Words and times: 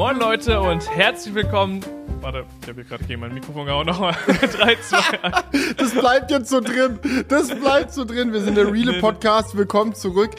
Moin 0.00 0.18
Leute 0.18 0.58
und 0.62 0.90
herzlich 0.96 1.34
willkommen. 1.34 1.84
Warte, 2.22 2.46
ich 2.62 2.68
habe 2.68 2.80
hier 2.80 2.84
gerade 2.84 3.04
gegen 3.04 3.20
mein 3.20 3.34
Mikrofon 3.34 3.66
gehauen. 3.66 3.86
Nochmal. 3.86 4.16
3, 4.26 4.76
2, 4.76 5.24
1. 5.24 5.44
Das 5.76 5.92
bleibt 5.92 6.30
jetzt 6.30 6.48
so 6.48 6.62
drin. 6.62 6.98
Das 7.28 7.54
bleibt 7.54 7.92
so 7.92 8.06
drin. 8.06 8.32
Wir 8.32 8.40
sind 8.40 8.56
der 8.56 8.72
Reale 8.72 8.98
Podcast. 8.98 9.54
Willkommen 9.58 9.94
zurück. 9.94 10.30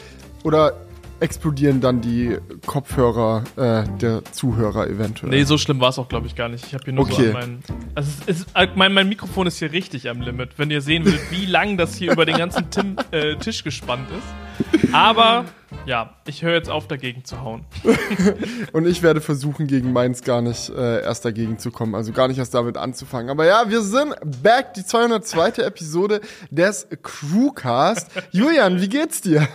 Oder 0.42 0.72
explodieren 1.20 1.80
dann 1.80 2.00
die 2.00 2.38
Kopfhörer 2.66 3.44
äh, 3.54 3.84
der 3.98 4.24
Zuhörer 4.32 4.88
eventuell? 4.88 5.30
Nee, 5.30 5.44
so 5.44 5.56
schlimm 5.56 5.78
war 5.78 5.90
es 5.90 5.98
auch, 6.00 6.08
glaube 6.08 6.26
ich, 6.26 6.34
gar 6.34 6.48
nicht. 6.48 6.66
Ich 6.66 6.74
habe 6.74 6.82
hier 6.82 6.94
nur 6.94 7.04
Okay. 7.04 7.14
so 7.14 7.22
an 7.26 7.32
meinen. 7.32 7.62
Also 7.94 8.10
es 8.26 8.40
ist, 8.40 8.48
äh, 8.56 8.66
mein, 8.74 8.92
mein 8.92 9.08
Mikrofon 9.08 9.46
ist 9.46 9.60
hier 9.60 9.70
richtig 9.70 10.10
am 10.10 10.22
Limit, 10.22 10.58
wenn 10.58 10.72
ihr 10.72 10.80
sehen 10.80 11.04
würdet, 11.04 11.30
wie 11.30 11.46
lang 11.46 11.76
das 11.76 11.94
hier 11.94 12.10
über 12.10 12.26
den 12.26 12.36
ganzen 12.36 12.68
Tim, 12.70 12.96
äh, 13.12 13.36
Tisch 13.36 13.62
gespannt 13.62 14.08
ist. 14.10 14.92
Aber 14.92 15.44
ja, 15.86 16.14
ich 16.26 16.42
höre 16.42 16.54
jetzt 16.54 16.70
auf, 16.70 16.86
dagegen 16.86 17.24
zu 17.24 17.40
hauen. 17.40 17.64
Und 18.72 18.86
ich 18.86 19.02
werde 19.02 19.20
versuchen, 19.20 19.66
gegen 19.66 19.92
meins 19.92 20.22
gar 20.22 20.42
nicht 20.42 20.70
äh, 20.70 21.02
erst 21.02 21.24
dagegen 21.24 21.58
zu 21.58 21.70
kommen. 21.70 21.94
Also 21.94 22.12
gar 22.12 22.28
nicht 22.28 22.38
erst 22.38 22.54
damit 22.54 22.76
anzufangen. 22.76 23.30
Aber 23.30 23.46
ja, 23.46 23.68
wir 23.68 23.82
sind 23.82 24.14
back. 24.42 24.74
Die 24.74 24.84
202. 24.84 25.62
Episode 25.62 26.20
des 26.50 26.86
Crewcast. 27.02 28.10
Julian, 28.30 28.80
wie 28.80 28.88
geht's 28.88 29.20
dir? 29.20 29.48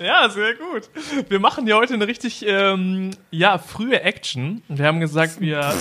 Ja, 0.00 0.28
sehr 0.28 0.54
gut. 0.54 0.90
Wir 1.28 1.40
machen 1.40 1.66
ja 1.66 1.76
heute 1.76 1.94
eine 1.94 2.06
richtig, 2.06 2.44
ähm, 2.46 3.10
ja, 3.30 3.58
frühe 3.58 4.00
Action. 4.00 4.62
Wir 4.68 4.86
haben 4.86 5.00
gesagt, 5.00 5.40
wir, 5.40 5.74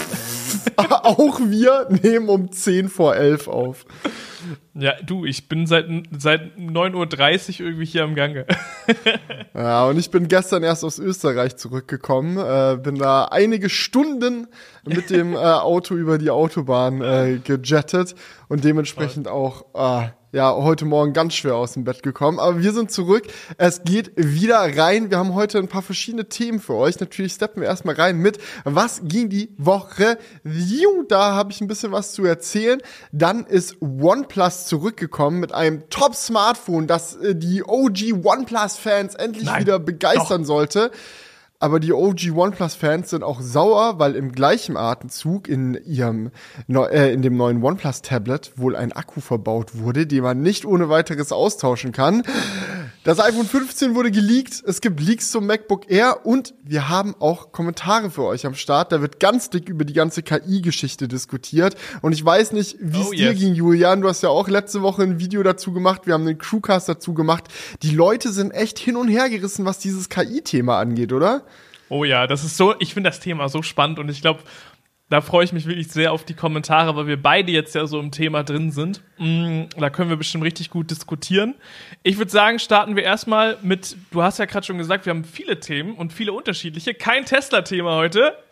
Auch 0.77 1.40
wir 1.40 1.88
nehmen 1.90 2.30
um 2.30 2.52
10 2.52 2.90
vor 2.90 3.16
11 3.16 3.48
auf. 3.48 3.86
Ja, 4.74 4.94
du, 5.06 5.26
ich 5.26 5.48
bin 5.48 5.68
seit, 5.68 5.88
seit 6.18 6.58
9.30 6.58 7.62
Uhr 7.62 7.68
irgendwie 7.68 7.86
hier 7.86 8.04
am 8.04 8.16
Gange. 8.16 8.46
Ja, 9.56 9.86
und 9.86 10.00
ich 10.00 10.10
bin 10.10 10.28
gestern 10.28 10.64
erst 10.64 10.84
aus 10.84 10.98
Österreich 10.98 11.58
zurückgekommen, 11.58 12.38
äh, 12.38 12.76
bin 12.82 12.96
da 12.96 13.26
einige 13.26 13.70
Stunden 13.70 14.48
mit 14.84 15.12
dem 15.12 15.34
äh, 15.34 15.38
Auto 15.38 15.94
über 15.94 16.18
die 16.18 16.32
Autobahn 16.32 17.02
äh, 17.02 17.40
gejettet 17.44 18.16
und 18.50 18.63
dementsprechend 18.63 19.27
auch 19.27 19.66
äh, 19.76 20.10
ja 20.34 20.51
heute 20.53 20.85
Morgen 20.85 21.13
ganz 21.13 21.35
schwer 21.35 21.55
aus 21.55 21.73
dem 21.73 21.84
Bett 21.84 22.03
gekommen. 22.03 22.39
Aber 22.39 22.59
wir 22.59 22.73
sind 22.73 22.91
zurück. 22.91 23.27
Es 23.57 23.84
geht 23.84 24.12
wieder 24.15 24.57
rein. 24.77 25.12
Wir 25.12 25.20
haben 25.20 25.35
heute 25.35 25.59
ein 25.59 25.67
paar 25.67 25.84
verschiedene 25.84 26.27
Themen 26.27 26.59
für 26.59 26.73
euch. 26.73 26.99
Natürlich 26.99 27.34
steppen 27.34 27.62
wir 27.62 27.70
erstmal 27.70 27.95
rein 27.95 28.17
mit 28.17 28.39
was 28.65 29.01
ging 29.04 29.29
die 29.29 29.54
Woche. 29.57 30.17
Da 31.07 31.34
habe 31.35 31.51
ich 31.51 31.61
ein 31.61 31.67
bisschen 31.67 31.91
was 31.91 32.13
zu 32.13 32.26
erzählen. 32.26 32.81
Dann 33.11 33.45
ist 33.45 33.77
OnePlus 33.81 34.65
zurückgekommen 34.65 35.39
mit 35.39 35.54
einem 35.54 35.87
Top-Smartphone, 35.89 36.87
das 36.87 37.15
äh, 37.17 37.35
die 37.35 37.63
OG 37.63 38.26
OnePlus-Fans 38.26 39.15
endlich 39.15 39.45
Nein, 39.45 39.61
wieder 39.61 39.77
begeistern 39.77 40.45
sollte. 40.45 40.91
Aber 41.64 41.80
die 41.80 41.94
OG 41.94 42.36
OnePlus-Fans 42.36 43.10
sind 43.10 43.24
auch 43.24 43.40
sauer, 43.40 43.98
weil 43.98 44.18
im 44.18 44.34
gleichen 44.34 44.76
Atemzug 44.76 45.48
in 45.48 45.80
ihrem 45.86 46.30
äh, 46.68 47.14
in 47.14 47.22
dem 47.22 47.38
neuen 47.38 47.64
OnePlus-Tablet 47.64 48.52
wohl 48.58 48.76
ein 48.76 48.92
Akku 48.92 49.22
verbaut 49.22 49.78
wurde, 49.78 50.06
den 50.06 50.24
man 50.24 50.41
nicht 50.41 50.66
ohne 50.66 50.90
weiteres 50.90 51.32
austauschen 51.32 51.94
kann. 51.94 52.24
Das 53.04 53.20
iPhone 53.20 53.46
15 53.46 53.96
wurde 53.96 54.12
geleakt, 54.12 54.63
es 54.65 54.79
gibt 54.79 55.01
Leaks 55.01 55.29
zum 55.29 55.46
MacBook 55.46 55.91
Air 55.91 56.26
und 56.26 56.54
wir 56.63 56.87
haben 56.87 57.15
auch 57.20 57.51
Kommentare 57.51 58.10
für 58.10 58.23
euch 58.23 58.45
am 58.45 58.55
Start. 58.55 58.93
Da 58.93 59.01
wird 59.01 59.20
ganz 59.20 59.49
dick 59.49 59.68
über 59.68 59.84
die 59.84 59.91
ganze 59.91 60.23
KI-Geschichte 60.23 61.10
diskutiert. 61.10 61.76
Und 62.01 62.13
ich 62.13 62.23
weiß 62.23 62.54
nicht, 62.54 62.77
wie 62.79 63.01
es 63.01 63.07
Oh, 63.07 63.12
dir 63.12 63.32
yes. 63.32 63.40
ging, 63.40 63.55
Julian. 63.55 63.99
Du 63.99 64.07
hast 64.07 64.23
ja 64.23 64.29
auch 64.29 64.47
letzte 64.47 64.81
Woche 64.84 65.03
ein 65.03 65.19
Video 65.19 65.44
dazu 65.44 65.73
gemacht. 65.73 66.03
Wir 66.07 66.13
haben 66.13 66.25
einen 66.25 66.38
Crewcast 66.38 66.88
dazu 66.88 67.13
gemacht. 67.13 67.44
Die 67.81 67.94
Leute 67.94 68.31
sind 68.31 68.51
echt 68.51 68.79
hin 68.79 68.95
und 68.95 69.09
her 69.09 69.29
gerissen, 69.29 69.66
was 69.66 69.79
dieses 69.79 70.07
KI-Thema 70.07 70.79
angeht, 70.79 71.12
oder? 71.12 71.44
Oh 71.90 72.06
ja, 72.06 72.25
das 72.25 72.45
ist 72.45 72.56
so, 72.56 72.73
ich 72.79 72.94
finde 72.94 73.09
das 73.09 73.19
Thema 73.19 73.50
so 73.50 73.62
spannend 73.62 74.00
und 74.00 74.07
ich 74.09 74.22
glaube, 74.22 74.40
da 75.14 75.22
freue 75.22 75.46
ich 75.46 75.53
mich 75.53 75.68
wirklich 75.68 75.90
sehr 75.90 76.12
auf 76.12 76.24
die 76.24 76.34
Kommentare, 76.34 76.96
weil 76.96 77.06
wir 77.06 77.22
beide 77.22 77.52
jetzt 77.52 77.75
ja 77.75 77.86
so 77.86 78.00
im 78.00 78.09
Thema 78.09 78.42
drin 78.44 78.72
sind. 78.72 79.03
Mm, 79.19 79.66
da 79.78 79.92
können 79.92 80.09
wir 80.09 80.18
bestimmt 80.18 80.44
richtig 80.44 80.72
gut 80.72 80.90
diskutieren. 80.90 81.53
Ich 82.01 82.18
würde 82.18 82.31
sagen, 82.31 82.57
starten 82.57 82.96
wir 82.96 83.03
erstmal 83.03 83.59
mit, 83.62 83.96
du 84.09 84.23
hast 84.23 84.40
ja 84.40 84.46
gerade 84.46 84.66
schon 84.66 84.79
gesagt, 84.79 85.06
wir 85.06 85.12
haben 85.12 85.23
viele 85.23 85.59
Themen 85.59 85.94
und 85.97 86.13
viele 86.13 86.34
unterschiedliche. 86.34 86.96
Kein 86.96 87.25
Tesla-Thema 87.25 87.96
heute. 87.96 88.35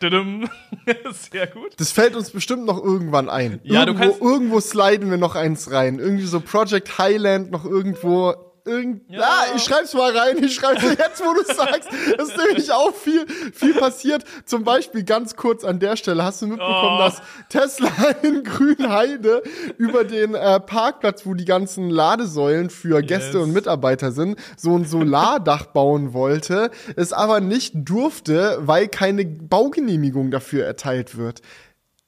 Sehr 1.10 1.48
gut. 1.48 1.72
Das 1.78 1.90
fällt 1.90 2.14
uns 2.14 2.30
bestimmt 2.30 2.64
noch 2.64 2.80
irgendwann 2.80 3.28
ein. 3.28 3.58
Ja, 3.64 3.84
du 3.84 3.94
irgendwo, 3.94 4.04
kannst- 4.04 4.20
irgendwo 4.22 4.60
sliden 4.60 5.10
wir 5.10 5.16
noch 5.18 5.34
eins 5.34 5.72
rein. 5.72 5.98
Irgendwie 5.98 6.26
so 6.26 6.38
Project 6.40 6.96
Highland 6.96 7.50
noch 7.50 7.64
irgendwo. 7.64 8.34
Irgend 8.64 9.02
Ja. 9.10 9.18
ja. 9.20 9.44
ich 9.56 9.62
schreib's 9.64 9.92
mal 9.94 10.16
rein, 10.16 10.42
ich 10.42 10.54
schreib's 10.54 10.82
jetzt, 10.82 11.20
wo 11.24 11.32
du 11.34 11.42
sagst. 11.54 11.88
Es 12.18 12.28
ist 12.28 12.36
nämlich 12.36 12.70
auch 12.72 12.94
viel, 12.94 13.26
viel 13.52 13.74
passiert. 13.74 14.24
Zum 14.44 14.62
Beispiel 14.64 15.02
ganz 15.02 15.34
kurz 15.36 15.64
an 15.64 15.80
der 15.80 15.96
Stelle, 15.96 16.24
hast 16.24 16.42
du 16.42 16.46
mitbekommen, 16.46 16.96
Oh. 16.96 16.98
dass 16.98 17.20
Tesla 17.48 17.90
in 18.22 18.44
Grünheide 18.44 19.42
über 19.78 20.04
den 20.04 20.34
äh, 20.34 20.60
Parkplatz, 20.60 21.26
wo 21.26 21.34
die 21.34 21.44
ganzen 21.44 21.90
Ladesäulen 21.90 22.70
für 22.70 23.02
Gäste 23.02 23.38
Yes. 23.38 23.44
und 23.46 23.52
Mitarbeiter 23.52 24.12
sind, 24.12 24.38
so 24.56 24.76
ein 24.76 24.84
Solardach 24.84 25.66
bauen 25.66 26.12
wollte, 26.12 26.70
es 26.96 27.12
aber 27.12 27.40
nicht 27.40 27.72
durfte, 27.74 28.58
weil 28.60 28.86
keine 28.88 29.24
Baugenehmigung 29.24 30.30
dafür 30.30 30.64
erteilt 30.64 31.16
wird. 31.16 31.40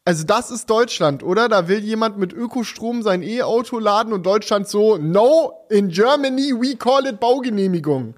Also 0.07 0.25
das 0.25 0.51
ist 0.51 0.69
Deutschland, 0.69 1.23
oder? 1.23 1.49
Da 1.49 1.67
will 1.67 1.79
jemand 1.79 2.19
mit 2.19 2.33
Ökostrom 2.35 3.03
sein 3.03 3.23
E-Auto 3.23 3.79
laden 3.79 4.13
und 4.13 4.25
Deutschland 4.27 4.69
so, 4.69 4.99
no, 4.99 5.53
in 5.71 5.89
Germany 5.89 6.53
we 6.53 6.77
call 6.77 7.07
it 7.07 7.21
Baugenehmigung. 7.21 8.15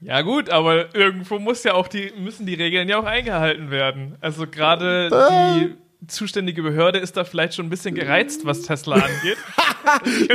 Ja 0.00 0.22
gut, 0.22 0.50
aber 0.50 0.94
irgendwo 0.94 1.38
muss 1.38 1.62
ja 1.62 1.74
auch 1.74 1.88
die, 1.88 2.12
müssen 2.18 2.46
die 2.46 2.54
Regeln 2.54 2.88
ja 2.88 2.98
auch 2.98 3.04
eingehalten 3.04 3.70
werden. 3.70 4.16
Also 4.20 4.46
gerade 4.46 5.06
Äh. 5.08 5.60
die 5.60 5.74
zuständige 6.08 6.62
Behörde 6.62 6.98
ist 6.98 7.16
da 7.16 7.24
vielleicht 7.24 7.54
schon 7.54 7.66
ein 7.66 7.70
bisschen 7.70 7.94
gereizt, 7.94 8.44
was 8.44 8.62
Tesla 8.62 8.96
angeht. 8.96 9.38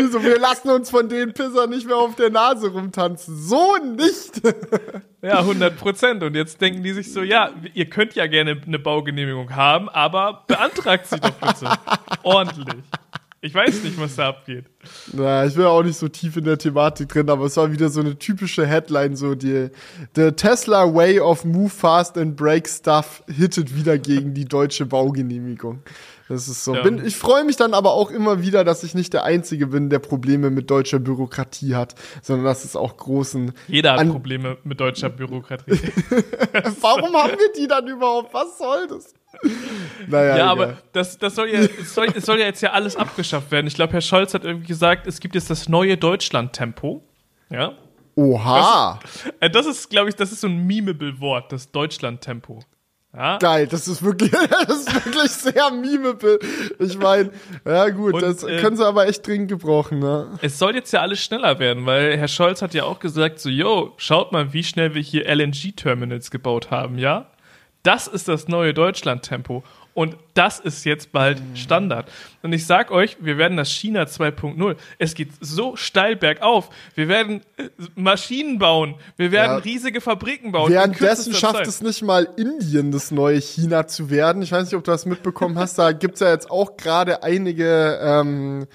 so, 0.11 0.23
wir 0.23 0.39
lassen 0.39 0.69
uns 0.69 0.89
von 0.89 1.09
den 1.09 1.33
Pissern 1.33 1.69
nicht 1.69 1.87
mehr 1.87 1.97
auf 1.97 2.15
der 2.15 2.29
Nase 2.29 2.69
rumtanzen. 2.69 3.35
So 3.37 3.77
nicht. 3.77 4.41
Ja, 5.23 5.37
100 5.41 5.77
Prozent. 5.77 6.23
Und 6.23 6.35
jetzt 6.35 6.59
denken 6.61 6.81
die 6.81 6.93
sich 6.93 7.13
so, 7.13 7.21
ja, 7.21 7.51
ihr 7.75 7.87
könnt 7.91 8.15
ja 8.15 8.25
gerne 8.25 8.59
eine 8.65 8.79
Baugenehmigung 8.79 9.55
haben, 9.55 9.87
aber 9.87 10.45
beantragt 10.47 11.05
sie 11.05 11.19
doch 11.19 11.29
bitte. 11.33 11.69
Ordentlich. 12.23 12.83
Ich 13.43 13.55
weiß 13.55 13.83
nicht, 13.83 13.99
was 13.99 14.17
da 14.17 14.29
abgeht. 14.29 14.65
Na, 15.13 15.45
ich 15.45 15.55
bin 15.55 15.65
auch 15.65 15.81
nicht 15.81 15.97
so 15.97 16.07
tief 16.07 16.37
in 16.37 16.43
der 16.43 16.59
Thematik 16.59 17.09
drin, 17.09 17.27
aber 17.27 17.45
es 17.45 17.57
war 17.57 17.71
wieder 17.71 17.89
so 17.89 17.99
eine 17.99 18.19
typische 18.19 18.67
Headline, 18.67 19.15
so 19.15 19.33
die 19.33 19.69
The 20.15 20.31
Tesla 20.33 20.93
way 20.93 21.19
of 21.19 21.43
move 21.43 21.71
fast 21.71 22.19
and 22.19 22.35
break 22.35 22.69
stuff 22.69 23.23
hittet 23.27 23.75
wieder 23.75 23.97
gegen 23.97 24.35
die 24.35 24.45
deutsche 24.45 24.85
Baugenehmigung. 24.85 25.81
Das 26.29 26.47
ist 26.47 26.63
so. 26.63 26.75
Ja. 26.75 26.83
Bin, 26.83 27.03
ich 27.03 27.15
freue 27.15 27.43
mich 27.43 27.57
dann 27.57 27.73
aber 27.73 27.93
auch 27.93 28.11
immer 28.11 28.43
wieder, 28.43 28.63
dass 28.63 28.83
ich 28.83 28.93
nicht 28.93 29.11
der 29.11 29.23
Einzige 29.23 29.67
bin, 29.67 29.89
der 29.89 29.99
Probleme 29.99 30.51
mit 30.51 30.69
deutscher 30.69 30.99
Bürokratie 30.99 31.73
hat, 31.73 31.95
sondern 32.21 32.45
dass 32.45 32.63
es 32.63 32.75
auch 32.75 32.95
großen. 32.95 33.53
Jeder 33.67 33.97
hat 33.97 34.07
Probleme 34.07 34.57
mit 34.63 34.79
deutscher 34.79 35.09
Bürokratie. 35.09 35.71
Warum 36.79 37.13
haben 37.15 37.31
wir 37.31 37.51
die 37.57 37.67
dann 37.67 37.87
überhaupt? 37.87 38.33
Was 38.35 38.59
soll 38.59 38.87
das? 38.87 39.13
Naja, 40.07 40.27
Ja, 40.27 40.35
egal. 40.35 40.47
aber 40.49 40.77
das, 40.93 41.17
das 41.17 41.35
soll 41.35 41.49
ja, 41.49 41.59
es 41.59 41.93
soll, 41.95 42.07
es 42.15 42.25
soll 42.25 42.39
ja 42.39 42.45
jetzt 42.45 42.61
ja 42.61 42.71
alles 42.71 42.95
abgeschafft 42.95 43.51
werden. 43.51 43.67
Ich 43.67 43.75
glaube, 43.75 43.93
Herr 43.93 44.01
Scholz 44.01 44.33
hat 44.33 44.43
irgendwie 44.45 44.67
gesagt, 44.67 45.07
es 45.07 45.19
gibt 45.19 45.35
jetzt 45.35 45.49
das 45.49 45.69
neue 45.69 45.97
Deutschland-Tempo. 45.97 47.03
Ja. 47.49 47.73
Oha. 48.15 48.99
Äh, 49.39 49.49
Das 49.49 49.65
ist, 49.65 49.89
glaube 49.89 50.09
ich, 50.09 50.15
das 50.15 50.31
ist 50.31 50.41
so 50.41 50.47
ein 50.47 50.65
memeable 50.67 51.19
Wort, 51.19 51.51
das 51.51 51.71
Deutschland-Tempo. 51.71 52.59
Ja. 53.13 53.37
Geil, 53.39 53.67
das 53.67 53.89
ist 53.89 54.03
wirklich, 54.03 54.31
das 54.67 54.77
ist 54.87 55.05
wirklich 55.05 55.31
sehr 55.31 55.69
memeable. 55.71 56.39
Ich 56.79 56.97
meine, 56.97 57.31
ja 57.65 57.89
gut, 57.89 58.13
Und, 58.13 58.21
das 58.21 58.43
äh, 58.43 58.57
können 58.61 58.77
sie 58.77 58.85
aber 58.85 59.07
echt 59.07 59.27
dringend 59.27 59.49
gebrauchen, 59.49 59.99
ne? 59.99 60.39
Es 60.41 60.57
soll 60.57 60.75
jetzt 60.75 60.93
ja 60.93 61.01
alles 61.01 61.21
schneller 61.21 61.59
werden, 61.59 61.85
weil 61.85 62.17
Herr 62.17 62.29
Scholz 62.29 62.61
hat 62.61 62.73
ja 62.73 62.83
auch 62.85 62.99
gesagt, 62.99 63.39
so, 63.39 63.49
yo, 63.49 63.93
schaut 63.97 64.31
mal, 64.31 64.53
wie 64.53 64.63
schnell 64.63 64.93
wir 64.93 65.01
hier 65.01 65.25
LNG-Terminals 65.27 66.31
gebaut 66.31 66.71
haben, 66.71 66.97
ja? 66.97 67.25
Das 67.83 68.07
ist 68.07 68.27
das 68.27 68.47
neue 68.47 68.73
Deutschland-Tempo. 68.73 69.63
Und 69.93 70.15
das 70.33 70.59
ist 70.59 70.85
jetzt 70.85 71.11
bald 71.11 71.41
Standard. 71.55 72.09
Und 72.43 72.53
ich 72.53 72.65
sag 72.65 72.89
euch, 72.91 73.17
wir 73.19 73.37
werden 73.37 73.57
das 73.57 73.69
China 73.69 74.03
2.0. 74.03 74.75
Es 74.97 75.13
geht 75.13 75.29
so 75.41 75.75
steil 75.75 76.15
bergauf. 76.15 76.69
Wir 76.95 77.07
werden 77.07 77.41
äh, 77.57 77.69
Maschinen 77.95 78.57
bauen. 78.57 78.95
Wir 79.17 79.31
werden 79.31 79.51
Ja. 79.51 79.57
riesige 79.57 80.01
Fabriken 80.01 80.51
bauen. 80.51 80.71
Währenddessen 80.71 81.33
schafft 81.33 81.57
Zeit. 81.57 81.67
es 81.67 81.81
nicht 81.81 82.01
mal 82.01 82.27
Indien, 82.37 82.91
das 82.91 83.11
neue 83.11 83.39
China 83.39 83.85
zu 83.87 84.09
werden. 84.09 84.41
Ich 84.41 84.51
weiß 84.51 84.65
nicht, 84.65 84.75
ob 84.75 84.83
du 84.83 84.91
das 84.91 85.05
mitbekommen 85.05 85.57
hast. 85.59 85.77
Da 85.77 85.91
gibt's 85.91 86.19
ja 86.19 86.31
jetzt 86.31 86.49
auch 86.49 86.77
gerade 86.77 87.21
einige, 87.23 87.99
ähm, 88.01 88.65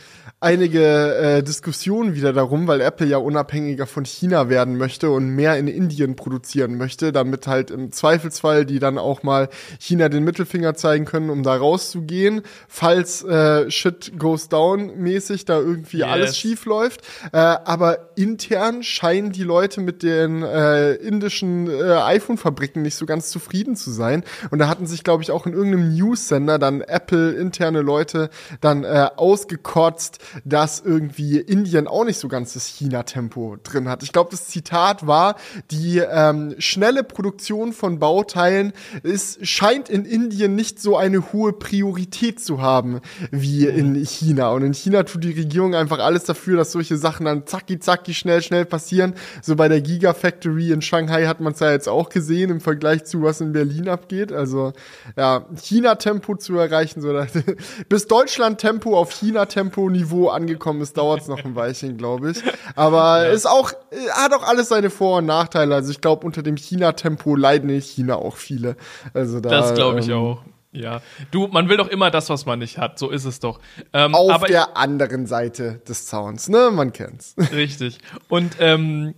einige 0.41 1.17
äh, 1.17 1.43
Diskussionen 1.43 2.15
wieder 2.15 2.33
darum, 2.33 2.69
weil 2.69 2.81
Apple 2.81 3.07
ja 3.07 3.17
unabhängiger 3.17 3.87
von 3.87 4.05
China 4.05 4.49
werden 4.49 4.77
möchte 4.77 5.11
und 5.11 5.31
mehr 5.31 5.59
in 5.59 5.67
Indien 5.67 6.15
produzieren 6.15 6.77
möchte, 6.77 7.11
damit 7.11 7.47
halt 7.47 7.71
im 7.71 7.91
Zweifelsfall 7.91 8.65
die 8.67 8.79
dann 8.79 8.99
auch 8.99 9.23
mal 9.23 9.49
China 9.81 10.09
den 10.09 10.23
Mittelfinger 10.25 10.75
zeigen 10.75 11.05
können, 11.05 11.31
um 11.31 11.43
da 11.47 11.57
rauszugehen, 11.57 12.43
falls 12.69 13.23
äh, 13.25 13.71
Shit 13.71 14.19
goes 14.19 14.49
down 14.49 14.97
mäßig 14.99 15.45
da 15.45 15.59
irgendwie 15.59 15.99
Yes. 15.99 16.09
alles 16.09 16.39
schief 16.39 16.65
läuft. 16.67 17.01
Äh, 17.33 17.39
aber 17.39 18.11
intern 18.17 18.83
scheinen 18.83 19.33
die 19.33 19.45
Leute 19.45 19.81
mit 19.81 20.03
den 20.03 20.43
äh, 20.43 20.95
indischen 20.95 21.71
äh, 21.71 21.93
iPhone-Fabriken 21.93 22.83
nicht 22.83 22.97
so 22.97 23.07
ganz 23.07 23.31
zufrieden 23.31 23.77
zu 23.77 23.91
sein. 23.91 24.25
Und 24.51 24.59
da 24.59 24.69
hatten 24.69 24.87
sich, 24.87 25.05
glaube 25.05 25.23
ich, 25.23 25.31
auch 25.31 25.47
in 25.47 25.53
irgendeinem 25.53 25.95
News-Sender 25.95 26.59
dann 26.59 26.81
Apple 26.81 27.33
interne 27.33 27.81
Leute 27.83 28.31
dann 28.61 28.85
äh, 28.85 29.09
ausgekotzt, 29.17 30.19
dass 30.45 30.81
irgendwie 30.85 31.39
Indien 31.39 31.87
auch 31.87 32.05
nicht 32.05 32.19
so 32.19 32.29
ganz 32.29 32.55
das 32.55 32.67
China-Tempo 32.67 33.57
drin 33.63 33.89
hat. 33.89 34.03
Ich 34.03 34.13
glaube, 34.13 34.31
das 34.31 34.49
Zitat 34.49 35.07
war, 35.07 35.37
die 35.71 35.99
ähm, 35.99 36.55
schnelle 36.59 37.05
Produktion 37.05 37.73
von 37.73 37.99
Bauteilen 37.99 38.73
ist, 39.03 39.47
scheint 39.47 39.89
in 39.89 40.05
Indien 40.05 40.55
nicht 40.57 40.81
so 40.81 40.97
eine 40.97 41.33
hohe 41.33 41.36
Priorität 41.53 42.41
zu 42.41 42.61
haben 42.61 43.01
wie 43.31 43.67
in 43.67 43.95
China. 44.05 44.51
Und 44.51 44.63
in 44.63 44.75
China 44.75 45.03
tut 45.03 45.25
die 45.25 45.33
Regierung 45.33 45.75
einfach 45.75 45.99
alles 45.99 46.25
dafür, 46.25 46.57
dass 46.57 46.73
solche 46.73 46.97
Sachen 46.97 47.27
dann 47.27 47.47
zacki 47.47 47.79
zacki 47.79 48.15
schnell 48.15 48.43
schnell 48.43 48.65
passieren. 48.65 49.15
So 49.43 49.57
bei 49.57 49.69
der 49.69 49.81
Gigafactory 49.81 50.73
in 50.73 50.83
Shanghai 50.83 51.27
hat 51.27 51.41
man 51.41 51.53
es 51.53 51.61
ja 51.61 51.71
jetzt 51.71 51.89
auch 51.89 52.09
gesehen 52.09 52.51
im 52.51 52.61
Vergleich 52.61 53.05
zu 53.05 53.23
was 53.23 53.41
in 53.41 53.53
Berlin 53.53 53.89
abgeht. 53.89 54.33
Also 54.33 54.73
ja, 55.17 55.47
China-Tempo 55.57 56.37
zu 56.37 56.57
erreichen, 56.57 57.01
so 57.01 57.13
dass, 57.13 57.31
bis 57.89 58.07
Deutschland-Tempo 58.07 58.97
auf 58.97 59.13
China-Tempo-Niveau 59.13 60.29
angekommen 60.29 60.81
ist, 60.81 60.97
dauert 60.97 61.23
es 61.23 61.29
noch 61.29 61.45
ein 61.45 61.55
Weilchen, 61.55 61.97
glaube 61.97 62.31
ich. 62.31 62.43
Aber 62.75 63.29
ist 63.29 63.47
auch 63.47 63.73
hat 64.13 64.33
auch 64.33 64.43
alles 64.43 64.69
seine 64.69 64.91
Vor- 64.91 65.19
und 65.19 65.27
Nachteile. 65.27 65.75
Also 65.75 65.91
ich 65.91 66.01
glaube, 66.01 66.27
unter 66.27 66.43
dem 66.43 66.57
China-Tempo 66.57 67.37
leiden 67.37 67.71
in 67.71 67.81
China 67.81 68.17
auch 68.17 68.37
viele. 68.37 68.77
Also 69.15 69.41
da, 69.41 69.51
Das 69.51 69.75
glaube 69.75 70.01
ich 70.01 70.09
ähm, 70.09 70.17
auch. 70.17 70.39
Ja. 70.77 71.01
Du, 71.31 71.49
man 71.49 71.69
will 71.69 71.77
doch 71.77 71.89
immer 71.89 72.11
das, 72.11 72.29
was 72.31 72.47
man 72.47 72.59
nicht 72.59 72.79
hat. 72.79 72.99
So 72.99 73.11
ist 73.11 73.25
es 73.25 73.41
doch. 73.41 73.61
Ähm, 73.93 74.15
Auf 74.15 74.31
aber 74.31 74.47
der 74.47 74.77
anderen 74.77 75.27
Seite 75.27 75.81
des 75.89 76.07
Zauns, 76.07 76.49
ne? 76.49 76.71
Man 76.73 76.93
kennt's. 76.93 77.35
Richtig. 77.53 77.99
Und 78.29 78.57
ähm, 78.61 79.15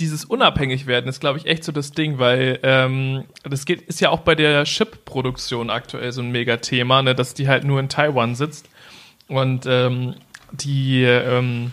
dieses 0.00 0.24
unabhängig 0.24 0.86
werden 0.86 1.08
ist, 1.08 1.20
glaube 1.20 1.38
ich, 1.38 1.46
echt 1.46 1.64
so 1.64 1.72
das 1.72 1.92
Ding, 1.92 2.18
weil 2.18 2.58
ähm, 2.62 3.24
das 3.44 3.64
geht, 3.64 3.82
ist 3.82 4.00
ja 4.00 4.10
auch 4.10 4.20
bei 4.20 4.34
der 4.34 4.64
Chip-Produktion 4.64 5.70
aktuell 5.70 6.12
so 6.12 6.20
ein 6.20 6.30
Mega-Thema, 6.30 7.02
ne, 7.02 7.14
dass 7.14 7.34
die 7.34 7.48
halt 7.48 7.64
nur 7.64 7.80
in 7.80 7.88
Taiwan 7.88 8.34
sitzt. 8.34 8.68
Und 9.28 9.64
ähm, 9.66 10.14
die 10.52 11.02
ähm, 11.02 11.72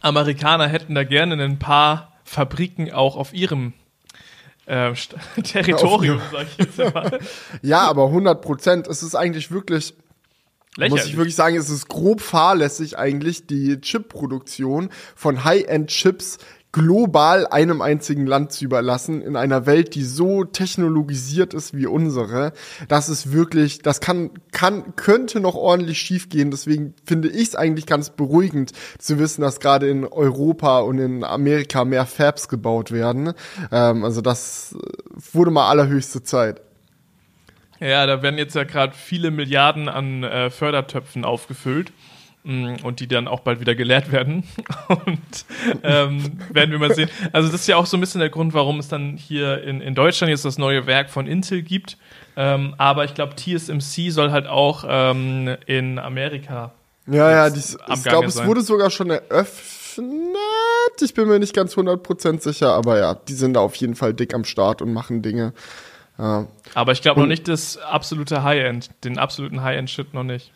Amerikaner 0.00 0.68
hätten 0.68 0.94
da 0.94 1.04
gerne 1.04 1.42
ein 1.42 1.58
paar 1.58 2.12
Fabriken 2.24 2.92
auch 2.92 3.16
auf 3.16 3.34
ihrem 3.34 3.72
äh, 4.68 4.92
Territorium, 5.42 6.20
sag 6.30 6.46
ich 6.46 6.58
jetzt 6.58 6.94
mal. 6.94 7.18
Ja, 7.62 7.80
aber 7.88 8.06
100 8.06 8.40
Prozent. 8.42 8.86
Es 8.86 9.02
ist 9.02 9.14
eigentlich 9.14 9.50
wirklich 9.50 9.94
muss 10.76 10.86
ich 10.86 10.92
Lächerlich. 10.92 11.16
wirklich 11.16 11.34
sagen, 11.34 11.56
es 11.56 11.70
ist 11.70 11.88
grob 11.88 12.20
fahrlässig 12.20 12.98
eigentlich, 12.98 13.48
die 13.48 13.80
Chip-Produktion 13.80 14.90
von 15.16 15.42
High-End-Chips 15.42 16.38
global 16.72 17.46
einem 17.46 17.80
einzigen 17.80 18.26
Land 18.26 18.52
zu 18.52 18.64
überlassen, 18.64 19.22
in 19.22 19.36
einer 19.36 19.64
Welt, 19.64 19.94
die 19.94 20.02
so 20.02 20.44
technologisiert 20.44 21.54
ist 21.54 21.74
wie 21.74 21.86
unsere. 21.86 22.52
Das 22.88 23.08
ist 23.08 23.32
wirklich, 23.32 23.80
das 23.80 24.00
kann, 24.00 24.30
kann, 24.52 24.94
könnte 24.94 25.40
noch 25.40 25.54
ordentlich 25.54 25.98
schiefgehen. 25.98 26.50
Deswegen 26.50 26.94
finde 27.06 27.28
ich 27.28 27.48
es 27.48 27.56
eigentlich 27.56 27.86
ganz 27.86 28.10
beruhigend 28.10 28.72
zu 28.98 29.18
wissen, 29.18 29.40
dass 29.42 29.60
gerade 29.60 29.88
in 29.88 30.04
Europa 30.04 30.80
und 30.80 30.98
in 30.98 31.24
Amerika 31.24 31.84
mehr 31.84 32.04
Fabs 32.04 32.48
gebaut 32.48 32.92
werden. 32.92 33.32
Ähm, 33.72 34.04
also 34.04 34.20
das 34.20 34.76
äh, 34.78 35.34
wurde 35.34 35.50
mal 35.50 35.68
allerhöchste 35.68 36.22
Zeit. 36.22 36.60
Ja, 37.80 38.06
da 38.06 38.22
werden 38.22 38.38
jetzt 38.38 38.56
ja 38.56 38.64
gerade 38.64 38.92
viele 38.92 39.30
Milliarden 39.30 39.88
an 39.88 40.24
äh, 40.24 40.50
Fördertöpfen 40.50 41.24
aufgefüllt 41.24 41.92
und 42.48 43.00
die 43.00 43.06
dann 43.06 43.28
auch 43.28 43.40
bald 43.40 43.60
wieder 43.60 43.74
geleert 43.74 44.10
werden. 44.10 44.44
Und 44.88 45.44
ähm, 45.82 46.38
werden 46.50 46.70
wir 46.70 46.78
mal 46.78 46.94
sehen. 46.94 47.10
Also 47.32 47.50
das 47.50 47.60
ist 47.60 47.66
ja 47.66 47.76
auch 47.76 47.84
so 47.84 47.96
ein 47.96 48.00
bisschen 48.00 48.20
der 48.20 48.30
Grund, 48.30 48.54
warum 48.54 48.78
es 48.78 48.88
dann 48.88 49.18
hier 49.18 49.62
in, 49.62 49.82
in 49.82 49.94
Deutschland 49.94 50.30
jetzt 50.30 50.46
das 50.46 50.56
neue 50.56 50.86
Werk 50.86 51.10
von 51.10 51.26
Intel 51.26 51.62
gibt. 51.62 51.98
Ähm, 52.36 52.74
aber 52.78 53.04
ich 53.04 53.14
glaube, 53.14 53.34
TSMC 53.36 54.10
soll 54.10 54.30
halt 54.30 54.46
auch 54.46 54.84
ähm, 54.88 55.56
in 55.66 55.98
Amerika. 55.98 56.72
Ja, 57.06 57.30
ja, 57.30 57.50
dies, 57.50 57.76
am 57.76 57.98
ich 57.98 58.04
glaube, 58.04 58.26
es 58.26 58.42
wurde 58.44 58.62
sogar 58.62 58.90
schon 58.90 59.10
eröffnet. 59.10 60.06
Ich 61.00 61.14
bin 61.14 61.28
mir 61.28 61.38
nicht 61.38 61.54
ganz 61.54 61.74
100% 61.74 62.40
sicher, 62.40 62.72
aber 62.72 62.98
ja, 62.98 63.14
die 63.14 63.34
sind 63.34 63.54
da 63.54 63.60
auf 63.60 63.74
jeden 63.76 63.94
Fall 63.94 64.14
dick 64.14 64.34
am 64.34 64.44
Start 64.44 64.80
und 64.80 64.92
machen 64.92 65.20
Dinge. 65.20 65.52
Ja. 66.18 66.46
Aber 66.74 66.92
ich 66.92 67.02
glaube 67.02 67.20
noch 67.20 67.26
nicht 67.26 67.46
das 67.46 67.76
absolute 67.76 68.42
High-End, 68.42 68.90
den 69.04 69.18
absoluten 69.18 69.62
High-End-Shit 69.62 70.14
noch 70.14 70.24
nicht. 70.24 70.52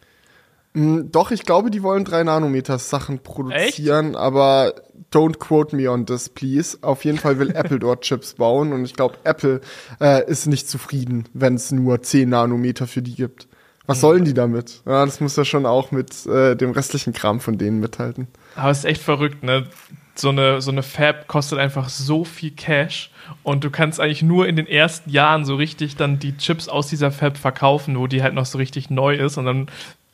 Mm, 0.74 1.10
Doch, 1.10 1.30
ich 1.30 1.44
glaube, 1.44 1.70
die 1.70 1.82
wollen 1.82 2.04
3 2.04 2.24
Nanometer 2.24 2.78
Sachen 2.78 3.18
produzieren, 3.20 4.16
aber 4.16 4.74
don't 5.12 5.38
quote 5.38 5.76
me 5.76 5.90
on 5.90 6.06
this, 6.06 6.28
please. 6.28 6.78
Auf 6.82 7.04
jeden 7.04 7.18
Fall 7.18 7.38
will 7.38 7.50
Apple 7.54 7.78
dort 7.78 8.00
Chips 8.04 8.34
bauen 8.34 8.72
und 8.72 8.84
ich 8.84 8.94
glaube, 8.94 9.16
Apple 9.24 9.60
äh, 10.00 10.28
ist 10.30 10.46
nicht 10.46 10.68
zufrieden, 10.68 11.28
wenn 11.34 11.54
es 11.54 11.72
nur 11.72 12.02
10 12.02 12.28
Nanometer 12.30 12.86
für 12.86 13.02
die 13.02 13.14
gibt. 13.14 13.48
Was 13.86 14.00
sollen 14.00 14.24
die 14.24 14.32
damit? 14.32 14.80
Ja, 14.86 15.04
das 15.04 15.20
muss 15.20 15.34
ja 15.36 15.44
schon 15.44 15.66
auch 15.66 15.90
mit 15.90 16.24
äh, 16.26 16.54
dem 16.54 16.70
restlichen 16.70 17.12
Kram 17.12 17.40
von 17.40 17.58
denen 17.58 17.80
mithalten. 17.80 18.28
Aber 18.54 18.70
es 18.70 18.78
ist 18.78 18.84
echt 18.84 19.02
verrückt, 19.02 19.42
ne? 19.42 19.66
So 20.14 20.28
eine, 20.28 20.60
so 20.60 20.70
eine 20.70 20.82
Fab 20.82 21.26
kostet 21.26 21.58
einfach 21.58 21.88
so 21.88 22.24
viel 22.24 22.52
Cash 22.52 23.10
und 23.42 23.64
du 23.64 23.70
kannst 23.70 23.98
eigentlich 23.98 24.22
nur 24.22 24.46
in 24.46 24.56
den 24.56 24.66
ersten 24.66 25.10
Jahren 25.10 25.44
so 25.44 25.56
richtig 25.56 25.96
dann 25.96 26.18
die 26.18 26.36
Chips 26.36 26.68
aus 26.68 26.86
dieser 26.88 27.10
Fab 27.10 27.36
verkaufen, 27.38 27.98
wo 27.98 28.06
die 28.06 28.22
halt 28.22 28.34
noch 28.34 28.46
so 28.46 28.58
richtig 28.58 28.88
neu 28.90 29.14
ist 29.16 29.36
und 29.36 29.46
dann 29.46 29.66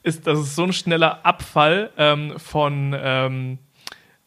ist 0.09 0.27
das 0.27 0.39
ist 0.41 0.57
so 0.57 0.65
ein 0.65 0.73
schneller 0.73 1.25
Abfall 1.25 1.91
ähm, 1.97 2.35
von 2.39 2.95
ähm, 2.99 3.59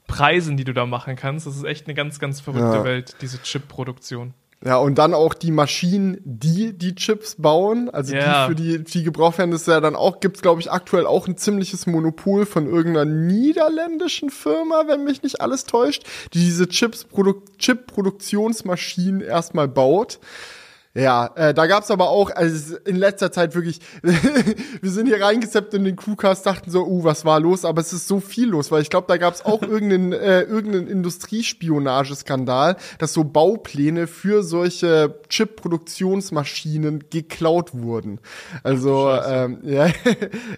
Preisen, 0.07 0.57
die 0.57 0.63
du 0.63 0.74
da 0.74 0.86
machen 0.86 1.16
kannst. 1.16 1.48
Das 1.48 1.56
ist 1.56 1.63
echt 1.63 1.88
eine 1.88 1.94
ganz, 1.94 2.19
ganz 2.19 2.39
verrückte 2.42 2.78
Ja. 2.78 2.83
Welt, 2.83 3.16
diese 3.22 3.42
Chip-Produktion. 3.42 4.33
Ja, 4.63 4.78
und 4.78 5.00
dann 5.00 5.16
auch 5.16 5.33
die 5.33 5.50
Maschinen, 5.50 6.19
die 6.24 6.78
die 6.78 6.94
Chips 6.94 7.36
bauen, 7.39 7.89
also 7.89 8.13
Ja. 8.13 8.45
die 8.45 8.50
für 8.50 8.56
die, 8.56 8.83
die 8.83 9.04
gebraucht 9.04 9.39
werden, 9.39 9.50
das 9.50 9.62
ist 9.62 9.68
ja 9.68 9.80
dann 9.80 9.95
auch, 9.95 10.19
gibt's 10.19 10.44
glaube 10.44 10.62
ich 10.62 10.72
aktuell 10.72 11.07
auch 11.07 11.28
ein 11.28 11.36
ziemliches 11.36 11.88
Monopol 11.88 12.45
von 12.45 12.68
irgendeiner 12.68 13.06
niederländischen 13.10 14.30
Firma, 14.30 14.84
wenn 14.88 15.04
mich 15.04 15.24
nicht 15.24 15.42
alles 15.42 15.63
täuscht, 15.63 16.04
die 16.36 16.39
diese 16.39 16.68
Chips 16.68 17.06
Produ 17.06 17.42
Chip-Produktionsmaschinen 17.57 19.22
erstmal 19.22 19.68
baut. 19.68 20.19
Ja, 20.93 21.31
äh, 21.35 21.53
da 21.53 21.67
gab's 21.67 21.89
aber 21.89 22.09
auch, 22.09 22.31
also 22.31 22.75
in 22.85 22.97
letzter 22.97 23.31
Zeit 23.31 23.55
wirklich, 23.55 23.79
wir 24.01 24.91
sind 24.91 25.07
hier 25.07 25.21
reingezappt 25.23 25.73
in 25.73 25.85
den 25.85 25.95
Crewcast, 25.95 26.45
dachten 26.45 26.69
so, 26.69 26.85
uh, 26.85 27.03
was 27.05 27.23
war 27.23 27.39
los? 27.39 27.63
Aber 27.63 27.79
es 27.79 27.93
ist 27.93 28.09
so 28.09 28.19
viel 28.19 28.49
los, 28.49 28.71
weil 28.71 28.81
ich 28.81 28.89
glaube, 28.89 29.07
da 29.07 29.15
gab's 29.15 29.45
auch 29.45 29.61
irgendeinen, 29.61 30.11
äh, 30.11 30.41
irgendeinen 30.41 30.88
Industriespionageskandal, 30.88 32.75
dass 32.99 33.13
so 33.13 33.23
Baupläne 33.23 34.07
für 34.07 34.43
solche 34.43 35.15
Chip-Produktionsmaschinen 35.29 37.05
geklaut 37.09 37.73
wurden. 37.73 38.19
Also, 38.63 39.12
ähm, 39.12 39.60
ja, 39.63 39.88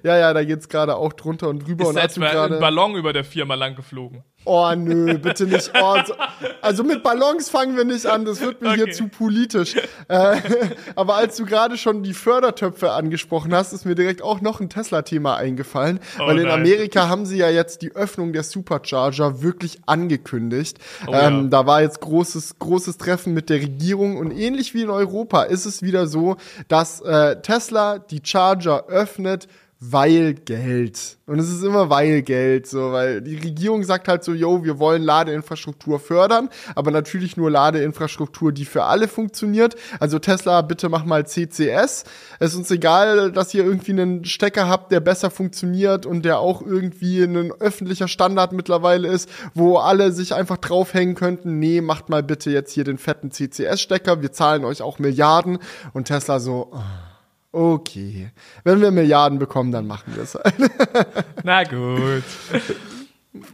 ja, 0.01 0.17
ja, 0.17 0.33
da 0.33 0.43
geht's 0.43 0.67
gerade 0.67 0.95
auch 0.95 1.13
drunter 1.13 1.49
und 1.49 1.67
drüber. 1.67 1.83
Ist 1.83 1.89
und 1.89 1.95
da 1.95 2.07
du 2.07 2.21
etwa 2.21 2.45
ein 2.45 2.59
Ballon 2.59 2.95
über 2.95 3.13
der 3.13 3.23
Firma 3.23 3.53
lang 3.53 3.75
geflogen? 3.75 4.23
Oh 4.45 4.73
nö, 4.75 5.17
bitte 5.17 5.45
nicht. 5.45 5.71
Oh, 5.79 5.95
so, 6.05 6.15
also 6.61 6.83
mit 6.83 7.01
Ballons 7.03 7.49
fangen 7.49 7.77
wir 7.77 7.85
nicht 7.85 8.05
an, 8.05 8.25
das 8.25 8.41
wird 8.41 8.61
mir 8.61 8.73
hier 8.73 8.83
Okay. 8.83 8.91
zu 8.91 9.07
politisch. 9.07 9.75
Äh, 10.09 10.15
aber 10.95 11.15
als 11.15 11.37
du 11.37 11.45
gerade 11.45 11.77
schon 11.77 12.03
die 12.03 12.13
Fördertöpfe 12.13 12.91
angesprochen 12.91 13.53
hast, 13.53 13.73
ist 13.73 13.85
mir 13.85 13.95
direkt 13.95 14.21
auch 14.21 14.41
noch 14.41 14.59
ein 14.59 14.69
Tesla-Thema 14.69 15.35
eingefallen. 15.35 15.99
Oh 16.19 16.27
weil 16.27 16.39
in 16.39 16.47
nein. 16.47 16.61
Amerika 16.61 17.09
haben 17.09 17.25
sie 17.25 17.37
ja 17.37 17.49
jetzt 17.49 17.81
die 17.81 17.95
Öffnung 17.95 18.33
der 18.33 18.43
Supercharger 18.43 19.41
wirklich 19.41 19.79
angekündigt. 19.85 20.79
Oh 21.07 21.13
ähm, 21.13 21.43
ja. 21.43 21.47
Da 21.49 21.65
war 21.65 21.81
jetzt 21.81 22.01
großes, 22.01 22.59
großes 22.59 22.97
Treffen 22.97 23.33
mit 23.33 23.49
der 23.49 23.57
Regierung 23.57 24.17
und 24.17 24.31
ähnlich 24.31 24.73
wie 24.73 24.83
in 24.83 24.89
Europa 24.89 25.43
ist 25.43 25.65
es 25.65 25.81
wieder 25.81 26.07
so, 26.07 26.37
dass 26.67 27.01
äh, 27.01 27.41
Tesla 27.41 27.99
die 27.99 28.21
Charger 28.23 28.87
öffnet, 28.87 29.47
weil 29.91 30.33
Geld. 30.33 31.17
Und 31.25 31.39
es 31.39 31.49
ist 31.49 31.63
immer 31.63 31.89
weil 31.89 32.21
Geld, 32.21 32.67
so, 32.67 32.93
weil 32.93 33.21
die 33.21 33.35
Regierung 33.35 33.83
sagt 33.83 34.07
halt 34.07 34.23
so, 34.23 34.33
yo, 34.33 34.63
wir 34.63 34.79
wollen 34.79 35.03
Ladeinfrastruktur 35.03 35.99
fördern, 35.99 36.49
aber 36.75 36.91
natürlich 36.91 37.35
nur 37.35 37.51
Ladeinfrastruktur, 37.51 38.53
die 38.53 38.63
für 38.63 38.83
alle 38.83 39.09
funktioniert. 39.09 39.75
Also 39.99 40.19
Tesla, 40.19 40.61
bitte 40.61 40.87
mach 40.87 41.03
mal 41.03 41.25
CCS. 41.25 42.05
Es 42.39 42.51
ist 42.51 42.55
uns 42.55 42.71
egal, 42.71 43.31
dass 43.33 43.53
ihr 43.53 43.65
irgendwie 43.65 43.91
einen 43.91 44.23
Stecker 44.23 44.69
habt, 44.69 44.91
der 44.91 45.01
besser 45.01 45.29
funktioniert 45.29 46.05
und 46.05 46.23
der 46.23 46.39
auch 46.39 46.61
irgendwie 46.61 47.23
ein 47.23 47.51
öffentlicher 47.51 48.07
Standard 48.07 48.53
mittlerweile 48.53 49.09
ist, 49.09 49.29
wo 49.53 49.77
alle 49.77 50.13
sich 50.13 50.33
einfach 50.33 50.57
draufhängen 50.57 51.15
könnten. 51.15 51.59
Nee, 51.59 51.81
macht 51.81 52.07
mal 52.07 52.23
bitte 52.23 52.51
jetzt 52.51 52.71
hier 52.71 52.85
den 52.85 52.97
fetten 52.97 53.31
CCS-Stecker, 53.31 54.21
wir 54.21 54.31
zahlen 54.31 54.63
euch 54.63 54.81
auch 54.81 54.99
Milliarden. 54.99 55.59
Und 55.91 56.05
Tesla 56.05 56.39
so, 56.39 56.71
ah, 56.73 57.12
okay, 57.53 58.31
wenn 58.65 58.81
wir 58.81 58.91
Milliarden 58.91 59.39
bekommen, 59.39 59.71
dann 59.71 59.87
machen 59.87 60.13
wir 60.15 60.23
es 60.23 60.35
halt. 60.35 60.55
Na 61.43 61.63
gut. 61.63 62.23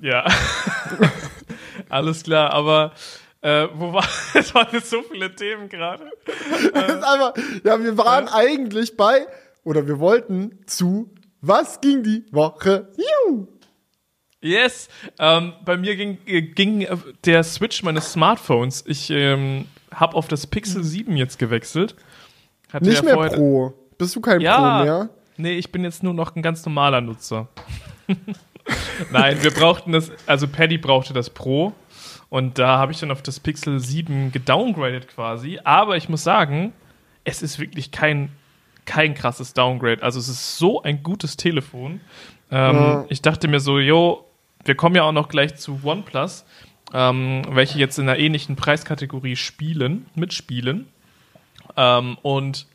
ja. 0.02 0.26
Alles 1.90 2.24
klar, 2.24 2.52
aber 2.52 2.94
äh, 3.42 3.68
wo 3.74 3.94
war 3.94 4.06
es 4.34 4.54
waren 4.54 4.68
jetzt 4.72 4.90
so 4.90 5.02
viele 5.04 5.34
Themen 5.36 5.70
gerade. 5.70 6.12
Ist 6.26 6.74
einfach, 6.76 7.34
ja, 7.64 7.82
wir 7.82 7.98
waren 7.98 8.28
eigentlich 8.28 8.98
bei, 8.98 9.28
oder 9.64 9.88
wir 9.88 10.00
wollten 10.00 10.60
zu 10.66 11.14
Was 11.42 11.80
ging 11.80 12.04
die 12.04 12.26
Woche? 12.32 12.90
Juhu. 12.98 13.48
Yes, 14.42 14.88
ähm, 15.20 15.54
bei 15.66 15.76
mir 15.76 15.98
ging, 15.98 16.18
äh, 16.26 16.42
ging 16.42 16.82
äh, 16.82 16.96
der 17.26 17.44
Switch 17.44 17.84
meines 17.84 18.14
Smartphones. 18.14 18.86
Ich 18.88 19.10
ähm, 19.10 19.66
habe 19.94 20.16
auf 20.16 20.30
das 20.30 20.48
Pixel 20.48 20.84
7 20.84 21.18
jetzt 21.18 21.40
gewechselt. 21.40 21.96
Hatte 22.72 22.86
Nicht 22.86 23.04
ja 23.04 23.16
mehr 23.16 23.30
Pro. 23.30 23.74
Bist 24.00 24.16
du 24.16 24.22
kein 24.22 24.42
Ja. 24.42 24.58
Pro 24.80 24.84
mehr? 24.84 25.10
Nee, 25.38 25.54
ich 25.58 25.72
bin 25.72 25.84
jetzt 25.84 26.02
nur 26.02 26.14
noch 26.16 26.36
ein 26.36 26.42
ganz 26.42 26.66
normaler 26.66 27.02
Nutzer. 27.02 27.48
Nein, 29.12 29.42
wir 29.42 29.52
brauchten 29.52 29.92
das, 29.92 30.12
also 30.26 30.48
Paddy 30.48 30.78
brauchte 30.78 31.14
das 31.14 31.30
Pro 31.30 31.74
und 32.30 32.58
da 32.60 32.78
habe 32.78 32.92
ich 32.92 33.00
dann 33.00 33.12
auf 33.12 33.22
das 33.22 33.40
Pixel 33.40 33.80
7 33.80 34.32
gedowngradet 34.32 35.08
quasi. 35.08 35.60
Aber 35.64 35.98
ich 35.98 36.10
muss 36.10 36.24
sagen, 36.24 36.74
es 37.24 37.42
ist 37.42 37.60
wirklich 37.60 37.92
kein, 37.92 38.30
kein 38.86 39.14
krasses 39.14 39.54
Downgrade. 39.54 40.02
Also 40.04 40.20
es 40.20 40.28
ist 40.28 40.58
so 40.58 40.82
ein 40.82 41.04
gutes 41.04 41.38
Telefon. 41.38 42.02
Ähm, 42.52 42.76
Ja. 42.76 43.06
Ich 43.10 43.22
dachte 43.22 43.48
mir 43.48 43.60
so, 43.60 43.80
jo, 43.80 44.26
wir 44.66 44.76
kommen 44.76 44.96
ja 44.96 45.04
auch 45.04 45.12
noch 45.12 45.30
gleich 45.30 45.56
zu 45.56 45.80
OnePlus, 45.84 46.46
ähm, 46.94 47.44
welche 47.50 47.80
jetzt 47.80 47.98
in 48.00 48.10
einer 48.10 48.20
ähnlichen 48.20 48.56
Preiskategorie 48.56 49.36
spielen, 49.36 50.08
mitspielen. 50.16 50.88
Ähm, 51.78 52.18
und 52.22 52.68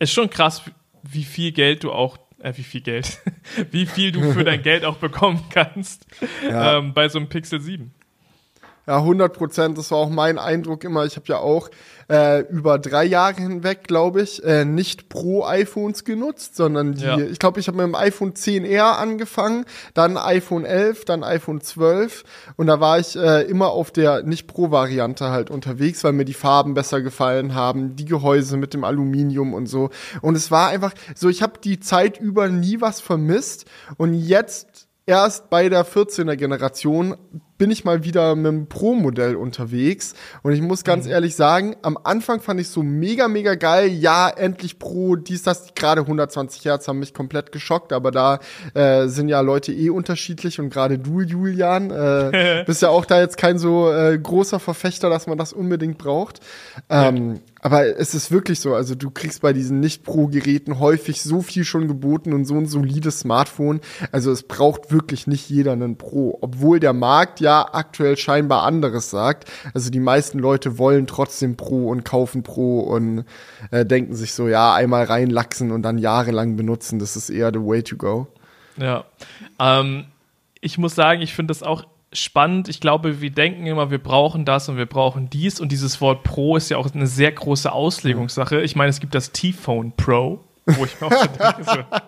ist 0.00 0.12
schon 0.12 0.28
krass, 0.30 0.62
wie 1.02 1.24
viel 1.24 1.52
Geld 1.52 1.84
du 1.84 1.92
auch, 1.92 2.18
äh, 2.40 2.52
wie 2.56 2.62
viel 2.64 2.80
Geld, 2.80 3.20
wie 3.70 3.86
viel 3.86 4.10
du 4.12 4.32
für 4.32 4.44
dein 4.44 4.62
Geld 4.62 4.84
auch 4.84 4.96
bekommen 4.96 5.44
kannst 5.50 6.06
Ja. 6.42 6.78
ähm, 6.78 6.92
bei 6.94 7.08
so 7.08 7.18
einem 7.18 7.28
Pixel 7.28 7.60
7. 7.60 7.92
Ja, 8.86 8.96
100 8.98 9.32
Prozent. 9.32 9.78
Das 9.78 9.90
war 9.90 9.98
auch 9.98 10.08
mein 10.10 10.38
Eindruck 10.38 10.84
immer. 10.84 11.04
Ich 11.04 11.16
habe 11.16 11.26
ja 11.28 11.38
auch 11.38 11.68
äh, 12.08 12.40
über 12.48 12.78
drei 12.78 13.04
Jahre 13.04 13.36
hinweg, 13.36 13.84
glaube 13.84 14.22
ich, 14.22 14.42
äh, 14.42 14.64
nicht 14.64 15.08
Pro-iPhones 15.08 16.04
genutzt, 16.04 16.56
sondern 16.56 16.94
die, 16.94 17.04
Ja. 17.04 17.18
ich 17.18 17.38
glaube, 17.38 17.60
ich 17.60 17.68
habe 17.68 17.76
mit 17.76 17.86
dem 17.86 17.94
iPhone 17.94 18.32
10R 18.34 18.96
angefangen, 18.96 19.64
dann 19.94 20.16
iPhone 20.16 20.64
11, 20.64 21.04
dann 21.04 21.22
iPhone 21.22 21.60
12 21.60 22.24
und 22.56 22.66
da 22.66 22.80
war 22.80 22.98
ich 22.98 23.14
äh, 23.16 23.42
immer 23.42 23.68
auf 23.70 23.92
der 23.92 24.24
Nicht-Pro-Variante 24.24 25.30
halt 25.30 25.50
unterwegs, 25.50 26.02
weil 26.02 26.12
mir 26.12 26.24
die 26.24 26.34
Farben 26.34 26.74
besser 26.74 27.00
gefallen 27.00 27.54
haben, 27.54 27.94
die 27.94 28.06
Gehäuse 28.06 28.56
mit 28.56 28.74
dem 28.74 28.82
Aluminium 28.82 29.54
und 29.54 29.66
so. 29.66 29.90
Und 30.20 30.36
es 30.36 30.50
war 30.50 30.68
einfach 30.70 30.94
so, 31.14 31.28
ich 31.28 31.42
habe 31.42 31.60
die 31.62 31.78
Zeit 31.78 32.18
über 32.18 32.48
nie 32.48 32.80
was 32.80 33.00
vermisst 33.00 33.66
und 33.98 34.14
jetzt 34.14 34.88
erst 35.06 35.48
bei 35.48 35.68
der 35.68 35.86
14er 35.86 36.34
Generation 36.36 37.16
bin 37.60 37.70
ich 37.70 37.84
mal 37.84 38.04
wieder 38.04 38.34
mit 38.36 38.46
dem 38.46 38.66
Pro-Modell 38.68 39.36
unterwegs. 39.36 40.14
Und 40.42 40.54
ich 40.54 40.62
muss 40.62 40.82
ganz 40.82 41.06
ehrlich 41.06 41.36
sagen, 41.36 41.76
am 41.82 41.98
Anfang 42.02 42.40
fand 42.40 42.58
ich 42.58 42.70
so 42.70 42.82
mega, 42.82 43.28
mega 43.28 43.54
geil. 43.54 43.88
Ja, 43.90 44.30
endlich 44.30 44.78
Pro, 44.78 45.14
dies, 45.14 45.42
das, 45.42 45.74
gerade 45.74 46.00
120 46.00 46.64
Hertz 46.64 46.88
haben 46.88 47.00
mich 47.00 47.12
komplett 47.12 47.52
geschockt, 47.52 47.92
aber 47.92 48.12
da 48.12 48.38
äh, 48.72 49.08
sind 49.08 49.28
ja 49.28 49.42
Leute 49.42 49.74
eh 49.74 49.90
unterschiedlich 49.90 50.58
und 50.58 50.70
gerade 50.70 50.98
du, 50.98 51.20
Julian, 51.20 51.90
äh, 51.90 52.64
bist 52.66 52.80
ja 52.80 52.88
auch 52.88 53.04
da 53.04 53.20
jetzt 53.20 53.36
kein 53.36 53.58
so 53.58 53.92
äh, 53.92 54.18
großer 54.18 54.58
Verfechter, 54.58 55.10
dass 55.10 55.26
man 55.26 55.36
das 55.36 55.52
unbedingt 55.52 55.98
braucht. 55.98 56.40
Ähm, 56.88 57.40
aber 57.62 57.98
es 57.98 58.14
ist 58.14 58.30
wirklich 58.30 58.60
so, 58.60 58.74
also 58.74 58.94
du 58.94 59.10
kriegst 59.10 59.42
bei 59.42 59.52
diesen 59.52 59.80
Nicht-Pro-Geräten 59.80 60.78
häufig 60.78 61.20
so 61.22 61.42
viel 61.42 61.64
schon 61.64 61.88
geboten 61.88 62.32
und 62.32 62.46
so 62.46 62.56
ein 62.56 62.66
solides 62.66 63.20
Smartphone. 63.20 63.80
Also 64.12 64.32
es 64.32 64.44
braucht 64.44 64.90
wirklich 64.90 65.26
nicht 65.26 65.50
jeder 65.50 65.72
einen 65.72 65.96
Pro, 65.96 66.38
obwohl 66.40 66.80
der 66.80 66.94
Markt 66.94 67.40
ja 67.40 67.49
aktuell 67.58 68.16
scheinbar 68.16 68.62
anderes 68.62 69.10
sagt. 69.10 69.50
Also 69.74 69.90
die 69.90 70.00
meisten 70.00 70.38
Leute 70.38 70.78
wollen 70.78 71.06
trotzdem 71.06 71.56
Pro 71.56 71.88
und 71.88 72.04
kaufen 72.04 72.42
Pro 72.42 72.80
und 72.80 73.24
äh, 73.70 73.84
denken 73.84 74.14
sich 74.14 74.34
so, 74.34 74.48
ja, 74.48 74.74
einmal 74.74 75.04
reinlachsen 75.04 75.70
und 75.70 75.82
dann 75.82 75.98
jahrelang 75.98 76.56
benutzen, 76.56 76.98
das 76.98 77.16
ist 77.16 77.30
eher 77.30 77.50
the 77.52 77.60
way 77.60 77.82
to 77.82 77.96
go. 77.96 78.26
Ja. 78.76 79.04
Ähm, 79.58 80.06
ich 80.60 80.78
muss 80.78 80.94
sagen, 80.94 81.22
ich 81.22 81.34
finde 81.34 81.52
das 81.52 81.62
auch 81.62 81.84
spannend. 82.12 82.68
Ich 82.68 82.80
glaube, 82.80 83.20
wir 83.20 83.30
denken 83.30 83.66
immer, 83.66 83.90
wir 83.90 84.02
brauchen 84.02 84.44
das 84.44 84.68
und 84.68 84.76
wir 84.76 84.86
brauchen 84.86 85.30
dies. 85.30 85.60
Und 85.60 85.72
dieses 85.72 86.00
Wort 86.00 86.24
Pro 86.24 86.56
ist 86.56 86.68
ja 86.68 86.76
auch 86.76 86.92
eine 86.92 87.06
sehr 87.06 87.32
große 87.32 87.70
Auslegungssache. 87.70 88.60
Ich 88.62 88.76
meine, 88.76 88.90
es 88.90 89.00
gibt 89.00 89.14
das 89.14 89.32
T-Phone 89.32 89.92
Pro. 89.96 90.44
Wo 90.76 90.84
ich 90.84 91.00
mir 91.00 91.06
auch 91.06 91.12
so 91.12 91.26
denke, 91.26 91.64
so, 91.64 91.98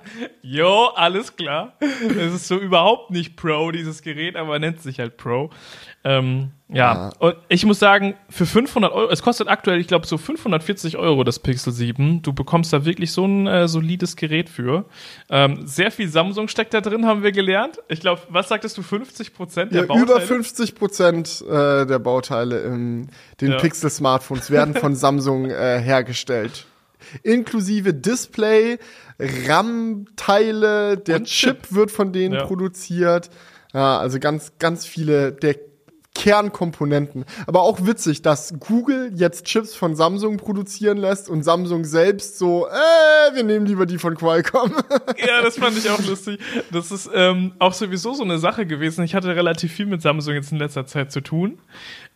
jo, 0.42 0.86
alles 0.94 1.36
klar. 1.36 1.74
Es 1.80 2.34
ist 2.34 2.48
so 2.48 2.58
überhaupt 2.58 3.10
nicht 3.10 3.36
Pro, 3.36 3.70
dieses 3.70 4.02
Gerät, 4.02 4.36
aber 4.36 4.58
nennt 4.58 4.80
sich 4.82 4.98
halt 4.98 5.16
Pro. 5.16 5.50
Ähm, 6.04 6.50
ja. 6.68 7.10
und 7.20 7.36
ich 7.48 7.64
muss 7.64 7.78
sagen, 7.78 8.14
für 8.28 8.44
500 8.44 8.92
Euro, 8.92 9.10
es 9.12 9.22
kostet 9.22 9.46
aktuell, 9.46 9.78
ich 9.78 9.86
glaube, 9.86 10.04
so 10.06 10.18
540 10.18 10.96
Euro 10.96 11.22
das 11.22 11.38
Pixel 11.38 11.72
7. 11.72 12.22
Du 12.22 12.32
bekommst 12.32 12.72
da 12.72 12.84
wirklich 12.84 13.12
so 13.12 13.24
ein 13.24 13.46
äh, 13.46 13.68
solides 13.68 14.16
Gerät 14.16 14.48
für. 14.48 14.86
Ähm, 15.30 15.64
sehr 15.66 15.92
viel 15.92 16.08
Samsung 16.08 16.48
steckt 16.48 16.74
da 16.74 16.80
drin, 16.80 17.06
haben 17.06 17.22
wir 17.22 17.30
gelernt. 17.30 17.78
Ich 17.88 18.00
glaube, 18.00 18.22
was 18.30 18.48
sagtest 18.48 18.76
du, 18.78 18.82
50 18.82 19.32
Prozent 19.32 19.72
der 19.72 19.82
Ja, 19.82 19.86
Bauteile? 19.86 20.04
über 20.06 20.20
50 20.20 20.74
Prozent 20.74 21.44
äh, 21.48 21.86
der 21.86 21.98
Bauteile 22.00 22.62
in 22.62 23.08
den 23.40 23.52
Ja. 23.52 23.58
Pixel-Smartphones 23.58 24.50
werden 24.50 24.74
von 24.74 24.94
Samsung 24.96 25.50
äh, 25.50 25.78
hergestellt. 25.80 26.66
Inklusive 27.22 27.94
Display, 27.94 28.78
RAM-Teile, 29.18 30.96
der 30.98 31.16
Und 31.16 31.24
Chip. 31.26 31.62
Chip. 31.62 31.74
wird 31.74 31.90
von 31.90 32.12
denen 32.12 32.34
Ja. 32.34 32.44
produziert. 32.46 33.30
Ja, 33.72 33.98
also 33.98 34.18
ganz, 34.18 34.52
ganz 34.58 34.84
viele 34.86 35.32
der 35.32 35.56
Kernkomponenten. 36.14 37.24
Aber 37.46 37.62
auch 37.62 37.86
witzig, 37.86 38.20
dass 38.20 38.52
Google 38.60 39.12
jetzt 39.14 39.46
Chips 39.46 39.74
von 39.74 39.96
Samsung 39.96 40.36
produzieren 40.36 40.98
lässt 40.98 41.30
und 41.30 41.42
Samsung 41.42 41.86
selbst 41.86 42.38
so, 42.38 42.66
äh, 42.66 43.34
wir 43.34 43.42
nehmen 43.44 43.64
lieber 43.64 43.86
die 43.86 43.96
von 43.96 44.14
Qualcomm. 44.14 44.74
Ja, 45.26 45.40
das 45.40 45.56
fand 45.56 45.78
ich 45.78 45.88
auch 45.88 46.04
lustig. 46.06 46.38
Das 46.70 46.90
ist 46.92 47.08
ähm, 47.14 47.52
auch 47.58 47.72
sowieso 47.72 48.12
so 48.12 48.24
eine 48.24 48.38
Sache 48.38 48.66
gewesen. 48.66 49.04
Ich 49.04 49.14
hatte 49.14 49.34
relativ 49.34 49.72
viel 49.72 49.86
mit 49.86 50.02
Samsung 50.02 50.34
jetzt 50.34 50.52
in 50.52 50.58
letzter 50.58 50.84
Zeit 50.86 51.10
zu 51.12 51.22
tun. 51.22 51.58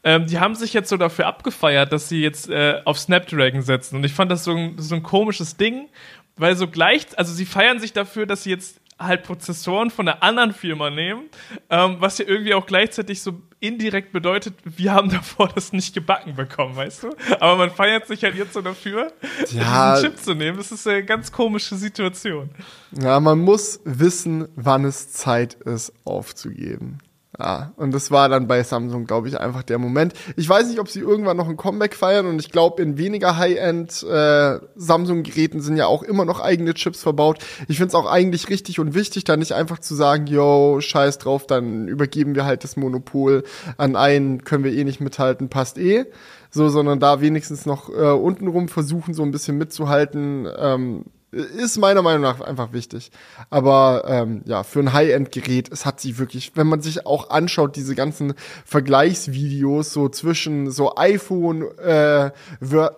Ähm, 0.06 0.26
die 0.28 0.38
haben 0.38 0.54
sich 0.54 0.72
jetzt 0.72 0.88
so 0.88 0.96
dafür 0.96 1.26
abgefeiert, 1.26 1.92
dass 1.92 2.08
sie 2.08 2.22
jetzt 2.22 2.48
äh, 2.48 2.80
auf 2.84 2.96
Snapdragon 2.98 3.60
setzen. 3.62 3.96
Und 3.96 4.04
ich 4.04 4.12
fand 4.14 4.30
das 4.30 4.44
so 4.44 4.52
ein, 4.52 4.78
so 4.78 4.94
ein 4.94 5.02
komisches 5.02 5.56
Ding, 5.56 5.88
weil 6.36 6.54
so 6.54 6.68
gleich, 6.68 7.06
also 7.16 7.32
sie 7.34 7.44
feiern 7.44 7.80
sich 7.80 7.92
dafür, 7.92 8.24
dass 8.24 8.44
sie 8.44 8.50
jetzt 8.50 8.80
halt 8.98 9.24
Prozessoren 9.24 9.90
von 9.90 10.08
einer 10.08 10.22
anderen 10.22 10.52
Firma 10.54 10.90
nehmen, 10.90 11.24
ähm, 11.70 11.96
was 11.98 12.18
ja 12.18 12.24
irgendwie 12.26 12.54
auch 12.54 12.64
gleichzeitig 12.66 13.20
so 13.20 13.42
indirekt 13.60 14.12
bedeutet, 14.12 14.54
wir 14.64 14.92
haben 14.92 15.10
davor 15.10 15.48
das 15.54 15.72
nicht 15.72 15.92
gebacken 15.92 16.36
bekommen, 16.36 16.76
weißt 16.76 17.02
du? 17.02 17.10
Aber 17.40 17.56
man 17.56 17.70
feiert 17.70 18.06
sich 18.06 18.22
halt 18.22 18.36
jetzt 18.36 18.52
so 18.54 18.62
dafür, 18.62 19.12
Ja. 19.50 19.96
diesen 19.96 20.10
Chip 20.12 20.18
zu 20.24 20.34
nehmen. 20.34 20.56
Das 20.56 20.70
ist 20.72 20.86
eine 20.86 21.04
ganz 21.04 21.32
komische 21.32 21.74
Situation. 21.74 22.50
Ja, 22.98 23.18
man 23.20 23.38
muss 23.40 23.80
wissen, 23.84 24.48
wann 24.54 24.84
es 24.84 25.12
Zeit 25.12 25.54
ist, 25.54 25.92
aufzugeben. 26.04 26.98
Ja, 27.38 27.72
und 27.76 27.92
das 27.92 28.10
war 28.10 28.30
dann 28.30 28.46
bei 28.46 28.62
Samsung, 28.62 29.04
glaube 29.04 29.28
ich, 29.28 29.38
einfach 29.38 29.62
der 29.62 29.78
Moment. 29.78 30.14
Ich 30.36 30.48
weiß 30.48 30.68
nicht, 30.68 30.80
ob 30.80 30.88
sie 30.88 31.00
irgendwann 31.00 31.36
noch 31.36 31.48
ein 31.48 31.58
Comeback 31.58 31.94
feiern 31.94 32.26
und 32.26 32.38
ich 32.40 32.50
glaube, 32.50 32.82
in 32.82 32.96
weniger 32.96 33.36
High-End 33.36 34.02
äh, 34.04 34.58
Samsung-Geräten 34.74 35.60
sind 35.60 35.76
ja 35.76 35.86
auch 35.86 36.02
immer 36.02 36.24
noch 36.24 36.40
eigene 36.40 36.72
Chips 36.72 37.02
verbaut. 37.02 37.38
Ich 37.68 37.76
finde 37.76 37.88
es 37.88 37.94
auch 37.94 38.10
eigentlich 38.10 38.48
richtig 38.48 38.80
und 38.80 38.94
wichtig, 38.94 39.24
da 39.24 39.36
nicht 39.36 39.52
einfach 39.52 39.80
zu 39.80 39.94
sagen, 39.94 40.26
yo, 40.26 40.80
scheiß 40.80 41.18
drauf, 41.18 41.46
dann 41.46 41.88
übergeben 41.88 42.34
wir 42.34 42.46
halt 42.46 42.64
das 42.64 42.76
Monopol 42.76 43.44
an 43.76 43.96
einen, 43.96 44.44
können 44.44 44.64
wir 44.64 44.72
eh 44.72 44.84
nicht 44.84 45.02
mithalten, 45.02 45.50
passt 45.50 45.76
eh. 45.76 46.06
So, 46.50 46.70
sondern 46.70 47.00
da 47.00 47.20
wenigstens 47.20 47.66
noch 47.66 47.90
äh, 47.90 48.12
untenrum 48.12 48.68
versuchen, 48.68 49.12
so 49.12 49.22
ein 49.22 49.30
bisschen 49.30 49.58
mitzuhalten, 49.58 50.48
ähm, 50.58 51.04
ist 51.36 51.78
meiner 51.78 52.02
Meinung 52.02 52.22
nach 52.22 52.40
einfach 52.40 52.72
wichtig. 52.72 53.10
Aber 53.50 54.04
ähm, 54.06 54.42
ja, 54.46 54.62
für 54.62 54.80
ein 54.80 54.92
High-End-Gerät, 54.92 55.70
es 55.72 55.84
hat 55.84 56.00
sich 56.00 56.18
wirklich, 56.18 56.52
wenn 56.54 56.66
man 56.66 56.80
sich 56.80 57.06
auch 57.06 57.30
anschaut, 57.30 57.76
diese 57.76 57.94
ganzen 57.94 58.34
Vergleichsvideos 58.64 59.92
so 59.92 60.08
zwischen 60.08 60.70
so 60.70 60.96
iPhone, 60.96 61.62
äh, 61.78 62.30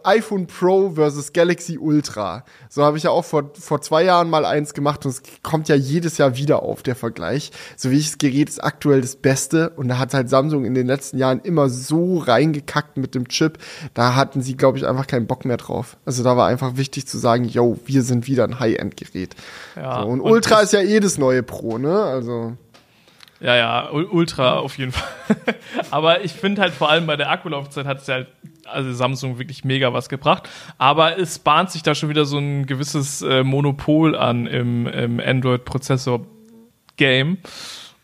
iPhone 0.04 0.46
Pro 0.46 0.90
versus 0.90 1.32
Galaxy 1.32 1.78
Ultra. 1.78 2.44
So 2.68 2.84
habe 2.84 2.96
ich 2.96 3.04
ja 3.04 3.10
auch 3.10 3.24
vor, 3.24 3.50
vor 3.58 3.80
zwei 3.80 4.04
Jahren 4.04 4.30
mal 4.30 4.44
eins 4.44 4.74
gemacht 4.74 5.04
und 5.04 5.10
es 5.10 5.22
kommt 5.42 5.68
ja 5.68 5.74
jedes 5.74 6.18
Jahr 6.18 6.36
wieder 6.36 6.62
auf, 6.62 6.82
der 6.82 6.94
Vergleich. 6.94 7.50
So 7.76 7.90
wie 7.90 7.98
ich 7.98 8.08
das 8.08 8.18
Gerät 8.18 8.48
ist 8.48 8.62
aktuell 8.62 9.00
das 9.00 9.16
Beste 9.16 9.70
und 9.70 9.88
da 9.88 9.98
hat 9.98 10.14
halt 10.14 10.28
Samsung 10.28 10.64
in 10.64 10.74
den 10.74 10.86
letzten 10.86 11.18
Jahren 11.18 11.40
immer 11.40 11.68
so 11.68 12.18
reingekackt 12.18 12.96
mit 12.96 13.14
dem 13.14 13.28
Chip. 13.28 13.58
Da 13.94 14.14
hatten 14.14 14.42
sie, 14.42 14.56
glaube 14.56 14.78
ich, 14.78 14.86
einfach 14.86 15.06
keinen 15.06 15.26
Bock 15.26 15.44
mehr 15.44 15.56
drauf. 15.56 15.96
Also 16.04 16.22
da 16.22 16.36
war 16.36 16.46
einfach 16.46 16.76
wichtig 16.76 17.06
zu 17.06 17.18
sagen, 17.18 17.44
yo, 17.44 17.78
wir 17.84 18.02
sind 18.02 18.27
wieder 18.28 18.44
ein 18.44 18.60
High-End-Gerät. 18.60 19.34
Ja, 19.74 20.02
so, 20.02 20.06
und, 20.08 20.20
und 20.20 20.30
Ultra 20.30 20.60
ist 20.60 20.72
ja 20.72 20.80
eh 20.80 21.00
das 21.00 21.18
neue 21.18 21.42
Pro, 21.42 21.78
ne? 21.78 21.92
Also. 22.04 22.56
Ja, 23.40 23.54
ja, 23.56 23.88
Ultra 23.90 24.58
auf 24.58 24.78
jeden 24.78 24.90
Fall. 24.92 25.08
Aber 25.92 26.24
ich 26.24 26.32
finde 26.32 26.60
halt 26.62 26.74
vor 26.74 26.90
allem 26.90 27.06
bei 27.06 27.14
der 27.16 27.30
Akkulaufzeit 27.30 27.86
hat 27.86 28.00
es 28.00 28.08
ja 28.08 28.14
halt, 28.16 28.26
also 28.64 28.92
Samsung 28.92 29.38
wirklich 29.38 29.64
mega 29.64 29.92
was 29.92 30.08
gebracht. 30.08 30.48
Aber 30.76 31.16
es 31.18 31.38
bahnt 31.38 31.70
sich 31.70 31.84
da 31.84 31.94
schon 31.94 32.08
wieder 32.08 32.24
so 32.24 32.38
ein 32.38 32.66
gewisses 32.66 33.22
äh, 33.22 33.44
Monopol 33.44 34.16
an 34.16 34.48
im, 34.48 34.88
im 34.88 35.20
Android-Prozessor-Game. 35.20 37.38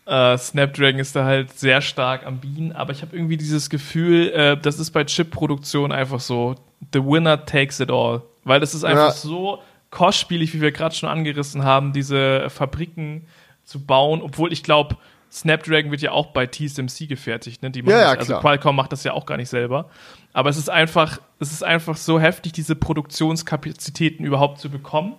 Äh, 0.05 0.37
Snapdragon 0.37 0.99
ist 0.99 1.15
da 1.15 1.25
halt 1.25 1.51
sehr 1.57 1.81
stark 1.81 2.25
am 2.25 2.39
Bienen, 2.39 2.71
aber 2.71 2.91
ich 2.93 3.01
habe 3.01 3.15
irgendwie 3.15 3.37
dieses 3.37 3.69
Gefühl, 3.69 4.29
äh, 4.29 4.55
das 4.55 4.79
ist 4.79 4.91
bei 4.91 5.03
Chip-Produktion 5.03 5.91
einfach 5.91 6.19
so, 6.19 6.55
the 6.93 7.03
winner 7.03 7.43
takes 7.45 7.79
it 7.79 7.89
all. 7.91 8.21
Weil 8.43 8.59
das 8.59 8.75
ist 8.75 8.83
einfach 8.83 9.07
Ja. 9.07 9.11
so 9.11 9.59
kostspielig, 9.95 10.53
wie 10.53 10.59
wir 10.59 10.73
gerade 10.73 10.93
schon 10.93 11.07
angerissen 11.07 11.63
haben, 11.63 11.93
diese 11.93 12.49
Fabriken 12.49 13.25
zu 13.63 13.85
bauen, 13.85 14.21
obwohl 14.21 14.51
ich 14.51 14.61
glaube, 14.61 14.97
Snapdragon 15.31 15.89
wird 15.89 16.01
ja 16.01 16.11
auch 16.11 16.27
bei 16.27 16.47
TSMC 16.47 17.07
gefertigt, 17.07 17.63
ne? 17.63 17.71
Die 17.71 17.79
Ja, 17.79 18.01
ja, 18.01 18.11
also. 18.11 18.37
Qualcomm 18.39 18.75
macht 18.75 18.91
das 18.91 19.05
ja 19.05 19.13
auch 19.13 19.25
gar 19.25 19.37
nicht 19.37 19.49
selber. 19.49 19.89
Aber 20.33 20.49
es 20.49 20.57
ist 20.57 20.69
einfach, 20.69 21.19
es 21.39 21.53
ist 21.53 21.63
einfach 21.63 21.95
so 21.95 22.19
heftig, 22.19 22.51
diese 22.51 22.75
Produktionskapazitäten 22.75 24.25
überhaupt 24.25 24.59
zu 24.59 24.69
bekommen. 24.69 25.15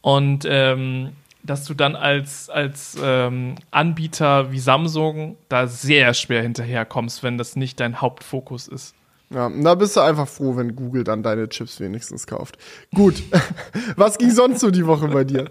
Und 0.00 0.44
ähm, 0.48 1.12
dass 1.42 1.64
du 1.64 1.74
dann 1.74 1.94
als, 1.94 2.50
als 2.50 2.98
ähm, 3.02 3.54
Anbieter 3.70 4.50
wie 4.50 4.58
Samsung 4.58 5.36
da 5.48 5.68
sehr 5.68 6.14
schwer 6.14 6.42
hinterherkommst, 6.42 7.22
wenn 7.22 7.38
das 7.38 7.54
nicht 7.54 7.78
dein 7.80 8.00
Hauptfokus 8.00 8.66
ist. 8.68 8.94
Ja, 9.32 9.48
da 9.48 9.74
bist 9.76 9.96
du 9.96 10.00
einfach 10.00 10.26
froh, 10.26 10.56
wenn 10.56 10.74
Google 10.74 11.04
dann 11.04 11.22
deine 11.22 11.48
Chips 11.48 11.78
wenigstens 11.80 12.26
kauft. 12.26 12.58
Gut. 12.94 13.22
Was 13.96 14.18
ging 14.18 14.30
sonst 14.30 14.60
so 14.60 14.70
die 14.70 14.86
Woche 14.86 15.08
bei 15.08 15.24
dir? 15.24 15.50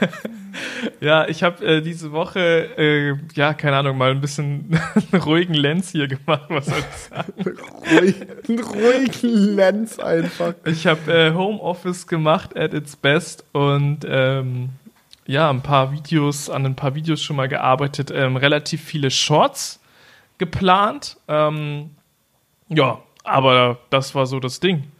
Ja, 1.00 1.28
ich 1.28 1.44
habe 1.44 1.66
äh, 1.66 1.82
diese 1.82 2.12
Woche, 2.12 2.78
äh, 2.78 3.16
ja, 3.36 3.54
keine 3.54 3.78
Ahnung, 3.78 3.98
mal 3.98 4.12
ein 4.12 4.22
bisschen 4.22 4.78
einen 5.12 5.22
ruhigen 5.22 5.54
Lenz 5.54 5.92
hier 5.92 6.08
gemacht. 6.08 6.46
Was 6.50 6.66
soll 6.68 6.80
ich 6.80 6.98
sagen? 6.98 7.34
Ruhig, 7.90 8.16
einen 8.48 8.60
ruhigen 8.60 9.56
Lenz 9.56 10.00
einfach. 10.00 10.54
Ich 10.66 10.88
habe 10.88 11.12
äh, 11.12 11.34
Homeoffice 11.34 12.08
gemacht 12.08 12.58
at 12.58 12.74
its 12.74 12.96
best 12.96 13.46
und 13.54 14.00
ähm, 14.08 14.70
ja, 15.26 15.50
ein 15.50 15.62
paar 15.62 15.92
Videos, 15.92 16.50
an 16.50 16.66
ein 16.66 16.76
paar 16.76 16.96
Videos 16.96 17.22
schon 17.22 17.38
mal 17.38 17.48
gearbeitet, 17.48 18.12
ähm, 18.14 18.36
relativ 18.36 18.84
viele 18.84 19.10
Shorts 19.10 19.80
geplant. 20.38 21.18
Ähm, 21.28 21.92
ja, 22.72 23.01
aber 23.24 23.80
das 23.90 24.16
war 24.16 24.25
so 24.25 24.40
das 24.40 24.60
Ding. 24.60 24.92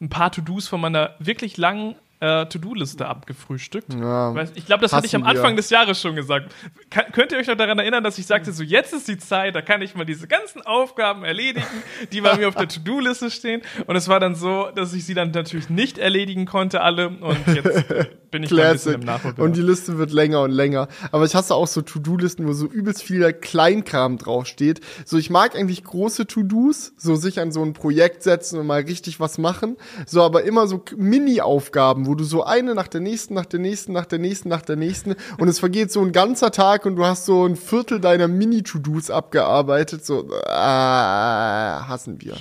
Ein 0.00 0.08
paar 0.08 0.32
To-Dos 0.32 0.68
von 0.68 0.80
meiner 0.80 1.14
wirklich 1.18 1.56
langen 1.56 1.94
äh, 2.20 2.46
To-Do-Liste 2.46 3.06
abgefrühstückt. 3.06 3.92
Ja, 3.94 4.30
Weiß- 4.32 4.50
Ich 4.54 4.66
glaube, 4.66 4.82
das 4.82 4.92
hatte 4.92 5.06
ich 5.06 5.16
am 5.16 5.24
hassen 5.24 5.34
wir. 5.36 5.40
Anfang 5.40 5.56
des 5.56 5.70
Jahres 5.70 6.00
schon 6.00 6.14
gesagt. 6.16 6.54
Kann, 6.90 7.06
könnt 7.12 7.32
ihr 7.32 7.38
euch 7.38 7.46
noch 7.46 7.56
daran 7.56 7.78
erinnern, 7.78 8.04
dass 8.04 8.18
ich 8.18 8.26
sagte, 8.26 8.52
so 8.52 8.62
jetzt 8.62 8.92
ist 8.92 9.08
die 9.08 9.18
Zeit, 9.18 9.54
da 9.54 9.62
kann 9.62 9.80
ich 9.82 9.94
mal 9.94 10.04
diese 10.04 10.26
ganzen 10.28 10.60
Aufgaben 10.62 11.24
erledigen, 11.24 11.64
die 12.12 12.20
bei 12.20 12.36
mir 12.36 12.48
auf 12.48 12.54
der 12.54 12.68
To-Do-Liste 12.68 13.30
stehen. 13.30 13.62
Und 13.86 13.96
es 13.96 14.08
war 14.08 14.20
dann 14.20 14.34
so, 14.34 14.68
dass 14.74 14.92
ich 14.92 15.04
sie 15.06 15.14
dann 15.14 15.30
natürlich 15.30 15.70
nicht 15.70 15.98
erledigen 15.98 16.44
konnte, 16.46 16.82
alle. 16.82 17.08
Und 17.08 17.38
jetzt 17.46 17.88
bin 18.30 18.42
ich 18.42 18.50
da 18.50 18.56
ein 18.56 18.72
bisschen 18.72 18.92
Classic. 18.92 18.94
im 18.94 19.00
Nachholbedarf. 19.00 19.38
Und 19.46 19.56
die 19.56 19.62
Liste 19.62 19.96
wird 19.98 20.12
länger 20.12 20.42
und 20.42 20.50
länger. 20.50 20.88
Aber 21.12 21.24
ich 21.24 21.34
hasse 21.34 21.54
auch 21.54 21.66
so 21.66 21.80
To-Do-Listen, 21.82 22.46
wo 22.46 22.52
so 22.52 22.66
übelst 22.66 23.02
viel 23.02 23.32
Kleinkram 23.32 24.18
draufsteht. 24.18 24.80
So, 25.04 25.16
ich 25.16 25.30
mag 25.30 25.56
eigentlich 25.56 25.82
große 25.84 26.26
To-Dos, 26.26 26.92
so 26.96 27.16
sich 27.16 27.40
an 27.40 27.50
so 27.50 27.62
ein 27.64 27.72
Projekt 27.72 28.22
setzen 28.22 28.58
und 28.58 28.66
mal 28.66 28.82
richtig 28.82 29.20
was 29.20 29.38
machen. 29.38 29.76
So, 30.06 30.22
aber 30.22 30.44
immer 30.44 30.66
so 30.66 30.84
Mini-Aufgaben, 30.96 32.06
wo 32.06 32.09
du 32.14 32.24
so 32.24 32.44
eine 32.44 32.74
nach 32.74 32.88
der 32.88 33.00
nächsten, 33.00 33.34
nach 33.34 33.46
der 33.46 33.60
nächsten, 33.60 33.92
nach 33.92 34.06
der 34.06 34.18
nächsten, 34.18 34.48
nach 34.48 34.62
der 34.62 34.76
nächsten. 34.76 35.14
Und 35.38 35.48
es 35.48 35.58
vergeht 35.58 35.90
so 35.90 36.00
ein 36.00 36.12
ganzer 36.12 36.50
Tag 36.50 36.86
und 36.86 36.96
du 36.96 37.04
hast 37.04 37.26
so 37.26 37.46
ein 37.46 37.56
Viertel 37.56 38.00
deiner 38.00 38.28
Mini-To-Dos 38.28 39.10
abgearbeitet. 39.10 40.04
So, 40.04 40.30
äh, 40.32 40.50
hassen 40.50 42.20
wir. 42.20 42.36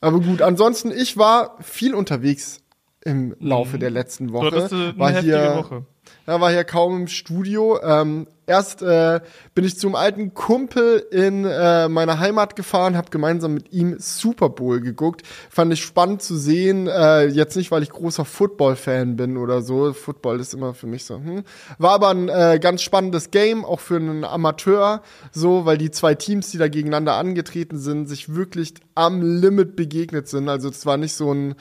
Aber 0.00 0.20
gut, 0.20 0.42
ansonsten, 0.42 0.90
ich 0.90 1.16
war 1.16 1.56
viel 1.62 1.94
unterwegs 1.94 2.60
im 3.04 3.34
Laufe 3.38 3.78
der 3.78 3.90
letzten 3.90 4.28
du 4.28 4.32
Woche. 4.34 4.68
eine 4.70 4.98
war 4.98 5.20
hier, 5.20 5.56
Woche. 5.56 5.86
ja, 6.26 6.40
war 6.40 6.50
hier 6.50 6.64
kaum 6.64 7.02
im 7.02 7.08
Studio. 7.08 7.80
Ähm, 7.82 8.26
erst 8.46 8.82
äh, 8.82 9.20
bin 9.54 9.64
ich 9.64 9.78
zum 9.78 9.94
alten 9.94 10.34
Kumpel 10.34 11.04
in 11.10 11.44
äh, 11.44 11.88
meiner 11.88 12.18
Heimat 12.18 12.56
gefahren, 12.56 12.96
habe 12.96 13.10
gemeinsam 13.10 13.54
mit 13.54 13.72
ihm 13.72 13.96
Super 13.98 14.48
Bowl 14.48 14.80
geguckt. 14.80 15.22
Fand 15.50 15.72
ich 15.72 15.82
spannend 15.82 16.22
zu 16.22 16.36
sehen. 16.36 16.86
Äh, 16.86 17.26
jetzt 17.26 17.56
nicht, 17.56 17.70
weil 17.70 17.82
ich 17.82 17.90
großer 17.90 18.24
Football-Fan 18.24 19.16
bin 19.16 19.36
oder 19.36 19.62
so. 19.62 19.92
Football 19.92 20.40
ist 20.40 20.54
immer 20.54 20.74
für 20.74 20.86
mich 20.86 21.04
so. 21.04 21.16
Hm. 21.16 21.42
War 21.78 21.92
aber 21.92 22.10
ein 22.10 22.28
äh, 22.28 22.58
ganz 22.60 22.82
spannendes 22.82 23.30
Game, 23.30 23.64
auch 23.64 23.80
für 23.80 23.96
einen 23.96 24.24
Amateur. 24.24 25.02
So, 25.32 25.66
weil 25.66 25.78
die 25.78 25.90
zwei 25.90 26.14
Teams, 26.14 26.50
die 26.50 26.58
da 26.58 26.68
gegeneinander 26.68 27.14
angetreten 27.14 27.78
sind, 27.78 28.06
sich 28.06 28.34
wirklich 28.34 28.74
am 28.94 29.22
Limit 29.22 29.76
begegnet 29.76 30.28
sind. 30.28 30.48
Also 30.48 30.68
es 30.68 30.86
war 30.86 30.96
nicht 30.96 31.14
so 31.14 31.32
ein 31.32 31.54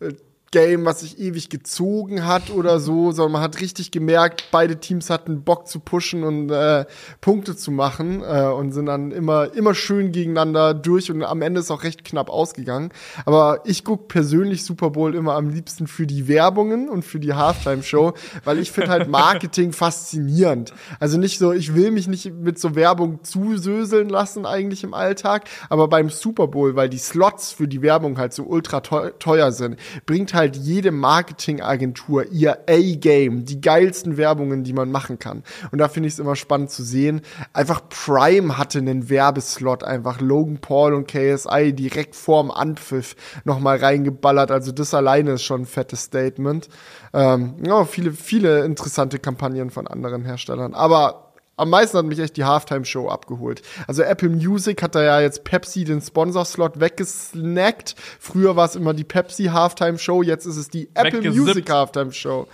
äh, 0.00 0.12
Game, 0.50 0.84
was 0.86 1.00
sich 1.00 1.18
ewig 1.18 1.50
gezogen 1.50 2.26
hat 2.26 2.50
oder 2.50 2.80
so, 2.80 3.12
sondern 3.12 3.32
man 3.32 3.42
hat 3.42 3.60
richtig 3.60 3.90
gemerkt, 3.90 4.44
beide 4.50 4.76
Teams 4.80 5.10
hatten 5.10 5.42
Bock 5.42 5.68
zu 5.68 5.80
pushen 5.80 6.24
und 6.24 6.50
äh, 6.50 6.86
Punkte 7.20 7.54
zu 7.54 7.70
machen 7.70 8.22
äh, 8.22 8.46
und 8.46 8.72
sind 8.72 8.86
dann 8.86 9.10
immer, 9.10 9.54
immer 9.54 9.74
schön 9.74 10.10
gegeneinander 10.12 10.72
durch 10.72 11.10
und 11.10 11.22
am 11.22 11.42
Ende 11.42 11.60
ist 11.60 11.70
auch 11.70 11.82
recht 11.82 12.04
knapp 12.04 12.30
ausgegangen. 12.30 12.90
Aber 13.26 13.60
ich 13.64 13.84
guck 13.84 14.08
persönlich 14.08 14.64
Super 14.64 14.90
Bowl 14.90 15.14
immer 15.14 15.34
am 15.34 15.50
liebsten 15.50 15.86
für 15.86 16.06
die 16.06 16.28
Werbungen 16.28 16.88
und 16.88 17.04
für 17.04 17.20
die 17.20 17.34
Halftime-Show, 17.34 18.14
weil 18.44 18.58
ich 18.58 18.72
finde 18.72 18.90
halt 18.90 19.08
Marketing 19.10 19.72
faszinierend. 19.72 20.72
Also 20.98 21.18
nicht 21.18 21.38
so, 21.38 21.52
ich 21.52 21.74
will 21.74 21.90
mich 21.90 22.08
nicht 22.08 22.32
mit 22.32 22.58
so 22.58 22.74
Werbung 22.74 23.22
zusöseln 23.22 24.08
lassen 24.08 24.46
eigentlich 24.46 24.82
im 24.82 24.94
Alltag, 24.94 25.44
aber 25.68 25.88
beim 25.88 26.08
Super 26.08 26.48
Bowl, 26.48 26.74
weil 26.74 26.88
die 26.88 26.98
Slots 26.98 27.52
für 27.52 27.68
die 27.68 27.82
Werbung 27.82 28.16
halt 28.16 28.32
so 28.32 28.44
ultra 28.44 28.80
teu- 28.80 29.10
teuer 29.18 29.52
sind, 29.52 29.76
bringt 30.06 30.32
halt 30.32 30.37
jede 30.44 30.90
Marketingagentur 30.90 32.26
ihr 32.30 32.58
A-Game, 32.68 33.44
die 33.44 33.60
geilsten 33.60 34.16
Werbungen, 34.16 34.64
die 34.64 34.72
man 34.72 34.90
machen 34.90 35.18
kann. 35.18 35.42
Und 35.70 35.78
da 35.78 35.88
finde 35.88 36.08
ich 36.08 36.14
es 36.14 36.18
immer 36.18 36.36
spannend 36.36 36.70
zu 36.70 36.82
sehen. 36.82 37.22
Einfach 37.52 37.82
Prime 37.88 38.58
hatte 38.58 38.78
einen 38.78 39.08
Werbeslot, 39.10 39.84
einfach 39.84 40.20
Logan 40.20 40.58
Paul 40.58 40.94
und 40.94 41.06
KSI 41.08 41.72
direkt 41.72 42.14
vorm 42.14 42.50
Anpfiff 42.50 43.16
nochmal 43.44 43.78
reingeballert. 43.78 44.50
Also 44.50 44.72
das 44.72 44.94
alleine 44.94 45.32
ist 45.32 45.42
schon 45.42 45.62
ein 45.62 45.66
fettes 45.66 46.02
Statement. 46.02 46.68
Ähm, 47.12 47.54
ja, 47.64 47.84
viele, 47.84 48.12
viele 48.12 48.64
interessante 48.64 49.18
Kampagnen 49.18 49.70
von 49.70 49.86
anderen 49.86 50.24
Herstellern. 50.24 50.74
Aber 50.74 51.27
am 51.58 51.70
meisten 51.70 51.98
hat 51.98 52.06
mich 52.06 52.18
echt 52.20 52.36
die 52.36 52.44
Halftime-Show 52.44 53.08
abgeholt. 53.08 53.62
Also 53.86 54.02
Apple 54.02 54.28
Music 54.28 54.82
hat 54.82 54.94
da 54.94 55.02
ja 55.02 55.20
jetzt 55.20 55.44
Pepsi 55.44 55.84
den 55.84 56.00
Sponsor-Slot 56.00 56.80
weggesnackt. 56.80 57.96
Früher 58.20 58.56
war 58.56 58.66
es 58.66 58.76
immer 58.76 58.94
die 58.94 59.04
Pepsi 59.04 59.46
Halftime-Show, 59.46 60.22
jetzt 60.22 60.46
ist 60.46 60.56
es 60.56 60.68
die 60.68 60.88
Apple. 60.94 61.28
Music 61.30 61.68
Halftime-Show. 61.68 62.46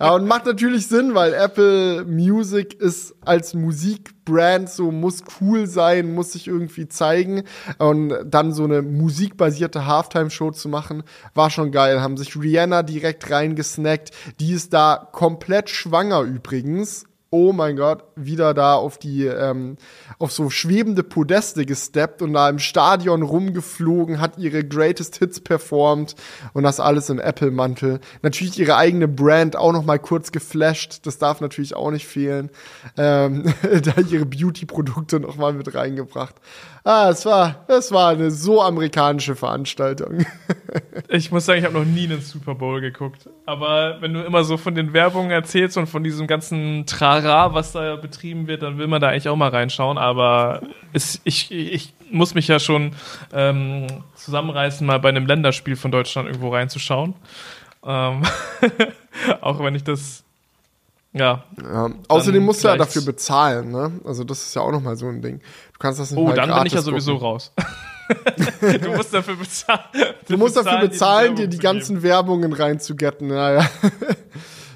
ja, 0.00 0.10
und 0.10 0.26
macht 0.26 0.46
natürlich 0.46 0.88
Sinn, 0.88 1.14
weil 1.14 1.34
Apple 1.34 2.04
Music 2.04 2.74
ist 2.74 3.14
als 3.24 3.54
Musikbrand 3.54 4.68
so, 4.68 4.90
muss 4.90 5.22
cool 5.40 5.66
sein, 5.66 6.12
muss 6.12 6.32
sich 6.32 6.48
irgendwie 6.48 6.88
zeigen. 6.88 7.44
Und 7.78 8.12
dann 8.26 8.52
so 8.52 8.64
eine 8.64 8.82
musikbasierte 8.82 9.86
Halftime-Show 9.86 10.50
zu 10.50 10.68
machen, 10.68 11.04
war 11.34 11.50
schon 11.50 11.70
geil. 11.70 12.00
Haben 12.00 12.16
sich 12.16 12.34
Rihanna 12.34 12.82
direkt 12.82 13.30
reingesnackt. 13.30 14.10
Die 14.40 14.52
ist 14.52 14.74
da 14.74 15.08
komplett 15.12 15.70
schwanger 15.70 16.22
übrigens 16.22 17.04
oh 17.30 17.52
mein 17.52 17.76
Gott, 17.76 18.04
wieder 18.16 18.54
da 18.54 18.74
auf 18.74 18.98
die, 18.98 19.26
ähm, 19.26 19.76
auf 20.18 20.32
so 20.32 20.48
schwebende 20.48 21.02
Podeste 21.02 21.66
gesteppt 21.66 22.22
und 22.22 22.32
da 22.32 22.48
im 22.48 22.58
Stadion 22.58 23.22
rumgeflogen, 23.22 24.20
hat 24.20 24.38
ihre 24.38 24.64
Greatest 24.64 25.16
Hits 25.16 25.40
performt 25.40 26.14
und 26.54 26.62
das 26.62 26.80
alles 26.80 27.10
im 27.10 27.18
Apple-Mantel. 27.18 28.00
Natürlich 28.22 28.58
ihre 28.58 28.76
eigene 28.76 29.08
Brand 29.08 29.56
auch 29.56 29.72
noch 29.72 29.84
mal 29.84 29.98
kurz 29.98 30.32
geflasht, 30.32 31.06
das 31.06 31.18
darf 31.18 31.40
natürlich 31.40 31.76
auch 31.76 31.90
nicht 31.90 32.06
fehlen. 32.06 32.50
Ähm, 32.96 33.52
da 33.82 34.00
ihre 34.00 34.24
Beauty-Produkte 34.24 35.20
noch 35.20 35.36
mal 35.36 35.52
mit 35.52 35.74
reingebracht. 35.74 36.36
Ah, 36.84 37.10
es 37.10 37.26
war, 37.26 37.66
es 37.68 37.92
war 37.92 38.10
eine 38.10 38.30
so 38.30 38.62
amerikanische 38.62 39.36
Veranstaltung. 39.36 40.24
Ich 41.10 41.32
muss 41.32 41.46
sagen, 41.46 41.60
ich 41.60 41.64
habe 41.64 41.78
noch 41.78 41.86
nie 41.86 42.04
einen 42.04 42.20
Super 42.20 42.54
Bowl 42.54 42.82
geguckt. 42.82 43.30
Aber 43.46 43.96
wenn 44.02 44.12
du 44.12 44.20
immer 44.20 44.44
so 44.44 44.58
von 44.58 44.74
den 44.74 44.92
Werbungen 44.92 45.30
erzählst 45.30 45.78
und 45.78 45.86
von 45.86 46.04
diesem 46.04 46.26
ganzen 46.26 46.84
Trara, 47.20 47.54
was 47.54 47.72
da 47.72 47.96
betrieben 47.96 48.46
wird, 48.46 48.62
dann 48.62 48.78
will 48.78 48.86
man 48.86 49.00
da 49.00 49.08
eigentlich 49.08 49.28
auch 49.28 49.36
mal 49.36 49.50
reinschauen. 49.50 49.98
Aber 49.98 50.62
es, 50.92 51.20
ich, 51.24 51.50
ich 51.50 51.94
muss 52.10 52.34
mich 52.34 52.48
ja 52.48 52.58
schon 52.58 52.92
ähm, 53.32 53.86
zusammenreißen, 54.14 54.86
mal 54.86 54.98
bei 55.00 55.08
einem 55.08 55.26
Länderspiel 55.26 55.76
von 55.76 55.90
Deutschland 55.90 56.28
irgendwo 56.28 56.50
reinzuschauen. 56.50 57.14
Ähm, 57.84 58.22
auch 59.40 59.62
wenn 59.62 59.74
ich 59.74 59.84
das, 59.84 60.24
ja. 61.12 61.44
Ja. 61.62 61.90
Außerdem 62.08 62.44
musst 62.44 62.64
du 62.64 62.68
ja 62.68 62.76
dafür 62.76 63.02
bezahlen, 63.02 63.70
ne? 63.70 63.92
Also 64.04 64.24
das 64.24 64.42
ist 64.42 64.54
ja 64.54 64.62
auch 64.62 64.72
noch 64.72 64.80
mal 64.80 64.96
so 64.96 65.06
ein 65.06 65.22
Ding. 65.22 65.38
Du 65.38 65.78
kannst 65.78 66.00
das 66.00 66.10
nicht 66.10 66.20
Oh, 66.20 66.32
dann 66.32 66.52
bin 66.52 66.66
ich 66.66 66.72
ja 66.72 66.82
sowieso 66.82 67.14
gucken. 67.14 67.26
raus. 67.28 67.52
du 68.82 68.90
musst 68.90 69.12
dafür 69.12 69.36
bezahlen. 69.36 69.80
Du 70.28 70.38
musst 70.38 70.56
dafür 70.56 70.78
bezahlen, 70.78 71.36
dir 71.36 71.46
die 71.46 71.58
ganzen 71.58 72.02
Werbungen 72.02 72.52
reinzugetten. 72.52 73.30
Ja, 73.30 73.52
ja. 73.52 73.70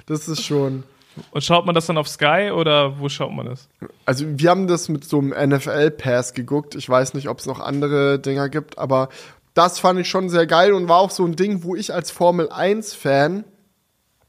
Das 0.07 0.27
ist 0.27 0.43
schon. 0.43 0.83
Und 1.31 1.45
schaut 1.45 1.67
man 1.67 1.75
das 1.75 1.87
dann 1.87 1.99
auf 1.99 2.09
Sky 2.09 2.51
oder 2.55 2.99
wo 2.99 3.09
schaut 3.09 3.33
man 3.33 3.47
das? 3.47 3.69
Also 4.07 4.25
wir 4.29 4.51
haben 4.51 4.67
das 4.67 4.89
mit 4.89 5.05
so 5.05 5.19
einem 5.19 5.31
NFL-Pass 5.31 6.35
geguckt. 6.35 6.75
Ich 6.75 6.89
weiß 6.89 7.15
nicht, 7.15 7.29
ob 7.29 7.39
es 7.39 7.47
noch 7.47 7.61
andere 7.61 8.19
Dinger 8.19 8.49
gibt, 8.49 8.79
aber 8.79 9.09
das 9.55 9.79
fand 9.79 10.01
ich 10.01 10.09
schon 10.09 10.29
sehr 10.29 10.47
geil 10.47 10.73
und 10.73 10.89
war 10.89 10.99
auch 10.99 11.11
so 11.11 11.25
ein 11.25 11.37
Ding, 11.37 11.63
wo 11.63 11.77
ich 11.77 11.93
als 11.93 12.11
Formel 12.11 12.49
1-Fan 12.49 13.45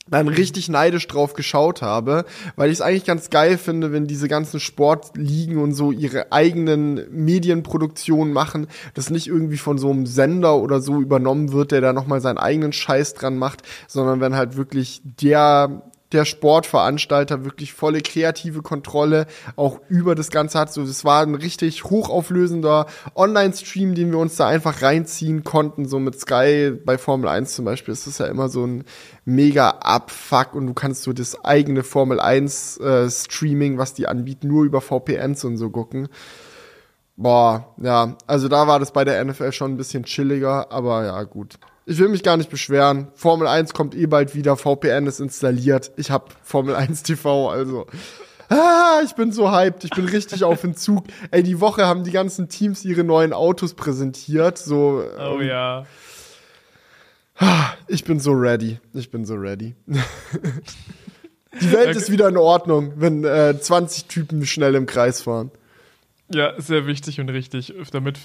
dann 0.08 0.28
richtig 0.28 0.68
neidisch 0.68 1.08
drauf 1.08 1.34
geschaut 1.34 1.82
habe, 1.82 2.26
weil 2.58 2.70
ich 2.70 2.76
es 2.76 2.82
eigentlich 2.82 3.06
ganz 3.06 3.30
geil 3.30 3.58
finde, 3.58 3.94
wenn 3.94 4.06
diese 4.06 4.28
ganzen 4.28 4.60
Sportligen 4.60 5.58
und 5.60 5.74
so 5.74 5.92
ihre 5.92 6.34
eigenen 6.34 7.06
Medienproduktionen 7.10 8.34
machen, 8.34 8.68
das 8.96 9.10
nicht 9.10 9.28
irgendwie 9.28 9.58
von 9.58 9.78
so 9.78 9.90
einem 9.90 10.06
Sender 10.06 10.58
oder 10.58 10.82
so 10.82 11.00
übernommen 11.00 11.54
wird, 11.54 11.72
der 11.72 11.80
da 11.80 11.94
nochmal 11.94 12.20
seinen 12.20 12.38
eigenen 12.38 12.74
Scheiß 12.74 13.14
dran 13.14 13.38
macht, 13.38 13.64
sondern 13.88 14.20
wenn 14.20 14.36
halt 14.36 14.58
wirklich 14.58 15.02
der 15.06 15.84
der 16.14 16.26
Sportveranstalter 16.26 17.44
wirklich 17.44 17.74
volle 17.74 18.02
kreative 18.02 18.62
Kontrolle 18.62 19.26
auch 19.56 19.80
über 19.90 20.16
das 20.16 20.30
Ganze 20.30 20.60
hat. 20.60 20.72
So, 20.72 20.86
das 20.86 21.04
war 21.04 21.24
ein 21.24 21.36
richtig 21.36 21.84
hochauflösender 21.86 22.86
Online-Stream, 23.16 23.96
den 23.96 24.12
wir 24.12 24.20
uns 24.20 24.36
da 24.36 24.48
einfach 24.48 24.82
reinziehen 24.82 25.44
konnten. 25.44 25.88
So 25.88 26.00
mit 26.00 26.20
Sky 26.20 26.72
bei 26.72 26.98
Formel 26.98 27.28
1 27.30 27.56
zum 27.56 27.66
Beispiel. 27.66 27.94
Es 27.94 28.08
ist 28.08 28.20
ja 28.20 28.28
immer 28.28 28.50
so 28.50 28.66
ein 28.66 28.86
mega 29.26 29.70
Abfuck 29.70 30.54
und 30.56 30.68
du 30.68 30.74
kannst 30.74 31.04
so 31.04 31.14
das 31.14 31.44
eigene 31.44 31.84
Formel 31.84 32.20
1 32.20 32.78
äh, 32.78 33.10
Streaming, 33.10 33.78
was 33.78 33.94
die 33.94 34.08
anbieten, 34.08 34.48
nur 34.48 34.64
über 34.64 34.82
VPNs 34.82 35.44
und 35.44 35.58
so 35.58 35.70
gucken. 35.70 36.08
Boah, 37.16 37.76
ja, 37.78 38.18
also 38.26 38.48
da 38.48 38.68
war 38.68 38.80
das 38.80 38.92
bei 38.92 39.06
der 39.06 39.24
NFL 39.24 39.52
schon 39.52 39.72
ein 39.72 39.78
bisschen 39.78 40.04
chilliger, 40.04 40.72
aber 40.72 41.06
ja, 41.06 41.24
gut. 41.24 41.60
Ich 41.86 42.00
will 42.00 42.08
mich 42.08 42.24
gar 42.24 42.38
nicht 42.38 42.50
beschweren. 42.50 43.08
Formel 43.14 43.48
1 43.48 43.74
kommt 43.74 43.94
eh 43.96 44.06
bald 44.06 44.36
wieder, 44.36 44.56
VPN 44.56 45.06
ist 45.06 45.20
installiert. 45.20 45.92
Ich 45.98 46.12
hab 46.12 46.34
Formel 46.42 46.76
1 46.76 47.04
TV, 47.04 47.50
also. 47.50 47.88
Ah, 48.50 49.02
ich 49.04 49.14
bin 49.16 49.32
so 49.32 49.52
hyped, 49.52 49.84
ich 49.84 49.90
bin 49.90 50.06
richtig 50.06 50.44
auf 50.44 50.62
den 50.62 50.76
Zug. 50.76 51.06
Ey, 51.32 51.44
die 51.44 51.60
Woche 51.60 51.86
haben 51.86 52.04
die 52.04 52.12
ganzen 52.12 52.50
Teams 52.50 52.86
ihre 52.86 53.04
neuen 53.04 53.34
Autos 53.34 53.74
präsentiert. 53.74 54.58
So, 54.58 55.04
oh 55.18 55.40
ähm, 55.40 55.48
ja. 55.48 55.86
Ich 57.88 58.04
bin 58.04 58.20
so 58.20 58.32
ready. 58.32 58.80
Ich 58.94 59.10
bin 59.12 59.26
so 59.26 59.36
ready. 59.36 59.76
die 59.88 61.72
Welt 61.72 61.90
okay. 61.90 61.98
ist 61.98 62.12
wieder 62.12 62.30
in 62.30 62.38
Ordnung, 62.38 62.94
wenn 62.96 63.24
äh, 63.24 63.60
20 63.60 64.06
Typen 64.06 64.46
schnell 64.46 64.76
im 64.76 64.86
Kreis 64.86 65.22
fahren. 65.22 65.52
Ja, 66.30 66.54
sehr 66.60 66.86
wichtig 66.86 67.20
und 67.20 67.30
richtig, 67.30 67.74
damit 67.92 68.20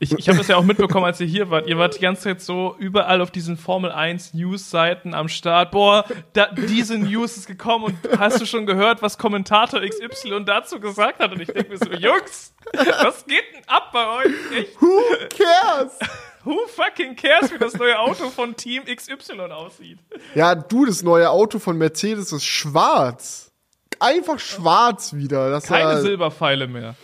ich, 0.00 0.12
ich 0.12 0.28
habe 0.28 0.38
das 0.38 0.46
ja 0.46 0.56
auch 0.56 0.62
mitbekommen, 0.62 1.04
als 1.04 1.20
ihr 1.20 1.26
hier 1.26 1.50
wart. 1.50 1.66
Ihr 1.66 1.76
wart 1.76 1.96
die 1.96 2.00
ganze 2.00 2.22
Zeit 2.22 2.40
so 2.40 2.76
überall 2.78 3.20
auf 3.20 3.32
diesen 3.32 3.56
Formel 3.56 3.90
1 3.90 4.32
News-Seiten 4.34 5.12
am 5.12 5.28
Start. 5.28 5.72
Boah, 5.72 6.04
da, 6.34 6.46
diese 6.52 6.98
News 6.98 7.36
ist 7.36 7.46
gekommen 7.48 7.86
und 7.86 8.18
hast 8.18 8.40
du 8.40 8.46
schon 8.46 8.64
gehört, 8.64 9.02
was 9.02 9.18
Kommentator 9.18 9.80
XY 9.80 10.44
dazu 10.44 10.78
gesagt 10.78 11.18
hat? 11.18 11.32
Und 11.32 11.40
ich 11.40 11.48
denke 11.48 11.70
mir 11.70 11.78
so, 11.78 11.90
Jungs, 11.92 12.54
was 13.02 13.26
geht 13.26 13.42
denn 13.52 13.62
ab 13.66 13.90
bei 13.92 14.06
euch? 14.24 14.32
Echt? 14.56 14.80
Who 14.80 15.00
cares? 15.36 15.98
Who 16.44 16.56
fucking 16.68 17.16
cares, 17.16 17.52
wie 17.52 17.58
das 17.58 17.74
neue 17.74 17.98
Auto 17.98 18.30
von 18.30 18.54
Team 18.54 18.84
XY 18.84 19.40
aussieht? 19.50 19.98
Ja, 20.34 20.54
du, 20.54 20.86
das 20.86 21.02
neue 21.02 21.28
Auto 21.28 21.58
von 21.58 21.76
Mercedes 21.76 22.30
ist 22.30 22.44
schwarz. 22.44 23.50
Einfach 23.98 24.38
schwarz 24.38 25.12
wieder. 25.12 25.50
Das 25.50 25.64
Keine 25.64 26.00
Silberpfeile 26.00 26.68
mehr. 26.68 26.94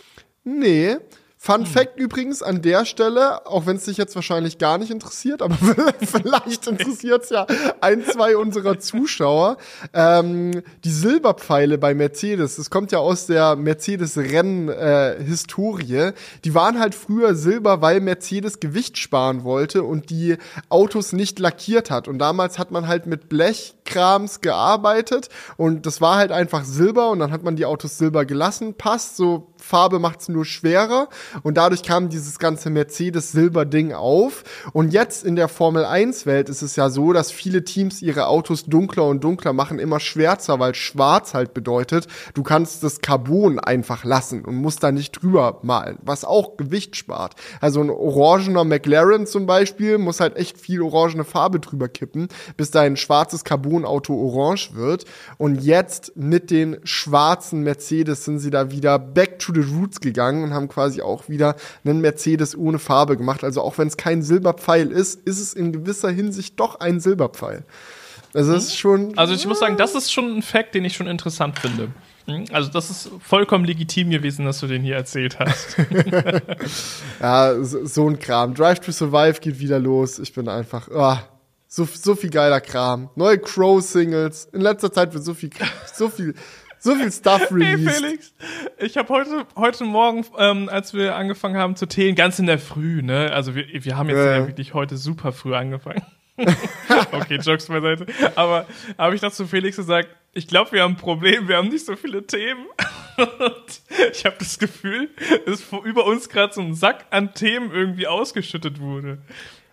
Nee, 0.45 0.97
Fun. 1.45 1.65
Fact 1.67 1.99
übrigens 1.99 2.41
an 2.41 2.63
der 2.63 2.85
Stelle, 2.85 3.45
auch 3.45 3.67
wenn 3.67 3.75
es 3.75 3.85
dich 3.85 3.97
jetzt 3.97 4.15
wahrscheinlich 4.15 4.57
gar 4.57 4.79
nicht 4.79 4.89
interessiert, 4.89 5.43
aber 5.43 5.55
vielleicht 5.99 6.65
interessiert 6.65 7.23
es 7.23 7.29
ja 7.29 7.45
ein, 7.81 8.03
zwei 8.03 8.35
unserer 8.35 8.79
Zuschauer. 8.79 9.57
Ähm, 9.93 10.63
die 10.83 10.89
Silberpfeile 10.89 11.77
bei 11.77 11.93
Mercedes, 11.93 12.55
das 12.55 12.71
kommt 12.71 12.91
ja 12.91 12.97
aus 12.97 13.27
der 13.27 13.55
Mercedes-Rennen-Historie, 13.57 15.95
äh, 15.95 16.13
die 16.45 16.55
waren 16.55 16.79
halt 16.79 16.95
früher 16.95 17.35
Silber, 17.35 17.79
weil 17.79 18.01
Mercedes 18.01 18.59
Gewicht 18.59 18.97
sparen 18.97 19.43
wollte 19.43 19.83
und 19.83 20.09
die 20.09 20.37
Autos 20.69 21.13
nicht 21.13 21.37
lackiert 21.37 21.91
hat. 21.91 22.07
Und 22.07 22.17
damals 22.17 22.57
hat 22.57 22.71
man 22.71 22.87
halt 22.87 23.05
mit 23.05 23.29
Blechkrams 23.85 24.41
gearbeitet 24.41 25.29
und 25.57 25.85
das 25.85 26.01
war 26.01 26.17
halt 26.17 26.31
einfach 26.31 26.63
Silber 26.63 27.09
und 27.09 27.19
dann 27.19 27.31
hat 27.31 27.43
man 27.43 27.55
die 27.55 27.65
Autos 27.65 27.97
Silber 27.97 28.25
gelassen. 28.25 28.73
Passt, 28.73 29.15
so 29.15 29.47
Farbe 29.57 29.99
macht 29.99 30.21
es 30.21 30.29
nur 30.29 30.45
schwerer 30.45 31.07
und 31.43 31.55
dadurch 31.57 31.83
kam 31.83 32.09
dieses 32.09 32.39
ganze 32.39 32.69
Mercedes-Silber-Ding 32.69 33.93
auf. 33.93 34.43
Und 34.73 34.93
jetzt 34.93 35.23
in 35.23 35.35
der 35.35 35.47
Formel 35.47 35.85
1-Welt 35.85 36.49
ist 36.49 36.61
es 36.61 36.75
ja 36.75 36.89
so, 36.89 37.13
dass 37.13 37.31
viele 37.31 37.63
Teams 37.63 38.01
ihre 38.01 38.27
Autos 38.27 38.65
dunkler 38.65 39.05
und 39.05 39.23
dunkler 39.23 39.53
machen, 39.53 39.79
immer 39.79 39.99
schwärzer, 39.99 40.59
weil 40.59 40.75
schwarz 40.75 41.33
halt 41.33 41.53
bedeutet, 41.53 42.07
du 42.33 42.43
kannst 42.43 42.83
das 42.83 43.01
Carbon 43.01 43.59
einfach 43.59 44.03
lassen 44.03 44.43
und 44.45 44.55
musst 44.55 44.83
da 44.83 44.91
nicht 44.91 45.11
drüber 45.21 45.59
malen, 45.63 45.97
was 46.01 46.25
auch 46.25 46.57
Gewicht 46.57 46.95
spart. 46.95 47.35
Also 47.61 47.81
ein 47.81 47.89
orangener 47.89 48.63
McLaren 48.63 49.25
zum 49.25 49.45
Beispiel 49.45 49.97
muss 49.97 50.19
halt 50.19 50.35
echt 50.35 50.59
viel 50.59 50.81
orangene 50.81 51.23
Farbe 51.23 51.59
drüber 51.59 51.87
kippen, 51.87 52.27
bis 52.57 52.71
dein 52.71 52.97
schwarzes 52.97 53.43
Carbon-Auto 53.75 54.13
orange 54.13 54.73
wird. 54.73 55.05
Und 55.37 55.61
jetzt 55.61 56.13
mit 56.15 56.51
den 56.51 56.77
schwarzen 56.83 57.61
Mercedes 57.61 58.25
sind 58.25 58.39
sie 58.39 58.49
da 58.49 58.71
wieder 58.71 58.99
back 58.99 59.39
to 59.39 59.53
the 59.53 59.61
roots 59.61 59.99
gegangen 59.99 60.43
und 60.43 60.53
haben 60.53 60.67
quasi 60.67 61.01
auch 61.01 61.29
wieder 61.29 61.55
einen 61.83 62.01
Mercedes 62.01 62.57
ohne 62.57 62.79
Farbe 62.79 63.17
gemacht. 63.17 63.43
Also 63.43 63.61
auch 63.61 63.77
wenn 63.77 63.87
es 63.87 63.97
kein 63.97 64.21
Silberpfeil 64.21 64.91
ist, 64.91 65.21
ist 65.21 65.39
es 65.39 65.53
in 65.53 65.71
gewisser 65.71 66.09
Hinsicht 66.09 66.59
doch 66.59 66.79
ein 66.79 66.99
Silberpfeil. 66.99 67.63
Also 68.33 68.53
das 68.53 68.65
ist 68.65 68.77
schon. 68.77 69.17
Also 69.17 69.33
ich 69.33 69.47
muss 69.47 69.59
sagen, 69.59 69.77
das 69.77 69.95
ist 69.95 70.11
schon 70.11 70.37
ein 70.37 70.41
Fact, 70.41 70.75
den 70.75 70.83
ich 70.83 70.95
schon 70.95 71.07
interessant 71.07 71.57
finde. 71.57 71.89
Hm? 72.25 72.45
Also 72.51 72.69
das 72.69 72.89
ist 72.89 73.09
vollkommen 73.21 73.63
legitim 73.63 74.09
gewesen, 74.09 74.45
dass 74.45 74.59
du 74.59 74.67
den 74.67 74.81
hier 74.81 74.95
erzählt 74.95 75.39
hast. 75.39 75.77
ja, 77.21 77.63
so, 77.63 77.85
so, 77.85 78.09
ein 78.09 78.19
Kram. 78.19 78.53
Drive 78.53 78.81
to 78.81 78.91
Survive 78.91 79.39
geht 79.39 79.59
wieder 79.59 79.79
los. 79.79 80.19
Ich 80.19 80.33
bin 80.33 80.49
einfach, 80.49 80.89
oh, 80.93 81.15
so, 81.75 81.85
so 81.91 82.15
viel 82.15 82.29
geiler 82.29 82.61
Kram. 82.61 83.09
Neue 83.15 83.37
Crow-Singles. 83.37 84.45
In 84.53 84.61
letzter 84.61 84.93
Zeit 84.93 85.13
wird 85.13 85.25
so 85.25 85.33
viel, 85.33 85.49
so 85.93 86.07
viel, 86.07 86.33
so 86.79 86.95
viel 86.95 87.11
Stuff 87.11 87.51
released. 87.51 87.85
Hey 87.85 87.93
Felix, 87.93 88.33
ich 88.79 88.95
habe 88.95 89.09
heute, 89.09 89.45
heute 89.57 89.83
Morgen, 89.83 90.25
ähm, 90.37 90.69
als 90.69 90.93
wir 90.93 91.17
angefangen 91.17 91.57
haben 91.57 91.75
zu 91.75 91.85
zählen, 91.85 92.15
ganz 92.15 92.39
in 92.39 92.45
der 92.45 92.59
Früh, 92.59 93.01
ne? 93.01 93.29
Also 93.33 93.55
wir, 93.55 93.65
wir 93.67 93.97
haben 93.97 94.07
jetzt 94.07 94.19
äh. 94.19 94.39
ja 94.39 94.47
wirklich 94.47 94.73
heute 94.73 94.95
super 94.95 95.33
früh 95.33 95.53
angefangen. 95.53 96.01
okay, 97.11 97.39
Jokes 97.41 97.67
beiseite. 97.67 98.05
Aber 98.35 98.65
habe 98.97 99.15
ich 99.15 99.21
noch 99.21 99.33
zu 99.33 99.45
Felix 99.45 99.75
gesagt, 99.75 100.07
ich 100.31 100.47
glaube, 100.47 100.71
wir 100.71 100.83
haben 100.83 100.93
ein 100.93 100.97
Problem, 100.97 101.49
wir 101.49 101.57
haben 101.57 101.67
nicht 101.67 101.85
so 101.85 101.97
viele 101.97 102.25
Themen. 102.25 102.67
Und 103.17 103.81
ich 104.13 104.25
habe 104.25 104.35
das 104.39 104.59
Gefühl, 104.59 105.09
dass 105.45 105.61
über 105.83 106.05
uns 106.05 106.29
gerade 106.29 106.53
so 106.53 106.61
ein 106.61 106.73
Sack 106.73 107.05
an 107.09 107.33
Themen 107.33 107.71
irgendwie 107.71 108.07
ausgeschüttet 108.07 108.79
wurde. 108.79 109.17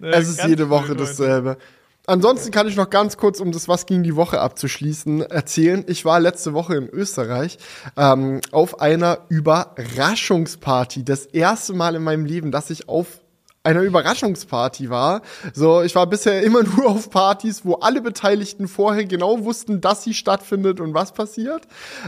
Äh, 0.00 0.10
es 0.10 0.28
ist 0.28 0.44
jede 0.44 0.68
Woche 0.68 0.96
dasselbe. 0.96 1.58
Ansonsten 2.06 2.50
kann 2.50 2.66
ich 2.66 2.76
noch 2.76 2.90
ganz 2.90 3.16
kurz, 3.16 3.38
um 3.38 3.52
das 3.52 3.68
Was 3.68 3.86
ging 3.86 4.02
die 4.02 4.16
Woche 4.16 4.40
abzuschließen, 4.40 5.22
erzählen. 5.22 5.84
Ich 5.86 6.04
war 6.04 6.18
letzte 6.18 6.52
Woche 6.52 6.74
in 6.74 6.88
Österreich 6.88 7.58
ähm, 7.96 8.40
auf 8.50 8.80
einer 8.80 9.20
Überraschungsparty. 9.28 11.04
Das 11.04 11.26
erste 11.26 11.74
Mal 11.74 11.94
in 11.94 12.02
meinem 12.02 12.24
Leben, 12.24 12.50
dass 12.50 12.70
ich 12.70 12.88
auf 12.88 13.21
einer 13.64 13.82
Überraschungsparty 13.82 14.90
war. 14.90 15.22
So, 15.54 15.82
ich 15.82 15.94
war 15.94 16.06
bisher 16.06 16.42
immer 16.42 16.62
nur 16.76 16.86
auf 16.86 17.10
Partys, 17.10 17.64
wo 17.64 17.74
alle 17.74 18.00
Beteiligten 18.00 18.66
vorher 18.66 19.04
genau 19.04 19.44
wussten, 19.44 19.80
dass 19.80 20.02
sie 20.02 20.14
stattfindet 20.14 20.80
und 20.80 20.94
was 20.94 21.12
passiert. 21.12 21.62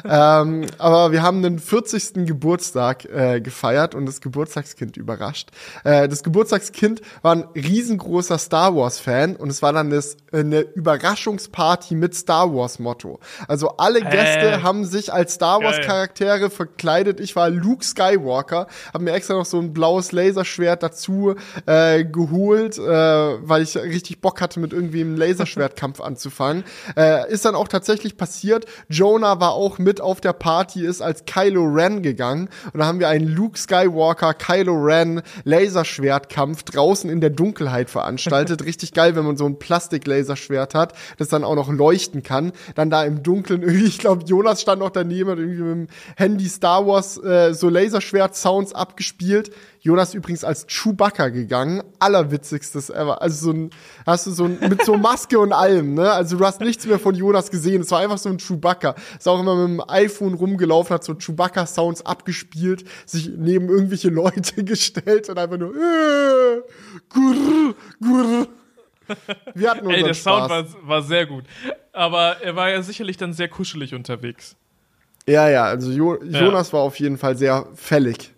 ähm, 0.05 0.67
aber 0.79 1.13
wir 1.13 1.23
haben 1.23 1.43
den 1.43 1.59
40. 1.59 2.27
Geburtstag 2.27 3.05
äh, 3.05 3.41
gefeiert 3.41 3.95
und 3.95 4.07
das 4.07 4.21
Geburtstagskind 4.21 4.97
überrascht. 4.97 5.51
Äh, 5.85 6.09
das 6.09 6.23
Geburtstagskind 6.23 7.03
war 7.23 7.37
ein 7.37 7.45
riesengroßer 7.55 8.39
Star 8.39 8.75
Wars 8.75 8.99
Fan 8.99 9.37
und 9.37 9.51
es 9.51 9.63
war 9.63 9.73
dann 9.73 9.91
das, 9.91 10.17
äh, 10.33 10.41
eine 10.41 10.61
Überraschungsparty 10.61 11.95
mit 11.95 12.15
Star 12.15 12.53
Wars 12.53 12.81
Motto. 12.81 13.21
Also 13.47 13.77
alle 13.77 14.01
Gäste 14.01 14.51
äh, 14.51 14.63
haben 14.63 14.85
sich 14.85 15.13
als 15.13 15.35
Star 15.35 15.63
Wars 15.63 15.81
Charaktere 15.81 16.51
verkleidet. 16.51 17.21
Ich 17.21 17.37
war 17.37 17.49
Luke 17.49 17.85
Skywalker, 17.85 18.67
habe 18.93 19.05
mir 19.05 19.13
extra 19.13 19.35
noch 19.35 19.47
so 19.47 19.61
ein 19.61 19.73
blaues 19.73 20.11
Laserschwert 20.11 20.83
dazu 20.83 21.37
äh, 21.67 22.05
geholt, 22.05 22.79
äh, 22.79 22.83
weil 22.83 23.63
ich 23.63 23.77
richtig 23.77 24.21
Bock 24.21 24.41
hatte, 24.41 24.61
mit 24.61 24.73
irgendwie 24.73 25.01
einem 25.01 25.17
Laserschwertkampf 25.17 26.01
anzufangen. 26.05 26.65
Äh, 26.97 27.31
ist 27.33 27.45
dann 27.45 27.55
auch 27.55 27.69
tatsächlich 27.69 28.17
passiert. 28.17 28.67
Jonah 28.89 29.41
war 29.41 29.53
auch 29.53 29.79
mit 29.79 30.01
auf 30.01 30.21
der 30.21 30.33
Party, 30.33 30.85
ist 30.85 31.01
als 31.01 31.25
Kylo 31.25 31.65
Ren 31.65 32.03
gegangen. 32.03 32.49
Und 32.73 32.81
da 32.81 32.87
haben 32.87 33.01
wir 33.01 33.09
einen 33.09 33.29
Luke 33.29 33.59
Skywalker, 33.59 34.35
Kylo 34.35 34.75
Ren 34.75 35.23
Laserschwertkampf 35.45 36.63
draußen 36.65 37.09
in 37.11 37.21
der 37.21 37.31
Dunkelheit 37.31 37.91
veranstaltet. 37.91 38.65
richtig 38.65 38.93
geil, 38.93 39.17
wenn 39.17 39.25
man 39.25 39.37
so 39.37 39.47
ein 39.47 39.59
Plastik-Laserschwert 39.59 40.75
hat, 40.75 40.95
das 41.19 41.29
dann 41.29 41.45
auch 41.45 41.55
noch 41.55 41.71
leuchten 41.73 42.23
kann. 42.23 42.53
Dann 42.75 42.91
da 42.91 43.05
im 43.05 43.23
Dunkeln 43.23 43.63
irgendwie, 43.63 43.87
ich 43.87 43.99
glaube, 43.99 44.25
Jonas 44.25 44.61
stand 44.61 44.81
noch 44.81 44.91
daneben 44.91 45.31
und 45.31 45.39
irgendwie 45.39 45.63
mit 45.63 45.73
dem 45.73 45.87
Handy 46.17 46.49
Star 46.49 46.87
Wars 46.87 47.23
äh, 47.23 47.55
so 47.55 47.69
Laserschwert-Sounds 47.69 48.75
abgespielt. 48.75 49.51
Jonas 49.85 50.15
übrigens 50.15 50.45
als 50.45 50.67
Chewbacca 50.67 51.29
gegangen. 51.29 51.83
Allerwitzigstes 51.99 52.89
ever. 52.89 53.21
Also 53.21 53.53
so 53.53 53.53
ein, 53.53 53.71
hast 54.07 54.27
du 54.27 54.31
so 54.31 54.45
ein, 54.47 54.59
mit 54.59 54.83
so 54.83 54.97
Maske 54.97 55.39
und 55.39 55.53
allem, 55.53 55.93
ne? 55.93 56.11
Also 56.11 56.39
du 56.39 56.47
hast 56.47 56.63
nichts 56.63 56.87
mehr 56.87 56.99
von 56.99 57.15
Jonas 57.15 57.51
gesehen. 57.51 57.83
Es 57.83 57.91
war 57.91 58.01
einfach 58.01 58.17
so 58.17 58.31
ein 58.31 58.39
Chewbacca. 58.39 58.95
Ist 59.19 59.29
auch 59.29 59.39
immer 59.39 59.55
mit 59.55 59.79
dem 59.79 59.85
iPhone 59.87 60.33
rumgelaufen, 60.33 60.95
hat 60.95 61.05
so 61.05 61.13
Chewbacca-Sounds 61.13 62.07
abgespielt, 62.07 62.85
sich 63.05 63.29
neben 63.37 63.69
irgendwelche 63.69 64.09
Leute 64.09 64.65
gestellt 64.65 65.29
und 65.29 65.39
einfach 65.39 65.59
nur, 65.59 65.75
äh, 65.75 66.63
gurr, 67.13 67.75
gurr. 68.01 68.49
Wir 69.55 69.71
hatten 69.71 69.81
unseren 69.81 70.01
Ey, 70.01 70.03
der 70.03 70.15
Spaß. 70.15 70.49
Sound 70.49 70.51
war, 70.51 70.89
war 70.89 71.03
sehr 71.03 71.27
gut. 71.27 71.45
Aber 71.93 72.41
er 72.41 72.57
war 72.57 72.71
ja 72.71 72.81
sicherlich 72.81 73.19
dann 73.19 73.35
sehr 73.35 73.49
kuschelig 73.49 73.95
unterwegs. 73.95 74.57
Ja, 75.29 75.51
ja, 75.51 75.65
also 75.65 75.91
jo 75.91 76.23
Jonas 76.23 76.69
ja. 76.69 76.73
war 76.73 76.81
auf 76.81 76.99
jeden 76.99 77.19
Fall 77.19 77.37
sehr 77.37 77.67
fällig. 77.75 78.34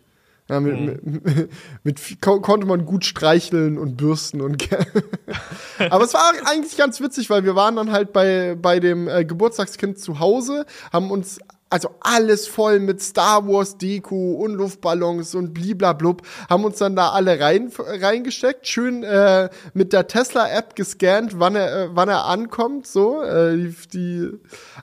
Ja, 0.48 0.60
mit, 0.60 0.78
mhm. 0.78 1.48
mit, 1.82 2.00
mit, 2.00 2.20
konnte 2.20 2.66
man 2.66 2.86
gut 2.86 3.04
streicheln 3.04 3.78
und 3.78 3.96
bürsten 3.96 4.40
und 4.40 4.68
aber 5.90 6.04
es 6.04 6.14
war 6.14 6.32
eigentlich 6.44 6.76
ganz 6.76 7.00
witzig, 7.00 7.30
weil 7.30 7.44
wir 7.44 7.56
waren 7.56 7.74
dann 7.74 7.90
halt 7.90 8.12
bei 8.12 8.54
bei 8.54 8.78
dem 8.78 9.08
äh, 9.08 9.24
Geburtstagskind 9.24 9.98
zu 9.98 10.20
Hause, 10.20 10.64
haben 10.92 11.10
uns 11.10 11.40
also 11.68 11.90
alles 12.00 12.46
voll 12.46 12.78
mit 12.78 13.02
Star 13.02 13.46
Wars 13.48 13.76
Deko 13.76 14.34
und 14.34 14.54
Luftballons 14.54 15.34
und 15.34 15.52
bliblablub, 15.52 16.22
haben 16.48 16.64
uns 16.64 16.78
dann 16.78 16.94
da 16.94 17.10
alle 17.10 17.40
rein, 17.40 17.72
reingesteckt, 17.76 18.68
schön 18.68 19.02
äh, 19.02 19.50
mit 19.74 19.92
der 19.92 20.06
Tesla-App 20.06 20.76
gescannt, 20.76 21.40
wann 21.40 21.56
er, 21.56 21.84
äh, 21.84 21.88
wann 21.90 22.08
er 22.08 22.26
ankommt, 22.26 22.86
so, 22.86 23.20
äh, 23.22 23.56
die, 23.56 23.74
die 23.92 24.30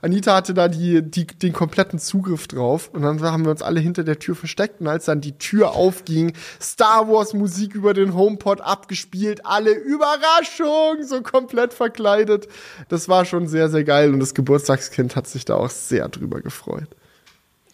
Anita 0.01 0.35
hatte 0.35 0.53
da 0.53 0.67
die, 0.67 1.01
die, 1.01 1.25
den 1.25 1.53
kompletten 1.53 1.99
Zugriff 1.99 2.47
drauf. 2.47 2.89
Und 2.91 3.03
dann 3.03 3.21
haben 3.21 3.45
wir 3.45 3.51
uns 3.51 3.61
alle 3.61 3.79
hinter 3.79 4.03
der 4.03 4.19
Tür 4.19 4.35
versteckt. 4.35 4.81
Und 4.81 4.87
als 4.87 5.05
dann 5.05 5.21
die 5.21 5.37
Tür 5.37 5.71
aufging, 5.71 6.33
Star 6.61 7.07
Wars 7.07 7.33
Musik 7.33 7.75
über 7.75 7.93
den 7.93 8.13
HomePod 8.13 8.59
abgespielt, 8.59 9.45
alle 9.45 9.71
Überraschung, 9.71 11.03
so 11.03 11.21
komplett 11.21 11.73
verkleidet, 11.73 12.47
das 12.89 13.07
war 13.07 13.23
schon 13.23 13.47
sehr, 13.47 13.69
sehr 13.69 13.85
geil. 13.85 14.13
Und 14.13 14.19
das 14.19 14.33
Geburtstagskind 14.33 15.15
hat 15.15 15.27
sich 15.27 15.45
da 15.45 15.55
auch 15.55 15.69
sehr 15.69 16.09
drüber 16.09 16.41
gefreut 16.41 16.72
gefreut. 16.73 16.97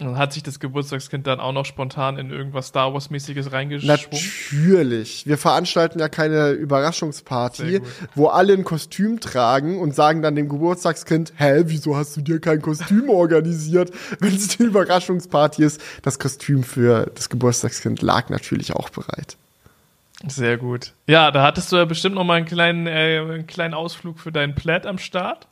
Und 0.01 0.17
hat 0.17 0.31
sich 0.31 0.43
das 0.43 0.61
Geburtstagskind 0.61 1.27
dann 1.27 1.41
auch 1.41 1.51
noch 1.51 1.65
spontan 1.65 2.17
in 2.17 2.31
irgendwas 2.31 2.67
Star 2.67 2.93
Wars-mäßiges 2.93 3.51
reingeschwungen? 3.51 3.99
Natürlich. 4.01 5.27
Wir 5.27 5.37
veranstalten 5.37 5.99
ja 5.99 6.07
keine 6.07 6.51
Überraschungsparty, 6.51 7.81
wo 8.15 8.27
alle 8.27 8.53
ein 8.53 8.63
Kostüm 8.63 9.19
tragen 9.19 9.77
und 9.77 9.93
sagen 9.93 10.21
dann 10.21 10.37
dem 10.37 10.47
Geburtstagskind, 10.47 11.33
hä, 11.35 11.63
wieso 11.65 11.97
hast 11.97 12.15
du 12.15 12.21
dir 12.21 12.39
kein 12.39 12.61
Kostüm 12.61 13.09
organisiert, 13.09 13.91
wenn 14.21 14.33
es 14.33 14.47
die 14.47 14.63
Überraschungsparty 14.63 15.63
ist? 15.63 15.81
Das 16.01 16.17
Kostüm 16.17 16.63
für 16.63 17.11
das 17.13 17.27
Geburtstagskind 17.27 18.01
lag 18.01 18.29
natürlich 18.29 18.73
auch 18.73 18.89
bereit. 18.89 19.35
Sehr 20.27 20.55
gut. 20.55 20.93
Ja, 21.07 21.29
da 21.31 21.43
hattest 21.43 21.73
du 21.73 21.75
ja 21.75 21.83
bestimmt 21.83 22.15
noch 22.15 22.23
mal 22.23 22.35
einen 22.35 22.45
kleinen, 22.45 22.87
äh, 22.87 23.19
einen 23.19 23.47
kleinen 23.47 23.73
Ausflug 23.73 24.19
für 24.19 24.31
deinen 24.31 24.55
Plaid 24.55 24.85
am 24.85 24.97
Start. 24.97 25.48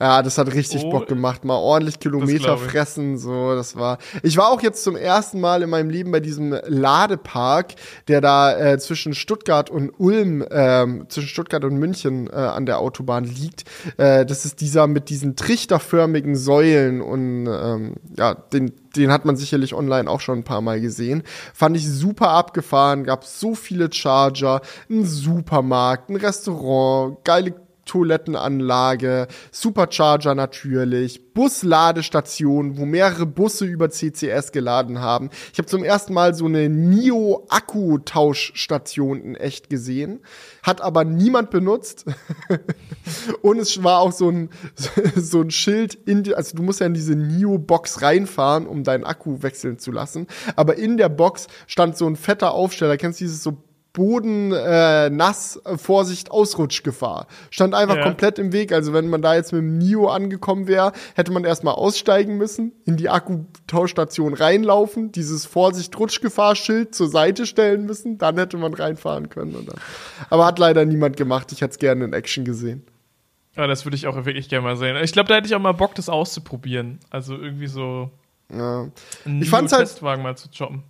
Ja, 0.00 0.22
das 0.22 0.38
hat 0.38 0.52
richtig 0.52 0.84
oh, 0.84 0.90
Bock 0.90 1.06
gemacht. 1.06 1.44
Mal 1.44 1.56
ordentlich 1.56 2.00
Kilometer 2.00 2.58
fressen, 2.58 3.16
so, 3.18 3.54
das 3.54 3.76
war. 3.76 3.98
Ich 4.22 4.36
war 4.36 4.50
auch 4.50 4.62
jetzt 4.62 4.82
zum 4.82 4.96
ersten 4.96 5.40
Mal 5.40 5.62
in 5.62 5.70
meinem 5.70 5.90
Leben 5.90 6.10
bei 6.10 6.20
diesem 6.20 6.56
Ladepark, 6.66 7.74
der 8.08 8.20
da 8.20 8.58
äh, 8.58 8.78
zwischen 8.78 9.14
Stuttgart 9.14 9.70
und 9.70 9.90
Ulm, 9.98 10.42
äh, 10.42 10.86
zwischen 11.08 11.28
Stuttgart 11.28 11.64
und 11.64 11.76
München 11.76 12.28
äh, 12.28 12.32
an 12.32 12.66
der 12.66 12.78
Autobahn 12.78 13.24
liegt. 13.24 13.64
Äh, 13.96 14.26
das 14.26 14.44
ist 14.44 14.60
dieser 14.60 14.86
mit 14.86 15.10
diesen 15.10 15.36
trichterförmigen 15.36 16.36
Säulen 16.36 17.00
und 17.00 17.46
ähm, 17.46 17.94
ja, 18.16 18.34
den 18.34 18.72
den 18.96 19.10
hat 19.10 19.24
man 19.24 19.36
sicherlich 19.36 19.74
online 19.74 20.08
auch 20.08 20.20
schon 20.20 20.38
ein 20.38 20.44
paar 20.44 20.60
Mal 20.60 20.80
gesehen. 20.80 21.22
Fand 21.52 21.76
ich 21.76 21.88
super 21.88 22.30
abgefahren, 22.30 23.04
gab 23.04 23.24
so 23.24 23.54
viele 23.54 23.92
Charger, 23.92 24.60
ein 24.88 25.04
Supermarkt, 25.04 26.10
ein 26.10 26.16
Restaurant, 26.16 27.24
geile 27.24 27.54
Toilettenanlage, 27.84 29.28
Supercharger 29.50 30.34
natürlich, 30.34 31.34
Busladestation, 31.34 32.78
wo 32.78 32.86
mehrere 32.86 33.26
Busse 33.26 33.66
über 33.66 33.90
CCS 33.90 34.52
geladen 34.52 35.00
haben. 35.00 35.30
Ich 35.52 35.58
habe 35.58 35.66
zum 35.66 35.82
ersten 35.82 36.14
Mal 36.14 36.34
so 36.34 36.46
eine 36.46 36.68
NIO-Akkutauschstation 36.68 39.20
in 39.20 39.34
echt 39.34 39.68
gesehen, 39.68 40.20
hat 40.62 40.80
aber 40.80 41.04
niemand 41.04 41.50
benutzt. 41.50 42.04
Und 43.42 43.58
es 43.58 43.82
war 43.82 43.98
auch 44.00 44.12
so 44.12 44.30
ein, 44.30 44.50
so 45.16 45.40
ein 45.40 45.50
Schild, 45.50 45.94
in 45.94 46.22
die, 46.22 46.34
also 46.34 46.56
du 46.56 46.62
musst 46.62 46.80
ja 46.80 46.86
in 46.86 46.94
diese 46.94 47.16
NIO-Box 47.16 48.02
reinfahren, 48.02 48.66
um 48.66 48.84
deinen 48.84 49.04
Akku 49.04 49.42
wechseln 49.42 49.78
zu 49.78 49.90
lassen. 49.90 50.26
Aber 50.56 50.76
in 50.76 50.96
der 50.96 51.08
Box 51.08 51.48
stand 51.66 51.96
so 51.96 52.06
ein 52.06 52.16
fetter 52.16 52.54
Aufsteller, 52.54 52.96
kennst 52.96 53.20
du 53.20 53.24
dieses 53.24 53.42
so 53.42 53.58
Boden 53.94 54.52
äh, 54.52 55.08
nass, 55.08 55.58
äh, 55.64 55.78
Vorsicht, 55.78 56.30
Ausrutschgefahr. 56.30 57.28
Stand 57.50 57.74
einfach 57.74 57.96
ja. 57.96 58.02
komplett 58.02 58.38
im 58.38 58.52
Weg. 58.52 58.72
Also 58.72 58.92
wenn 58.92 59.08
man 59.08 59.22
da 59.22 59.34
jetzt 59.34 59.52
mit 59.52 59.62
dem 59.62 59.78
Nio 59.78 60.08
angekommen 60.08 60.66
wäre, 60.66 60.92
hätte 61.14 61.32
man 61.32 61.44
erstmal 61.44 61.74
aussteigen 61.74 62.36
müssen, 62.36 62.72
in 62.84 62.96
die 62.96 63.08
Akkutauschstation 63.08 64.34
reinlaufen, 64.34 65.12
dieses 65.12 65.46
Vorsicht, 65.46 65.96
Rutschgefahr-Schild 65.98 66.94
zur 66.94 67.08
Seite 67.08 67.46
stellen 67.46 67.86
müssen, 67.86 68.18
dann 68.18 68.36
hätte 68.36 68.56
man 68.58 68.74
reinfahren 68.74 69.30
können. 69.30 69.54
Oder? 69.54 69.74
Aber 70.28 70.44
hat 70.44 70.58
leider 70.58 70.84
niemand 70.84 71.16
gemacht. 71.16 71.52
Ich 71.52 71.60
hätte 71.60 71.72
es 71.72 71.78
gerne 71.78 72.04
in 72.04 72.12
Action 72.12 72.44
gesehen. 72.44 72.84
Ja, 73.56 73.68
das 73.68 73.86
würde 73.86 73.96
ich 73.96 74.08
auch 74.08 74.16
wirklich 74.16 74.48
gerne 74.48 74.66
mal 74.66 74.76
sehen. 74.76 74.96
Ich 75.04 75.12
glaube, 75.12 75.28
da 75.28 75.36
hätte 75.36 75.46
ich 75.46 75.54
auch 75.54 75.60
mal 75.60 75.72
Bock, 75.72 75.94
das 75.94 76.08
auszuprobieren. 76.08 76.98
Also 77.10 77.36
irgendwie 77.36 77.68
so 77.68 78.10
ja. 78.52 78.88
ich 79.24 79.48
fand's 79.48 79.72
halt 79.72 79.86
Testwagen 79.86 80.22
mal 80.22 80.36
zu 80.36 80.48
choppen. 80.56 80.82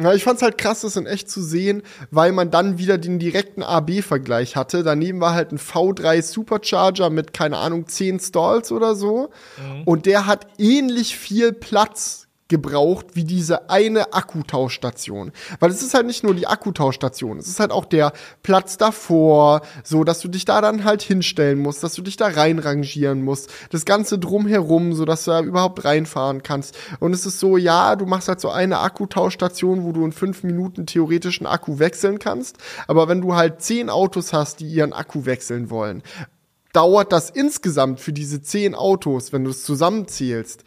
Ja, 0.00 0.14
ich 0.14 0.24
fand's 0.24 0.40
halt 0.40 0.56
krass, 0.56 0.80
das 0.80 0.96
in 0.96 1.06
echt 1.06 1.30
zu 1.30 1.42
sehen, 1.42 1.82
weil 2.10 2.32
man 2.32 2.50
dann 2.50 2.78
wieder 2.78 2.96
den 2.96 3.18
direkten 3.18 3.62
AB-Vergleich 3.62 4.56
hatte. 4.56 4.82
Daneben 4.82 5.20
war 5.20 5.34
halt 5.34 5.52
ein 5.52 5.58
V3 5.58 6.22
Supercharger 6.22 7.10
mit, 7.10 7.34
keine 7.34 7.58
Ahnung, 7.58 7.86
10 7.86 8.18
Stalls 8.18 8.72
oder 8.72 8.94
so. 8.94 9.28
Mhm. 9.58 9.82
Und 9.84 10.06
der 10.06 10.26
hat 10.26 10.46
ähnlich 10.58 11.16
viel 11.16 11.52
Platz 11.52 12.28
gebraucht 12.50 13.06
wie 13.14 13.24
diese 13.24 13.70
eine 13.70 14.12
Akkutauschstation. 14.12 15.32
Weil 15.60 15.70
es 15.70 15.80
ist 15.80 15.94
halt 15.94 16.06
nicht 16.06 16.22
nur 16.22 16.34
die 16.34 16.46
Akkutauschstation, 16.46 17.38
es 17.38 17.48
ist 17.48 17.60
halt 17.60 17.70
auch 17.70 17.86
der 17.86 18.12
Platz 18.42 18.76
davor, 18.76 19.62
so 19.82 20.04
dass 20.04 20.20
du 20.20 20.28
dich 20.28 20.44
da 20.44 20.60
dann 20.60 20.84
halt 20.84 21.00
hinstellen 21.00 21.58
musst, 21.60 21.82
dass 21.82 21.94
du 21.94 22.02
dich 22.02 22.16
da 22.16 22.26
reinrangieren 22.26 23.22
musst, 23.22 23.50
das 23.70 23.86
Ganze 23.86 24.18
drumherum, 24.18 24.92
so 24.92 25.06
dass 25.06 25.24
du 25.24 25.30
da 25.30 25.40
überhaupt 25.40 25.84
reinfahren 25.84 26.42
kannst. 26.42 26.76
Und 26.98 27.14
es 27.14 27.24
ist 27.24 27.40
so, 27.40 27.56
ja, 27.56 27.96
du 27.96 28.04
machst 28.04 28.28
halt 28.28 28.40
so 28.40 28.50
eine 28.50 28.80
Akkutauschstation, 28.80 29.84
wo 29.84 29.92
du 29.92 30.04
in 30.04 30.12
fünf 30.12 30.42
Minuten 30.42 30.84
theoretischen 30.84 31.46
Akku 31.46 31.78
wechseln 31.78 32.18
kannst. 32.18 32.58
Aber 32.86 33.08
wenn 33.08 33.22
du 33.22 33.36
halt 33.36 33.62
zehn 33.62 33.88
Autos 33.88 34.32
hast, 34.32 34.60
die 34.60 34.66
ihren 34.66 34.92
Akku 34.92 35.24
wechseln 35.24 35.70
wollen, 35.70 36.02
dauert 36.72 37.12
das 37.12 37.30
insgesamt 37.30 38.00
für 38.00 38.12
diese 38.12 38.42
zehn 38.42 38.74
Autos, 38.74 39.32
wenn 39.32 39.44
du 39.44 39.50
es 39.50 39.64
zusammenzählst, 39.64 40.64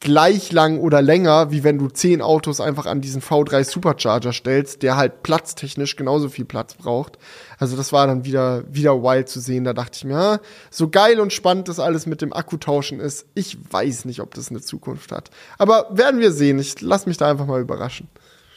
gleich 0.00 0.52
lang 0.52 0.78
oder 0.78 1.00
länger, 1.00 1.50
wie 1.50 1.64
wenn 1.64 1.78
du 1.78 1.88
zehn 1.88 2.20
Autos 2.20 2.60
einfach 2.60 2.86
an 2.86 3.00
diesen 3.00 3.22
V3 3.22 3.64
Supercharger 3.64 4.32
stellst, 4.32 4.82
der 4.82 4.96
halt 4.96 5.22
platztechnisch 5.22 5.96
genauso 5.96 6.28
viel 6.28 6.44
Platz 6.44 6.74
braucht. 6.74 7.18
Also 7.58 7.76
das 7.76 7.92
war 7.92 8.06
dann 8.06 8.24
wieder, 8.24 8.62
wieder 8.72 9.02
wild 9.02 9.28
zu 9.28 9.40
sehen. 9.40 9.64
Da 9.64 9.72
dachte 9.72 9.92
ich 9.96 10.04
mir, 10.04 10.12
ja, 10.12 10.40
so 10.70 10.88
geil 10.90 11.18
und 11.18 11.32
spannend 11.32 11.68
das 11.68 11.80
alles 11.80 12.06
mit 12.06 12.20
dem 12.20 12.32
Akkutauschen 12.32 13.00
ist. 13.00 13.26
Ich 13.34 13.56
weiß 13.70 14.04
nicht, 14.04 14.20
ob 14.20 14.34
das 14.34 14.50
eine 14.50 14.60
Zukunft 14.60 15.12
hat. 15.12 15.30
Aber 15.56 15.86
werden 15.90 16.20
wir 16.20 16.30
sehen. 16.30 16.58
Ich 16.58 16.80
lass 16.82 17.06
mich 17.06 17.16
da 17.16 17.30
einfach 17.30 17.46
mal 17.46 17.60
überraschen. 17.60 18.08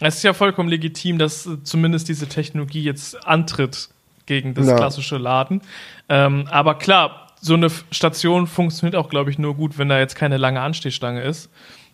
Es 0.02 0.18
ist 0.18 0.24
ja 0.24 0.34
vollkommen 0.34 0.70
legitim, 0.70 1.18
dass 1.18 1.50
zumindest 1.64 2.08
diese 2.08 2.28
Technologie 2.28 2.84
jetzt 2.84 3.28
antritt 3.28 3.90
gegen 4.26 4.54
das 4.54 4.68
ja. 4.68 4.76
klassische 4.76 5.18
Laden. 5.18 5.62
Ähm, 6.08 6.48
aber 6.50 6.78
klar, 6.78 7.29
so 7.42 7.54
eine 7.54 7.70
Station 7.92 8.48
funktioniert 8.48 8.96
auch, 8.96 9.10
glaube 9.10 9.30
ich, 9.32 9.40
nur 9.40 9.56
gut, 9.56 9.78
wenn 9.78 9.90
da 9.90 10.00
jetzt 10.00 10.16
keine 10.16 10.38
lange 10.38 10.62
Anstehschlange 10.62 11.22
ist. 11.22 11.50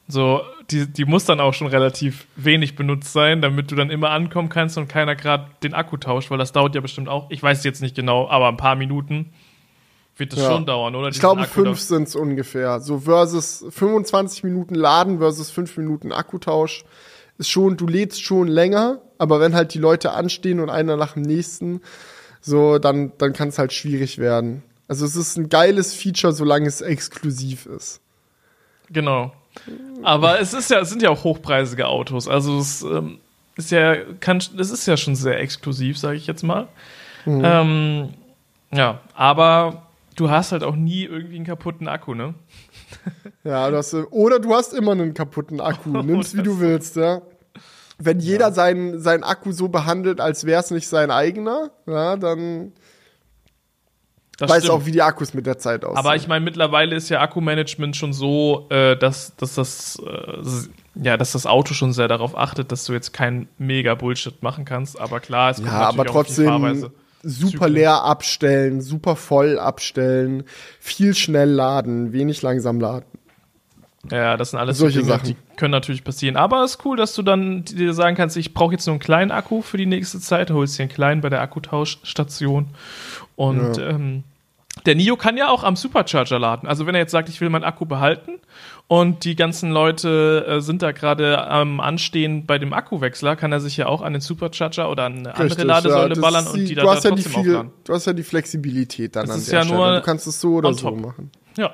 So, 0.08 0.42
die, 0.70 0.88
die 0.88 1.06
muss 1.06 1.26
dann 1.26 1.40
auch 1.40 1.54
schon 1.54 1.68
relativ 1.68 2.28
wenig 2.36 2.76
benutzt 2.76 3.12
sein, 3.12 3.42
damit 3.42 3.72
du 3.72 3.76
dann 3.76 3.90
immer 3.90 4.12
ankommen 4.12 4.50
kannst 4.50 4.78
und 4.78 4.88
keiner 4.88 5.16
gerade 5.16 5.48
den 5.64 5.74
Akku 5.74 5.98
tauscht, 5.98 6.30
weil 6.30 6.38
das 6.38 6.52
dauert 6.52 6.76
ja 6.76 6.82
bestimmt 6.82 7.10
auch, 7.10 7.30
ich 7.32 7.42
weiß 7.42 7.64
jetzt 7.64 7.82
nicht 7.82 7.96
genau, 7.96 8.30
aber 8.30 8.48
ein 8.48 8.58
paar 8.58 8.76
Minuten 8.76 9.34
wird 10.18 10.34
das 10.34 10.40
ja. 10.40 10.52
schon 10.52 10.66
dauern, 10.66 10.96
oder? 10.96 11.10
Ich 11.10 11.20
glaube, 11.20 11.42
Akku 11.42 11.64
fünf 11.64 11.80
sind 11.80 12.08
es 12.08 12.16
ungefähr. 12.16 12.80
So 12.80 13.00
versus 13.00 13.66
25 13.70 14.44
Minuten 14.44 14.76
Laden 14.76 15.18
versus 15.20 15.50
fünf 15.50 15.76
Minuten 15.76 16.12
Akkutausch 16.12 16.86
ist 17.38 17.50
schon, 17.50 17.76
du 17.76 17.88
lädst 17.88 18.24
schon 18.24 18.48
länger, 18.48 19.02
aber 19.18 19.40
wenn 19.40 19.56
halt 19.56 19.74
die 19.74 19.80
Leute 19.80 20.12
anstehen 20.12 20.60
und 20.60 20.70
einer 20.70 20.98
nach 20.98 21.14
dem 21.14 21.24
nächsten, 21.24 21.82
so, 22.42 22.78
dann, 22.78 23.12
dann 23.18 23.34
kann 23.34 23.50
es 23.50 23.58
halt 23.58 23.74
schwierig 23.74 24.20
werden. 24.20 24.64
Also 24.88 25.06
es 25.06 25.16
ist 25.16 25.38
ein 25.38 25.50
geiles 25.50 25.94
Feature, 25.94 26.34
solange 26.34 26.68
es 26.68 26.82
exklusiv 26.82 27.66
ist. 27.66 28.02
Genau. 28.90 29.34
Aber 30.04 30.40
es 30.40 30.54
ist 30.54 30.70
ja, 30.70 30.80
es 30.80 30.90
sind 30.90 31.02
ja 31.02 31.10
auch 31.10 31.24
hochpreisige 31.24 31.88
Autos. 31.88 32.28
Also 32.28 32.60
es 32.60 32.84
ähm, 32.84 33.20
ist 33.56 33.72
ja, 33.72 33.96
kann, 34.20 34.38
es 34.38 34.70
ist 34.70 34.86
ja 34.86 34.98
schon 34.98 35.16
sehr 35.16 35.40
exklusiv, 35.40 35.98
sage 35.98 36.18
ich 36.18 36.28
jetzt 36.28 36.44
mal. 36.44 36.68
Mhm. 37.26 37.42
Ähm, 37.44 38.10
ja, 38.72 39.00
aber 39.16 39.88
du 40.16 40.30
hast 40.30 40.52
halt 40.52 40.64
auch 40.64 40.76
nie 40.76 41.04
irgendwie 41.04 41.38
einen 41.38 41.46
kaputten 41.46 41.88
Akku, 41.88 42.14
ne? 42.14 42.36
ja, 43.44 43.70
du 43.70 43.78
hast, 43.78 43.94
oder 43.94 44.40
du 44.40 44.54
hast 44.54 44.74
immer 44.74 44.92
einen 44.92 45.14
kaputten 45.14 45.62
Akku. 45.62 45.90
Nimm's 46.04 46.36
wie 46.36 46.44
du 46.44 46.60
willst, 46.60 46.96
ja. 46.96 47.22
Wenn 47.98 48.20
jeder 48.20 48.48
ja. 48.48 48.52
seinen, 48.52 49.00
seinen 49.00 49.24
Akku 49.24 49.52
so 49.54 49.70
behandelt, 49.70 50.20
als 50.20 50.46
wäre 50.46 50.62
es 50.62 50.70
nicht 50.70 50.88
sein 50.88 51.12
eigener, 51.12 51.72
ja, 51.88 52.18
dann 52.18 52.74
das 54.38 54.50
weiß 54.50 54.64
stimmt. 54.64 54.82
auch, 54.82 54.86
wie 54.86 54.92
die 54.92 55.02
Akkus 55.02 55.34
mit 55.34 55.46
der 55.46 55.58
Zeit 55.58 55.86
aussehen. 55.86 55.98
Aber 55.98 56.16
ich 56.16 56.28
meine, 56.28 56.44
mittlerweile 56.44 56.96
ist 56.96 57.10
ja 57.10 57.22
Akkumanagement 57.22 57.96
schon 57.96 58.14
so, 58.14 58.68
äh, 58.70 58.98
dass, 58.98 59.36
dass, 59.38 59.56
das, 59.56 60.02
äh, 60.06 61.02
ja, 61.02 61.18
dass 61.18 61.32
das 61.32 61.46
Auto 61.46 61.74
schon 61.74 61.94
sehr 61.94 62.08
darauf 62.08 62.38
achtet, 62.38 62.72
dass 62.72 62.86
du 62.86 62.94
jetzt 62.94 63.14
keinen 63.14 63.48
mega 63.58 63.96
Bullshit 63.96 64.44
machen 64.44 64.66
kannst. 64.66 65.00
Aber 65.00 65.20
klar, 65.20 65.52
es 65.52 65.58
kommt 65.58 65.70
ja, 65.70 65.88
aber 65.88 66.06
trotzdem, 66.06 66.92
super 67.24 67.52
Zyklen. 67.52 67.74
leer 67.74 68.04
abstellen, 68.04 68.82
super 68.82 69.16
voll 69.16 69.58
abstellen, 69.58 70.44
viel 70.80 71.16
schnell 71.16 71.50
laden, 71.50 72.14
wenig 72.14 72.42
langsam 72.42 72.80
laden. 72.80 73.06
Ja, 74.12 74.38
das 74.38 74.52
sind 74.52 74.60
alles 74.60 74.78
Solche 74.78 75.00
so 75.00 75.06
Dinge, 75.06 75.14
Sachen. 75.14 75.28
die 75.28 75.36
können 75.58 75.72
natürlich 75.72 76.04
passieren. 76.04 76.36
Aber 76.36 76.64
es 76.64 76.76
ist 76.76 76.86
cool, 76.86 76.98
dass 76.98 77.16
du 77.16 77.24
dann 77.24 77.64
dir 77.66 77.94
sagen 77.94 78.16
kannst, 78.16 78.38
ich 78.38 78.54
brauche 78.54 78.74
jetzt 78.74 78.86
nur 78.86 78.94
einen 78.94 79.00
kleinen 79.00 79.32
Akku 79.32 79.62
für 79.62 79.78
die 79.78 79.86
nächste 79.86 80.20
Zeit, 80.20 80.52
holst 80.52 80.78
dir 80.78 80.84
einen 80.84 80.92
kleinen 80.92 81.22
bei 81.22 81.30
der 81.30 81.42
Akkutauschstation. 81.42 82.68
Und 83.36 83.78
Ja. 83.78 83.90
ähm, 83.90 84.24
der 84.86 84.96
Nio 84.96 85.16
kann 85.16 85.38
ja 85.38 85.50
auch 85.50 85.64
am 85.64 85.76
Supercharger 85.76 86.38
laden. 86.38 86.68
Also 86.68 86.86
wenn 86.86 86.96
er 86.96 87.02
jetzt 87.02 87.12
sagt, 87.12 87.30
ich 87.30 87.40
will 87.42 87.50
meinen 87.50 87.64
Akku 87.64 87.86
behalten 87.86 88.34
und 88.88 89.24
die 89.24 89.36
ganzen 89.36 89.72
Leute 89.72 90.46
äh, 90.48 90.60
sind 90.62 90.82
da 90.82 90.92
gerade 90.92 91.48
am 91.48 91.80
Anstehen 91.80 92.46
bei 92.46 92.60
dem 92.60 92.74
Akkuwechsler, 92.74 93.36
kann 93.38 93.52
er 93.54 93.62
sich 93.62 93.78
ja 93.78 93.88
auch 93.88 94.02
an 94.02 94.12
den 94.14 94.22
Supercharger 94.22 94.90
oder 94.92 95.06
an 95.06 95.20
eine 95.20 95.30
andere 95.32 95.46
Richtig, 95.46 95.66
Ladesäule 95.66 96.10
das 96.10 96.20
ballern 96.20 96.48
und 96.48 96.60
die 96.60 96.76
du 96.76 96.82
da, 96.84 96.92
hast 96.92 97.06
da 97.06 97.10
ja 97.10 97.16
die 97.16 97.24
trotzdem 97.24 97.44
viel, 97.44 97.52
aufladen. 97.56 97.72
Du 97.86 97.94
hast 97.94 98.06
ja 98.06 98.14
die 98.14 98.24
Flexibilität 98.24 99.16
dann 99.16 99.26
Das 99.28 99.36
an 99.36 99.42
ist 99.42 99.52
der 99.52 99.60
ja 99.60 99.66
Stelle. 99.66 99.80
nur 99.80 99.96
Du 99.96 100.02
kannst 100.02 100.28
es 100.28 100.42
so 100.42 100.56
oder 100.56 100.74
so 100.74 100.90
top. 100.90 101.00
machen. 101.02 101.32
Ja. 101.58 101.72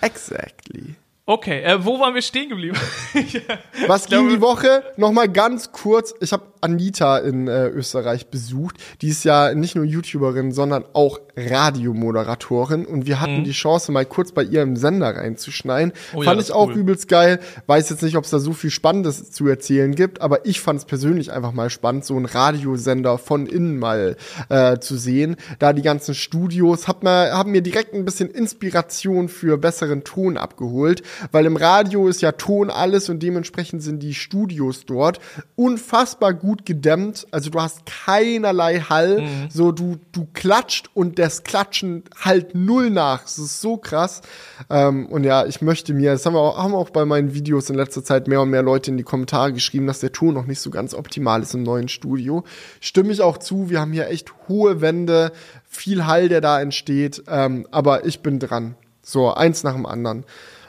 Exactly. 0.00 0.94
Okay, 1.26 1.62
äh, 1.62 1.84
wo 1.84 2.00
waren 2.00 2.14
wir 2.14 2.22
stehen 2.22 2.48
geblieben? 2.48 2.76
Was 3.86 4.06
glaube- 4.06 4.24
ging 4.26 4.34
die 4.36 4.40
Woche? 4.40 4.82
Nochmal 4.96 5.28
ganz 5.28 5.70
kurz. 5.70 6.12
Ich 6.20 6.32
habe 6.32 6.42
Anita 6.60 7.18
in 7.18 7.48
äh, 7.48 7.68
Österreich 7.68 8.28
besucht. 8.28 8.76
Die 9.02 9.08
ist 9.08 9.24
ja 9.24 9.54
nicht 9.54 9.76
nur 9.76 9.84
YouTuberin, 9.84 10.52
sondern 10.52 10.84
auch 10.92 11.20
Radiomoderatorin. 11.36 12.84
Und 12.84 13.06
wir 13.06 13.20
hatten 13.20 13.44
die 13.44 13.52
Chance, 13.52 13.92
mal 13.92 14.04
kurz 14.04 14.32
bei 14.32 14.42
ihr 14.42 14.62
im 14.62 14.76
Sender 14.76 15.16
reinzuschneiden. 15.16 15.92
Mhm. 16.12 16.18
Oh 16.18 16.22
ja, 16.22 16.30
fand 16.30 16.40
das 16.40 16.48
ich 16.48 16.54
auch 16.54 16.68
cool. 16.68 16.76
übelst 16.76 17.08
geil. 17.08 17.40
Weiß 17.66 17.90
jetzt 17.90 18.02
nicht, 18.02 18.16
ob 18.16 18.24
es 18.24 18.30
da 18.30 18.38
so 18.38 18.52
viel 18.52 18.70
Spannendes 18.70 19.30
zu 19.30 19.46
erzählen 19.46 19.94
gibt, 19.94 20.20
aber 20.20 20.46
ich 20.46 20.60
fand 20.60 20.80
es 20.80 20.84
persönlich 20.84 21.32
einfach 21.32 21.52
mal 21.52 21.70
spannend, 21.70 22.04
so 22.04 22.16
einen 22.16 22.26
Radiosender 22.26 23.18
von 23.18 23.46
innen 23.46 23.78
mal 23.78 24.16
äh, 24.48 24.78
zu 24.78 24.96
sehen. 24.96 25.36
Da 25.58 25.72
die 25.72 25.82
ganzen 25.82 26.14
Studios 26.14 26.88
hab 26.88 27.02
mir, 27.02 27.32
haben 27.32 27.52
mir 27.52 27.62
direkt 27.62 27.94
ein 27.94 28.04
bisschen 28.04 28.30
Inspiration 28.30 29.28
für 29.28 29.58
besseren 29.58 30.04
Ton 30.04 30.36
abgeholt, 30.36 31.02
weil 31.32 31.46
im 31.46 31.56
Radio 31.56 32.08
ist 32.08 32.22
ja 32.22 32.32
Ton 32.32 32.70
alles 32.70 33.08
und 33.08 33.22
dementsprechend 33.22 33.82
sind 33.82 34.02
die 34.02 34.14
Studios 34.14 34.84
dort 34.86 35.20
unfassbar 35.56 36.34
gut 36.34 36.49
gedämmt. 36.58 37.26
Also 37.30 37.50
du 37.50 37.60
hast 37.60 37.86
keinerlei 37.86 38.80
Hall. 38.80 39.22
So 39.50 39.72
du, 39.72 39.96
du 40.12 40.26
klatscht 40.32 40.90
und 40.94 41.18
das 41.18 41.44
Klatschen 41.44 42.04
halt 42.18 42.54
null 42.54 42.90
nach. 42.90 43.22
Das 43.22 43.38
ist 43.38 43.60
so 43.60 43.76
krass. 43.76 44.22
Ähm, 44.68 45.06
und 45.06 45.24
ja, 45.24 45.46
ich 45.46 45.62
möchte 45.62 45.94
mir, 45.94 46.12
das 46.12 46.26
haben, 46.26 46.34
wir 46.34 46.40
auch, 46.40 46.58
haben 46.58 46.74
auch 46.74 46.90
bei 46.90 47.04
meinen 47.04 47.34
Videos 47.34 47.70
in 47.70 47.76
letzter 47.76 48.04
Zeit 48.04 48.28
mehr 48.28 48.42
und 48.42 48.50
mehr 48.50 48.62
Leute 48.62 48.90
in 48.90 48.96
die 48.96 49.02
Kommentare 49.02 49.52
geschrieben, 49.52 49.86
dass 49.86 50.00
der 50.00 50.12
Ton 50.12 50.34
noch 50.34 50.46
nicht 50.46 50.60
so 50.60 50.70
ganz 50.70 50.94
optimal 50.94 51.42
ist 51.42 51.54
im 51.54 51.62
neuen 51.62 51.88
Studio. 51.88 52.44
Stimme 52.80 53.12
ich 53.12 53.22
auch 53.22 53.38
zu. 53.38 53.70
Wir 53.70 53.80
haben 53.80 53.92
hier 53.92 54.08
echt 54.08 54.32
hohe 54.48 54.80
Wände, 54.80 55.32
viel 55.68 56.06
Hall, 56.06 56.28
der 56.28 56.40
da 56.40 56.60
entsteht. 56.60 57.22
Ähm, 57.28 57.66
aber 57.70 58.04
ich 58.04 58.20
bin 58.20 58.38
dran. 58.38 58.74
So, 59.02 59.32
eins 59.32 59.62
nach 59.62 59.74
dem 59.74 59.86
anderen. 59.86 60.24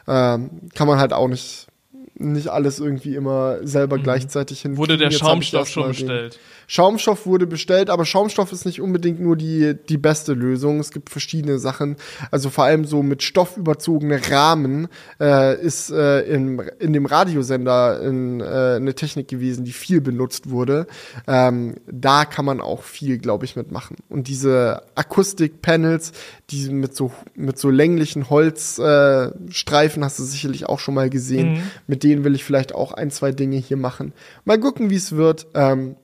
Ähm, 0.07 0.69
kann 0.73 0.87
man 0.87 0.99
halt 0.99 1.13
auch 1.13 1.27
nicht, 1.27 1.67
nicht 2.21 2.47
alles 2.49 2.79
irgendwie 2.79 3.15
immer 3.15 3.57
selber 3.65 3.97
gleichzeitig 3.97 4.61
hin. 4.61 4.71
Mhm. 4.73 4.77
Wurde 4.77 4.97
der 4.97 5.11
Schaumstoff 5.11 5.67
schon 5.69 5.83
den- 5.83 5.89
bestellt? 5.89 6.39
Schaumstoff 6.71 7.25
wurde 7.25 7.47
bestellt, 7.47 7.89
aber 7.89 8.05
Schaumstoff 8.05 8.53
ist 8.53 8.63
nicht 8.65 8.79
unbedingt 8.79 9.19
nur 9.19 9.35
die, 9.35 9.75
die 9.89 9.97
beste 9.97 10.31
Lösung. 10.31 10.79
Es 10.79 10.91
gibt 10.91 11.09
verschiedene 11.09 11.59
Sachen. 11.59 11.97
Also 12.31 12.49
vor 12.49 12.63
allem 12.63 12.85
so 12.85 13.03
mit 13.03 13.23
Stoff 13.23 13.57
überzogene 13.57 14.21
Rahmen 14.31 14.87
äh, 15.19 15.61
ist 15.61 15.91
äh, 15.91 16.21
in, 16.21 16.59
in 16.79 16.93
dem 16.93 17.05
Radiosender 17.05 18.01
in, 18.01 18.39
äh, 18.39 18.45
eine 18.77 18.95
Technik 18.95 19.27
gewesen, 19.27 19.65
die 19.65 19.73
viel 19.73 19.99
benutzt 19.99 20.49
wurde. 20.49 20.87
Ähm, 21.27 21.75
da 21.91 22.23
kann 22.23 22.45
man 22.45 22.61
auch 22.61 22.83
viel, 22.83 23.17
glaube 23.17 23.43
ich, 23.43 23.57
mitmachen. 23.57 23.97
Und 24.07 24.29
diese 24.29 24.83
Akustik-Panels, 24.95 26.13
die 26.51 26.69
mit 26.69 26.95
so, 26.95 27.11
mit 27.35 27.59
so 27.59 27.69
länglichen 27.69 28.29
Holzstreifen, 28.29 30.01
äh, 30.01 30.05
hast 30.05 30.19
du 30.19 30.23
sicherlich 30.23 30.69
auch 30.69 30.79
schon 30.79 30.93
mal 30.93 31.09
gesehen. 31.09 31.63
Mit 31.87 32.03
denen 32.03 32.23
will 32.23 32.33
ich 32.33 32.45
vielleicht 32.45 32.73
auch 32.73 32.93
ein, 32.93 33.11
zwei 33.11 33.33
Dinge 33.33 33.57
hier 33.57 33.75
machen. 33.75 34.13
Mal 34.45 34.57
gucken, 34.57 34.89
wie 34.89 34.95
es 34.95 35.17
wird. 35.17 35.47
Ähm, 35.53 35.97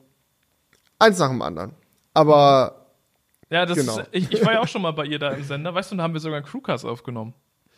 Eins 0.98 1.18
nach 1.18 1.28
dem 1.28 1.42
anderen. 1.42 1.72
Aber 2.14 2.86
Ja, 3.50 3.64
das 3.64 3.78
Genau. 3.78 3.98
ist, 4.00 4.08
ich, 4.12 4.30
ich 4.32 4.44
war 4.44 4.52
ja 4.54 4.60
auch 4.60 4.68
schon 4.68 4.82
mal 4.82 4.90
bei 4.92 5.04
ihr 5.06 5.18
da 5.18 5.30
im 5.30 5.42
Sender, 5.44 5.74
weißt 5.74 5.92
du, 5.92 5.96
da 5.96 6.02
haben 6.02 6.12
wir 6.12 6.20
sogar 6.20 6.38
einen 6.38 6.46
Crewcast 6.46 6.84
aufgenommen. 6.84 7.32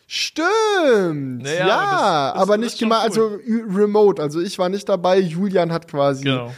stimmt. 0.06 1.42
Naja, 1.44 1.66
ja, 1.68 1.78
aber 1.78 1.87
das- 1.87 2.33
das 2.35 2.42
aber 2.42 2.56
nicht 2.59 2.78
gemacht, 2.78 3.02
also 3.04 3.37
ü- 3.46 3.66
remote. 3.76 4.20
Also 4.20 4.40
ich 4.40 4.59
war 4.59 4.68
nicht 4.68 4.88
dabei. 4.88 5.18
Julian 5.20 5.70
hat 5.72 5.87
quasi. 5.87 6.24
Genau. 6.24 6.52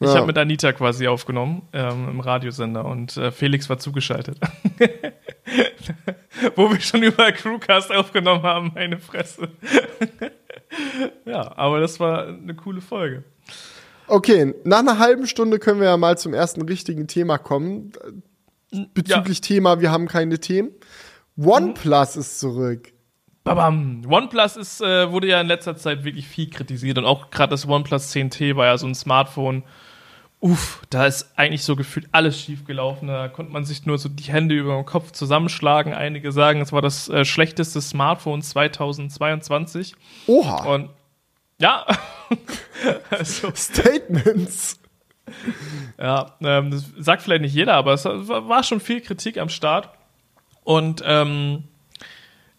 Ich 0.00 0.08
Ja. 0.08 0.14
habe 0.16 0.26
mit 0.26 0.38
Anita 0.38 0.72
quasi 0.72 1.06
aufgenommen 1.08 1.62
ähm, 1.72 2.08
im 2.10 2.20
Radiosender 2.20 2.84
und 2.84 3.16
äh, 3.16 3.30
Felix 3.32 3.68
war 3.68 3.78
zugeschaltet. 3.78 4.38
Wo 6.56 6.70
wir 6.70 6.80
schon 6.80 7.02
über 7.02 7.30
Crewcast 7.32 7.90
aufgenommen 7.92 8.42
haben, 8.42 8.72
meine 8.74 8.98
Fresse. 8.98 9.48
ja, 11.24 11.56
aber 11.56 11.80
das 11.80 12.00
war 12.00 12.26
eine 12.28 12.54
coole 12.54 12.80
Folge. 12.80 13.22
Okay, 14.12 14.54
nach 14.64 14.80
einer 14.80 14.98
halben 14.98 15.26
Stunde 15.26 15.58
können 15.58 15.80
wir 15.80 15.86
ja 15.86 15.96
mal 15.96 16.18
zum 16.18 16.34
ersten 16.34 16.60
richtigen 16.60 17.06
Thema 17.06 17.38
kommen. 17.38 17.92
Bezüglich 18.92 19.40
Thema, 19.40 19.80
wir 19.80 19.90
haben 19.90 20.06
keine 20.06 20.38
Themen. 20.38 20.70
OnePlus 21.38 22.16
ist 22.16 22.38
zurück. 22.38 22.92
Babam. 23.42 24.02
OnePlus 24.06 24.58
ist, 24.58 24.82
äh, 24.82 25.10
wurde 25.10 25.28
ja 25.28 25.40
in 25.40 25.46
letzter 25.46 25.78
Zeit 25.78 26.04
wirklich 26.04 26.26
viel 26.28 26.50
kritisiert 26.50 26.98
und 26.98 27.06
auch 27.06 27.30
gerade 27.30 27.52
das 27.52 27.66
OnePlus 27.66 28.12
10T 28.12 28.54
war 28.54 28.66
ja 28.66 28.76
so 28.76 28.86
ein 28.86 28.94
Smartphone. 28.94 29.62
Uff, 30.40 30.82
da 30.90 31.06
ist 31.06 31.32
eigentlich 31.36 31.64
so 31.64 31.74
gefühlt 31.74 32.08
alles 32.12 32.38
schief 32.38 32.66
gelaufen. 32.66 33.08
Da 33.08 33.28
konnte 33.28 33.50
man 33.50 33.64
sich 33.64 33.86
nur 33.86 33.96
so 33.96 34.10
die 34.10 34.30
Hände 34.30 34.54
über 34.54 34.74
den 34.74 34.84
Kopf 34.84 35.12
zusammenschlagen. 35.12 35.94
Einige 35.94 36.32
sagen, 36.32 36.60
es 36.60 36.70
war 36.70 36.82
das 36.82 37.08
äh, 37.08 37.24
schlechteste 37.24 37.80
Smartphone 37.80 38.42
2022. 38.42 39.94
Oha. 40.26 40.66
Und 40.66 40.90
ja, 41.62 41.86
also, 43.10 43.52
Statements. 43.54 44.80
ja, 45.98 46.34
ähm, 46.42 46.72
das 46.72 46.84
sagt 46.98 47.22
vielleicht 47.22 47.42
nicht 47.42 47.54
jeder, 47.54 47.74
aber 47.74 47.94
es 47.94 48.04
war 48.04 48.64
schon 48.64 48.80
viel 48.80 49.00
Kritik 49.00 49.38
am 49.38 49.48
Start. 49.48 49.88
Und 50.64 51.02
ähm, 51.04 51.64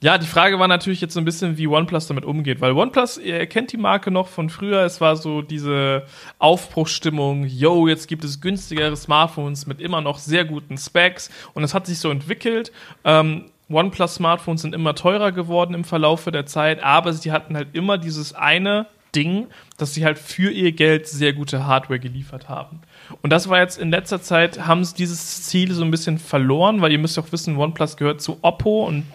ja, 0.03 0.17
die 0.17 0.27
Frage 0.27 0.59
war 0.59 0.67
natürlich 0.67 0.99
jetzt 1.01 1.13
so 1.13 1.21
ein 1.21 1.25
bisschen, 1.25 1.57
wie 1.57 1.67
OnePlus 1.67 2.07
damit 2.07 2.25
umgeht, 2.25 2.59
weil 2.59 2.73
OnePlus, 2.73 3.17
ihr 3.17 3.45
kennt 3.47 3.71
die 3.71 3.77
Marke 3.77 4.11
noch 4.11 4.27
von 4.27 4.49
früher, 4.49 4.81
es 4.83 4.99
war 4.99 5.15
so 5.15 5.41
diese 5.41 6.03
Aufbruchsstimmung, 6.39 7.45
yo, 7.45 7.87
jetzt 7.87 8.07
gibt 8.07 8.25
es 8.25 8.41
günstigere 8.41 8.95
Smartphones 8.97 9.65
mit 9.65 9.79
immer 9.79 10.01
noch 10.01 10.17
sehr 10.17 10.43
guten 10.43 10.77
Specs 10.77 11.29
und 11.53 11.63
es 11.63 11.73
hat 11.73 11.85
sich 11.85 11.99
so 11.99 12.09
entwickelt. 12.09 12.73
Ähm, 13.05 13.45
OnePlus-Smartphones 13.69 14.62
sind 14.62 14.76
immer 14.76 14.95
teurer 14.95 15.32
geworden 15.32 15.73
im 15.73 15.84
Verlaufe 15.84 16.32
der 16.32 16.45
Zeit, 16.45 16.84
aber 16.84 17.13
sie 17.13 17.32
hatten 17.32 17.56
halt 17.56 17.69
immer 17.73 17.97
dieses 17.97 18.34
eine 18.34 18.88
Ding, 19.15 19.47
dass 19.78 19.93
sie 19.93 20.06
halt 20.06 20.17
für 20.17 20.52
ihr 20.52 20.71
Geld 20.71 21.08
sehr 21.08 21.34
gute 21.34 21.65
Hardware 21.65 21.99
geliefert 21.99 22.49
haben. 22.49 22.82
Und 23.21 23.30
das 23.30 23.47
war 23.47 23.60
jetzt 23.60 23.78
in 23.78 23.91
letzter 23.91 24.21
Zeit, 24.21 24.65
haben 24.65 24.84
sie 24.84 24.95
dieses 24.95 25.43
Ziel 25.43 25.71
so 25.73 25.84
ein 25.84 25.91
bisschen 25.91 26.17
verloren, 26.17 26.82
weil 26.82 26.91
ihr 26.91 26.97
müsst 26.97 27.17
auch 27.19 27.32
wissen, 27.32 27.58
OnePlus 27.58 27.97
gehört 27.97 28.21
zu 28.21 28.39
Oppo 28.41 28.86
und 28.88 29.06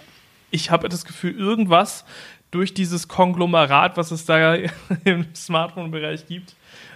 ich 0.50 0.70
habe 0.70 0.88
das 0.88 1.04
Gefühl, 1.04 1.36
irgendwas 1.36 2.04
durch 2.50 2.72
dieses 2.72 3.08
Konglomerat, 3.08 3.96
was 3.96 4.10
es 4.10 4.24
da 4.24 4.54
im 5.04 5.26
Smartphone-Bereich 5.34 6.26
gibt, 6.26 6.54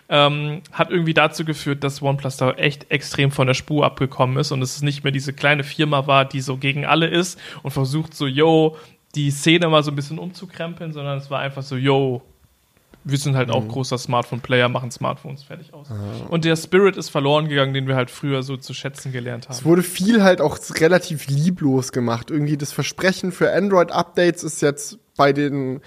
ähm, 0.08 0.62
hat 0.72 0.90
irgendwie 0.90 1.14
dazu 1.14 1.44
geführt, 1.44 1.84
dass 1.84 2.02
OnePlus 2.02 2.36
da 2.36 2.52
echt 2.52 2.90
extrem 2.90 3.30
von 3.30 3.46
der 3.46 3.54
Spur 3.54 3.84
abgekommen 3.84 4.36
ist 4.36 4.52
und 4.52 4.62
es 4.62 4.82
nicht 4.82 5.04
mehr 5.04 5.12
diese 5.12 5.32
kleine 5.32 5.64
Firma 5.64 6.06
war, 6.06 6.24
die 6.24 6.40
so 6.40 6.56
gegen 6.56 6.84
alle 6.84 7.06
ist 7.06 7.38
und 7.62 7.70
versucht 7.70 8.14
so, 8.14 8.26
yo, 8.26 8.76
die 9.14 9.30
Szene 9.30 9.68
mal 9.68 9.82
so 9.82 9.90
ein 9.90 9.96
bisschen 9.96 10.18
umzukrempeln, 10.18 10.92
sondern 10.92 11.18
es 11.18 11.30
war 11.30 11.40
einfach 11.40 11.62
so, 11.62 11.76
yo, 11.76 12.22
wir 13.04 13.18
sind 13.18 13.36
halt 13.36 13.50
auch 13.50 13.66
großer 13.66 13.98
Smartphone-Player, 13.98 14.68
machen 14.68 14.90
Smartphones 14.90 15.42
fertig 15.42 15.74
aus. 15.74 15.88
Und 16.28 16.44
der 16.44 16.56
Spirit 16.56 16.96
ist 16.96 17.08
verloren 17.08 17.48
gegangen, 17.48 17.74
den 17.74 17.88
wir 17.88 17.96
halt 17.96 18.10
früher 18.10 18.42
so 18.42 18.56
zu 18.56 18.74
schätzen 18.74 19.12
gelernt 19.12 19.48
haben. 19.48 19.54
Es 19.54 19.64
wurde 19.64 19.82
viel 19.82 20.22
halt 20.22 20.40
auch 20.40 20.58
relativ 20.78 21.26
lieblos 21.26 21.92
gemacht. 21.92 22.30
Irgendwie 22.30 22.56
das 22.56 22.72
Versprechen 22.72 23.32
für 23.32 23.52
Android-Updates 23.52 24.44
ist 24.44 24.62
jetzt 24.62 24.98
bei 25.16 25.32
den 25.32 25.80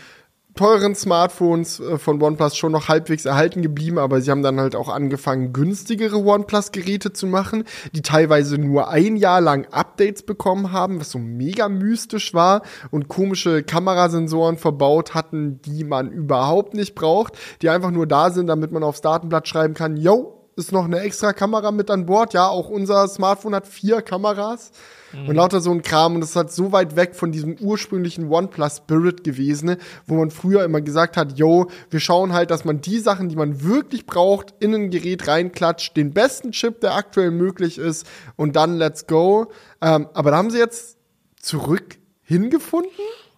teuren 0.55 0.95
Smartphones 0.95 1.79
äh, 1.79 1.97
von 1.97 2.21
OnePlus 2.21 2.55
schon 2.55 2.71
noch 2.71 2.87
halbwegs 2.87 3.25
erhalten 3.25 3.61
geblieben, 3.61 3.97
aber 3.97 4.21
sie 4.21 4.31
haben 4.31 4.41
dann 4.41 4.59
halt 4.59 4.75
auch 4.75 4.89
angefangen, 4.89 5.53
günstigere 5.53 6.17
OnePlus-Geräte 6.17 7.13
zu 7.13 7.27
machen, 7.27 7.65
die 7.93 8.01
teilweise 8.01 8.57
nur 8.57 8.89
ein 8.89 9.17
Jahr 9.17 9.41
lang 9.41 9.67
Updates 9.71 10.23
bekommen 10.23 10.71
haben, 10.71 10.99
was 10.99 11.11
so 11.11 11.19
mega 11.19 11.69
mystisch 11.69 12.33
war 12.33 12.61
und 12.91 13.07
komische 13.07 13.63
Kamerasensoren 13.63 14.57
verbaut 14.57 15.13
hatten, 15.13 15.61
die 15.61 15.83
man 15.83 16.11
überhaupt 16.11 16.73
nicht 16.73 16.95
braucht, 16.95 17.33
die 17.61 17.69
einfach 17.69 17.91
nur 17.91 18.07
da 18.07 18.31
sind, 18.31 18.47
damit 18.47 18.71
man 18.71 18.83
aufs 18.83 19.01
Datenblatt 19.01 19.47
schreiben 19.47 19.73
kann, 19.73 19.97
yo, 19.97 20.34
ist 20.55 20.71
noch 20.71 20.85
eine 20.85 20.99
extra 20.99 21.33
Kamera 21.33 21.71
mit 21.71 21.91
an 21.91 22.05
Bord. 22.05 22.33
Ja, 22.33 22.47
auch 22.47 22.69
unser 22.69 23.07
Smartphone 23.07 23.55
hat 23.55 23.67
vier 23.67 24.01
Kameras. 24.01 24.71
Mhm. 25.11 25.29
Und 25.29 25.35
lauter 25.35 25.61
so 25.61 25.71
ein 25.71 25.81
Kram. 25.81 26.15
Und 26.15 26.21
das 26.21 26.31
ist 26.31 26.35
halt 26.35 26.51
so 26.51 26.71
weit 26.71 26.95
weg 26.95 27.15
von 27.15 27.31
diesem 27.31 27.57
ursprünglichen 27.59 28.29
OnePlus 28.29 28.77
Spirit 28.77 29.23
gewesen, 29.23 29.77
wo 30.07 30.15
man 30.15 30.31
früher 30.31 30.63
immer 30.63 30.81
gesagt 30.81 31.17
hat, 31.17 31.37
yo, 31.37 31.67
wir 31.89 31.99
schauen 31.99 32.33
halt, 32.33 32.51
dass 32.51 32.65
man 32.65 32.81
die 32.81 32.99
Sachen, 32.99 33.29
die 33.29 33.35
man 33.35 33.63
wirklich 33.63 34.05
braucht, 34.05 34.53
in 34.59 34.73
ein 34.73 34.89
Gerät 34.89 35.27
reinklatscht, 35.27 35.95
den 35.97 36.13
besten 36.13 36.51
Chip, 36.51 36.81
der 36.81 36.95
aktuell 36.95 37.31
möglich 37.31 37.77
ist, 37.77 38.07
und 38.35 38.55
dann 38.55 38.77
let's 38.77 39.07
go. 39.07 39.47
Ähm, 39.81 40.07
aber 40.13 40.31
da 40.31 40.37
haben 40.37 40.49
sie 40.49 40.59
jetzt 40.59 40.97
zurück 41.41 41.97
hingefunden? 42.23 42.91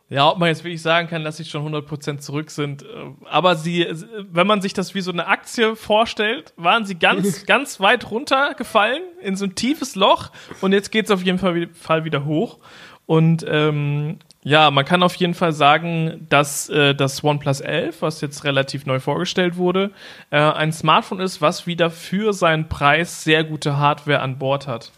Ja, 0.09 0.29
ob 0.29 0.37
man 0.37 0.47
jetzt 0.47 0.63
wirklich 0.63 0.81
sagen 0.81 1.09
kann, 1.09 1.25
dass 1.25 1.35
sie 1.35 1.43
schon 1.43 1.67
100% 1.67 2.19
zurück 2.19 2.49
sind. 2.49 2.83
Äh, 2.83 2.85
aber 3.29 3.55
sie, 3.55 3.85
wenn 4.31 4.47
man 4.47 4.61
sich 4.61 4.73
das 4.73 4.95
wie 4.95 5.01
so 5.01 5.11
eine 5.11 5.27
Aktie 5.27 5.75
vorstellt, 5.75 6.53
waren 6.55 6.85
sie 6.85 6.95
ganz, 6.95 7.45
ganz 7.45 7.79
weit 7.79 8.09
runtergefallen 8.09 9.03
in 9.21 9.35
so 9.35 9.45
ein 9.45 9.55
tiefes 9.55 9.95
Loch 9.95 10.31
und 10.61 10.71
jetzt 10.71 10.91
geht's 10.91 11.11
auf 11.11 11.23
jeden 11.23 11.39
Fall 11.39 12.05
wieder 12.05 12.25
hoch. 12.25 12.59
Und 13.05 13.45
ähm, 13.47 14.19
ja, 14.43 14.69
man 14.69 14.85
kann 14.85 15.01
auf 15.01 15.15
jeden 15.15 15.33
Fall 15.33 15.53
sagen, 15.53 16.25
dass 16.29 16.69
äh, 16.69 16.93
das 16.93 17.23
OnePlus 17.23 17.61
11, 17.61 18.01
was 18.01 18.21
jetzt 18.21 18.43
relativ 18.43 18.85
neu 18.85 18.99
vorgestellt 18.99 19.55
wurde, 19.55 19.91
äh, 20.29 20.37
ein 20.37 20.71
Smartphone 20.71 21.21
ist, 21.21 21.41
was 21.41 21.67
wieder 21.67 21.89
für 21.89 22.33
seinen 22.33 22.69
Preis 22.69 23.23
sehr 23.23 23.43
gute 23.43 23.77
Hardware 23.77 24.19
an 24.21 24.37
Bord 24.37 24.67
hat. 24.67 24.91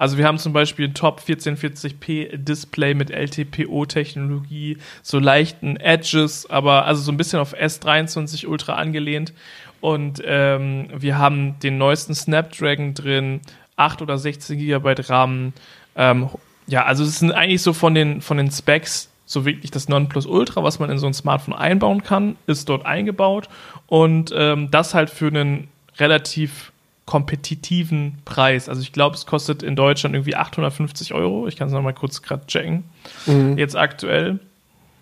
Also 0.00 0.16
wir 0.16 0.26
haben 0.26 0.38
zum 0.38 0.54
Beispiel 0.54 0.88
ein 0.88 0.94
Top 0.94 1.20
1440p 1.20 2.38
Display 2.38 2.94
mit 2.94 3.10
LTPO-Technologie, 3.10 4.78
so 5.02 5.18
leichten 5.18 5.76
Edges, 5.76 6.48
aber 6.48 6.86
also 6.86 7.02
so 7.02 7.12
ein 7.12 7.18
bisschen 7.18 7.38
auf 7.38 7.54
S23 7.54 8.46
Ultra 8.46 8.76
angelehnt. 8.76 9.34
Und 9.82 10.22
ähm, 10.24 10.88
wir 10.96 11.18
haben 11.18 11.58
den 11.58 11.76
neuesten 11.76 12.14
Snapdragon 12.14 12.94
drin, 12.94 13.42
8 13.76 14.00
oder 14.00 14.16
16 14.16 14.58
GB 14.58 14.94
RAM. 15.06 15.52
Ähm, 15.96 16.30
ja, 16.66 16.86
also 16.86 17.04
es 17.04 17.18
sind 17.18 17.32
eigentlich 17.32 17.60
so 17.60 17.74
von 17.74 17.94
den, 17.94 18.22
von 18.22 18.38
den 18.38 18.50
Specs 18.50 19.10
so 19.26 19.44
wirklich 19.44 19.70
das 19.70 19.90
Nonplusultra, 19.90 20.64
was 20.64 20.78
man 20.78 20.88
in 20.88 20.96
so 20.96 21.08
ein 21.08 21.14
Smartphone 21.14 21.52
einbauen 21.52 22.02
kann, 22.02 22.36
ist 22.46 22.70
dort 22.70 22.86
eingebaut. 22.86 23.50
Und 23.86 24.32
ähm, 24.34 24.70
das 24.70 24.94
halt 24.94 25.10
für 25.10 25.26
einen 25.26 25.68
relativ 25.98 26.69
kompetitiven 27.10 28.18
Preis. 28.24 28.68
Also 28.68 28.82
ich 28.82 28.92
glaube, 28.92 29.16
es 29.16 29.26
kostet 29.26 29.64
in 29.64 29.74
Deutschland 29.74 30.14
irgendwie 30.14 30.36
850 30.36 31.12
Euro. 31.12 31.48
Ich 31.48 31.56
kann 31.56 31.66
es 31.66 31.74
nochmal 31.74 31.92
kurz 31.92 32.22
gerade 32.22 32.46
checken. 32.46 32.84
Mhm. 33.26 33.58
Jetzt 33.58 33.76
aktuell. 33.76 34.38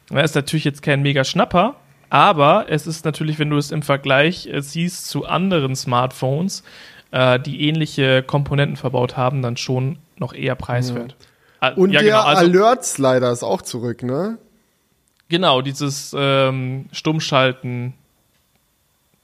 Das 0.09 0.31
ist 0.31 0.35
natürlich 0.35 0.65
jetzt 0.65 0.81
kein 0.81 1.03
mega 1.03 1.23
Schnapper, 1.23 1.75
aber 2.09 2.65
es 2.71 2.87
ist 2.87 3.05
natürlich, 3.05 3.39
wenn 3.39 3.51
du 3.51 3.59
es 3.59 3.71
im 3.71 3.83
Vergleich 3.83 4.47
äh, 4.47 4.63
siehst 4.63 5.09
zu 5.09 5.27
anderen 5.27 5.77
Smartphones, 5.77 6.63
äh, 7.11 7.39
die 7.39 7.69
ähnliche 7.69 8.23
Komponenten 8.23 8.77
verbaut 8.77 9.19
haben, 9.19 9.43
dann 9.43 9.59
schon 9.59 9.99
noch 10.17 10.33
eher 10.33 10.55
preiswert. 10.55 11.15
Mhm. 11.61 11.75
Und 11.77 11.91
ja, 11.91 12.01
der 12.01 12.09
genau, 12.09 12.23
also, 12.23 12.47
Alert-Slider 12.47 13.31
ist 13.33 13.43
auch 13.43 13.61
zurück, 13.61 14.03
ne? 14.03 14.39
Genau, 15.29 15.61
dieses 15.61 16.17
ähm, 16.19 16.87
Stummschalten 16.91 17.93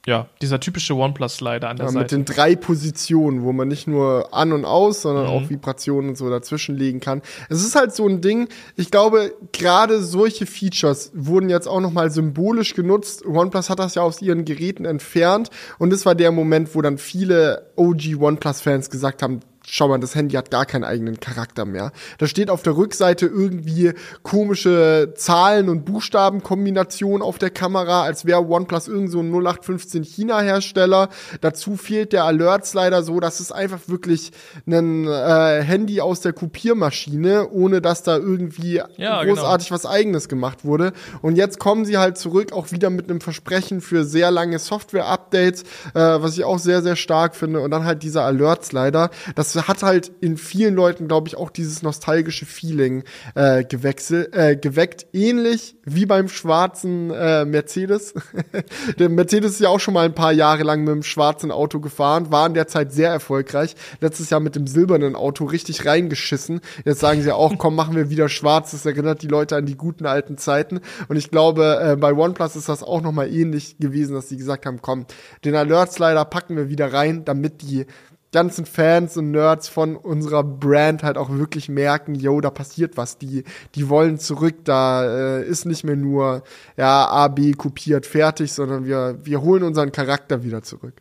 ja, 0.06 0.28
dieser 0.42 0.60
typische 0.60 0.94
OnePlus-Slider 0.94 1.68
an 1.68 1.76
der 1.76 1.86
ja, 1.86 1.92
Seite. 1.92 2.18
Mit 2.18 2.28
den 2.28 2.34
drei 2.34 2.56
Positionen, 2.56 3.42
wo 3.42 3.52
man 3.52 3.68
nicht 3.68 3.86
nur 3.86 4.34
an 4.34 4.52
und 4.52 4.64
aus, 4.64 5.02
sondern 5.02 5.24
mhm. 5.24 5.30
auch 5.30 5.48
Vibrationen 5.48 6.10
und 6.10 6.16
so 6.16 6.28
dazwischenlegen 6.28 7.00
kann. 7.00 7.22
Es 7.48 7.64
ist 7.64 7.74
halt 7.74 7.94
so 7.94 8.06
ein 8.06 8.20
Ding, 8.20 8.48
ich 8.76 8.90
glaube, 8.90 9.32
gerade 9.52 10.02
solche 10.02 10.44
Features 10.46 11.10
wurden 11.14 11.48
jetzt 11.48 11.66
auch 11.66 11.80
nochmal 11.80 12.10
symbolisch 12.10 12.74
genutzt. 12.74 13.24
OnePlus 13.24 13.70
hat 13.70 13.78
das 13.78 13.94
ja 13.94 14.02
aus 14.02 14.20
ihren 14.20 14.44
Geräten 14.44 14.84
entfernt 14.84 15.50
und 15.78 15.90
das 15.90 16.04
war 16.04 16.14
der 16.14 16.32
Moment, 16.32 16.74
wo 16.74 16.82
dann 16.82 16.98
viele 16.98 17.70
OG 17.76 18.20
OnePlus-Fans 18.20 18.90
gesagt 18.90 19.22
haben, 19.22 19.40
schau 19.66 19.88
mal, 19.88 19.98
das 19.98 20.14
Handy 20.14 20.34
hat 20.36 20.50
gar 20.50 20.66
keinen 20.66 20.84
eigenen 20.84 21.20
Charakter 21.20 21.64
mehr. 21.64 21.92
Da 22.18 22.26
steht 22.26 22.50
auf 22.50 22.62
der 22.62 22.76
Rückseite 22.76 23.26
irgendwie 23.26 23.92
komische 24.22 25.14
Zahlen- 25.16 25.68
und 25.68 25.84
Buchstabenkombinationen 25.84 27.22
auf 27.22 27.38
der 27.38 27.50
Kamera, 27.50 28.02
als 28.02 28.24
wäre 28.24 28.46
OnePlus 28.46 28.88
irgend 28.88 29.10
so 29.10 29.20
ein 29.20 29.30
0815 29.30 30.04
China-Hersteller. 30.04 31.08
Dazu 31.40 31.76
fehlt 31.76 32.12
der 32.12 32.24
Alerts 32.24 32.74
leider 32.74 33.02
so, 33.02 33.20
dass 33.20 33.40
es 33.40 33.52
einfach 33.52 33.80
wirklich 33.86 34.32
ein 34.66 35.06
äh, 35.06 35.62
Handy 35.62 36.00
aus 36.00 36.20
der 36.20 36.32
Kopiermaschine, 36.32 37.48
ohne 37.50 37.80
dass 37.80 38.02
da 38.02 38.16
irgendwie 38.16 38.82
ja, 38.96 39.22
genau. 39.22 39.34
großartig 39.34 39.68
genau. 39.68 39.76
was 39.76 39.86
eigenes 39.86 40.28
gemacht 40.28 40.64
wurde. 40.64 40.92
Und 41.22 41.36
jetzt 41.36 41.58
kommen 41.58 41.84
sie 41.84 41.98
halt 41.98 42.18
zurück, 42.18 42.52
auch 42.52 42.70
wieder 42.70 42.90
mit 42.90 43.10
einem 43.10 43.20
Versprechen 43.20 43.80
für 43.80 44.04
sehr 44.04 44.30
lange 44.30 44.58
Software-Updates, 44.58 45.62
äh, 45.62 45.64
was 45.94 46.36
ich 46.36 46.44
auch 46.44 46.58
sehr, 46.58 46.82
sehr 46.82 46.96
stark 46.96 47.34
finde. 47.34 47.60
Und 47.60 47.70
dann 47.70 47.84
halt 47.84 48.02
dieser 48.02 48.24
Alerts 48.24 48.72
leider. 48.72 49.10
Das 49.54 49.68
hat 49.68 49.82
halt 49.82 50.10
in 50.20 50.36
vielen 50.36 50.74
Leuten, 50.74 51.08
glaube 51.08 51.28
ich, 51.28 51.36
auch 51.36 51.50
dieses 51.50 51.82
nostalgische 51.82 52.46
Feeling 52.46 53.04
äh, 53.34 53.64
gewechselt, 53.64 54.34
äh, 54.34 54.56
geweckt. 54.56 55.06
Ähnlich 55.12 55.76
wie 55.84 56.06
beim 56.06 56.28
schwarzen 56.28 57.10
äh, 57.10 57.44
Mercedes. 57.44 58.14
der 58.98 59.08
Mercedes 59.08 59.52
ist 59.52 59.60
ja 59.60 59.68
auch 59.68 59.80
schon 59.80 59.94
mal 59.94 60.04
ein 60.04 60.14
paar 60.14 60.32
Jahre 60.32 60.64
lang 60.64 60.80
mit 60.80 60.92
dem 60.92 61.02
schwarzen 61.02 61.50
Auto 61.50 61.80
gefahren, 61.80 62.32
war 62.32 62.46
in 62.46 62.54
der 62.54 62.66
Zeit 62.66 62.92
sehr 62.92 63.10
erfolgreich. 63.10 63.76
Letztes 64.00 64.30
Jahr 64.30 64.40
mit 64.40 64.56
dem 64.56 64.66
silbernen 64.66 65.14
Auto 65.14 65.44
richtig 65.44 65.86
reingeschissen. 65.86 66.60
Jetzt 66.84 67.00
sagen 67.00 67.22
sie 67.22 67.32
auch, 67.32 67.56
komm, 67.58 67.74
machen 67.74 67.94
wir 67.96 68.10
wieder 68.10 68.28
schwarz. 68.28 68.72
Das 68.72 68.86
erinnert 68.86 69.22
die 69.22 69.28
Leute 69.28 69.56
an 69.56 69.66
die 69.66 69.76
guten 69.76 70.06
alten 70.06 70.38
Zeiten. 70.38 70.80
Und 71.08 71.16
ich 71.16 71.30
glaube, 71.30 71.80
äh, 71.82 71.96
bei 71.96 72.12
OnePlus 72.12 72.56
ist 72.56 72.68
das 72.68 72.82
auch 72.82 73.02
noch 73.02 73.12
mal 73.12 73.30
ähnlich 73.32 73.78
gewesen, 73.78 74.14
dass 74.14 74.28
sie 74.28 74.36
gesagt 74.36 74.66
haben, 74.66 74.82
komm, 74.82 75.06
den 75.44 75.54
Alert 75.54 75.92
Slider 75.92 76.24
packen 76.24 76.56
wir 76.56 76.68
wieder 76.68 76.92
rein, 76.92 77.24
damit 77.24 77.62
die 77.62 77.86
ganzen 78.34 78.66
Fans 78.66 79.16
und 79.16 79.30
Nerds 79.30 79.68
von 79.68 79.96
unserer 79.96 80.42
Brand 80.42 81.02
halt 81.02 81.16
auch 81.16 81.30
wirklich 81.30 81.68
merken, 81.68 82.14
yo, 82.14 82.40
da 82.40 82.50
passiert 82.50 82.96
was. 82.96 83.16
Die, 83.16 83.44
die 83.74 83.88
wollen 83.88 84.18
zurück, 84.18 84.56
da 84.64 85.38
äh, 85.38 85.44
ist 85.44 85.64
nicht 85.64 85.84
mehr 85.84 85.96
nur 85.96 86.42
ja, 86.76 87.06
A, 87.06 87.28
B 87.28 87.52
kopiert, 87.52 88.04
fertig, 88.04 88.52
sondern 88.52 88.84
wir, 88.84 89.18
wir 89.22 89.40
holen 89.40 89.62
unseren 89.62 89.92
Charakter 89.92 90.42
wieder 90.42 90.62
zurück. 90.62 90.94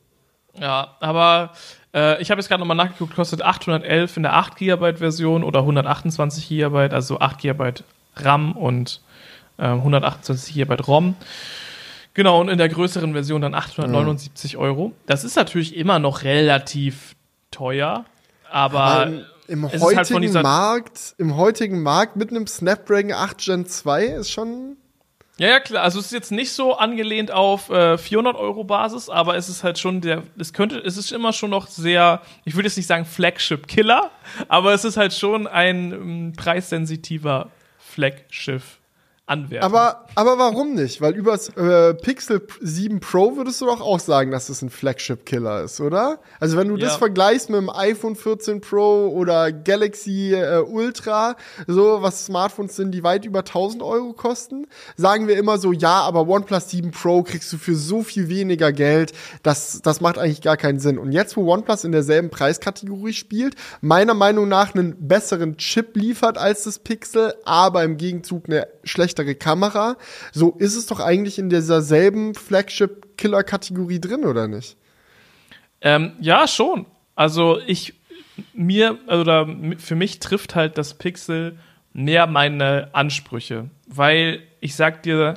Ja, 0.54 0.96
aber 1.00 1.54
äh, 1.94 2.22
ich 2.22 2.30
habe 2.30 2.40
jetzt 2.40 2.48
gerade 2.48 2.60
nochmal 2.62 2.78
nachgeguckt, 2.78 3.16
kostet 3.16 3.42
811 3.42 4.18
in 4.18 4.24
der 4.24 4.36
8 4.36 4.56
GB 4.56 4.98
Version 4.98 5.44
oder 5.44 5.62
128 5.62 6.48
GB, 6.48 6.90
also 6.94 7.20
8 7.20 7.40
GB 7.40 7.74
RAM 8.16 8.52
und 8.52 9.02
äh, 9.58 9.66
128 9.66 10.54
GB 10.54 10.76
ROM. 10.84 11.16
Genau, 12.14 12.40
und 12.40 12.50
in 12.50 12.60
der 12.60 12.70
größeren 12.70 13.14
Version 13.14 13.42
dann 13.42 13.56
879 13.56 14.54
mhm. 14.54 14.60
Euro. 14.60 14.92
Das 15.08 15.24
ist 15.24 15.36
natürlich 15.36 15.76
immer 15.76 15.98
noch 15.98 16.24
relativ 16.24 17.16
teuer, 17.54 18.06
aber, 18.50 18.80
aber 18.80 19.12
im, 19.48 19.64
im 19.66 19.82
heutigen 19.82 20.34
halt 20.34 20.44
Markt, 20.44 21.16
im 21.18 21.38
heutigen 21.38 21.82
Markt 21.82 22.16
mit 22.16 22.30
einem 22.30 22.48
Snapdragon 22.48 23.14
8 23.14 23.38
Gen 23.38 23.66
2 23.66 24.06
ist 24.06 24.32
schon 24.32 24.78
ja, 25.38 25.50
ja, 25.50 25.60
klar. 25.60 25.84
Also 25.84 26.00
es 26.00 26.08
ist 26.08 26.12
jetzt 26.12 26.32
nicht 26.32 26.52
so 26.52 26.78
angelehnt 26.78 27.32
auf 27.32 27.70
äh, 27.72 27.98
400 27.98 28.36
Euro 28.36 28.64
Basis, 28.64 29.10
aber 29.10 29.36
es 29.36 29.50
ist 29.50 29.64
halt 29.64 29.80
schon 29.80 30.00
der, 30.00 30.22
es 30.38 30.54
könnte, 30.54 30.78
es 30.78 30.96
ist 30.96 31.12
immer 31.12 31.34
schon 31.34 31.50
noch 31.50 31.68
sehr, 31.68 32.22
ich 32.46 32.54
würde 32.54 32.68
jetzt 32.68 32.78
nicht 32.78 32.86
sagen 32.86 33.06
Flagship-Killer, 33.06 34.12
aber 34.48 34.74
es 34.74 34.86
ist 34.86 34.96
halt 34.96 35.14
schon 35.14 35.48
ein 35.48 35.92
ähm, 35.92 36.34
preissensitiver 36.38 37.50
Flagship 37.80 38.62
anwerfen. 39.26 39.64
Aber, 39.64 40.06
aber 40.16 40.38
warum 40.38 40.74
nicht? 40.74 41.00
Weil 41.00 41.16
über 41.16 41.40
äh, 41.56 41.94
Pixel 41.94 42.46
7 42.60 43.00
Pro 43.00 43.38
würdest 43.38 43.62
du 43.62 43.66
doch 43.66 43.80
auch 43.80 44.00
sagen, 44.00 44.32
dass 44.32 44.44
es 44.44 44.60
das 44.60 44.62
ein 44.64 44.70
Flagship-Killer 44.70 45.64
ist, 45.64 45.80
oder? 45.80 46.20
Also 46.40 46.58
wenn 46.58 46.68
du 46.68 46.76
ja. 46.76 46.88
das 46.88 46.98
vergleichst 46.98 47.50
mit 47.50 47.60
dem 47.60 47.70
iPhone 47.70 48.16
14 48.16 48.60
Pro 48.60 49.08
oder 49.08 49.52
Galaxy 49.52 50.34
äh, 50.34 50.60
Ultra, 50.60 51.38
so 51.68 52.02
was 52.02 52.26
Smartphones 52.26 52.76
sind, 52.76 52.92
die 52.92 53.04
weit 53.04 53.26
über 53.26 53.40
1000 53.40 53.82
Euro 53.82 54.12
kosten, 54.12 54.68
sagen 54.98 55.28
wir 55.28 55.38
immer 55.38 55.58
so, 55.58 55.72
ja, 55.72 56.02
aber 56.02 56.28
OnePlus 56.28 56.70
7 56.70 56.92
Pro 56.92 57.24
kriegst 57.24 57.52
du 57.54 57.58
für 57.58 57.76
so 57.76 58.04
viel 58.04 58.28
weniger 58.28 58.74
Geld, 58.74 59.14
das, 59.42 59.82
das 59.82 60.02
macht 60.02 60.18
eigentlich 60.18 60.42
gar 60.42 60.58
keinen 60.58 60.80
Sinn. 60.80 60.98
Und 60.98 61.14
jetzt, 61.14 61.38
wo 61.38 61.50
OnePlus 61.50 61.86
in 61.86 61.94
derselben 61.94 62.30
Preiskategorie 62.30 63.14
spielt, 63.14 63.56
meiner 63.80 64.14
Meinung 64.14 64.50
nach 64.50 64.76
einen 64.76 65.08
besseren 65.08 65.58
Chip 65.58 65.96
liefert 65.96 66.38
als 66.38 66.64
das 66.64 66.80
Pixel, 66.80 67.34
aber 67.46 67.84
im 67.84 67.96
Gegenzug 67.96 68.50
eine 68.50 68.68
schlechte 68.84 69.13
schlechtere 69.14 69.36
Kamera. 69.36 69.98
So 70.32 70.52
ist 70.52 70.76
es 70.76 70.86
doch 70.88 71.00
eigentlich 71.00 71.40
in 71.40 71.50
dieser 71.50 71.82
selben 71.82 72.36
Flagship-Killer-Kategorie 72.36 74.00
drin, 74.02 74.26
oder 74.26 74.48
nicht? 74.48 74.78
Ähm, 75.82 76.14
ja, 76.20 76.48
schon. 76.48 76.86
Also 77.16 77.60
ich, 77.68 77.94
mir, 78.54 78.98
oder 79.08 79.48
für 79.78 79.96
mich 79.96 80.20
trifft 80.20 80.56
halt 80.56 80.78
das 80.78 80.96
Pixel 80.96 81.58
mehr 81.94 82.26
meine 82.26 82.90
Ansprüche, 82.94 83.70
weil 83.88 84.42
ich 84.60 84.76
sag 84.76 85.04
dir, 85.04 85.36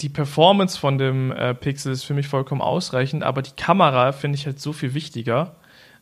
die 0.00 0.08
Performance 0.08 0.78
von 0.78 0.98
dem 0.98 1.32
äh, 1.32 1.54
Pixel 1.54 1.92
ist 1.92 2.04
für 2.04 2.14
mich 2.14 2.28
vollkommen 2.28 2.60
ausreichend, 2.60 3.22
aber 3.22 3.42
die 3.42 3.56
Kamera 3.56 4.12
finde 4.12 4.36
ich 4.36 4.46
halt 4.46 4.60
so 4.60 4.72
viel 4.72 4.94
wichtiger. 4.94 5.56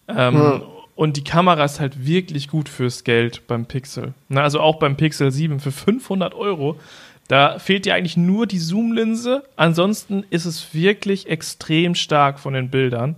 Ähm, 0.08 0.34
hm. 0.34 0.62
Und 0.96 1.16
die 1.16 1.24
Kamera 1.24 1.64
ist 1.64 1.80
halt 1.80 2.06
wirklich 2.06 2.48
gut 2.48 2.68
fürs 2.68 3.04
Geld 3.04 3.46
beim 3.46 3.66
Pixel. 3.66 4.14
Na, 4.28 4.42
also 4.42 4.60
auch 4.60 4.78
beim 4.78 4.96
Pixel 4.96 5.32
7 5.32 5.58
für 5.58 5.72
500 5.72 6.34
Euro. 6.34 6.78
Da 7.26 7.58
fehlt 7.58 7.86
dir 7.86 7.94
eigentlich 7.94 8.16
nur 8.16 8.46
die 8.46 8.58
Zoom-Linse. 8.58 9.44
Ansonsten 9.56 10.24
ist 10.30 10.44
es 10.44 10.74
wirklich 10.74 11.28
extrem 11.28 11.94
stark 11.94 12.38
von 12.38 12.54
den 12.54 12.70
Bildern. 12.70 13.16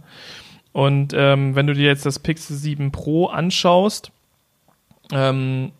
Und 0.72 1.12
ähm, 1.14 1.54
wenn 1.54 1.66
du 1.66 1.74
dir 1.74 1.86
jetzt 1.86 2.06
das 2.06 2.18
Pixel 2.18 2.56
7 2.56 2.92
Pro 2.92 3.26
anschaust, 3.26 4.10
ähm, 5.12 5.72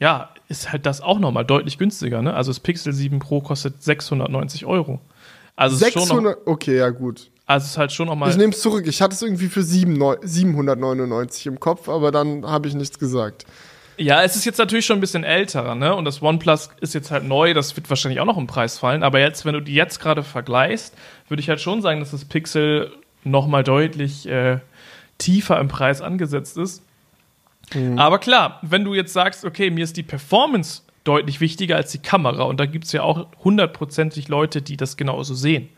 ja, 0.00 0.30
ist 0.48 0.72
halt 0.72 0.86
das 0.86 1.00
auch 1.00 1.18
nochmal 1.18 1.44
deutlich 1.44 1.78
günstiger. 1.78 2.22
Ne? 2.22 2.34
Also 2.34 2.50
das 2.50 2.60
Pixel 2.60 2.92
7 2.92 3.18
Pro 3.18 3.40
kostet 3.40 3.82
690 3.82 4.66
Euro. 4.66 5.00
Also 5.56 5.76
600, 5.76 6.38
noch, 6.46 6.52
okay, 6.52 6.78
ja 6.78 6.90
gut. 6.90 7.30
Also 7.46 7.64
es 7.64 7.70
ist 7.72 7.78
halt 7.78 7.92
schon 7.92 8.06
nochmal. 8.06 8.30
Ich 8.30 8.36
nehme 8.36 8.52
es 8.52 8.60
zurück. 8.60 8.86
Ich 8.86 9.02
hatte 9.02 9.14
es 9.14 9.22
irgendwie 9.22 9.48
für 9.48 9.62
7, 9.62 10.00
799 10.22 11.46
im 11.46 11.60
Kopf, 11.60 11.88
aber 11.88 12.10
dann 12.10 12.46
habe 12.46 12.68
ich 12.68 12.74
nichts 12.74 12.98
gesagt. 12.98 13.44
Ja, 13.96 14.22
es 14.24 14.34
ist 14.34 14.44
jetzt 14.44 14.58
natürlich 14.58 14.86
schon 14.86 14.98
ein 14.98 15.00
bisschen 15.00 15.22
älter, 15.22 15.74
ne? 15.74 15.94
Und 15.94 16.04
das 16.04 16.20
OnePlus 16.20 16.70
ist 16.80 16.94
jetzt 16.94 17.10
halt 17.10 17.24
neu, 17.24 17.54
das 17.54 17.76
wird 17.76 17.88
wahrscheinlich 17.90 18.20
auch 18.20 18.24
noch 18.24 18.38
im 18.38 18.48
Preis 18.48 18.78
fallen. 18.78 19.02
Aber 19.02 19.20
jetzt, 19.20 19.44
wenn 19.44 19.54
du 19.54 19.60
die 19.60 19.74
jetzt 19.74 20.00
gerade 20.00 20.24
vergleichst, 20.24 20.94
würde 21.28 21.40
ich 21.40 21.48
halt 21.48 21.60
schon 21.60 21.80
sagen, 21.80 22.00
dass 22.00 22.10
das 22.10 22.24
Pixel 22.24 22.92
nochmal 23.22 23.62
deutlich 23.62 24.26
äh, 24.26 24.58
tiefer 25.18 25.60
im 25.60 25.68
Preis 25.68 26.00
angesetzt 26.00 26.56
ist. 26.56 26.82
Mhm. 27.72 27.98
Aber 27.98 28.18
klar, 28.18 28.58
wenn 28.62 28.84
du 28.84 28.94
jetzt 28.94 29.12
sagst, 29.12 29.44
okay, 29.44 29.70
mir 29.70 29.84
ist 29.84 29.96
die 29.96 30.02
Performance 30.02 30.82
deutlich 31.04 31.40
wichtiger 31.40 31.76
als 31.76 31.92
die 31.92 31.98
Kamera, 31.98 32.44
und 32.44 32.58
da 32.58 32.66
gibt 32.66 32.86
es 32.86 32.92
ja 32.92 33.02
auch 33.02 33.26
hundertprozentig 33.42 34.28
Leute, 34.28 34.62
die 34.62 34.76
das 34.76 34.96
genauso 34.96 35.34
sehen. 35.34 35.68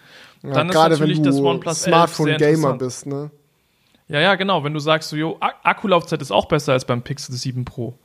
Ja, 0.43 0.51
dann 0.51 0.69
ist 0.69 0.75
natürlich 0.75 1.23
das 1.23 1.41
OnePlus 1.41 1.83
Smartphone-Gamer 1.83 2.75
bist, 2.75 3.07
ne? 3.07 3.31
Ja, 4.09 4.21
ja, 4.21 4.35
genau. 4.37 4.63
Wenn 4.63 4.73
du 4.73 4.79
sagst, 4.79 5.09
so, 5.09 5.17
jo, 5.17 5.37
Akkulaufzeit 5.41 6.23
ist 6.23 6.31
auch 6.31 6.47
besser 6.47 6.73
als 6.73 6.85
beim 6.85 7.03
Pixel 7.03 7.35
7 7.35 7.65
Pro. 7.65 7.99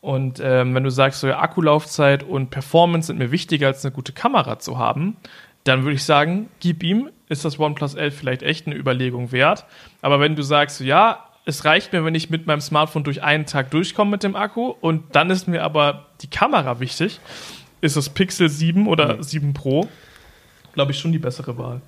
Und 0.00 0.40
ähm, 0.42 0.74
wenn 0.74 0.82
du 0.82 0.90
sagst, 0.90 1.20
so, 1.20 1.28
ja, 1.28 1.38
Akkulaufzeit 1.38 2.22
und 2.22 2.50
Performance 2.50 3.08
sind 3.08 3.18
mir 3.18 3.30
wichtiger 3.30 3.68
als 3.68 3.84
eine 3.84 3.92
gute 3.92 4.12
Kamera 4.12 4.58
zu 4.58 4.78
haben, 4.78 5.16
dann 5.64 5.82
würde 5.82 5.94
ich 5.94 6.04
sagen, 6.04 6.48
gib 6.60 6.82
ihm, 6.82 7.10
ist 7.28 7.44
das 7.44 7.58
OnePlus 7.58 7.94
11 7.94 8.16
vielleicht 8.16 8.42
echt 8.42 8.66
eine 8.66 8.76
Überlegung 8.76 9.30
wert. 9.30 9.64
Aber 10.00 10.18
wenn 10.20 10.34
du 10.34 10.42
sagst, 10.42 10.78
so, 10.78 10.84
ja, 10.84 11.24
es 11.44 11.64
reicht 11.64 11.92
mir, 11.92 12.04
wenn 12.04 12.14
ich 12.14 12.30
mit 12.30 12.46
meinem 12.46 12.60
Smartphone 12.60 13.04
durch 13.04 13.22
einen 13.22 13.46
Tag 13.46 13.70
durchkomme 13.70 14.12
mit 14.12 14.22
dem 14.22 14.36
Akku 14.36 14.74
und 14.80 15.14
dann 15.14 15.30
ist 15.30 15.48
mir 15.48 15.62
aber 15.62 16.06
die 16.20 16.28
Kamera 16.28 16.80
wichtig, 16.80 17.20
ist 17.80 17.96
das 17.96 18.08
Pixel 18.08 18.48
7 18.48 18.86
oder 18.86 19.16
mhm. 19.16 19.22
7 19.22 19.54
Pro, 19.54 19.88
glaube 20.72 20.92
ich, 20.92 20.98
schon 20.98 21.12
die 21.12 21.18
bessere 21.18 21.58
Wahl. 21.58 21.80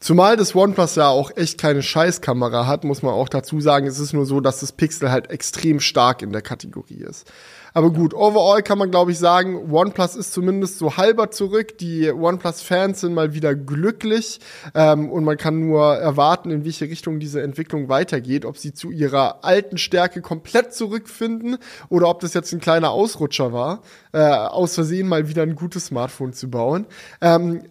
Zumal 0.00 0.36
das 0.36 0.54
OnePlus 0.54 0.96
ja 0.96 1.08
auch 1.08 1.30
echt 1.36 1.58
keine 1.58 1.80
Scheißkamera 1.80 2.66
hat, 2.66 2.82
muss 2.82 3.02
man 3.02 3.14
auch 3.14 3.28
dazu 3.28 3.60
sagen. 3.60 3.86
Es 3.86 4.00
ist 4.00 4.12
nur 4.12 4.26
so, 4.26 4.40
dass 4.40 4.58
das 4.58 4.72
Pixel 4.72 5.12
halt 5.12 5.30
extrem 5.30 5.78
stark 5.78 6.22
in 6.22 6.32
der 6.32 6.42
Kategorie 6.42 7.04
ist. 7.08 7.30
Aber 7.74 7.90
gut, 7.90 8.14
overall 8.14 8.62
kann 8.62 8.78
man, 8.78 8.90
glaube 8.90 9.12
ich, 9.12 9.18
sagen, 9.18 9.72
OnePlus 9.72 10.16
ist 10.16 10.32
zumindest 10.32 10.78
so 10.78 10.96
halber 10.96 11.30
zurück. 11.30 11.78
Die 11.78 12.10
OnePlus-Fans 12.10 13.00
sind 13.00 13.14
mal 13.14 13.34
wieder 13.34 13.54
glücklich 13.54 14.40
ähm, 14.74 15.10
und 15.10 15.24
man 15.24 15.36
kann 15.36 15.60
nur 15.60 15.94
erwarten, 15.94 16.50
in 16.50 16.64
welche 16.64 16.86
Richtung 16.86 17.20
diese 17.20 17.42
Entwicklung 17.42 17.88
weitergeht. 17.88 18.44
Ob 18.44 18.58
sie 18.58 18.74
zu 18.74 18.90
ihrer 18.90 19.44
alten 19.44 19.78
Stärke 19.78 20.20
komplett 20.20 20.74
zurückfinden 20.74 21.58
oder 21.88 22.08
ob 22.08 22.20
das 22.20 22.34
jetzt 22.34 22.52
ein 22.52 22.60
kleiner 22.60 22.90
Ausrutscher 22.90 23.52
war, 23.52 23.82
äh, 24.12 24.18
aus 24.20 24.74
Versehen 24.74 25.08
mal 25.08 25.28
wieder 25.28 25.42
ein 25.42 25.54
gutes 25.54 25.86
Smartphone 25.86 26.32
zu 26.32 26.50
bauen. 26.50 26.86
Ähm, 27.20 27.62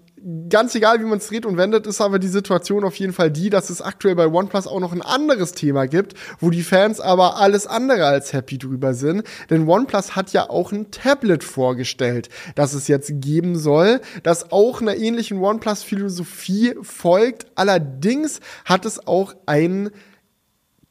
ganz 0.50 0.76
egal, 0.76 1.00
wie 1.00 1.06
man 1.06 1.18
es 1.18 1.28
dreht 1.28 1.46
und 1.46 1.58
wendet, 1.58 1.88
ist 1.88 2.02
aber 2.02 2.20
die 2.20 2.28
Situation 2.28 2.84
auf 2.84 2.96
jeden 2.96 3.14
Fall 3.14 3.32
die, 3.32 3.50
dass 3.50 3.70
es 3.70 3.82
aktuell 3.82 4.16
bei 4.16 4.28
OnePlus 4.28 4.68
auch 4.68 4.80
noch 4.80 4.94
ein 4.94 5.02
anderes 5.02 5.54
Thema 5.54 5.88
gibt, 5.88 6.14
wo 6.40 6.50
die 6.50 6.64
Fans 6.64 7.00
aber 7.00 7.38
alles 7.38 7.68
andere 7.68 8.06
als 8.06 8.34
happy 8.34 8.58
drüber 8.58 8.94
sind. 8.94 9.24
Denn 9.50 9.68
OnePlus 9.68 10.16
hat 10.16 10.34
ja 10.34 10.50
auch 10.50 10.72
ein 10.72 10.92
Tablet 10.92 11.44
vorgestellt, 11.44 12.30
das 12.56 12.74
es 12.74 12.88
jetzt 12.88 13.12
geben 13.22 13.58
soll, 13.58 14.02
das 14.24 14.52
auch 14.52 14.82
einer 14.82 14.96
ähnlichen 14.96 15.40
OnePlus-Philosophie 15.40 16.76
folgt. 16.82 17.48
Allerdings 17.56 18.40
hat 18.66 18.86
es 18.86 19.06
auch 19.08 19.34
einen 19.46 19.92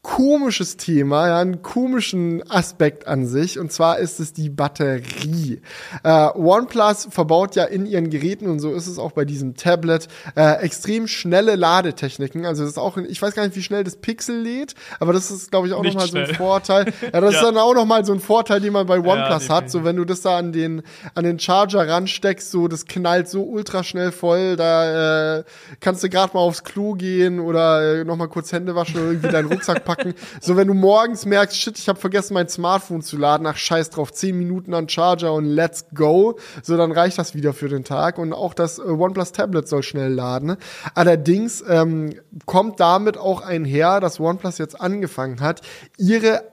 komisches 0.03 0.79
Thema, 0.79 1.29
ja, 1.29 1.39
einen 1.39 1.61
komischen 1.61 2.43
Aspekt 2.51 3.07
an 3.07 3.27
sich. 3.27 3.59
Und 3.59 3.71
zwar 3.71 3.99
ist 3.99 4.19
es 4.19 4.33
die 4.33 4.49
Batterie. 4.49 5.61
Äh, 6.03 6.29
OnePlus 6.35 7.09
verbaut 7.11 7.55
ja 7.55 7.65
in 7.65 7.85
ihren 7.85 8.09
Geräten, 8.09 8.49
und 8.49 8.61
so 8.61 8.73
ist 8.73 8.87
es 8.87 8.99
auch 8.99 9.13
bei 9.13 9.27
diesem 9.27 9.57
Tablet, 9.57 10.09
äh, 10.37 10.63
extrem 10.63 11.07
schnelle 11.07 11.55
Ladetechniken. 11.55 12.47
Also 12.47 12.63
das 12.63 12.73
ist 12.73 12.79
auch, 12.79 12.97
ich 12.97 13.21
weiß 13.21 13.35
gar 13.35 13.45
nicht, 13.45 13.57
wie 13.57 13.63
schnell 13.63 13.85
das 13.85 13.97
Pixel 13.97 14.41
lädt, 14.41 14.75
aber 15.01 15.13
das 15.13 15.31
ist, 15.31 15.51
glaube 15.51 15.67
ich, 15.67 15.75
auch 15.75 15.83
nochmal 15.83 16.09
so 16.09 16.17
ein 16.17 16.35
Vorteil. 16.35 16.93
Ja, 17.13 17.21
das 17.21 17.35
ja. 17.35 17.41
ist 17.41 17.43
dann 17.43 17.59
auch 17.59 17.75
nochmal 17.75 18.05
so 18.07 18.15
ein 18.15 18.21
Vorteil, 18.21 18.61
den 18.61 18.73
man 18.73 18.87
bei 18.87 18.99
OnePlus 18.99 19.49
ja, 19.49 19.55
hat. 19.55 19.71
So, 19.71 19.85
wenn 19.85 19.97
du 19.97 20.07
das 20.07 20.23
da 20.23 20.39
an 20.39 20.53
den, 20.53 20.83
an 21.15 21.25
den 21.25 21.39
Charger 21.39 21.87
ransteckst, 21.87 22.51
so, 22.51 22.69
das 22.69 22.87
knallt 22.87 23.29
so 23.29 23.43
ultra 23.43 23.85
schnell 23.85 24.13
voll, 24.13 24.57
da 24.57 25.41
äh, 25.41 25.45
kannst 25.81 26.03
du 26.03 26.09
gerade 26.09 26.33
mal 26.33 26.41
aufs 26.41 26.65
Klo 26.65 26.95
gehen 26.95 27.39
oder 27.39 28.01
äh, 28.01 28.05
nochmal 28.05 28.29
kurz 28.29 28.51
Hände 28.51 28.75
waschen 28.75 28.97
oder 28.97 29.11
irgendwie 29.11 29.29
deinen 29.29 29.53
Rucksack 29.53 29.85
packen. 29.91 30.15
So, 30.41 30.57
wenn 30.57 30.69
du 30.69 30.75
morgens 30.75 31.27
merkst, 31.27 31.57
shit, 31.57 31.79
ich 31.79 31.89
habe 31.89 31.99
vergessen, 31.99 32.35
mein 32.35 32.49
Smartphone 32.49 33.03
zu 33.03 33.17
laden, 33.17 33.47
ach 33.47 33.57
scheiß 33.57 33.91
drauf, 33.91 34.13
10 34.13 34.39
Minuten 34.39 34.75
an 34.75 34.89
Charger 34.89 35.33
und 35.33 35.45
let's 35.45 35.87
go. 35.95 36.39
So, 36.63 36.77
dann 36.77 36.93
reicht 36.93 37.19
das 37.19 37.35
wieder 37.35 37.53
für 37.53 37.69
den 37.69 37.85
Tag. 37.85 38.19
Und 38.19 38.33
auch 38.33 38.55
das 38.55 38.79
äh, 38.79 38.83
OnePlus 38.83 39.33
Tablet 39.33 39.69
soll 39.69 39.83
schnell 39.83 40.13
laden. 40.13 40.57
Allerdings 40.95 41.65
ähm, 41.69 42.15
kommt 42.47 42.79
damit 42.79 43.17
auch 43.17 43.43
einher, 43.43 44.01
dass 44.01 44.21
OnePlus 44.21 44.59
jetzt 44.59 44.81
angefangen 44.81 45.41
hat, 45.41 45.63
ihre 45.99 46.45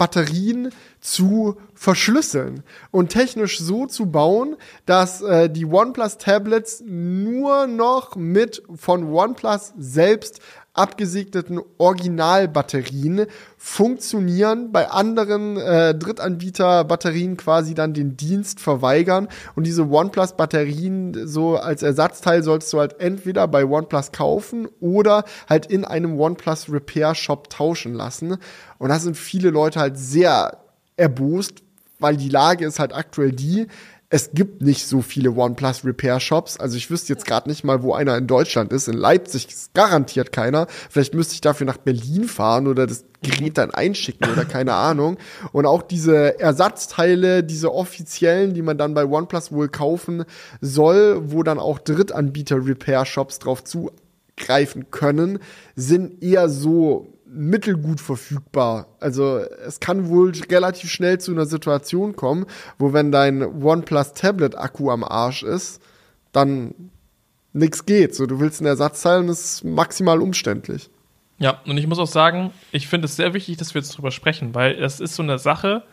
Batterien 0.00 0.72
zu 1.02 1.58
verschlüsseln 1.74 2.62
und 2.90 3.10
technisch 3.10 3.58
so 3.58 3.84
zu 3.84 4.06
bauen, 4.06 4.56
dass 4.86 5.20
äh, 5.20 5.50
die 5.50 5.66
OnePlus 5.66 6.16
Tablets 6.16 6.82
nur 6.86 7.66
noch 7.66 8.16
mit 8.16 8.62
von 8.74 9.12
OnePlus 9.12 9.74
selbst 9.76 10.40
abgesegneten 10.80 11.60
Originalbatterien 11.76 13.26
funktionieren, 13.58 14.72
bei 14.72 14.90
anderen 14.90 15.58
äh, 15.58 15.94
Drittanbieter-Batterien 15.94 17.36
quasi 17.36 17.74
dann 17.74 17.92
den 17.92 18.16
Dienst 18.16 18.60
verweigern. 18.60 19.28
Und 19.54 19.66
diese 19.66 19.82
OnePlus-Batterien 19.88 21.28
so 21.28 21.56
als 21.56 21.82
Ersatzteil 21.82 22.42
solltest 22.42 22.72
du 22.72 22.80
halt 22.80 22.98
entweder 23.00 23.46
bei 23.46 23.66
OnePlus 23.66 24.12
kaufen 24.12 24.68
oder 24.80 25.24
halt 25.48 25.66
in 25.66 25.84
einem 25.84 26.18
OnePlus 26.18 26.72
Repair 26.72 27.14
Shop 27.14 27.50
tauschen 27.50 27.92
lassen. 27.92 28.38
Und 28.78 28.88
da 28.88 28.98
sind 28.98 29.16
viele 29.16 29.50
Leute 29.50 29.80
halt 29.80 29.98
sehr 29.98 30.56
erbost, 30.96 31.62
weil 31.98 32.16
die 32.16 32.30
Lage 32.30 32.64
ist 32.64 32.78
halt 32.78 32.94
aktuell 32.94 33.32
die, 33.32 33.66
es 34.12 34.32
gibt 34.32 34.60
nicht 34.60 34.88
so 34.88 35.02
viele 35.02 35.30
OnePlus 35.30 35.84
Repair 35.84 36.18
Shops. 36.18 36.58
Also 36.58 36.76
ich 36.76 36.90
wüsste 36.90 37.12
jetzt 37.12 37.24
gerade 37.24 37.48
nicht 37.48 37.62
mal, 37.62 37.84
wo 37.84 37.94
einer 37.94 38.18
in 38.18 38.26
Deutschland 38.26 38.72
ist. 38.72 38.88
In 38.88 38.96
Leipzig 38.96 39.46
ist 39.48 39.72
garantiert 39.72 40.32
keiner. 40.32 40.66
Vielleicht 40.90 41.14
müsste 41.14 41.34
ich 41.34 41.40
dafür 41.40 41.64
nach 41.64 41.76
Berlin 41.76 42.24
fahren 42.24 42.66
oder 42.66 42.88
das 42.88 43.04
Gerät 43.22 43.56
dann 43.56 43.70
einschicken 43.70 44.28
oder 44.32 44.44
keine 44.44 44.74
Ahnung. 44.74 45.16
Und 45.52 45.64
auch 45.64 45.82
diese 45.82 46.40
Ersatzteile, 46.40 47.44
diese 47.44 47.72
offiziellen, 47.72 48.52
die 48.52 48.62
man 48.62 48.78
dann 48.78 48.94
bei 48.94 49.06
OnePlus 49.06 49.52
wohl 49.52 49.68
kaufen 49.68 50.24
soll, 50.60 51.30
wo 51.30 51.44
dann 51.44 51.60
auch 51.60 51.78
Drittanbieter 51.78 52.66
Repair 52.66 53.06
Shops 53.06 53.38
drauf 53.38 53.62
zugreifen 54.40 54.90
können, 54.90 55.38
sind 55.76 56.22
eher 56.22 56.48
so 56.48 57.14
mittelgut 57.26 58.00
verfügbar. 58.00 58.88
Also 58.98 59.38
es 59.38 59.78
kann 59.78 60.08
wohl 60.08 60.32
relativ 60.50 60.90
schnell 60.90 61.18
zu 61.20 61.30
einer 61.30 61.46
Situation 61.46 62.16
kommen, 62.16 62.46
wo 62.78 62.92
wenn 62.92 63.12
dein 63.12 63.42
OnePlus 63.42 64.14
Tablet 64.14 64.58
Akku 64.58 64.90
am 64.90 65.04
Arsch 65.04 65.44
ist, 65.44 65.80
dann 66.32 66.74
nichts 67.52 67.86
geht. 67.86 68.14
So, 68.14 68.26
du 68.26 68.40
willst 68.40 68.60
einen 68.60 68.66
Ersatzteil 68.66 69.20
und 69.20 69.28
es 69.28 69.54
ist 69.54 69.64
maximal 69.64 70.20
umständlich. 70.20 70.90
Ja, 71.38 71.60
und 71.66 71.78
ich 71.78 71.86
muss 71.86 71.98
auch 71.98 72.06
sagen, 72.06 72.52
ich 72.72 72.88
finde 72.88 73.06
es 73.06 73.16
sehr 73.16 73.32
wichtig, 73.32 73.56
dass 73.56 73.74
wir 73.74 73.80
jetzt 73.80 73.96
drüber 73.96 74.10
sprechen, 74.10 74.54
weil 74.54 74.72
es 74.82 75.00
ist 75.00 75.14
so 75.14 75.22
eine 75.22 75.38
Sache, 75.38 75.84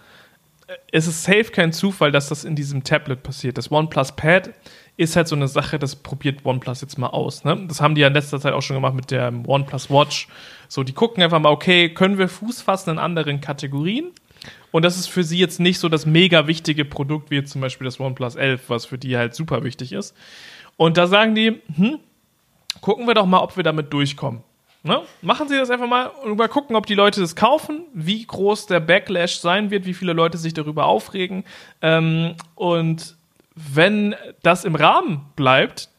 es 0.91 1.07
ist 1.07 1.23
safe 1.23 1.45
kein 1.45 1.71
Zufall, 1.71 2.11
dass 2.11 2.27
das 2.27 2.43
in 2.43 2.55
diesem 2.55 2.83
Tablet 2.83 3.23
passiert. 3.23 3.57
Das 3.57 3.71
OnePlus 3.71 4.15
Pad 4.15 4.53
ist 4.97 5.15
halt 5.15 5.27
so 5.27 5.35
eine 5.35 5.47
Sache, 5.47 5.79
das 5.79 5.95
probiert 5.95 6.43
OnePlus 6.43 6.81
jetzt 6.81 6.97
mal 6.97 7.07
aus. 7.07 7.43
Ne? 7.43 7.65
Das 7.67 7.81
haben 7.81 7.95
die 7.95 8.01
ja 8.01 8.07
in 8.07 8.13
letzter 8.13 8.39
Zeit 8.39 8.53
auch 8.53 8.61
schon 8.61 8.75
gemacht 8.75 8.95
mit 8.95 9.11
der 9.11 9.31
OnePlus 9.45 9.89
Watch. 9.89 10.27
So, 10.67 10.83
die 10.83 10.93
gucken 10.93 11.23
einfach 11.23 11.39
mal, 11.39 11.51
okay, 11.51 11.93
können 11.93 12.17
wir 12.17 12.27
Fuß 12.27 12.61
fassen 12.61 12.91
in 12.91 12.99
anderen 12.99 13.39
Kategorien? 13.39 14.11
Und 14.71 14.83
das 14.83 14.97
ist 14.97 15.07
für 15.07 15.23
sie 15.23 15.37
jetzt 15.37 15.59
nicht 15.59 15.79
so 15.79 15.87
das 15.87 16.05
mega 16.05 16.47
wichtige 16.47 16.83
Produkt 16.83 17.31
wie 17.31 17.43
zum 17.43 17.61
Beispiel 17.61 17.85
das 17.85 17.99
OnePlus 17.99 18.35
11, 18.35 18.69
was 18.69 18.85
für 18.85 18.97
die 18.97 19.15
halt 19.17 19.35
super 19.35 19.63
wichtig 19.63 19.93
ist. 19.93 20.15
Und 20.77 20.97
da 20.97 21.07
sagen 21.07 21.35
die, 21.35 21.61
hm, 21.75 21.99
gucken 22.81 23.07
wir 23.07 23.13
doch 23.13 23.25
mal, 23.25 23.39
ob 23.39 23.55
wir 23.55 23.63
damit 23.63 23.93
durchkommen. 23.93 24.43
Ne? 24.83 25.01
Machen 25.21 25.49
Sie 25.49 25.57
das 25.57 25.69
einfach 25.69 25.87
mal 25.87 26.07
und 26.23 26.37
mal 26.37 26.47
gucken, 26.47 26.75
ob 26.75 26.85
die 26.85 26.95
Leute 26.95 27.19
das 27.19 27.35
kaufen, 27.35 27.85
wie 27.93 28.25
groß 28.25 28.67
der 28.67 28.79
Backlash 28.79 29.37
sein 29.37 29.69
wird, 29.69 29.85
wie 29.85 29.93
viele 29.93 30.13
Leute 30.13 30.37
sich 30.37 30.53
darüber 30.53 30.85
aufregen. 30.85 31.43
Ähm, 31.81 32.35
und 32.55 33.16
wenn 33.57 34.15
das 34.43 34.65
im 34.65 34.75
Rahmen 34.75 35.25
bleibt, 35.35 35.89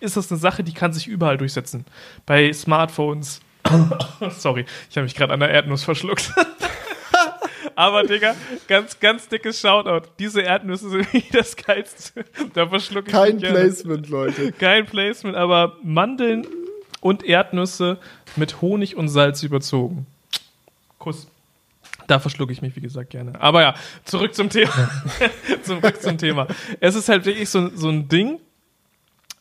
ist 0.00 0.16
das 0.16 0.30
eine 0.30 0.38
Sache, 0.38 0.62
die 0.62 0.72
kann 0.72 0.92
sich 0.92 1.08
überall 1.08 1.36
durchsetzen. 1.36 1.84
Bei 2.24 2.52
Smartphones. 2.52 3.40
Sorry, 4.38 4.64
ich 4.88 4.96
habe 4.96 5.04
mich 5.04 5.14
gerade 5.14 5.34
an 5.34 5.40
der 5.40 5.50
Erdnuss 5.50 5.84
verschluckt. 5.84 6.32
Aber, 7.74 8.02
Digga, 8.02 8.34
ganz, 8.66 8.98
ganz 8.98 9.28
dickes 9.28 9.60
Shoutout. 9.60 10.08
Diese 10.18 10.40
Erdnüsse 10.40 10.90
sind 10.90 11.12
wie 11.12 11.24
das 11.32 11.54
Geilste. 11.54 12.24
Da 12.54 12.68
verschlucke 12.68 13.06
ich 13.06 13.12
Kein 13.12 13.38
Placement, 13.38 14.08
Leute. 14.08 14.50
Kein 14.52 14.86
Placement, 14.86 15.36
aber 15.36 15.76
Mandeln 15.84 16.44
und 17.00 17.24
Erdnüsse 17.24 17.98
mit 18.34 18.60
Honig 18.62 18.96
und 18.96 19.08
Salz 19.08 19.44
überzogen. 19.44 20.06
Kuss. 20.98 21.28
Da 22.08 22.18
verschlucke 22.18 22.52
ich 22.52 22.62
mich, 22.62 22.74
wie 22.74 22.80
gesagt, 22.80 23.10
gerne. 23.10 23.40
Aber 23.40 23.62
ja, 23.62 23.74
zurück 24.04 24.34
zum 24.34 24.50
Thema. 24.50 24.72
zurück 25.62 26.02
zum 26.02 26.18
Thema. 26.18 26.48
Es 26.80 26.96
ist 26.96 27.08
halt 27.08 27.24
wirklich 27.24 27.48
so, 27.48 27.70
so 27.74 27.90
ein 27.90 28.08
Ding, 28.08 28.40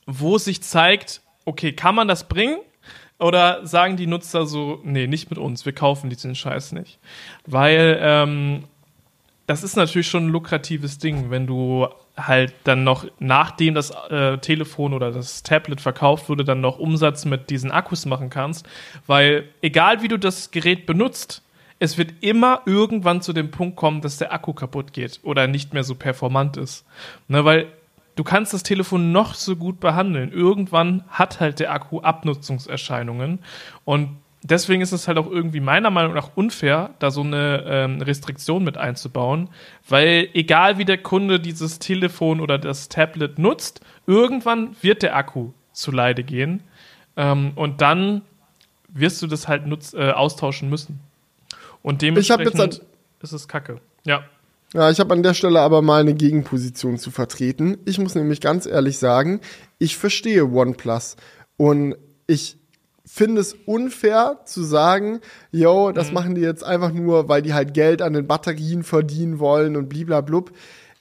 wo 0.05 0.37
sich 0.37 0.61
zeigt, 0.61 1.21
okay, 1.45 1.71
kann 1.71 1.95
man 1.95 2.07
das 2.07 2.27
bringen? 2.27 2.59
Oder 3.19 3.65
sagen 3.65 3.97
die 3.97 4.05
Nutzer 4.05 4.45
so, 4.45 4.79
nee, 4.83 5.07
nicht 5.07 5.29
mit 5.29 5.39
uns, 5.39 5.65
wir 5.65 5.73
kaufen 5.73 6.09
diesen 6.09 6.35
Scheiß 6.35 6.73
nicht. 6.73 6.99
Weil 7.47 7.97
ähm, 7.99 8.65
das 9.47 9.63
ist 9.63 9.75
natürlich 9.75 10.07
schon 10.07 10.27
ein 10.27 10.31
lukratives 10.31 10.99
Ding, 10.99 11.31
wenn 11.31 11.47
du 11.47 11.87
halt 12.17 12.53
dann 12.65 12.83
noch, 12.83 13.05
nachdem 13.19 13.75
das 13.75 13.91
äh, 14.09 14.37
Telefon 14.39 14.93
oder 14.93 15.11
das 15.11 15.41
Tablet 15.41 15.79
verkauft 15.79 16.29
wurde, 16.29 16.43
dann 16.43 16.61
noch 16.61 16.79
Umsatz 16.79 17.25
mit 17.25 17.49
diesen 17.49 17.71
Akkus 17.71 18.05
machen 18.05 18.29
kannst. 18.29 18.67
Weil 19.07 19.47
egal 19.61 20.01
wie 20.01 20.09
du 20.09 20.19
das 20.19 20.51
Gerät 20.51 20.85
benutzt, 20.85 21.43
es 21.79 21.97
wird 21.97 22.13
immer 22.21 22.61
irgendwann 22.65 23.21
zu 23.21 23.33
dem 23.33 23.51
Punkt 23.51 23.75
kommen, 23.75 24.01
dass 24.01 24.17
der 24.17 24.33
Akku 24.33 24.53
kaputt 24.53 24.93
geht 24.93 25.19
oder 25.23 25.47
nicht 25.47 25.73
mehr 25.73 25.83
so 25.83 25.95
performant 25.95 26.57
ist. 26.57 26.85
Ne, 27.27 27.45
weil 27.45 27.67
du 28.15 28.23
kannst 28.23 28.53
das 28.53 28.63
Telefon 28.63 29.11
noch 29.11 29.35
so 29.35 29.55
gut 29.55 29.79
behandeln. 29.79 30.31
Irgendwann 30.31 31.03
hat 31.07 31.39
halt 31.39 31.59
der 31.59 31.71
Akku 31.71 31.99
Abnutzungserscheinungen 31.99 33.39
und 33.85 34.17
deswegen 34.43 34.81
ist 34.81 34.91
es 34.91 35.07
halt 35.07 35.17
auch 35.17 35.29
irgendwie 35.29 35.59
meiner 35.59 35.89
Meinung 35.89 36.13
nach 36.13 36.31
unfair, 36.35 36.91
da 36.99 37.11
so 37.11 37.21
eine 37.21 37.63
ähm, 37.67 38.01
Restriktion 38.01 38.63
mit 38.63 38.77
einzubauen, 38.77 39.49
weil 39.87 40.29
egal 40.33 40.77
wie 40.77 40.85
der 40.85 40.97
Kunde 40.97 41.39
dieses 41.39 41.79
Telefon 41.79 42.39
oder 42.39 42.57
das 42.57 42.89
Tablet 42.89 43.39
nutzt, 43.39 43.81
irgendwann 44.05 44.75
wird 44.81 45.03
der 45.03 45.15
Akku 45.15 45.51
zu 45.71 45.91
Leide 45.91 46.23
gehen 46.23 46.63
ähm, 47.15 47.51
und 47.55 47.81
dann 47.81 48.23
wirst 48.87 49.21
du 49.21 49.27
das 49.27 49.47
halt 49.47 49.67
nutz, 49.67 49.93
äh, 49.93 50.11
austauschen 50.11 50.69
müssen. 50.69 51.06
Und 51.87 52.01
dementsprechend 52.01 52.81
ist 53.21 53.31
es 53.31 53.47
kacke. 53.47 53.79
Ja. 54.05 54.25
Ja, 54.73 54.91
ich 54.91 54.99
habe 54.99 55.13
an 55.13 55.23
der 55.23 55.33
Stelle 55.33 55.61
aber 55.61 55.81
mal 55.81 56.01
eine 56.01 56.15
Gegenposition 56.15 56.97
zu 56.97 57.11
vertreten. 57.11 57.77
Ich 57.85 57.97
muss 57.97 58.13
nämlich 58.13 58.41
ganz 58.41 58.65
ehrlich 58.65 58.97
sagen, 58.97 59.39
ich 59.79 59.95
verstehe 59.95 60.43
OnePlus 60.43 61.15
und 61.55 61.95
ich 62.27 62.57
finde 63.05 63.39
es 63.39 63.55
unfair 63.65 64.41
zu 64.43 64.63
sagen, 64.63 65.21
yo, 65.53 65.93
das 65.93 66.09
mhm. 66.09 66.13
machen 66.15 66.35
die 66.35 66.41
jetzt 66.41 66.65
einfach 66.65 66.91
nur, 66.91 67.29
weil 67.29 67.41
die 67.41 67.53
halt 67.53 67.73
Geld 67.73 68.01
an 68.01 68.11
den 68.11 68.27
Batterien 68.27 68.83
verdienen 68.83 69.39
wollen 69.39 69.77
und 69.77 69.87
bliblablub. 69.87 70.51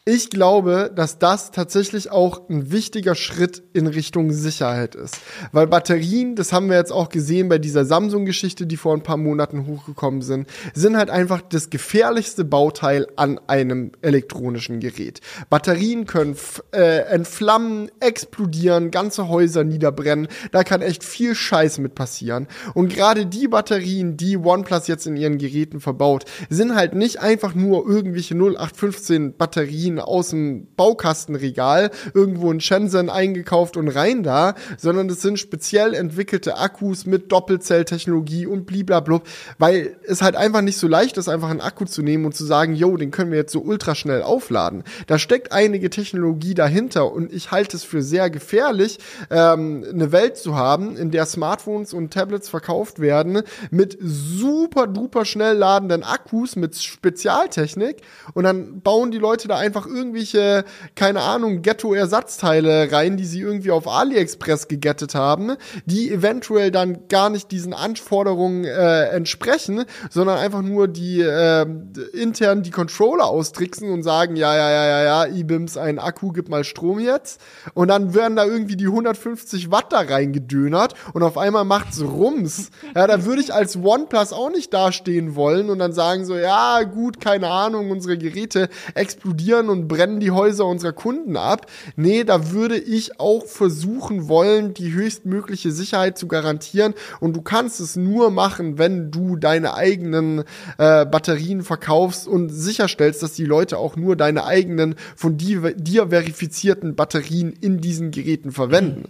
Ich 0.08 0.30
glaube, 0.30 0.92
dass 0.94 1.18
das 1.18 1.50
tatsächlich 1.50 2.12
auch 2.12 2.48
ein 2.48 2.70
wichtiger 2.70 3.16
Schritt 3.16 3.64
in 3.72 3.88
Richtung 3.88 4.30
Sicherheit 4.30 4.94
ist. 4.94 5.16
Weil 5.50 5.66
Batterien, 5.66 6.36
das 6.36 6.52
haben 6.52 6.70
wir 6.70 6.76
jetzt 6.76 6.92
auch 6.92 7.08
gesehen 7.08 7.48
bei 7.48 7.58
dieser 7.58 7.84
Samsung-Geschichte, 7.84 8.68
die 8.68 8.76
vor 8.76 8.94
ein 8.94 9.02
paar 9.02 9.16
Monaten 9.16 9.66
hochgekommen 9.66 10.22
sind, 10.22 10.48
sind 10.74 10.96
halt 10.96 11.10
einfach 11.10 11.42
das 11.42 11.70
gefährlichste 11.70 12.44
Bauteil 12.44 13.08
an 13.16 13.40
einem 13.48 13.90
elektronischen 14.00 14.78
Gerät. 14.78 15.22
Batterien 15.50 16.06
können 16.06 16.36
äh, 16.70 16.98
entflammen, 17.08 17.90
explodieren, 17.98 18.92
ganze 18.92 19.26
Häuser 19.26 19.64
niederbrennen. 19.64 20.28
Da 20.52 20.62
kann 20.62 20.82
echt 20.82 21.02
viel 21.02 21.34
Scheiß 21.34 21.78
mit 21.78 21.96
passieren. 21.96 22.46
Und 22.74 22.94
gerade 22.94 23.26
die 23.26 23.48
Batterien, 23.48 24.16
die 24.16 24.36
OnePlus 24.36 24.86
jetzt 24.86 25.08
in 25.08 25.16
ihren 25.16 25.38
Geräten 25.38 25.80
verbaut, 25.80 26.26
sind 26.48 26.76
halt 26.76 26.94
nicht 26.94 27.18
einfach 27.18 27.56
nur 27.56 27.88
irgendwelche 27.88 28.36
0815 28.36 29.36
Batterien 29.36 29.95
aus 29.98 30.30
dem 30.30 30.68
Baukastenregal 30.76 31.90
irgendwo 32.14 32.50
in 32.50 32.60
Shenzhen 32.60 33.10
eingekauft 33.10 33.76
und 33.76 33.88
rein 33.88 34.22
da, 34.22 34.54
sondern 34.76 35.08
es 35.10 35.22
sind 35.22 35.38
speziell 35.38 35.94
entwickelte 35.94 36.58
Akkus 36.58 37.06
mit 37.06 37.32
Doppelzelltechnologie 37.32 38.46
und 38.46 38.66
bliblablub, 38.66 39.22
weil 39.58 39.96
es 40.06 40.22
halt 40.22 40.36
einfach 40.36 40.62
nicht 40.62 40.78
so 40.78 40.88
leicht 40.88 41.16
ist, 41.16 41.28
einfach 41.28 41.50
einen 41.50 41.60
Akku 41.60 41.84
zu 41.84 42.02
nehmen 42.02 42.24
und 42.24 42.34
zu 42.34 42.44
sagen, 42.44 42.74
yo, 42.74 42.96
den 42.96 43.10
können 43.10 43.30
wir 43.30 43.38
jetzt 43.38 43.52
so 43.52 43.60
ultraschnell 43.60 44.22
aufladen. 44.22 44.84
Da 45.06 45.18
steckt 45.18 45.52
einige 45.52 45.90
Technologie 45.90 46.54
dahinter 46.54 47.12
und 47.12 47.32
ich 47.32 47.50
halte 47.50 47.76
es 47.76 47.84
für 47.84 48.02
sehr 48.02 48.30
gefährlich, 48.30 48.98
ähm, 49.30 49.84
eine 49.88 50.12
Welt 50.12 50.36
zu 50.36 50.56
haben, 50.56 50.96
in 50.96 51.10
der 51.10 51.26
Smartphones 51.26 51.92
und 51.92 52.12
Tablets 52.12 52.48
verkauft 52.48 53.00
werden 53.00 53.42
mit 53.70 53.98
super 54.00 54.86
duper 54.86 55.24
schnell 55.24 55.56
ladenden 55.56 56.02
Akkus 56.02 56.56
mit 56.56 56.76
Spezialtechnik 56.76 58.02
und 58.34 58.44
dann 58.44 58.80
bauen 58.80 59.10
die 59.10 59.18
Leute 59.18 59.48
da 59.48 59.56
einfach 59.56 59.85
einfach 59.86 59.96
irgendwelche, 59.96 60.64
keine 60.94 61.22
Ahnung, 61.22 61.62
Ghetto-Ersatzteile 61.62 62.90
rein, 62.92 63.16
die 63.16 63.24
sie 63.24 63.40
irgendwie 63.40 63.70
auf 63.70 63.88
AliExpress 63.88 64.68
gegettet 64.68 65.14
haben, 65.14 65.56
die 65.84 66.10
eventuell 66.10 66.70
dann 66.70 67.08
gar 67.08 67.30
nicht 67.30 67.50
diesen 67.50 67.72
Anforderungen 67.72 68.64
äh, 68.64 69.08
entsprechen, 69.08 69.84
sondern 70.10 70.38
einfach 70.38 70.62
nur 70.62 70.88
die 70.88 71.20
äh, 71.20 71.66
intern 72.12 72.62
die 72.62 72.70
Controller 72.70 73.26
austricksen 73.26 73.90
und 73.90 74.02
sagen, 74.02 74.36
ja, 74.36 74.54
ja, 74.54 74.70
ja, 74.70 74.86
ja, 74.86 75.02
ja, 75.26 75.34
IBIMS, 75.34 75.76
ein 75.76 75.98
Akku, 75.98 76.32
gib 76.32 76.48
mal 76.48 76.64
Strom 76.64 76.98
jetzt. 76.98 77.40
Und 77.74 77.88
dann 77.88 78.14
werden 78.14 78.36
da 78.36 78.44
irgendwie 78.44 78.76
die 78.76 78.86
150 78.86 79.70
Watt 79.70 79.92
da 79.92 80.00
reingedönert 80.00 80.94
und 81.12 81.22
auf 81.22 81.38
einmal 81.38 81.64
macht's 81.64 82.02
Rums. 82.02 82.70
Ja, 82.94 83.06
da 83.06 83.24
würde 83.24 83.42
ich 83.42 83.52
als 83.52 83.76
OnePlus 83.76 84.32
auch 84.32 84.50
nicht 84.50 84.72
dastehen 84.72 85.34
wollen 85.34 85.70
und 85.70 85.78
dann 85.78 85.92
sagen 85.92 86.24
so, 86.24 86.36
ja, 86.36 86.82
gut, 86.82 87.20
keine 87.20 87.48
Ahnung, 87.48 87.90
unsere 87.90 88.18
Geräte 88.18 88.68
explodieren 88.94 89.68
und 89.68 89.75
und 89.76 89.88
brennen 89.88 90.20
die 90.20 90.30
Häuser 90.30 90.66
unserer 90.66 90.92
Kunden 90.92 91.36
ab. 91.36 91.66
Nee, 91.96 92.24
da 92.24 92.50
würde 92.50 92.78
ich 92.78 93.20
auch 93.20 93.46
versuchen 93.46 94.28
wollen, 94.28 94.74
die 94.74 94.92
höchstmögliche 94.92 95.70
Sicherheit 95.72 96.18
zu 96.18 96.28
garantieren. 96.28 96.94
Und 97.20 97.36
du 97.36 97.42
kannst 97.42 97.80
es 97.80 97.96
nur 97.96 98.30
machen, 98.30 98.78
wenn 98.78 99.10
du 99.10 99.36
deine 99.36 99.74
eigenen 99.74 100.40
äh, 100.78 101.06
Batterien 101.06 101.62
verkaufst 101.62 102.26
und 102.26 102.48
sicherstellst, 102.50 103.22
dass 103.22 103.34
die 103.34 103.44
Leute 103.44 103.78
auch 103.78 103.96
nur 103.96 104.16
deine 104.16 104.44
eigenen 104.44 104.96
von 105.14 105.36
dir, 105.36 105.74
dir 105.74 106.08
verifizierten 106.08 106.96
Batterien 106.96 107.52
in 107.52 107.80
diesen 107.80 108.10
Geräten 108.10 108.52
verwenden. 108.52 109.08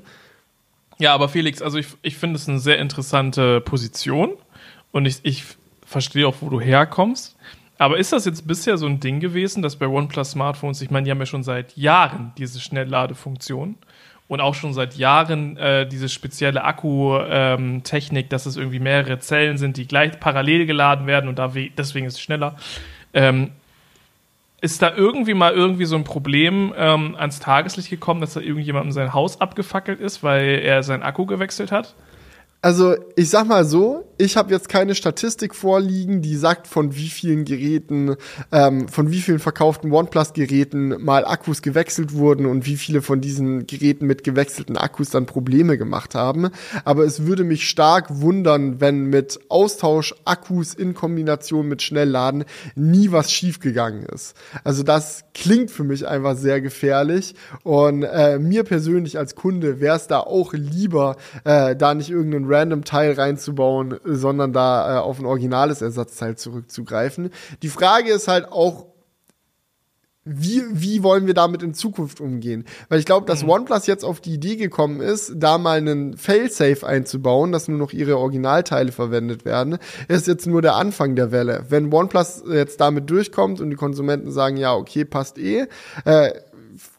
Ja, 0.99 1.15
aber 1.15 1.29
Felix, 1.29 1.61
also 1.61 1.79
ich, 1.79 1.89
ich 2.03 2.17
finde 2.17 2.37
es 2.37 2.49
eine 2.49 2.59
sehr 2.59 2.79
interessante 2.79 3.61
Position 3.61 4.33
und 4.93 5.05
ich, 5.05 5.19
ich 5.23 5.45
verstehe 5.85 6.27
auch, 6.27 6.37
wo 6.41 6.49
du 6.49 6.61
herkommst. 6.61 7.36
Aber 7.79 7.99
ist 7.99 8.13
das 8.13 8.25
jetzt 8.25 8.47
bisher 8.47 8.79
so 8.79 8.87
ein 8.87 9.01
Ding 9.01 9.21
gewesen, 9.21 9.63
dass 9.63 9.77
bei 9.77 9.87
OnePlus 9.87 10.31
Smartphones, 10.33 10.81
ich 10.81 10.91
meine, 10.91 11.05
die 11.05 11.11
haben 11.11 11.19
ja 11.19 11.27
schon 11.27 11.43
seit 11.43 11.77
Jahren 11.77 12.33
diese 12.39 12.61
Schnellladefunktion 12.61 13.77
und 14.29 14.41
auch 14.41 14.55
schon 14.55 14.73
seit 14.73 14.95
Jahren 14.95 15.57
äh, 15.57 15.87
diese 15.87 16.09
spezielle 16.09 16.65
Akku-Technik, 16.65 18.25
ähm, 18.25 18.29
dass 18.29 18.47
es 18.47 18.57
irgendwie 18.57 18.81
mehrere 18.81 19.19
Zellen 19.19 19.59
sind, 19.59 19.77
die 19.77 19.87
gleich 19.87 20.19
parallel 20.19 20.67
geladen 20.67 21.07
werden 21.07 21.29
und 21.29 21.39
da 21.39 21.53
deswegen 21.77 22.07
ist 22.07 22.15
es 22.15 22.21
schneller. 22.21 22.57
Ähm, 23.13 23.51
ist 24.63 24.81
da 24.81 24.95
irgendwie 24.95 25.35
mal 25.35 25.53
irgendwie 25.53 25.85
so 25.85 25.97
ein 25.97 26.05
Problem 26.05 26.73
ähm, 26.77 27.15
ans 27.17 27.41
Tageslicht 27.41 27.91
gekommen, 27.91 28.23
dass 28.23 28.35
da 28.35 28.41
irgendjemandem 28.41 28.91
sein 28.93 29.13
Haus 29.13 29.41
abgefackelt 29.41 30.01
ist, 30.01 30.23
weil 30.23 30.61
er 30.61 30.83
seinen 30.83 31.03
Akku 31.03 31.27
gewechselt 31.27 31.71
hat? 31.71 31.95
Also 32.67 32.97
ich 33.15 33.31
sag 33.31 33.47
mal 33.47 33.65
so, 33.65 34.07
ich 34.19 34.37
habe 34.37 34.53
jetzt 34.53 34.69
keine 34.69 34.95
Statistik 34.95 35.55
vorliegen, 35.55 36.23
die 36.23 36.37
sagt, 36.37 36.67
von 36.67 36.97
wie 36.97 37.09
vielen 37.09 37.45
Geräten, 37.45 38.17
ähm, 38.51 38.89
von 38.89 39.13
wie 39.13 39.21
vielen 39.21 39.39
verkauften 39.39 39.93
OnePlus-Geräten 39.93 41.01
mal 41.01 41.25
Akkus 41.25 41.63
gewechselt 41.63 42.15
wurden 42.15 42.47
und 42.47 42.67
wie 42.67 42.77
viele 42.77 43.03
von 43.03 43.21
diesen 43.21 43.67
Geräten 43.67 44.07
mit 44.07 44.25
gewechselten 44.25 44.77
Akkus 44.77 45.11
dann 45.11 45.27
Probleme 45.27 45.79
gemacht 45.79 46.15
haben. 46.17 46.49
Aber 46.85 47.05
es 47.05 47.27
würde 47.27 47.45
mich 47.45 47.69
stark 47.69 48.21
wundern, 48.21 48.81
wenn 48.81 49.05
mit 49.05 49.39
Austausch-Akkus 49.49 50.75
in 50.75 50.95
Kombination 50.95 51.69
mit 51.69 51.83
Schnellladen 51.83 52.47
nie 52.75 53.13
was 53.13 53.31
schiefgegangen 53.31 54.07
ist. 54.07 54.35
Also 54.65 54.83
das 54.83 55.25
klingt 55.35 55.71
für 55.71 55.85
mich 55.85 56.09
einfach 56.09 56.37
sehr 56.37 56.61
gefährlich 56.61 57.35
und 57.63 58.03
äh, 58.03 58.39
mir 58.39 58.65
persönlich 58.65 59.19
als 59.19 59.35
Kunde 59.35 59.81
wäre 59.81 59.97
es 59.97 60.07
da 60.07 60.21
auch 60.21 60.55
lieber, 60.55 61.17
äh, 61.45 61.77
da 61.77 61.95
nicht 61.95 62.11
irgendeinen 62.11 62.47
random 62.57 62.85
Teil 62.85 63.13
reinzubauen, 63.13 63.99
sondern 64.05 64.53
da 64.53 64.97
äh, 64.97 64.99
auf 65.01 65.19
ein 65.19 65.27
originales 65.27 65.83
Ersatzteil 65.83 66.37
zurückzugreifen. 66.37 67.31
Die 67.63 67.69
Frage 67.69 68.13
ist 68.13 68.29
halt 68.29 68.51
auch, 68.51 68.87
wie, 70.29 70.65
wie 70.73 71.05
wollen 71.05 71.29
wir 71.29 71.35
damit 71.35 71.63
in 71.63 71.73
Zukunft 71.73 72.21
umgehen? 72.21 72.65
Weil 72.89 72.99
ich 72.99 73.07
glaube, 73.07 73.27
dass 73.27 73.45
mhm. 73.45 73.51
OnePlus 73.51 73.87
jetzt 73.87 74.05
auf 74.05 74.21
die 74.21 74.35
Idee 74.35 74.57
gekommen 74.57 75.01
ist, 75.01 75.35
da 75.37 75.57
mal 75.57 75.79
einen 75.79 76.17
Failsafe 76.17 76.85
einzubauen, 76.85 77.53
dass 77.53 77.69
nur 77.69 77.79
noch 77.79 77.93
ihre 77.93 78.19
Originalteile 78.19 78.91
verwendet 78.91 79.45
werden, 79.45 79.79
ist 80.09 80.27
jetzt 80.27 80.49
nur 80.49 80.63
der 80.63 80.75
Anfang 80.75 81.15
der 81.15 81.31
Welle. 81.31 81.67
Wenn 81.69 81.93
OnePlus 81.93 82.43
jetzt 82.51 82.81
damit 82.81 83.09
durchkommt 83.09 83.61
und 83.61 83.71
die 83.71 83.77
Konsumenten 83.77 84.33
sagen, 84.33 84.57
ja, 84.57 84.75
okay, 84.75 85.05
passt 85.05 85.39
eh, 85.39 85.69
äh, 86.05 86.33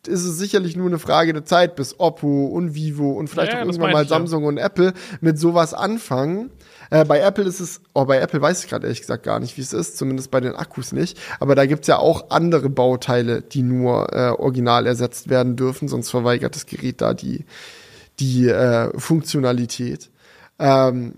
ist 0.07 0.23
es 0.23 0.37
sicherlich 0.37 0.75
nur 0.75 0.87
eine 0.87 0.99
Frage 0.99 1.33
der 1.33 1.45
Zeit, 1.45 1.75
bis 1.75 1.99
Oppo 1.99 2.45
und 2.45 2.75
Vivo 2.75 3.11
und 3.11 3.29
vielleicht 3.29 3.53
ja, 3.53 3.59
auch 3.59 3.65
irgendwann 3.65 3.91
mal 3.91 4.07
Samsung 4.07 4.43
ja. 4.43 4.49
und 4.49 4.57
Apple 4.57 4.93
mit 5.21 5.39
sowas 5.39 5.73
anfangen. 5.73 6.51
Äh, 6.89 7.05
bei 7.05 7.19
Apple 7.19 7.43
ist 7.43 7.59
es, 7.59 7.81
oh, 7.93 8.05
bei 8.05 8.19
Apple 8.19 8.41
weiß 8.41 8.63
ich 8.63 8.69
gerade 8.69 8.85
ehrlich 8.85 9.01
gesagt 9.01 9.23
gar 9.23 9.39
nicht, 9.39 9.57
wie 9.57 9.61
es 9.61 9.73
ist, 9.73 9.97
zumindest 9.97 10.31
bei 10.31 10.39
den 10.39 10.55
Akkus 10.55 10.91
nicht. 10.91 11.17
Aber 11.39 11.55
da 11.55 11.65
gibt's 11.65 11.87
ja 11.87 11.97
auch 11.97 12.29
andere 12.29 12.69
Bauteile, 12.69 13.41
die 13.41 13.61
nur 13.61 14.13
äh, 14.13 14.29
original 14.29 14.87
ersetzt 14.87 15.29
werden 15.29 15.55
dürfen, 15.55 15.87
sonst 15.87 16.09
verweigert 16.09 16.55
das 16.55 16.65
Gerät 16.65 17.01
da 17.01 17.13
die, 17.13 17.45
die 18.19 18.47
äh, 18.47 18.97
Funktionalität. 18.97 20.09
Ähm, 20.59 21.15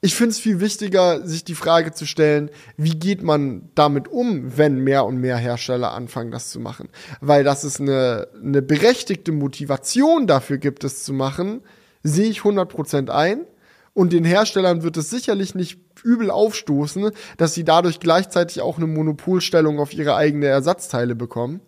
ich 0.00 0.14
finde 0.14 0.30
es 0.30 0.38
viel 0.38 0.60
wichtiger, 0.60 1.26
sich 1.26 1.44
die 1.44 1.54
Frage 1.54 1.92
zu 1.92 2.06
stellen, 2.06 2.50
wie 2.76 2.98
geht 2.98 3.22
man 3.22 3.70
damit 3.74 4.08
um, 4.08 4.56
wenn 4.56 4.78
mehr 4.78 5.04
und 5.04 5.18
mehr 5.18 5.36
Hersteller 5.36 5.92
anfangen, 5.92 6.30
das 6.30 6.50
zu 6.50 6.60
machen. 6.60 6.88
Weil 7.20 7.44
dass 7.44 7.64
es 7.64 7.80
eine, 7.80 8.28
eine 8.40 8.62
berechtigte 8.62 9.32
Motivation 9.32 10.26
dafür 10.26 10.58
gibt, 10.58 10.84
es 10.84 11.02
zu 11.02 11.12
machen, 11.12 11.62
sehe 12.02 12.28
ich 12.28 12.40
100% 12.40 13.08
ein. 13.10 13.46
Und 13.94 14.12
den 14.12 14.24
Herstellern 14.24 14.82
wird 14.82 14.98
es 14.98 15.08
sicherlich 15.08 15.54
nicht 15.54 15.80
übel 16.04 16.30
aufstoßen, 16.30 17.10
dass 17.38 17.54
sie 17.54 17.64
dadurch 17.64 17.98
gleichzeitig 17.98 18.60
auch 18.60 18.76
eine 18.76 18.86
Monopolstellung 18.86 19.80
auf 19.80 19.94
ihre 19.94 20.14
eigene 20.14 20.46
Ersatzteile 20.46 21.14
bekommen. 21.14 21.60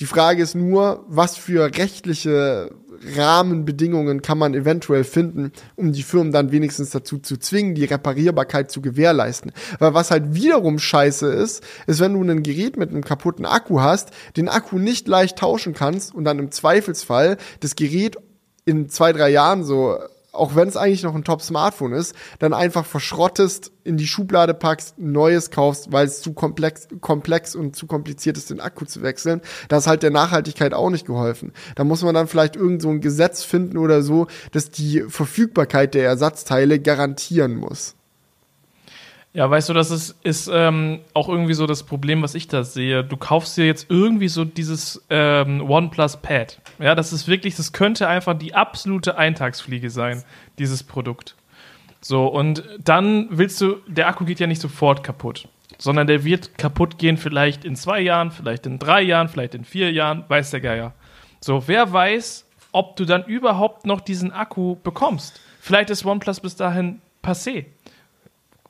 Die 0.00 0.06
Frage 0.06 0.42
ist 0.42 0.54
nur, 0.54 1.04
was 1.08 1.38
für 1.38 1.74
rechtliche 1.74 2.70
Rahmenbedingungen 3.16 4.22
kann 4.22 4.38
man 4.38 4.54
eventuell 4.54 5.04
finden, 5.04 5.52
um 5.74 5.92
die 5.92 6.02
Firmen 6.02 6.32
dann 6.32 6.52
wenigstens 6.52 6.90
dazu 6.90 7.18
zu 7.18 7.36
zwingen, 7.36 7.74
die 7.74 7.84
Reparierbarkeit 7.84 8.70
zu 8.70 8.80
gewährleisten. 8.80 9.52
Weil 9.78 9.94
was 9.94 10.10
halt 10.10 10.34
wiederum 10.34 10.78
scheiße 10.78 11.26
ist, 11.26 11.62
ist, 11.86 12.00
wenn 12.00 12.14
du 12.14 12.22
ein 12.22 12.42
Gerät 12.42 12.76
mit 12.76 12.90
einem 12.90 13.04
kaputten 13.04 13.46
Akku 13.46 13.80
hast, 13.80 14.10
den 14.36 14.48
Akku 14.48 14.78
nicht 14.78 15.08
leicht 15.08 15.38
tauschen 15.38 15.74
kannst 15.74 16.14
und 16.14 16.24
dann 16.24 16.38
im 16.38 16.50
Zweifelsfall 16.50 17.36
das 17.60 17.76
Gerät 17.76 18.16
in 18.64 18.88
zwei, 18.88 19.12
drei 19.12 19.30
Jahren 19.30 19.64
so 19.64 19.96
auch 20.36 20.54
wenn 20.54 20.68
es 20.68 20.76
eigentlich 20.76 21.02
noch 21.02 21.14
ein 21.14 21.24
Top-Smartphone 21.24 21.92
ist, 21.92 22.14
dann 22.38 22.54
einfach 22.54 22.84
verschrottest, 22.84 23.72
in 23.84 23.96
die 23.96 24.06
Schublade 24.06 24.54
packst, 24.54 24.98
neues 24.98 25.50
kaufst, 25.50 25.92
weil 25.92 26.06
es 26.06 26.20
zu 26.20 26.32
komplex, 26.32 26.88
komplex 27.00 27.54
und 27.54 27.76
zu 27.76 27.86
kompliziert 27.86 28.36
ist, 28.36 28.50
den 28.50 28.60
Akku 28.60 28.84
zu 28.84 29.02
wechseln. 29.02 29.40
Da 29.68 29.78
ist 29.78 29.86
halt 29.86 30.02
der 30.02 30.10
Nachhaltigkeit 30.10 30.74
auch 30.74 30.90
nicht 30.90 31.06
geholfen. 31.06 31.52
Da 31.76 31.84
muss 31.84 32.02
man 32.02 32.14
dann 32.14 32.28
vielleicht 32.28 32.56
irgend 32.56 32.82
so 32.82 32.90
ein 32.90 33.00
Gesetz 33.00 33.44
finden 33.44 33.78
oder 33.78 34.02
so, 34.02 34.26
das 34.52 34.70
die 34.70 35.04
Verfügbarkeit 35.08 35.94
der 35.94 36.06
Ersatzteile 36.06 36.80
garantieren 36.80 37.56
muss. 37.56 37.94
Ja, 39.36 39.50
weißt 39.50 39.68
du, 39.68 39.74
das 39.74 39.90
ist, 39.90 40.16
ist 40.22 40.50
ähm, 40.50 41.00
auch 41.12 41.28
irgendwie 41.28 41.52
so 41.52 41.66
das 41.66 41.82
Problem, 41.82 42.22
was 42.22 42.34
ich 42.34 42.48
da 42.48 42.64
sehe. 42.64 43.04
Du 43.04 43.18
kaufst 43.18 43.54
dir 43.58 43.66
jetzt 43.66 43.90
irgendwie 43.90 44.28
so 44.28 44.46
dieses 44.46 45.04
ähm, 45.10 45.60
OnePlus 45.60 46.22
Pad. 46.22 46.58
Ja, 46.78 46.94
das 46.94 47.12
ist 47.12 47.28
wirklich, 47.28 47.54
das 47.54 47.74
könnte 47.74 48.08
einfach 48.08 48.32
die 48.32 48.54
absolute 48.54 49.18
Eintagsfliege 49.18 49.90
sein, 49.90 50.24
dieses 50.58 50.82
Produkt. 50.82 51.34
So, 52.00 52.26
und 52.28 52.64
dann 52.82 53.26
willst 53.28 53.60
du, 53.60 53.76
der 53.86 54.08
Akku 54.08 54.24
geht 54.24 54.40
ja 54.40 54.46
nicht 54.46 54.62
sofort 54.62 55.04
kaputt, 55.04 55.48
sondern 55.76 56.06
der 56.06 56.24
wird 56.24 56.56
kaputt 56.56 56.96
gehen 56.96 57.18
vielleicht 57.18 57.66
in 57.66 57.76
zwei 57.76 58.00
Jahren, 58.00 58.30
vielleicht 58.30 58.64
in 58.64 58.78
drei 58.78 59.02
Jahren, 59.02 59.28
vielleicht 59.28 59.54
in 59.54 59.66
vier 59.66 59.92
Jahren, 59.92 60.24
weiß 60.28 60.50
der 60.52 60.62
Geier. 60.62 60.94
So, 61.40 61.68
wer 61.68 61.92
weiß, 61.92 62.46
ob 62.72 62.96
du 62.96 63.04
dann 63.04 63.26
überhaupt 63.26 63.84
noch 63.84 64.00
diesen 64.00 64.32
Akku 64.32 64.76
bekommst. 64.76 65.42
Vielleicht 65.60 65.90
ist 65.90 66.06
OnePlus 66.06 66.40
bis 66.40 66.56
dahin 66.56 67.02
passé 67.22 67.66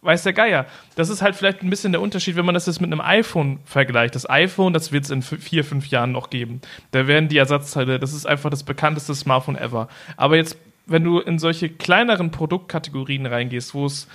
weiß 0.02 0.22
der 0.22 0.32
Geier. 0.32 0.66
Das 0.94 1.08
ist 1.08 1.22
halt 1.22 1.36
vielleicht 1.36 1.62
ein 1.62 1.70
bisschen 1.70 1.92
der 1.92 2.00
Unterschied, 2.00 2.36
wenn 2.36 2.44
man 2.46 2.54
das 2.54 2.66
jetzt 2.66 2.80
mit 2.80 2.92
einem 2.92 3.00
iPhone 3.00 3.58
vergleicht. 3.64 4.14
Das 4.14 4.28
iPhone, 4.28 4.72
das 4.72 4.92
wird 4.92 5.04
es 5.04 5.10
in 5.10 5.22
vier, 5.22 5.64
fünf 5.64 5.88
Jahren 5.88 6.12
noch 6.12 6.30
geben. 6.30 6.60
Da 6.92 7.06
werden 7.06 7.28
die 7.28 7.38
Ersatzteile, 7.38 7.98
das 7.98 8.12
ist 8.12 8.26
einfach 8.26 8.50
das 8.50 8.62
bekannteste 8.62 9.14
Smartphone 9.14 9.56
ever. 9.56 9.88
Aber 10.16 10.36
jetzt, 10.36 10.56
wenn 10.86 11.04
du 11.04 11.18
in 11.20 11.38
solche 11.38 11.68
kleineren 11.68 12.30
Produktkategorien 12.30 13.26
reingehst, 13.26 13.74
wo 13.74 13.86
es 13.86 14.06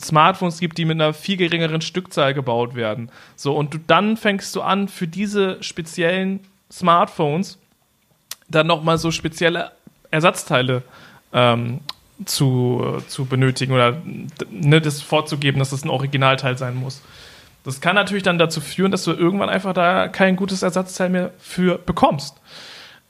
Smartphones 0.00 0.60
gibt, 0.60 0.78
die 0.78 0.84
mit 0.84 1.00
einer 1.00 1.12
viel 1.12 1.36
geringeren 1.36 1.82
Stückzahl 1.82 2.34
gebaut 2.34 2.74
werden. 2.74 3.10
So, 3.36 3.54
und 3.54 3.74
du 3.74 3.78
dann 3.86 4.16
fängst 4.16 4.56
du 4.56 4.62
an, 4.62 4.88
für 4.88 5.06
diese 5.06 5.62
speziellen 5.62 6.40
Smartphones 6.72 7.58
dann 8.48 8.66
nochmal 8.66 8.98
so 8.98 9.10
spezielle 9.10 9.72
Ersatzteile 10.10 10.82
ähm, 11.32 11.80
zu, 12.24 13.02
zu 13.08 13.24
benötigen 13.24 13.72
oder 13.72 14.02
ne, 14.50 14.80
das 14.80 15.02
vorzugeben, 15.02 15.58
dass 15.58 15.70
das 15.70 15.84
ein 15.84 15.90
Originalteil 15.90 16.58
sein 16.58 16.76
muss. 16.76 17.02
Das 17.64 17.80
kann 17.80 17.94
natürlich 17.94 18.22
dann 18.22 18.38
dazu 18.38 18.60
führen, 18.60 18.90
dass 18.90 19.04
du 19.04 19.12
irgendwann 19.12 19.50
einfach 19.50 19.74
da 19.74 20.08
kein 20.08 20.36
gutes 20.36 20.62
Ersatzteil 20.62 21.10
mehr 21.10 21.30
für 21.38 21.78
bekommst. 21.78 22.40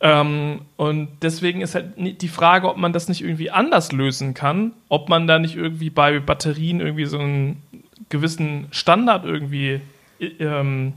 Ähm, 0.01 0.63
und 0.77 1.09
deswegen 1.23 1.61
ist 1.61 1.75
halt 1.75 1.93
die 1.97 2.29
Frage, 2.29 2.69
ob 2.69 2.77
man 2.77 2.93
das 2.93 3.09
nicht 3.09 3.23
irgendwie 3.23 3.51
anders 3.51 3.93
lösen 3.93 4.35
kann, 4.35 4.73
ob 4.89 5.09
man 5.09 5.27
da 5.27 5.39
nicht 5.39 5.57
irgendwie 5.57 5.91
bei 5.91 6.19
Batterien 6.21 6.81
irgendwie 6.81 7.05
so 7.05 7.19
einen 7.19 7.63
gewissen 8.09 8.67
Standard 8.71 9.25
irgendwie 9.25 9.81
ähm, 10.21 10.95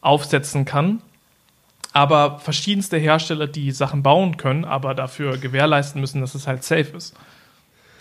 aufsetzen 0.00 0.64
kann, 0.64 1.02
aber 1.96 2.38
verschiedenste 2.40 2.98
Hersteller, 2.98 3.46
die 3.46 3.72
Sachen 3.72 4.02
bauen 4.02 4.36
können, 4.36 4.66
aber 4.66 4.94
dafür 4.94 5.38
gewährleisten 5.38 5.98
müssen, 5.98 6.20
dass 6.20 6.34
es 6.34 6.46
halt 6.46 6.62
safe 6.62 6.94
ist. 6.94 7.14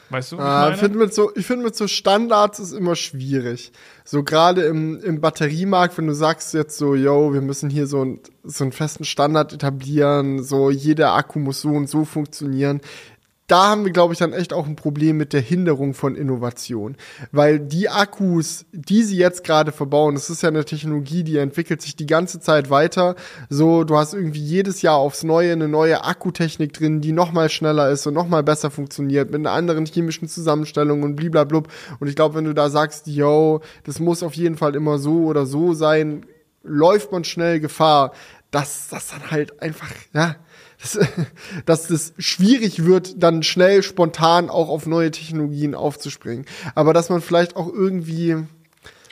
Weißt 0.09 0.33
du? 0.33 0.37
Ah, 0.37 0.69
ich 0.71 0.79
finde 0.79 0.99
mit 0.99 1.13
so, 1.13 1.31
ich 1.33 1.45
finde 1.45 1.63
mit 1.63 1.77
so 1.77 1.87
Standards 1.87 2.59
ist 2.59 2.73
immer 2.73 2.97
schwierig. 2.97 3.71
So 4.03 4.21
gerade 4.21 4.63
im, 4.63 5.01
im 5.01 5.21
Batteriemarkt, 5.21 5.97
wenn 5.97 6.07
du 6.07 6.13
sagst 6.13 6.53
jetzt 6.53 6.77
so, 6.77 6.93
yo, 6.93 7.33
wir 7.33 7.39
müssen 7.39 7.69
hier 7.69 7.87
so, 7.87 8.03
ein, 8.03 8.19
so 8.43 8.65
einen 8.65 8.73
festen 8.73 9.05
Standard 9.05 9.53
etablieren, 9.53 10.43
so 10.43 10.69
jeder 10.69 11.13
Akku 11.13 11.39
muss 11.39 11.61
so 11.61 11.69
und 11.69 11.89
so 11.89 12.03
funktionieren 12.03 12.81
da 13.47 13.67
haben 13.67 13.85
wir, 13.85 13.91
glaube 13.91 14.13
ich, 14.13 14.19
dann 14.19 14.33
echt 14.33 14.53
auch 14.53 14.65
ein 14.65 14.75
Problem 14.75 15.17
mit 15.17 15.31
der 15.31 15.41
Hinderung 15.41 15.93
von 15.93 16.15
Innovation. 16.15 16.95
Weil 17.31 17.59
die 17.59 17.89
Akkus, 17.89 18.65
die 18.71 19.03
sie 19.03 19.17
jetzt 19.17 19.43
gerade 19.43 19.71
verbauen, 19.71 20.15
das 20.15 20.31
ist 20.31 20.41
ja 20.41 20.49
eine 20.49 20.65
Technologie, 20.65 21.23
die 21.23 21.37
entwickelt 21.37 21.81
sich 21.81 21.95
die 21.95 22.07
ganze 22.07 22.39
Zeit 22.39 22.71
weiter. 22.71 23.15
So, 23.49 23.83
du 23.83 23.97
hast 23.97 24.13
irgendwie 24.13 24.41
jedes 24.41 24.81
Jahr 24.81 24.95
aufs 24.95 25.23
Neue 25.23 25.51
eine 25.51 25.67
neue 25.67 26.03
Akkutechnik 26.03 26.73
drin, 26.73 27.01
die 27.01 27.11
noch 27.11 27.31
mal 27.31 27.49
schneller 27.49 27.89
ist 27.91 28.07
und 28.07 28.15
noch 28.15 28.27
mal 28.27 28.41
besser 28.41 28.71
funktioniert, 28.71 29.29
mit 29.29 29.41
einer 29.41 29.51
anderen 29.51 29.85
chemischen 29.85 30.27
Zusammenstellung 30.27 31.03
und 31.03 31.15
bliblablub. 31.15 31.67
Und 31.99 32.07
ich 32.07 32.15
glaube, 32.15 32.35
wenn 32.35 32.45
du 32.45 32.53
da 32.53 32.69
sagst, 32.69 33.05
yo, 33.05 33.61
das 33.83 33.99
muss 33.99 34.23
auf 34.23 34.33
jeden 34.33 34.57
Fall 34.57 34.73
immer 34.73 34.97
so 34.97 35.25
oder 35.25 35.45
so 35.45 35.73
sein, 35.73 36.25
läuft 36.63 37.11
man 37.11 37.23
schnell 37.23 37.59
Gefahr, 37.59 38.11
dass 38.49 38.87
das 38.89 39.09
dann 39.09 39.29
halt 39.29 39.61
einfach, 39.61 39.91
ja, 40.13 40.35
dass, 41.65 41.89
es 41.89 42.13
schwierig 42.17 42.85
wird, 42.85 43.21
dann 43.21 43.43
schnell, 43.43 43.83
spontan 43.83 44.49
auch 44.49 44.69
auf 44.69 44.85
neue 44.85 45.11
Technologien 45.11 45.75
aufzuspringen. 45.75 46.45
Aber 46.75 46.93
dass 46.93 47.09
man 47.09 47.21
vielleicht 47.21 47.55
auch 47.55 47.67
irgendwie. 47.67 48.37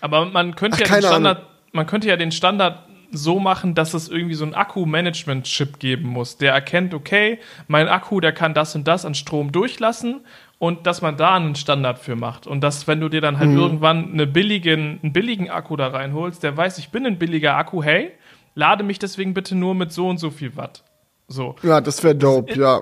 Aber 0.01 0.25
man 0.25 0.55
könnte 0.55 0.77
ach, 0.83 0.89
ja 0.89 0.95
den 0.95 1.07
Standard, 1.07 1.47
man 1.71 1.87
könnte 1.87 2.07
ja 2.07 2.17
den 2.17 2.31
Standard 2.31 2.87
so 3.13 3.39
machen, 3.39 3.75
dass 3.75 3.93
es 3.93 4.09
irgendwie 4.09 4.33
so 4.33 4.45
ein 4.45 4.55
Akku-Management-Chip 4.55 5.79
geben 5.79 6.09
muss, 6.09 6.37
der 6.37 6.51
erkennt, 6.53 6.93
okay, 6.93 7.39
mein 7.67 7.87
Akku, 7.87 8.19
der 8.19 8.33
kann 8.33 8.53
das 8.53 8.75
und 8.75 8.87
das 8.87 9.05
an 9.05 9.13
Strom 9.13 9.51
durchlassen 9.51 10.21
und 10.57 10.87
dass 10.87 11.01
man 11.01 11.15
da 11.15 11.35
einen 11.35 11.55
Standard 11.55 11.99
für 11.99 12.15
macht. 12.15 12.47
Und 12.47 12.61
dass, 12.61 12.87
wenn 12.87 12.99
du 12.99 13.09
dir 13.09 13.21
dann 13.21 13.37
halt 13.37 13.51
mhm. 13.51 13.57
irgendwann 13.57 14.13
eine 14.13 14.25
billigen, 14.25 14.99
einen 15.03 15.13
billigen 15.13 15.49
Akku 15.49 15.75
da 15.75 15.87
reinholst, 15.87 16.41
der 16.41 16.57
weiß, 16.57 16.79
ich 16.79 16.89
bin 16.89 17.05
ein 17.05 17.19
billiger 17.19 17.55
Akku, 17.55 17.83
hey, 17.83 18.11
lade 18.55 18.83
mich 18.83 18.99
deswegen 18.99 19.33
bitte 19.33 19.55
nur 19.55 19.75
mit 19.75 19.91
so 19.91 20.09
und 20.09 20.17
so 20.17 20.31
viel 20.31 20.55
Watt. 20.55 20.83
So. 21.27 21.55
Ja, 21.63 21.81
das 21.81 22.03
wäre 22.03 22.15
dope, 22.15 22.49
das, 22.49 22.57
ja. 22.57 22.81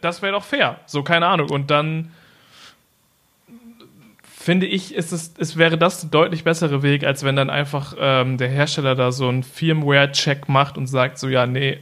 Das 0.00 0.22
wäre 0.22 0.32
doch 0.32 0.44
fair. 0.44 0.80
So, 0.86 1.02
keine 1.02 1.26
Ahnung. 1.26 1.50
Und 1.50 1.70
dann 1.70 2.12
finde 4.48 4.66
ich, 4.66 4.94
ist 4.94 5.12
es, 5.12 5.32
es 5.38 5.56
wäre 5.56 5.76
das 5.76 6.04
ein 6.04 6.10
deutlich 6.10 6.44
bessere 6.44 6.82
Weg, 6.82 7.04
als 7.04 7.22
wenn 7.22 7.36
dann 7.36 7.50
einfach 7.50 7.94
ähm, 7.98 8.38
der 8.38 8.48
Hersteller 8.48 8.94
da 8.94 9.12
so 9.12 9.28
einen 9.28 9.42
Firmware-Check 9.42 10.48
macht 10.48 10.78
und 10.78 10.86
sagt 10.86 11.18
so, 11.18 11.28
ja, 11.28 11.46
nee, 11.46 11.78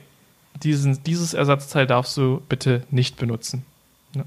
diesen, 0.63 1.03
dieses 1.05 1.35
Ersatzteil 1.35 1.87
darfst 1.87 2.17
du 2.17 2.43
bitte 2.49 2.83
nicht 2.91 3.19
benutzen. 3.19 3.65
Ja, 4.15 4.25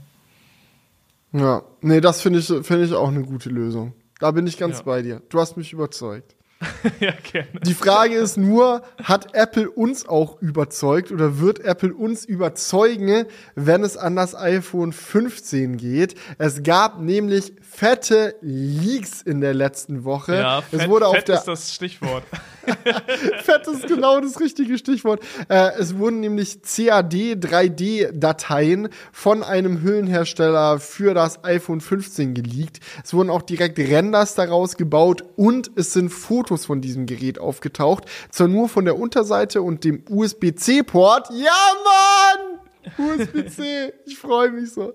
ja 1.33 1.63
nee, 1.81 2.01
das 2.01 2.21
finde 2.21 2.39
ich, 2.39 2.45
find 2.45 2.83
ich 2.83 2.93
auch 2.93 3.09
eine 3.09 3.23
gute 3.23 3.49
Lösung. 3.49 3.93
Da 4.19 4.31
bin 4.31 4.47
ich 4.47 4.57
ganz 4.57 4.77
ja. 4.77 4.83
bei 4.83 5.01
dir. 5.01 5.21
Du 5.29 5.39
hast 5.39 5.57
mich 5.57 5.73
überzeugt. 5.73 6.35
ja, 6.99 7.13
gerne. 7.31 7.47
Die 7.65 7.73
Frage 7.73 8.15
ist 8.15 8.35
nur, 8.35 8.81
hat 9.01 9.33
Apple 9.33 9.69
uns 9.69 10.07
auch 10.07 10.41
überzeugt 10.41 11.09
oder 11.11 11.39
wird 11.39 11.59
Apple 11.59 11.93
uns 11.93 12.25
überzeugen, 12.25 13.25
wenn 13.55 13.83
es 13.83 13.95
an 13.95 14.17
das 14.17 14.35
iPhone 14.35 14.91
15 14.91 15.77
geht? 15.77 16.15
Es 16.37 16.61
gab 16.61 16.99
nämlich 16.99 17.53
fette 17.61 18.35
Leaks 18.41 19.21
in 19.21 19.39
der 19.39 19.53
letzten 19.53 20.03
Woche. 20.03 20.35
Ja, 20.35 20.61
fett, 20.61 20.81
es 20.81 20.89
wurde 20.89 21.07
auf 21.07 21.15
fett 21.15 21.29
der 21.29 21.35
ist 21.37 21.47
das 21.47 21.73
Stichwort. 21.73 22.23
fett 23.43 23.67
ist 23.67 23.87
genau 23.87 24.19
das 24.19 24.39
richtige 24.41 24.77
Stichwort. 24.77 25.21
Äh, 25.47 25.71
es 25.79 25.97
wurden 25.97 26.19
nämlich 26.19 26.61
CAD 26.61 27.13
3D-Dateien 27.39 28.89
von 29.13 29.43
einem 29.43 29.81
Hüllenhersteller 29.81 30.79
für 30.79 31.13
das 31.13 31.41
iPhone 31.45 31.79
15 31.79 32.33
geleakt. 32.33 32.79
Es 33.03 33.13
wurden 33.13 33.29
auch 33.29 33.43
direkt 33.43 33.79
Renders 33.79 34.35
daraus 34.35 34.75
gebaut 34.75 35.23
und 35.37 35.71
es 35.75 35.93
sind 35.93 36.09
Fotos 36.09 36.48
von 36.57 36.81
diesem 36.81 37.05
Gerät 37.05 37.39
aufgetaucht. 37.39 38.05
Zwar 38.29 38.47
nur 38.47 38.69
von 38.69 38.85
der 38.85 38.97
Unterseite 38.97 39.61
und 39.61 39.83
dem 39.83 40.03
USB-C-Port. 40.09 41.29
Ja, 41.31 41.51
Mann! 41.83 42.59
USB-C, 42.97 43.93
ich 44.05 44.17
freue 44.17 44.51
mich 44.51 44.71
so. 44.71 44.93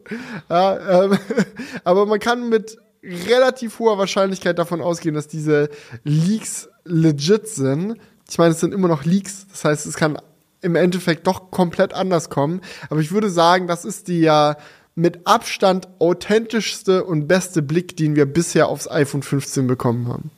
Ja, 0.48 1.05
ähm, 1.05 1.18
aber 1.84 2.07
man 2.07 2.18
kann 2.18 2.48
mit 2.48 2.78
relativ 3.02 3.78
hoher 3.78 3.98
Wahrscheinlichkeit 3.98 4.59
davon 4.59 4.80
ausgehen, 4.80 5.14
dass 5.14 5.28
diese 5.28 5.68
Leaks 6.05 6.68
legit 6.84 7.48
sind. 7.48 7.96
Ich 8.28 8.38
meine, 8.38 8.52
es 8.52 8.61
sind 8.61 8.72
immer 8.72 8.88
noch 8.88 9.05
Leaks, 9.05 9.46
das 9.50 9.64
heißt, 9.64 9.86
es 9.86 9.96
kann 9.96 10.18
im 10.62 10.76
Endeffekt 10.76 11.26
doch 11.26 11.50
komplett 11.50 11.92
anders 11.92 12.30
kommen. 12.30 12.62
Aber 12.88 13.00
ich 13.00 13.12
würde 13.12 13.28
sagen, 13.28 13.66
das 13.66 13.84
ist 13.84 14.09
der 14.09 14.57
mit 14.94 15.26
Abstand 15.26 15.88
authentischste 15.98 17.05
und 17.05 17.26
beste 17.26 17.62
Blick, 17.62 17.96
den 17.96 18.16
wir 18.16 18.26
bisher 18.26 18.68
aufs 18.68 18.88
iPhone 18.88 19.22
15 19.22 19.66
bekommen 19.66 20.09
haben. 20.09 20.30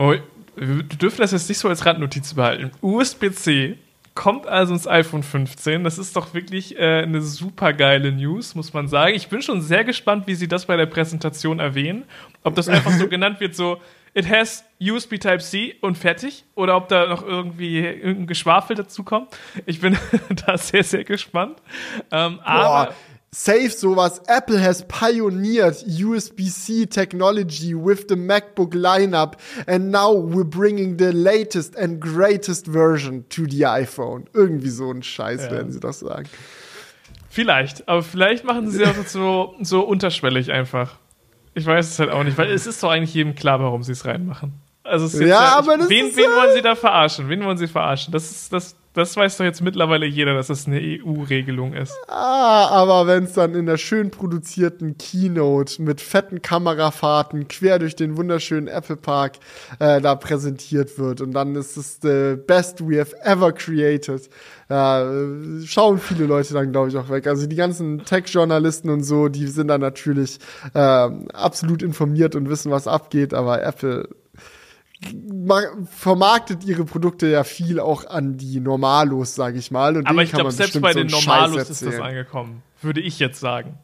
Oh, 0.00 0.14
wir 0.56 0.82
dürfen 0.82 1.20
das 1.20 1.32
jetzt 1.32 1.50
nicht 1.50 1.58
so 1.58 1.68
als 1.68 1.84
Randnotiz 1.84 2.32
behalten. 2.32 2.70
USB-C 2.80 3.76
kommt 4.14 4.46
also 4.46 4.72
ins 4.72 4.88
iPhone 4.88 5.22
15. 5.22 5.84
Das 5.84 5.98
ist 5.98 6.16
doch 6.16 6.32
wirklich 6.32 6.78
äh, 6.78 7.02
eine 7.02 7.20
super 7.20 7.74
geile 7.74 8.10
News, 8.10 8.54
muss 8.54 8.72
man 8.72 8.88
sagen. 8.88 9.14
Ich 9.14 9.28
bin 9.28 9.42
schon 9.42 9.60
sehr 9.60 9.84
gespannt, 9.84 10.26
wie 10.26 10.34
sie 10.34 10.48
das 10.48 10.64
bei 10.64 10.78
der 10.78 10.86
Präsentation 10.86 11.60
erwähnen. 11.60 12.04
Ob 12.44 12.54
das 12.54 12.70
einfach 12.70 12.92
so 12.92 13.08
genannt 13.10 13.40
wird, 13.40 13.54
so 13.54 13.78
it 14.14 14.26
has 14.26 14.64
USB 14.80 15.18
Type-C 15.18 15.76
und 15.82 15.98
fertig. 15.98 16.46
Oder 16.54 16.78
ob 16.78 16.88
da 16.88 17.06
noch 17.06 17.22
irgendwie 17.22 17.80
irgendein 17.80 18.26
Geschwafel 18.26 18.76
dazu 18.76 19.04
kommt. 19.04 19.36
Ich 19.66 19.80
bin 19.80 19.98
da 20.46 20.56
sehr, 20.56 20.82
sehr 20.82 21.04
gespannt. 21.04 21.58
Ähm, 22.10 22.40
aber 22.42 22.94
safe 23.32 23.70
sowas. 23.70 24.20
Apple 24.26 24.58
has 24.58 24.82
pioneered 24.82 25.74
USB-C 25.86 26.86
technology 26.86 27.74
with 27.74 28.08
the 28.08 28.16
MacBook 28.16 28.74
lineup 28.74 29.34
and 29.66 29.90
now 29.90 30.12
we're 30.12 30.44
bringing 30.44 30.96
the 30.96 31.12
latest 31.12 31.76
and 31.76 32.00
greatest 32.00 32.66
version 32.66 33.24
to 33.28 33.46
the 33.46 33.66
iPhone. 33.66 34.26
Irgendwie 34.34 34.70
so 34.70 34.90
ein 34.90 35.02
Scheiß 35.02 35.44
ja. 35.44 35.50
werden 35.52 35.72
sie 35.72 35.80
das 35.80 36.00
sagen. 36.00 36.28
Vielleicht, 37.28 37.88
aber 37.88 38.02
vielleicht 38.02 38.44
machen 38.44 38.70
sie 38.70 38.84
auch 38.84 39.06
so, 39.06 39.54
so 39.60 39.82
unterschwellig 39.82 40.50
einfach. 40.50 40.96
Ich 41.54 41.64
weiß 41.64 41.88
es 41.88 41.98
halt 41.98 42.10
auch 42.10 42.24
nicht, 42.24 42.36
weil 42.38 42.50
es 42.50 42.66
ist 42.66 42.82
doch 42.82 42.90
eigentlich 42.90 43.14
jedem 43.14 43.36
klar, 43.36 43.60
warum 43.60 43.82
sie 43.84 43.92
es 43.92 44.04
reinmachen. 44.04 44.52
Also 44.82 45.06
es 45.06 45.18
ja, 45.20 45.26
ja, 45.26 45.58
aber 45.58 45.78
das 45.78 45.88
wen, 45.88 46.06
ist 46.06 46.16
wen 46.16 46.30
wollen 46.30 46.54
sie 46.54 46.62
da 46.62 46.74
verarschen? 46.74 47.28
Wen 47.28 47.44
wollen 47.44 47.58
sie 47.58 47.68
verarschen? 47.68 48.12
Das 48.12 48.30
ist 48.30 48.52
das 48.52 48.76
das 48.92 49.16
weiß 49.16 49.36
doch 49.36 49.44
jetzt 49.44 49.62
mittlerweile 49.62 50.04
jeder, 50.04 50.34
dass 50.34 50.48
das 50.48 50.66
eine 50.66 50.80
EU-Regelung 50.80 51.74
ist. 51.74 51.94
Ah, 52.08 52.66
aber 52.68 53.06
wenn 53.06 53.24
es 53.24 53.34
dann 53.34 53.54
in 53.54 53.66
der 53.66 53.76
schön 53.76 54.10
produzierten 54.10 54.98
Keynote 54.98 55.80
mit 55.80 56.00
fetten 56.00 56.42
Kamerafahrten 56.42 57.46
quer 57.46 57.78
durch 57.78 57.94
den 57.94 58.16
wunderschönen 58.16 58.66
Apple 58.66 58.96
Park 58.96 59.34
äh, 59.78 60.00
da 60.00 60.16
präsentiert 60.16 60.98
wird 60.98 61.20
und 61.20 61.32
dann 61.32 61.54
ist 61.54 61.76
es 61.76 62.00
the 62.02 62.36
best 62.36 62.80
we 62.80 62.98
have 62.98 63.14
ever 63.22 63.52
created, 63.52 64.28
äh, 64.68 65.64
schauen 65.66 65.98
viele 65.98 66.26
Leute 66.26 66.54
dann, 66.54 66.72
glaube 66.72 66.88
ich, 66.88 66.96
auch 66.96 67.10
weg. 67.10 67.28
Also 67.28 67.46
die 67.46 67.56
ganzen 67.56 68.04
Tech-Journalisten 68.04 68.90
und 68.90 69.04
so, 69.04 69.28
die 69.28 69.46
sind 69.46 69.68
dann 69.68 69.80
natürlich 69.80 70.38
äh, 70.74 70.78
absolut 70.78 71.82
informiert 71.82 72.34
und 72.34 72.48
wissen, 72.48 72.72
was 72.72 72.88
abgeht, 72.88 73.34
aber 73.34 73.62
Apple 73.62 74.08
vermarktet 75.90 76.64
ihre 76.64 76.84
Produkte 76.84 77.26
ja 77.28 77.44
viel 77.44 77.80
auch 77.80 78.06
an 78.06 78.36
die 78.36 78.60
Normalos, 78.60 79.34
sage 79.34 79.58
ich 79.58 79.70
mal. 79.70 79.96
Und 79.96 80.06
Aber 80.06 80.22
ich 80.22 80.32
glaube, 80.32 80.50
selbst 80.52 80.80
bei 80.80 80.92
den 80.92 81.08
so 81.08 81.16
Normalos 81.16 81.70
ist 81.70 81.84
das 81.84 81.98
angekommen, 81.98 82.62
würde 82.82 83.00
ich 83.00 83.18
jetzt 83.18 83.40
sagen. 83.40 83.78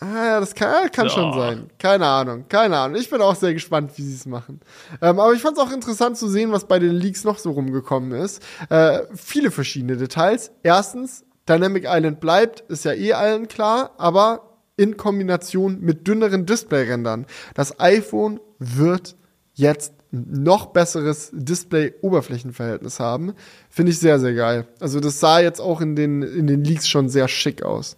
Ah, 0.00 0.24
ja, 0.26 0.40
das 0.40 0.54
kann, 0.54 0.90
kann 0.92 1.08
so. 1.08 1.16
schon 1.16 1.32
sein. 1.32 1.70
Keine 1.78 2.06
Ahnung, 2.06 2.44
keine 2.48 2.76
Ahnung. 2.78 3.00
Ich 3.00 3.10
bin 3.10 3.20
auch 3.20 3.34
sehr 3.34 3.52
gespannt, 3.52 3.92
wie 3.96 4.02
sie 4.02 4.14
es 4.14 4.26
machen. 4.26 4.60
Ähm, 5.02 5.18
aber 5.18 5.32
ich 5.32 5.42
fand 5.42 5.56
es 5.58 5.62
auch 5.62 5.72
interessant 5.72 6.16
zu 6.16 6.28
sehen, 6.28 6.52
was 6.52 6.66
bei 6.66 6.78
den 6.78 6.92
Leaks 6.92 7.24
noch 7.24 7.38
so 7.38 7.50
rumgekommen 7.50 8.12
ist. 8.12 8.40
Äh, 8.70 9.00
viele 9.14 9.50
verschiedene 9.50 9.96
Details. 9.96 10.52
Erstens, 10.62 11.24
Dynamic 11.48 11.84
Island 11.88 12.20
bleibt, 12.20 12.60
ist 12.70 12.84
ja 12.84 12.92
eh 12.92 13.12
allen 13.12 13.48
klar, 13.48 13.90
aber 13.98 14.56
in 14.76 14.96
Kombination 14.96 15.80
mit 15.80 16.06
dünneren 16.06 16.46
Display-Rändern. 16.46 17.26
Das 17.54 17.80
iPhone 17.80 18.38
wird 18.60 19.16
jetzt 19.54 19.94
noch 20.10 20.66
besseres 20.66 21.30
Display-Oberflächenverhältnis 21.32 22.98
haben. 23.00 23.34
Finde 23.68 23.92
ich 23.92 23.98
sehr, 23.98 24.18
sehr 24.18 24.34
geil. 24.34 24.66
Also 24.80 25.00
das 25.00 25.20
sah 25.20 25.40
jetzt 25.40 25.60
auch 25.60 25.80
in 25.80 25.96
den, 25.96 26.22
in 26.22 26.46
den 26.46 26.64
Leaks 26.64 26.88
schon 26.88 27.08
sehr 27.08 27.28
schick 27.28 27.62
aus. 27.62 27.96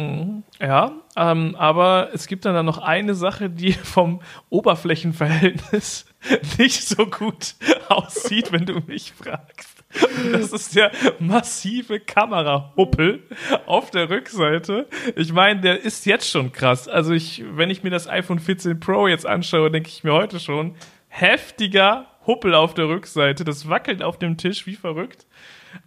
Mhm. 0.00 0.44
Ja, 0.58 0.92
ähm, 1.16 1.54
aber 1.58 2.08
es 2.14 2.26
gibt 2.26 2.44
dann, 2.44 2.64
noch 2.64 2.78
eine 2.78 3.14
Sache, 3.14 3.50
die 3.50 3.72
vom 3.84 4.20
Oberflächenverhältnis 4.48 6.06
nicht 6.58 6.82
so 6.82 7.06
gut 7.06 7.54
aussieht, 7.88 8.52
wenn 8.52 8.66
du 8.66 8.80
mich 8.86 9.12
fragst. 9.12 9.84
Das 10.32 10.52
ist 10.52 10.76
der 10.76 10.92
massive 11.18 11.98
Kamerahuppel 11.98 13.24
auf 13.66 13.90
der 13.90 14.08
Rückseite. 14.08 14.86
Ich 15.16 15.32
meine, 15.32 15.60
der 15.60 15.80
ist 15.82 16.06
jetzt 16.06 16.30
schon 16.30 16.52
krass. 16.52 16.86
Also 16.86 17.12
ich, 17.12 17.42
wenn 17.54 17.70
ich 17.70 17.82
mir 17.82 17.90
das 17.90 18.08
iPhone 18.08 18.38
14 18.38 18.78
Pro 18.78 19.08
jetzt 19.08 19.26
anschaue, 19.26 19.70
denke 19.70 19.88
ich 19.88 20.04
mir 20.04 20.12
heute 20.12 20.38
schon, 20.38 20.76
heftiger 21.10 22.06
Huppel 22.26 22.54
auf 22.54 22.72
der 22.72 22.88
Rückseite. 22.88 23.44
Das 23.44 23.68
wackelt 23.68 24.02
auf 24.02 24.18
dem 24.18 24.38
Tisch 24.38 24.66
wie 24.66 24.76
verrückt. 24.76 25.26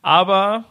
Aber 0.01 0.65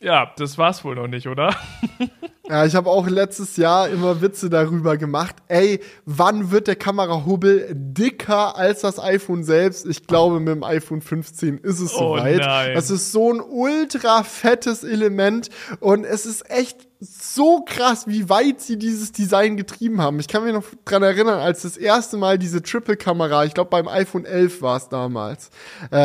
ja, 0.00 0.32
das 0.36 0.58
war's 0.58 0.84
wohl 0.84 0.96
noch 0.96 1.06
nicht, 1.06 1.28
oder? 1.28 1.54
Ja, 2.48 2.66
ich 2.66 2.74
habe 2.74 2.90
auch 2.90 3.08
letztes 3.08 3.56
Jahr 3.56 3.88
immer 3.88 4.20
Witze 4.20 4.50
darüber 4.50 4.96
gemacht. 4.96 5.36
Ey, 5.46 5.80
wann 6.04 6.50
wird 6.50 6.66
der 6.66 6.76
Kamerahubbel 6.76 7.68
dicker 7.72 8.56
als 8.56 8.80
das 8.80 8.98
iPhone 8.98 9.44
selbst? 9.44 9.86
Ich 9.86 10.06
glaube, 10.06 10.40
mit 10.40 10.48
dem 10.48 10.64
iPhone 10.64 11.00
15 11.00 11.58
ist 11.58 11.80
es 11.80 11.94
oh 11.94 12.16
soweit. 12.16 12.40
Nein. 12.40 12.74
Das 12.74 12.90
ist 12.90 13.12
so 13.12 13.32
ein 13.32 13.40
ultra 13.40 14.24
fettes 14.24 14.82
Element 14.82 15.50
und 15.80 16.04
es 16.04 16.26
ist 16.26 16.50
echt 16.50 16.88
so 17.04 17.64
krass, 17.66 18.06
wie 18.06 18.28
weit 18.28 18.60
sie 18.60 18.78
dieses 18.78 19.10
Design 19.10 19.56
getrieben 19.56 20.00
haben. 20.00 20.20
Ich 20.20 20.28
kann 20.28 20.44
mich 20.44 20.52
noch 20.52 20.64
dran 20.84 21.02
erinnern, 21.02 21.40
als 21.40 21.62
das 21.62 21.76
erste 21.76 22.16
Mal 22.16 22.38
diese 22.38 22.62
Triple-Kamera, 22.62 23.44
ich 23.44 23.54
glaube 23.54 23.70
beim 23.70 23.88
iPhone 23.88 24.24
11 24.24 24.62
war 24.62 24.76
es 24.76 24.88
damals, 24.88 25.50
äh, 25.90 25.98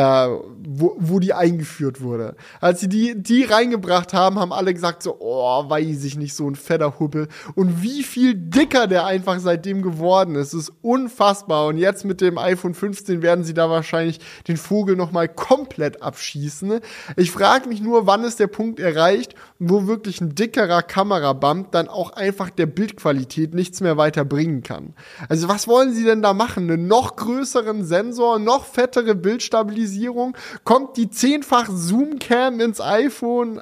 wo, 0.66 0.96
wo 0.98 1.20
die 1.20 1.34
eingeführt 1.34 2.00
wurde. 2.00 2.34
Als 2.60 2.80
sie 2.80 2.88
die, 2.88 3.14
die 3.14 3.44
reingebracht 3.44 4.12
haben, 4.12 4.40
haben 4.40 4.52
alle 4.52 4.74
gesagt 4.74 5.04
so, 5.04 5.16
oh, 5.20 5.70
weiß 5.70 6.02
ich 6.02 6.16
nicht, 6.16 6.34
so 6.34 6.50
ein 6.50 6.56
fetter 6.56 6.98
Hubbel. 6.98 7.28
Und 7.54 7.80
wie 7.80 8.02
viel 8.02 8.34
dicker 8.34 8.88
der 8.88 9.06
einfach 9.06 9.38
seitdem 9.38 9.82
geworden 9.82 10.34
ist, 10.34 10.52
ist 10.52 10.72
unfassbar. 10.82 11.68
Und 11.68 11.78
jetzt 11.78 12.04
mit 12.04 12.20
dem 12.20 12.38
iPhone 12.38 12.74
15 12.74 13.22
werden 13.22 13.44
sie 13.44 13.54
da 13.54 13.70
wahrscheinlich 13.70 14.18
den 14.48 14.56
Vogel 14.56 14.96
noch 14.96 15.12
mal 15.12 15.28
komplett 15.28 16.02
abschießen. 16.02 16.80
Ich 17.14 17.30
frage 17.30 17.68
mich 17.68 17.80
nur, 17.80 18.08
wann 18.08 18.24
ist 18.24 18.40
der 18.40 18.48
Punkt 18.48 18.80
erreicht, 18.80 19.36
wo 19.60 19.86
wirklich 19.86 20.20
ein 20.20 20.34
dickerer 20.34 20.87
Kameraband 20.88 21.74
dann 21.74 21.86
auch 21.88 22.10
einfach 22.10 22.50
der 22.50 22.66
Bildqualität 22.66 23.54
nichts 23.54 23.80
mehr 23.80 23.96
weiter 23.96 24.24
bringen 24.24 24.62
kann. 24.62 24.94
Also 25.28 25.48
was 25.48 25.68
wollen 25.68 25.92
sie 25.92 26.04
denn 26.04 26.22
da 26.22 26.34
machen? 26.34 26.70
Einen 26.70 26.88
noch 26.88 27.14
größeren 27.14 27.84
Sensor, 27.84 28.40
noch 28.40 28.64
fettere 28.64 29.14
Bildstabilisierung? 29.14 30.36
Kommt 30.64 30.96
die 30.96 31.10
zehnfach 31.10 31.68
Zoom-Cam 31.70 32.58
ins 32.60 32.80
iPhone? 32.80 33.60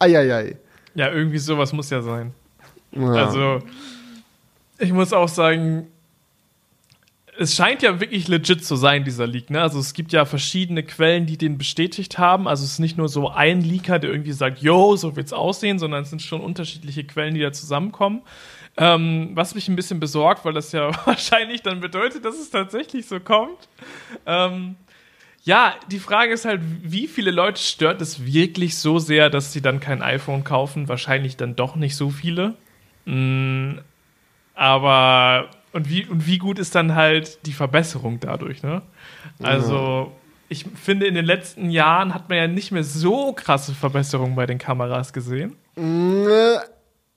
Eieiei. 0.00 0.56
Ja, 0.94 1.12
irgendwie 1.12 1.38
sowas 1.38 1.72
muss 1.72 1.90
ja 1.90 2.02
sein. 2.02 2.34
Ja. 2.92 3.26
Also, 3.26 3.60
ich 4.78 4.92
muss 4.92 5.12
auch 5.12 5.28
sagen, 5.28 5.88
es 7.38 7.54
scheint 7.54 7.82
ja 7.82 8.00
wirklich 8.00 8.28
legit 8.28 8.64
zu 8.64 8.76
sein, 8.76 9.04
dieser 9.04 9.26
Leak. 9.26 9.50
Ne? 9.50 9.60
Also 9.60 9.78
es 9.78 9.94
gibt 9.94 10.12
ja 10.12 10.24
verschiedene 10.24 10.82
Quellen, 10.82 11.26
die 11.26 11.36
den 11.36 11.58
bestätigt 11.58 12.18
haben. 12.18 12.46
Also 12.46 12.64
es 12.64 12.72
ist 12.72 12.78
nicht 12.78 12.96
nur 12.96 13.08
so 13.08 13.28
ein 13.28 13.60
Leaker, 13.60 13.98
der 13.98 14.10
irgendwie 14.10 14.32
sagt, 14.32 14.60
yo, 14.60 14.96
so 14.96 15.16
wird's 15.16 15.32
aussehen, 15.32 15.78
sondern 15.78 16.02
es 16.02 16.10
sind 16.10 16.22
schon 16.22 16.40
unterschiedliche 16.40 17.04
Quellen, 17.04 17.34
die 17.34 17.40
da 17.40 17.52
zusammenkommen. 17.52 18.22
Ähm, 18.76 19.30
was 19.34 19.54
mich 19.54 19.68
ein 19.68 19.76
bisschen 19.76 20.00
besorgt, 20.00 20.44
weil 20.44 20.52
das 20.52 20.72
ja 20.72 20.90
wahrscheinlich 21.06 21.62
dann 21.62 21.80
bedeutet, 21.80 22.24
dass 22.24 22.38
es 22.38 22.50
tatsächlich 22.50 23.06
so 23.06 23.20
kommt. 23.20 23.68
Ähm, 24.26 24.76
ja, 25.42 25.74
die 25.90 25.98
Frage 25.98 26.32
ist 26.32 26.44
halt, 26.44 26.60
wie 26.82 27.06
viele 27.06 27.30
Leute 27.30 27.60
stört 27.60 28.00
es 28.00 28.24
wirklich 28.24 28.78
so 28.78 28.98
sehr, 28.98 29.28
dass 29.28 29.52
sie 29.52 29.60
dann 29.60 29.78
kein 29.78 30.02
iPhone 30.02 30.42
kaufen? 30.42 30.88
Wahrscheinlich 30.88 31.36
dann 31.36 31.54
doch 31.54 31.76
nicht 31.76 31.96
so 31.96 32.10
viele. 32.10 32.54
Mm, 33.04 33.74
aber 34.54 35.50
und 35.74 35.90
wie, 35.90 36.06
und 36.06 36.26
wie 36.26 36.38
gut 36.38 36.58
ist 36.58 36.74
dann 36.74 36.94
halt 36.94 37.44
die 37.46 37.52
Verbesserung 37.52 38.20
dadurch, 38.20 38.62
ne? 38.62 38.82
Also, 39.42 40.12
ich 40.48 40.66
finde, 40.80 41.06
in 41.06 41.14
den 41.14 41.24
letzten 41.24 41.68
Jahren 41.68 42.14
hat 42.14 42.28
man 42.28 42.38
ja 42.38 42.46
nicht 42.46 42.70
mehr 42.70 42.84
so 42.84 43.32
krasse 43.32 43.74
Verbesserungen 43.74 44.36
bei 44.36 44.46
den 44.46 44.58
Kameras 44.58 45.12
gesehen. 45.12 45.56
Ne, 45.74 46.60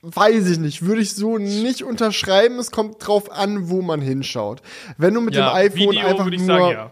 weiß 0.02 0.50
ich 0.50 0.58
nicht. 0.58 0.82
Würde 0.82 1.02
ich 1.02 1.14
so 1.14 1.38
nicht 1.38 1.84
unterschreiben. 1.84 2.58
Es 2.58 2.72
kommt 2.72 2.96
drauf 3.06 3.32
an, 3.32 3.70
wo 3.70 3.84
man 3.84 4.02
hinschaut. 4.02 4.64
Wenn 4.98 5.14
du 5.14 5.22
mit 5.22 5.36
ja, 5.36 5.50
dem 5.50 5.56
iPhone 5.56 5.92
Video, 5.92 6.08
einfach 6.08 6.26
nur. 6.26 6.40
Sagen, 6.40 6.72
ja. 6.72 6.92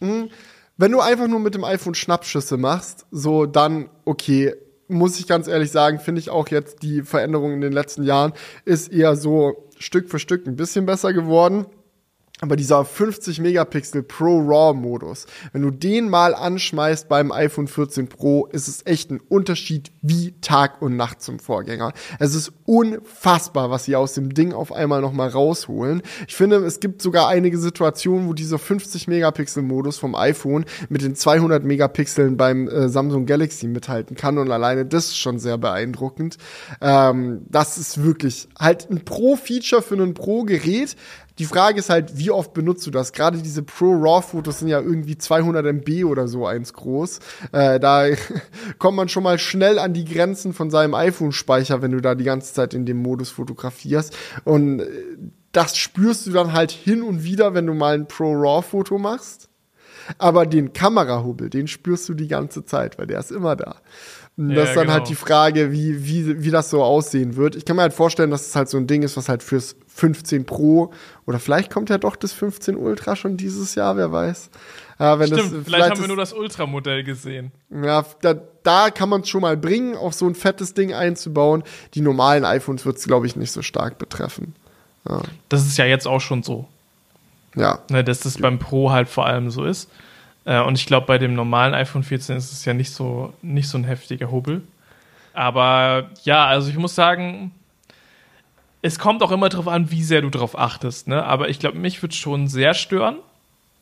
mh, 0.00 0.08
hm, 0.08 0.30
wenn 0.76 0.90
du 0.90 1.00
einfach 1.00 1.28
nur 1.28 1.38
mit 1.38 1.54
dem 1.54 1.62
iPhone 1.62 1.94
Schnappschüsse 1.94 2.56
machst, 2.56 3.06
so 3.12 3.46
dann 3.46 3.88
okay, 4.04 4.52
muss 4.88 5.18
ich 5.18 5.26
ganz 5.26 5.48
ehrlich 5.48 5.70
sagen, 5.70 5.98
finde 5.98 6.20
ich 6.20 6.30
auch 6.30 6.48
jetzt 6.48 6.82
die 6.82 7.02
Veränderung 7.02 7.52
in 7.52 7.60
den 7.60 7.72
letzten 7.72 8.02
Jahren 8.02 8.32
ist 8.64 8.92
eher 8.92 9.16
so 9.16 9.68
Stück 9.78 10.10
für 10.10 10.18
Stück 10.18 10.46
ein 10.46 10.56
bisschen 10.56 10.86
besser 10.86 11.12
geworden. 11.12 11.66
Aber 12.44 12.56
dieser 12.56 12.84
50 12.84 13.40
Megapixel 13.40 14.02
Pro 14.02 14.38
RAW 14.38 14.74
Modus, 14.74 15.24
wenn 15.54 15.62
du 15.62 15.70
den 15.70 16.10
mal 16.10 16.34
anschmeißt 16.34 17.08
beim 17.08 17.32
iPhone 17.32 17.68
14 17.68 18.08
Pro, 18.08 18.44
ist 18.52 18.68
es 18.68 18.84
echt 18.84 19.10
ein 19.10 19.20
Unterschied 19.30 19.92
wie 20.02 20.34
Tag 20.42 20.82
und 20.82 20.94
Nacht 20.94 21.22
zum 21.22 21.38
Vorgänger. 21.38 21.94
Es 22.18 22.34
ist 22.34 22.52
unfassbar, 22.66 23.70
was 23.70 23.86
sie 23.86 23.96
aus 23.96 24.12
dem 24.12 24.34
Ding 24.34 24.52
auf 24.52 24.72
einmal 24.72 25.00
noch 25.00 25.14
mal 25.14 25.30
rausholen. 25.30 26.02
Ich 26.28 26.36
finde, 26.36 26.56
es 26.56 26.80
gibt 26.80 27.00
sogar 27.00 27.28
einige 27.28 27.56
Situationen, 27.56 28.28
wo 28.28 28.34
dieser 28.34 28.58
50 28.58 29.08
Megapixel 29.08 29.62
Modus 29.62 29.96
vom 29.96 30.14
iPhone 30.14 30.66
mit 30.90 31.00
den 31.00 31.14
200 31.14 31.64
Megapixeln 31.64 32.36
beim 32.36 32.68
äh, 32.68 32.90
Samsung 32.90 33.24
Galaxy 33.24 33.68
mithalten 33.68 34.18
kann 34.18 34.36
und 34.36 34.50
alleine 34.50 34.84
das 34.84 35.06
ist 35.06 35.16
schon 35.16 35.38
sehr 35.38 35.56
beeindruckend. 35.56 36.36
Ähm, 36.82 37.46
das 37.48 37.78
ist 37.78 38.04
wirklich 38.04 38.48
halt 38.58 38.90
ein 38.90 39.02
Pro-Feature 39.02 39.80
für 39.80 39.94
ein 39.94 40.12
Pro-Gerät, 40.12 40.94
die 41.38 41.44
Frage 41.46 41.80
ist 41.80 41.90
halt, 41.90 42.16
wie 42.16 42.30
oft 42.30 42.54
benutzt 42.54 42.86
du 42.86 42.90
das? 42.90 43.12
Gerade 43.12 43.38
diese 43.38 43.62
Pro 43.62 43.92
RAW 43.92 44.22
Fotos 44.22 44.60
sind 44.60 44.68
ja 44.68 44.80
irgendwie 44.80 45.18
200 45.18 45.66
MB 45.66 46.04
oder 46.04 46.28
so 46.28 46.46
eins 46.46 46.72
groß. 46.72 47.18
Äh, 47.52 47.80
da 47.80 48.06
kommt 48.78 48.96
man 48.96 49.08
schon 49.08 49.24
mal 49.24 49.38
schnell 49.38 49.78
an 49.78 49.94
die 49.94 50.04
Grenzen 50.04 50.52
von 50.52 50.70
seinem 50.70 50.94
iPhone-Speicher, 50.94 51.82
wenn 51.82 51.92
du 51.92 52.00
da 52.00 52.14
die 52.14 52.24
ganze 52.24 52.54
Zeit 52.54 52.72
in 52.72 52.86
dem 52.86 52.98
Modus 52.98 53.30
fotografierst. 53.30 54.16
Und 54.44 54.80
äh, 54.80 54.86
das 55.50 55.76
spürst 55.76 56.26
du 56.26 56.30
dann 56.30 56.52
halt 56.52 56.70
hin 56.70 57.02
und 57.02 57.24
wieder, 57.24 57.54
wenn 57.54 57.66
du 57.66 57.74
mal 57.74 57.94
ein 57.94 58.06
Pro 58.06 58.32
RAW 58.32 58.62
Foto 58.62 58.98
machst. 58.98 59.48
Aber 60.18 60.46
den 60.46 60.72
Kamerahubbel, 60.72 61.50
den 61.50 61.66
spürst 61.66 62.08
du 62.08 62.14
die 62.14 62.28
ganze 62.28 62.64
Zeit, 62.64 62.98
weil 62.98 63.06
der 63.06 63.20
ist 63.20 63.32
immer 63.32 63.56
da. 63.56 63.76
Und 64.36 64.54
das 64.54 64.70
ist 64.70 64.76
dann 64.76 64.76
halt 64.76 64.86
genau. 64.86 64.92
halt 64.94 65.08
die 65.08 65.14
Frage, 65.14 65.72
wie, 65.72 66.04
wie, 66.06 66.42
wie 66.42 66.50
das 66.50 66.68
so 66.68 66.82
aussehen 66.82 67.36
wird. 67.36 67.54
Ich 67.54 67.64
kann 67.64 67.76
mir 67.76 67.82
halt 67.82 67.92
vorstellen, 67.92 68.30
dass 68.30 68.48
es 68.48 68.56
halt 68.56 68.68
so 68.68 68.76
ein 68.76 68.88
Ding 68.88 69.02
ist, 69.02 69.16
was 69.16 69.28
halt 69.28 69.44
fürs 69.44 69.76
15 69.86 70.44
Pro 70.44 70.92
oder 71.24 71.38
vielleicht 71.38 71.70
kommt 71.72 71.88
ja 71.88 71.98
doch 71.98 72.16
das 72.16 72.32
15 72.32 72.76
Ultra 72.76 73.14
schon 73.14 73.36
dieses 73.36 73.76
Jahr, 73.76 73.96
wer 73.96 74.10
weiß. 74.10 74.50
Ja, 74.98 75.18
wenn 75.18 75.26
Stimmt, 75.28 75.40
das, 75.40 75.48
vielleicht, 75.50 75.66
vielleicht 75.66 75.90
haben 75.90 76.00
wir 76.00 76.08
nur 76.08 76.16
das 76.16 76.32
Ultra-Modell 76.32 77.04
gesehen. 77.04 77.52
Ja, 77.70 78.04
da, 78.22 78.34
da 78.62 78.90
kann 78.90 79.08
man 79.08 79.22
es 79.22 79.28
schon 79.28 79.42
mal 79.42 79.56
bringen, 79.56 79.96
auch 79.96 80.12
so 80.12 80.26
ein 80.26 80.34
fettes 80.34 80.74
Ding 80.74 80.92
einzubauen. 80.92 81.62
Die 81.94 82.00
normalen 82.00 82.44
iPhones 82.44 82.84
wird 82.86 82.96
es, 82.96 83.04
glaube 83.04 83.26
ich, 83.26 83.36
nicht 83.36 83.52
so 83.52 83.62
stark 83.62 83.98
betreffen. 83.98 84.54
Ja. 85.08 85.20
Das 85.48 85.66
ist 85.66 85.78
ja 85.78 85.84
jetzt 85.84 86.06
auch 86.06 86.20
schon 86.20 86.42
so. 86.42 86.68
Ja. 87.56 87.80
Ne, 87.88 88.02
dass 88.02 88.20
das 88.20 88.38
beim 88.38 88.58
Pro 88.58 88.90
halt 88.90 89.08
vor 89.08 89.26
allem 89.26 89.50
so 89.50 89.64
ist. 89.64 89.88
Äh, 90.44 90.60
und 90.60 90.78
ich 90.78 90.86
glaube, 90.86 91.06
bei 91.06 91.18
dem 91.18 91.34
normalen 91.34 91.74
iPhone 91.74 92.02
14 92.02 92.36
ist 92.36 92.52
es 92.52 92.64
ja 92.64 92.74
nicht 92.74 92.92
so, 92.92 93.32
nicht 93.42 93.68
so 93.68 93.78
ein 93.78 93.84
heftiger 93.84 94.30
Hubbel. 94.30 94.62
Aber 95.32 96.10
ja, 96.24 96.46
also 96.46 96.70
ich 96.70 96.76
muss 96.76 96.94
sagen, 96.94 97.52
es 98.82 98.98
kommt 98.98 99.22
auch 99.22 99.32
immer 99.32 99.48
darauf 99.48 99.68
an, 99.68 99.90
wie 99.90 100.02
sehr 100.02 100.22
du 100.22 100.30
darauf 100.30 100.58
achtest. 100.58 101.08
Ne? 101.08 101.24
Aber 101.24 101.48
ich 101.48 101.58
glaube, 101.58 101.78
mich 101.78 102.02
würde 102.02 102.14
schon 102.14 102.48
sehr 102.48 102.74
stören. 102.74 103.16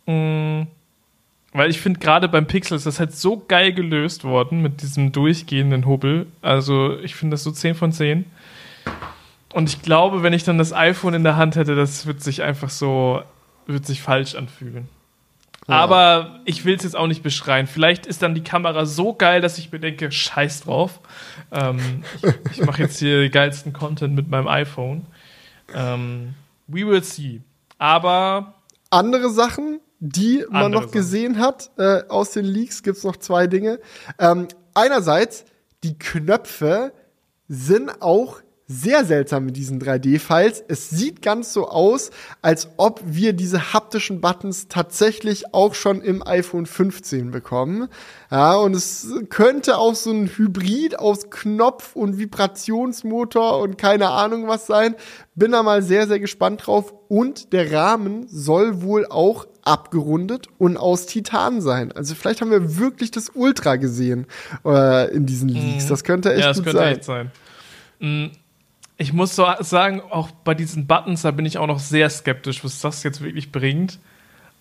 Mhm. 0.07 0.69
Weil 1.53 1.69
ich 1.69 1.81
finde, 1.81 2.01
gerade 2.01 2.29
beim 2.29 2.47
Pixel 2.47 2.77
ist 2.77 2.87
das 2.87 2.99
halt 2.99 3.13
so 3.13 3.37
geil 3.47 3.75
gelöst 3.75 4.25
worden 4.25 4.63
mit 4.63 4.81
diesem 4.81 5.13
durchgehenden 5.13 5.85
Hubbel. 5.85 6.27
Also 6.41 6.99
ich 7.01 7.15
finde 7.15 7.35
das 7.35 7.43
so 7.43 7.51
10 7.51 7.75
von 7.75 7.93
10. 7.93 8.25
Und 9.53 9.69
ich 9.69 9.83
glaube, 9.83 10.23
wenn 10.23 10.33
ich 10.33 10.45
dann 10.45 10.57
das 10.57 10.73
iPhone 10.73 11.13
in 11.13 11.25
der 11.25 11.37
Hand 11.37 11.57
hätte, 11.57 11.75
das 11.75 12.07
wird 12.07 12.23
sich 12.23 12.43
einfach 12.43 12.71
so, 12.71 13.23
wird 13.67 13.85
sich 13.85 14.01
falsch 14.01 14.35
anfühlen. 14.35 14.89
Aber 15.67 16.41
ich 16.45 16.65
will 16.65 16.75
es 16.75 16.83
jetzt 16.83 16.97
auch 16.97 17.07
nicht 17.07 17.23
beschreien. 17.23 17.67
Vielleicht 17.67 18.07
ist 18.07 18.23
dann 18.23 18.35
die 18.35 18.43
Kamera 18.43 18.85
so 18.85 19.15
geil, 19.15 19.41
dass 19.41 19.59
ich 19.59 19.71
mir 19.71 19.79
denke, 19.79 20.11
scheiß 20.11 20.63
drauf. 20.63 21.01
Ähm, 21.53 22.03
ich, 22.17 22.59
ich 22.59 22.67
mache 22.67 22.83
jetzt 22.83 22.99
hier 22.99 23.29
geilsten 23.31 23.73
Content 23.73 24.15
mit 24.15 24.29
meinem 24.29 24.49
iPhone. 24.49 25.07
Ähm, 25.75 26.35
we 26.67 26.87
will 26.87 27.03
see. 27.03 27.41
Aber. 27.79 28.55
Andere 28.91 29.31
Sachen, 29.31 29.81
die 30.01 30.45
man 30.51 30.71
noch 30.71 30.83
Sachen. 30.83 30.93
gesehen 30.93 31.39
hat 31.39 31.71
äh, 31.79 32.03
aus 32.09 32.33
den 32.33 32.45
Leaks, 32.45 32.83
gibt 32.83 32.99
es 32.99 33.05
noch 33.05 33.17
zwei 33.17 33.47
Dinge. 33.47 33.79
Ähm, 34.19 34.49
einerseits, 34.75 35.47
die 35.83 35.99
Knöpfe 35.99 36.93
sind 37.49 38.03
auch 38.03 38.41
sehr 38.67 39.05
seltsam 39.05 39.45
mit 39.45 39.57
diesen 39.57 39.81
3D-Files. 39.81 40.65
Es 40.67 40.91
sieht 40.91 41.21
ganz 41.23 41.53
so 41.53 41.69
aus, 41.69 42.11
als 42.41 42.69
ob 42.77 43.01
wir 43.05 43.33
diese 43.33 43.73
haptischen 43.73 44.21
Buttons 44.21 44.69
tatsächlich 44.69 45.53
auch 45.55 45.75
schon 45.75 46.01
im 46.01 46.27
iPhone 46.27 46.67
15 46.67 47.31
bekommen. 47.31 47.89
Ja, 48.31 48.55
und 48.57 48.75
es 48.75 49.09
könnte 49.29 49.77
auch 49.79 49.95
so 49.95 50.11
ein 50.11 50.29
Hybrid 50.29 50.99
aus 50.99 51.31
Knopf 51.31 51.95
und 51.97 52.19
Vibrationsmotor 52.19 53.61
und 53.61 53.77
keine 53.79 54.11
Ahnung 54.11 54.49
was 54.49 54.67
sein. 54.67 54.95
Bin 55.35 55.53
da 55.53 55.63
mal 55.63 55.83
sehr, 55.83 56.07
sehr 56.07 56.21
gespannt 56.21 56.67
drauf. 56.67 56.95
Und 57.09 57.53
der 57.53 57.71
Rahmen 57.73 58.27
soll 58.29 58.81
wohl 58.83 59.07
auch 59.07 59.47
abgerundet 59.63 60.49
und 60.59 60.77
aus 60.77 61.07
Titan 61.07 61.61
sein. 61.61 61.93
Also 61.93 62.15
vielleicht 62.15 62.41
haben 62.41 62.51
wir 62.51 62.79
wirklich 62.79 63.11
das 63.11 63.31
Ultra 63.35 63.77
gesehen 63.77 64.27
äh, 64.65 65.15
in 65.15 65.27
diesen 65.27 65.49
Leaks. 65.49 65.85
Mhm. 65.85 65.89
Das 65.89 66.05
könnte 66.05 66.33
echt 66.33 66.41
ja, 66.41 66.49
das 66.49 66.63
könnte 66.63 66.79
sein. 66.79 66.93
Echt 66.95 67.05
sein. 67.05 67.31
Ich 68.99 69.13
muss 69.13 69.35
so 69.35 69.47
sagen, 69.61 70.01
auch 70.01 70.31
bei 70.31 70.55
diesen 70.55 70.87
Buttons, 70.87 71.23
da 71.23 71.31
bin 71.31 71.47
ich 71.47 71.59
auch 71.59 71.67
noch 71.67 71.81
sehr 71.81 72.09
skeptisch, 72.11 72.65
was 72.65 72.81
das 72.81 73.03
jetzt 73.03 73.21
wirklich 73.21 73.51
bringt. 73.51 73.99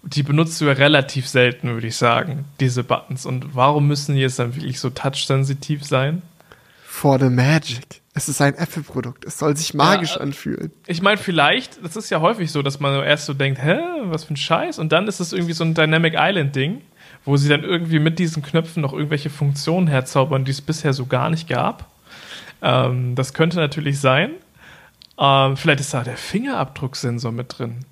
Die 0.04 0.24
benutzt 0.24 0.60
du 0.60 0.66
ja 0.66 0.72
relativ 0.72 1.28
selten, 1.28 1.70
würde 1.70 1.88
ich 1.88 1.96
sagen, 1.96 2.46
diese 2.60 2.84
Buttons. 2.84 3.26
Und 3.26 3.56
warum 3.56 3.88
müssen 3.88 4.16
die 4.16 4.22
jetzt 4.22 4.40
dann 4.40 4.56
wirklich 4.56 4.80
so 4.80 4.90
touch-sensitiv 4.90 5.84
sein? 5.84 6.24
For 6.84 7.20
the 7.20 7.30
magic. 7.30 8.02
Es 8.14 8.28
ist 8.28 8.42
ein 8.42 8.56
Apple-Produkt. 8.56 9.24
Es 9.26 9.38
soll 9.38 9.56
sich 9.56 9.74
magisch 9.74 10.16
ja, 10.16 10.22
anfühlen. 10.22 10.72
Ich 10.86 11.02
meine, 11.02 11.18
vielleicht, 11.18 11.84
das 11.84 11.96
ist 11.96 12.10
ja 12.10 12.20
häufig 12.20 12.52
so, 12.52 12.62
dass 12.62 12.80
man 12.80 13.02
erst 13.04 13.26
so 13.26 13.34
denkt, 13.34 13.64
hä, 13.64 13.78
was 14.06 14.26
für 14.26 14.34
ein 14.34 14.38
Scheiß? 14.38 14.80
Und 14.80 14.92
dann 14.92 15.08
ist 15.08 15.22
es 15.22 15.32
irgendwie 15.32 15.54
so 15.54 15.64
ein 15.64 15.74
Dynamic 15.74 16.16
Island-Ding, 16.18 16.82
wo 17.24 17.38
sie 17.38 17.48
dann 17.48 17.64
irgendwie 17.64 18.00
mit 18.00 18.20
diesen 18.20 18.44
Knöpfen 18.44 18.82
noch 18.82 18.92
irgendwelche 18.92 19.30
Funktionen 19.30 19.88
herzaubern, 19.88 20.44
die 20.44 20.52
es 20.52 20.62
bisher 20.62 20.92
so 20.92 21.06
gar 21.06 21.30
nicht 21.30 21.48
gab. 21.48 21.90
Ähm, 22.62 23.16
das 23.16 23.34
könnte 23.34 23.58
natürlich 23.58 24.00
sein. 24.00 24.32
Ähm, 25.18 25.58
vielleicht 25.58 25.82
ist 25.82 25.94
da 25.94 26.04
der 26.04 26.18
Fingerabdrucksensor 26.18 27.32
mit 27.32 27.58
drin. 27.58 27.86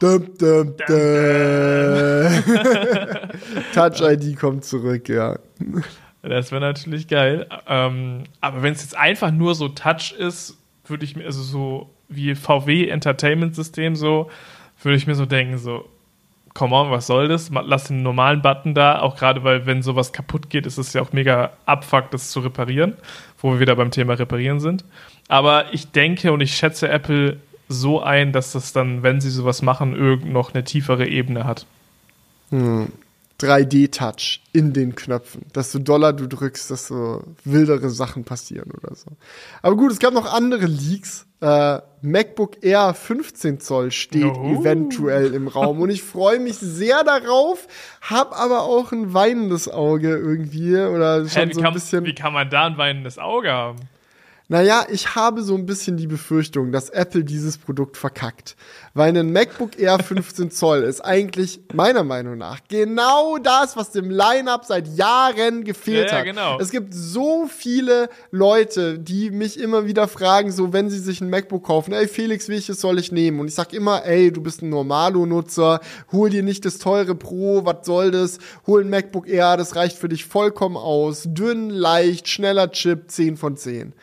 Dum, 0.00 0.28
dum, 0.38 0.76
dum. 0.76 0.86
Touch 3.74 4.00
ID 4.00 4.38
kommt 4.38 4.64
zurück, 4.64 5.08
ja. 5.08 5.38
Das 6.22 6.52
wäre 6.52 6.60
natürlich 6.60 7.08
geil. 7.08 7.46
Ähm, 7.66 8.24
aber 8.40 8.62
wenn 8.62 8.72
es 8.72 8.82
jetzt 8.82 8.96
einfach 8.96 9.30
nur 9.30 9.54
so 9.54 9.68
Touch 9.68 10.14
ist, 10.18 10.56
würde 10.86 11.04
ich 11.04 11.16
mir, 11.16 11.24
also 11.24 11.42
so 11.42 11.90
wie 12.08 12.34
VW 12.34 12.88
Entertainment 12.88 13.54
System, 13.54 13.96
so, 13.96 14.30
würde 14.82 14.96
ich 14.96 15.06
mir 15.06 15.14
so 15.14 15.26
denken, 15.26 15.58
so, 15.58 15.88
come 16.54 16.74
on, 16.74 16.90
was 16.90 17.06
soll 17.06 17.28
das? 17.28 17.50
Lass 17.50 17.84
den 17.84 18.02
normalen 18.02 18.40
Button 18.40 18.74
da, 18.74 19.00
auch 19.00 19.16
gerade 19.16 19.44
weil, 19.44 19.66
wenn 19.66 19.82
sowas 19.82 20.12
kaputt 20.12 20.50
geht, 20.50 20.66
ist 20.66 20.78
es 20.78 20.92
ja 20.92 21.02
auch 21.02 21.12
mega 21.12 21.52
abfuck, 21.66 22.10
das 22.10 22.30
zu 22.30 22.40
reparieren, 22.40 22.94
wo 23.38 23.52
wir 23.52 23.60
wieder 23.60 23.76
beim 23.76 23.90
Thema 23.90 24.14
Reparieren 24.14 24.60
sind. 24.60 24.84
Aber 25.28 25.72
ich 25.72 25.90
denke 25.90 26.32
und 26.32 26.40
ich 26.40 26.56
schätze 26.56 26.88
Apple 26.88 27.38
so 27.68 28.00
ein, 28.00 28.32
dass 28.32 28.52
das 28.52 28.72
dann, 28.72 29.02
wenn 29.02 29.20
sie 29.20 29.30
sowas 29.30 29.62
machen, 29.62 29.96
irgend 29.96 30.32
noch 30.32 30.54
eine 30.54 30.64
tiefere 30.64 31.08
Ebene 31.08 31.44
hat. 31.44 31.66
Hm. 32.50 32.92
3D-Touch 33.40 34.40
in 34.52 34.72
den 34.72 34.94
Knöpfen. 34.94 35.42
Desto 35.54 35.80
doller 35.80 36.12
du 36.12 36.28
drückst, 36.28 36.70
desto 36.70 37.24
wildere 37.44 37.90
Sachen 37.90 38.24
passieren 38.24 38.70
oder 38.70 38.94
so. 38.94 39.10
Aber 39.60 39.76
gut, 39.76 39.90
es 39.90 39.98
gab 39.98 40.14
noch 40.14 40.32
andere 40.32 40.66
Leaks. 40.66 41.26
Äh, 41.44 41.82
MacBook 42.00 42.62
Air 42.64 42.94
15 42.94 43.60
Zoll 43.60 43.90
steht 43.90 44.22
Juhu. 44.22 44.60
eventuell 44.60 45.34
im 45.34 45.46
Raum 45.46 45.80
und 45.80 45.90
ich 45.90 46.02
freue 46.02 46.38
mich 46.38 46.56
sehr 46.56 47.04
darauf, 47.04 47.66
hab 48.00 48.32
aber 48.38 48.62
auch 48.62 48.92
ein 48.92 49.12
weinendes 49.12 49.68
Auge 49.68 50.16
irgendwie 50.16 50.74
oder 50.76 51.28
schon 51.28 51.42
Hä, 51.48 51.52
so 51.52 51.60
ein 51.60 51.64
kann, 51.64 51.74
bisschen. 51.74 52.04
Wie 52.06 52.14
kann 52.14 52.32
man 52.32 52.48
da 52.48 52.64
ein 52.66 52.78
weinendes 52.78 53.18
Auge 53.18 53.52
haben? 53.52 53.78
Naja, 54.54 54.86
ich 54.88 55.16
habe 55.16 55.42
so 55.42 55.56
ein 55.56 55.66
bisschen 55.66 55.96
die 55.96 56.06
Befürchtung, 56.06 56.70
dass 56.70 56.88
Apple 56.88 57.24
dieses 57.24 57.58
Produkt 57.58 57.96
verkackt. 57.96 58.54
Weil 58.92 59.18
ein 59.18 59.32
MacBook 59.32 59.76
Air 59.80 59.98
15 59.98 60.52
Zoll 60.52 60.84
ist 60.84 61.00
eigentlich 61.00 61.58
meiner 61.72 62.04
Meinung 62.04 62.38
nach 62.38 62.60
genau 62.68 63.38
das, 63.38 63.76
was 63.76 63.90
dem 63.90 64.10
Lineup 64.10 64.64
seit 64.64 64.86
Jahren 64.86 65.64
gefehlt 65.64 66.12
ja, 66.12 66.18
ja, 66.18 66.22
genau. 66.22 66.52
hat. 66.52 66.60
Es 66.60 66.70
gibt 66.70 66.94
so 66.94 67.48
viele 67.48 68.08
Leute, 68.30 69.00
die 69.00 69.32
mich 69.32 69.58
immer 69.58 69.86
wieder 69.86 70.06
fragen, 70.06 70.52
so 70.52 70.72
wenn 70.72 70.88
sie 70.88 71.00
sich 71.00 71.20
ein 71.20 71.30
MacBook 71.30 71.64
kaufen, 71.64 71.92
ey 71.92 72.06
Felix, 72.06 72.48
welches 72.48 72.80
soll 72.80 73.00
ich 73.00 73.10
nehmen? 73.10 73.40
Und 73.40 73.48
ich 73.48 73.56
sag 73.56 73.72
immer, 73.72 74.04
ey, 74.04 74.30
du 74.30 74.40
bist 74.40 74.62
ein 74.62 74.68
Normalo-Nutzer, 74.68 75.80
hol 76.12 76.30
dir 76.30 76.44
nicht 76.44 76.64
das 76.64 76.78
teure 76.78 77.16
Pro, 77.16 77.64
was 77.64 77.84
soll 77.84 78.12
das? 78.12 78.38
Hol 78.68 78.82
ein 78.82 78.90
MacBook 78.90 79.26
Air, 79.26 79.56
das 79.56 79.74
reicht 79.74 79.98
für 79.98 80.08
dich 80.08 80.24
vollkommen 80.24 80.76
aus. 80.76 81.24
Dünn, 81.26 81.70
leicht, 81.70 82.28
schneller 82.28 82.70
Chip, 82.70 83.10
10 83.10 83.36
von 83.36 83.56
10. 83.56 83.94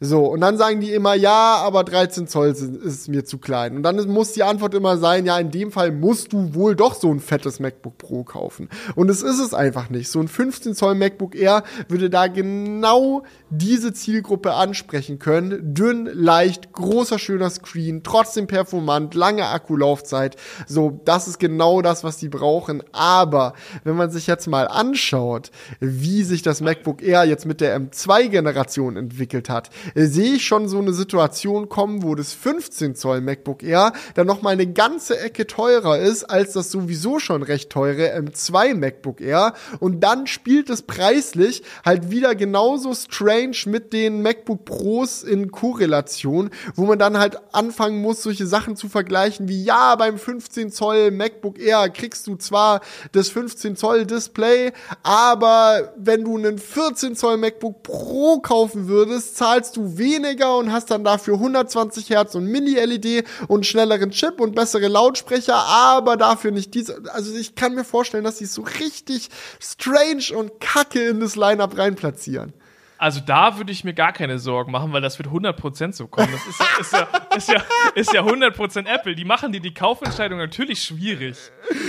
So, 0.00 0.26
und 0.26 0.40
dann 0.40 0.58
sagen 0.58 0.80
die 0.80 0.92
immer, 0.92 1.14
ja, 1.14 1.56
aber 1.56 1.84
13 1.84 2.26
Zoll 2.28 2.48
ist 2.48 3.08
mir 3.08 3.24
zu 3.24 3.38
klein. 3.38 3.76
Und 3.76 3.82
dann 3.82 3.96
muss 4.08 4.32
die 4.32 4.42
Antwort 4.42 4.74
immer 4.74 4.98
sein, 4.98 5.24
ja, 5.24 5.38
in 5.38 5.50
dem 5.50 5.72
Fall 5.72 5.90
musst 5.90 6.32
du 6.32 6.54
wohl 6.54 6.76
doch 6.76 6.94
so 6.94 7.10
ein 7.10 7.20
fettes 7.20 7.60
MacBook 7.60 7.96
Pro 7.98 8.24
kaufen. 8.24 8.68
Und 8.94 9.08
es 9.08 9.22
ist 9.22 9.40
es 9.40 9.54
einfach 9.54 9.88
nicht. 9.88 10.10
So 10.10 10.20
ein 10.20 10.28
15 10.28 10.74
Zoll 10.74 10.94
MacBook 10.94 11.34
Air 11.34 11.62
würde 11.88 12.10
da 12.10 12.26
genau 12.26 13.22
diese 13.48 13.92
Zielgruppe 13.92 14.52
ansprechen 14.52 15.18
können. 15.18 15.74
Dünn, 15.74 16.06
leicht, 16.12 16.72
großer, 16.72 17.18
schöner 17.18 17.48
Screen, 17.48 18.02
trotzdem 18.02 18.46
performant, 18.46 19.14
lange 19.14 19.46
Akkulaufzeit. 19.46 20.36
So, 20.66 21.00
das 21.04 21.26
ist 21.26 21.38
genau 21.38 21.80
das, 21.80 22.04
was 22.04 22.18
die 22.18 22.28
brauchen. 22.28 22.82
Aber 22.92 23.54
wenn 23.84 23.96
man 23.96 24.10
sich 24.10 24.26
jetzt 24.26 24.46
mal 24.46 24.68
anschaut, 24.68 25.50
wie 25.80 26.22
sich 26.22 26.42
das 26.42 26.60
MacBook 26.60 27.02
Air 27.02 27.24
jetzt 27.24 27.46
mit 27.46 27.60
der 27.60 27.78
M2-Generation 27.80 28.96
entwickelt 28.96 29.48
hat, 29.48 29.70
äh, 29.94 30.06
sehe 30.06 30.34
ich 30.34 30.46
schon 30.46 30.68
so 30.68 30.78
eine 30.78 30.92
Situation 30.92 31.68
kommen, 31.68 32.02
wo 32.02 32.14
das 32.14 32.32
15 32.32 32.94
Zoll 32.94 33.20
MacBook 33.20 33.62
Air 33.62 33.92
dann 34.14 34.26
noch 34.26 34.42
mal 34.42 34.50
eine 34.50 34.66
ganze 34.66 35.18
Ecke 35.18 35.46
teurer 35.46 35.98
ist 35.98 36.24
als 36.24 36.52
das 36.52 36.70
sowieso 36.70 37.18
schon 37.18 37.42
recht 37.42 37.70
teure 37.70 38.14
M2 38.16 38.74
MacBook 38.74 39.20
Air. 39.20 39.54
Und 39.80 40.00
dann 40.00 40.26
spielt 40.26 40.70
es 40.70 40.82
preislich 40.82 41.62
halt 41.84 42.10
wieder 42.10 42.34
genauso 42.34 42.94
strange 42.94 43.56
mit 43.66 43.92
den 43.92 44.22
MacBook 44.22 44.64
Pros 44.64 45.22
in 45.22 45.50
Korrelation, 45.50 46.50
wo 46.74 46.84
man 46.84 46.98
dann 46.98 47.18
halt 47.18 47.38
anfangen 47.52 48.00
muss, 48.00 48.22
solche 48.22 48.46
Sachen 48.46 48.76
zu 48.76 48.88
vergleichen 48.88 49.48
wie 49.48 49.64
ja, 49.64 49.96
beim 49.96 50.18
15 50.18 50.70
Zoll 50.70 51.10
MacBook 51.10 51.58
Air 51.58 51.88
kriegst 51.90 52.26
du 52.26 52.36
zwar 52.36 52.80
das 53.12 53.28
15 53.28 53.76
Zoll 53.76 54.06
Display, 54.06 54.72
aber 55.02 55.92
wenn 55.96 56.24
du 56.24 56.36
einen 56.36 56.58
14 56.58 57.16
Zoll 57.16 57.36
MacBook 57.36 57.82
Pro 57.82 58.40
kaufen 58.40 58.88
würdest, 58.88 59.36
zahlst 59.36 59.75
du 59.76 59.98
weniger 59.98 60.56
und 60.56 60.72
hast 60.72 60.90
dann 60.90 61.04
dafür 61.04 61.34
120 61.34 62.10
Hertz 62.10 62.34
und 62.34 62.46
Mini-LED 62.46 63.24
und 63.48 63.66
schnelleren 63.66 64.10
Chip 64.10 64.40
und 64.40 64.54
bessere 64.54 64.88
Lautsprecher, 64.88 65.56
aber 65.56 66.16
dafür 66.16 66.50
nicht 66.50 66.74
diese. 66.74 67.02
Also 67.12 67.34
ich 67.36 67.54
kann 67.54 67.74
mir 67.74 67.84
vorstellen, 67.84 68.24
dass 68.24 68.38
sie 68.38 68.46
so 68.46 68.62
richtig 68.62 69.28
strange 69.60 70.36
und 70.36 70.60
kacke 70.60 71.08
in 71.08 71.20
das 71.20 71.36
Lineup 71.36 71.76
reinplatzieren. 71.76 72.52
Also 72.98 73.20
da 73.20 73.58
würde 73.58 73.72
ich 73.72 73.84
mir 73.84 73.92
gar 73.92 74.12
keine 74.12 74.38
Sorgen 74.38 74.72
machen, 74.72 74.92
weil 74.92 75.02
das 75.02 75.18
wird 75.18 75.28
100% 75.28 75.92
so 75.92 76.06
kommen. 76.06 76.28
Das 76.32 76.46
ist, 76.46 76.60
ist, 76.80 76.92
ja, 76.92 77.08
ist, 77.36 77.48
ja, 77.48 77.62
ist 77.94 78.12
ja 78.12 78.22
100% 78.22 78.86
Apple. 78.86 79.14
Die 79.14 79.24
machen 79.24 79.52
dir 79.52 79.60
die 79.60 79.74
Kaufentscheidung 79.74 80.38
natürlich 80.38 80.82
schwierig. 80.82 81.36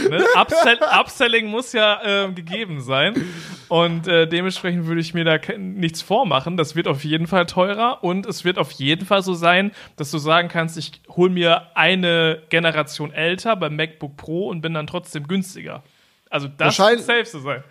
Ne? 0.10 0.24
Upsell, 0.36 0.80
Upselling 1.00 1.48
muss 1.48 1.72
ja 1.72 2.26
äh, 2.26 2.32
gegeben 2.32 2.82
sein. 2.82 3.16
Und 3.70 4.08
äh, 4.08 4.28
dementsprechend 4.28 4.88
würde 4.88 5.02
ich 5.02 5.14
mir 5.14 5.24
da 5.24 5.38
nichts 5.58 6.02
vormachen. 6.02 6.58
Das 6.58 6.76
wird 6.76 6.88
auf 6.88 7.04
jeden 7.04 7.28
Fall 7.28 7.46
teurer. 7.46 8.04
Und 8.04 8.26
es 8.26 8.44
wird 8.44 8.58
auf 8.58 8.72
jeden 8.72 9.06
Fall 9.06 9.22
so 9.22 9.34
sein, 9.34 9.72
dass 9.96 10.12
du 10.12 10.18
sagen 10.18 10.50
kannst, 10.50 10.78
ich 10.78 11.02
hole 11.10 11.30
mir 11.30 11.68
eine 11.76 12.42
Generation 12.50 13.14
älter 13.14 13.56
beim 13.56 13.76
MacBook 13.76 14.18
Pro 14.18 14.50
und 14.50 14.62
bin 14.62 14.74
dann 14.74 14.88
trotzdem 14.88 15.28
günstiger. 15.28 15.84
Also 16.30 16.48
das 16.48 16.78
wird 16.78 17.00
safe 17.00 17.26
so 17.26 17.40
sein. 17.40 17.64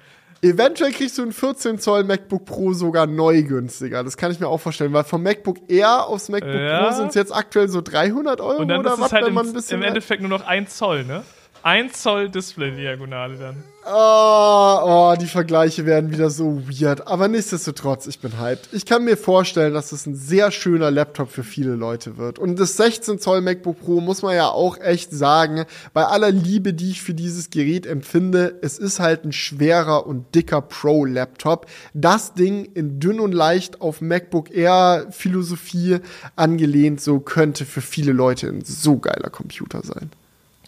Eventuell 0.43 0.93
kriegst 0.93 1.19
du 1.19 1.23
ein 1.23 1.33
14 1.33 1.79
Zoll 1.79 2.05
MacBook 2.05 2.45
Pro 2.45 2.73
sogar 2.73 3.07
neu 3.07 3.43
günstiger. 3.43 4.05
Das 4.05 4.17
kann 4.17 4.31
ich 4.31 4.41
mir 4.41 4.49
auch 4.49 4.61
vorstellen, 4.61 4.93
weil 4.93 5.05
vom 5.05 5.23
MacBook 5.23 5.57
Air 5.69 6.07
aufs 6.07 6.29
MacBook 6.29 6.55
ja. 6.55 6.85
Pro 6.85 6.95
sind 6.95 7.09
es 7.09 7.15
jetzt 7.15 7.35
aktuell 7.35 7.69
so 7.69 7.81
300 7.81 8.41
Euro 8.41 8.63
Und 8.63 8.69
dann 8.69 8.81
oder 8.81 8.95
ist 8.95 9.01
was, 9.01 9.07
es 9.07 9.13
halt 9.13 9.27
im, 9.29 9.39
im 9.79 9.83
Endeffekt 9.83 10.21
nur 10.21 10.31
noch 10.31 10.47
1 10.47 10.77
Zoll, 10.77 11.05
ne? 11.05 11.25
1 11.67 12.01
Zoll 12.01 12.29
Display-Diagonale 12.29 13.39
dann. 13.39 13.65
Oh, 13.85 14.79
oh, 14.85 15.15
die 15.21 15.27
Vergleiche 15.27 15.85
werden 15.85 16.13
wieder 16.13 16.31
so 16.31 16.63
weird. 16.69 17.09
Aber 17.09 17.27
nichtsdestotrotz, 17.27 18.07
ich 18.07 18.21
bin 18.21 18.39
hyped. 18.39 18.69
Ich 18.71 18.87
kann 18.87 19.03
mir 19.03 19.17
vorstellen, 19.17 19.75
dass 19.75 19.91
es 19.91 20.07
ein 20.07 20.15
sehr 20.15 20.53
schöner 20.53 20.93
Laptop 20.93 21.29
für 21.29 21.43
viele 21.43 21.75
Leute 21.75 22.19
wird. 22.19 22.39
Und 22.39 22.61
das 22.61 22.77
16 22.77 23.19
Zoll 23.19 23.41
MacBook 23.41 23.81
Pro 23.81 24.01
muss 24.01 24.23
man 24.23 24.37
ja 24.37 24.47
auch 24.49 24.79
echt 24.79 25.11
sagen, 25.11 25.65
bei 25.93 26.05
aller 26.05 26.31
Liebe, 26.31 26.73
die 26.73 26.93
ich 26.93 27.03
für 27.03 27.15
dieses 27.15 27.51
Gerät 27.51 27.85
empfinde, 27.85 28.61
es 28.63 28.79
ist 28.79 29.01
halt 29.01 29.25
ein 29.25 29.33
schwerer 29.33 30.07
und 30.07 30.37
dicker 30.37 30.61
Pro-Laptop. 30.61 31.67
Das 31.95 32.35
Ding 32.35 32.67
in 32.75 33.01
dünn 33.01 33.19
und 33.19 33.33
leicht 33.33 33.81
auf 33.81 34.01
MacBook 34.01 34.55
Air 34.55 35.09
Philosophie 35.11 35.99
angelehnt, 36.37 37.01
so 37.01 37.19
könnte 37.19 37.65
für 37.65 37.81
viele 37.81 38.13
Leute 38.13 38.47
ein 38.47 38.65
so 38.65 38.99
geiler 38.99 39.31
Computer 39.31 39.81
sein. 39.83 40.13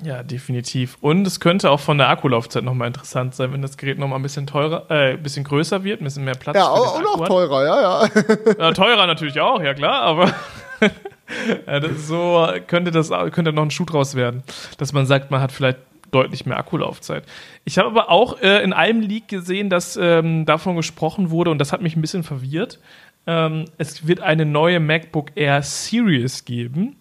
Ja, 0.03 0.23
definitiv. 0.23 0.97
Und 1.01 1.27
es 1.27 1.41
könnte 1.41 1.71
auch 1.71 1.81
von 1.81 1.99
der 1.99 2.09
Akkulaufzeit 2.09 2.63
nochmal 2.63 2.89
interessant 2.89 3.35
sein, 3.35 3.53
wenn 3.53 3.63
das 3.63 3.77
Gerät 3.77 3.99
nochmal 3.99 4.19
ein 4.19 4.23
bisschen 4.23 4.47
teurer, 4.47 4.87
äh, 4.91 5.15
ein 5.15 5.23
bisschen 5.23 5.45
größer 5.45 5.83
wird, 5.83 6.01
ein 6.01 6.05
bisschen 6.05 6.25
mehr 6.25 6.37
Platz. 6.37 6.57
Ja, 6.57 6.69
auch, 6.69 7.03
auch 7.03 7.27
teurer, 7.27 7.65
ja, 7.65 7.81
ja. 7.81 8.09
ja. 8.59 8.73
Teurer 8.73 9.07
natürlich 9.07 9.41
auch, 9.41 9.61
ja 9.61 9.75
klar, 9.75 10.03
aber 10.03 10.33
ja, 11.67 11.95
so 11.97 12.47
könnte 12.69 12.93
das 12.93 13.11
könnte 13.33 13.53
noch 13.53 13.65
ein 13.65 13.73
Schuh 13.73 13.87
draus 13.87 14.15
werden, 14.15 14.45
dass 14.79 14.93
man 14.93 15.07
sagt, 15.07 15.31
man 15.33 15.41
hat 15.41 15.51
vielleicht 15.51 15.79
deutlich 16.13 16.47
mehr 16.47 16.59
Akkulaufzeit. 16.59 17.25
Ich 17.65 17.79
habe 17.79 17.89
aber 17.89 18.11
auch 18.11 18.41
äh, 18.41 18.63
in 18.63 18.73
einem 18.73 19.01
Leak 19.01 19.29
gesehen, 19.29 19.69
dass 19.69 19.99
ähm, 20.01 20.47
davon 20.47 20.77
gesprochen 20.77 21.31
wurde 21.31 21.51
und 21.51 21.59
das 21.59 21.73
hat 21.73 21.83
mich 21.83 21.97
ein 21.97 22.01
bisschen 22.01 22.23
verwirrt. 22.23 22.79
Ähm, 23.27 23.67
es 23.79 24.07
wird 24.07 24.21
eine 24.21 24.47
neue 24.47 24.81
MacBook 24.81 25.33
Air 25.35 25.63
Series 25.63 26.45
geben 26.45 26.97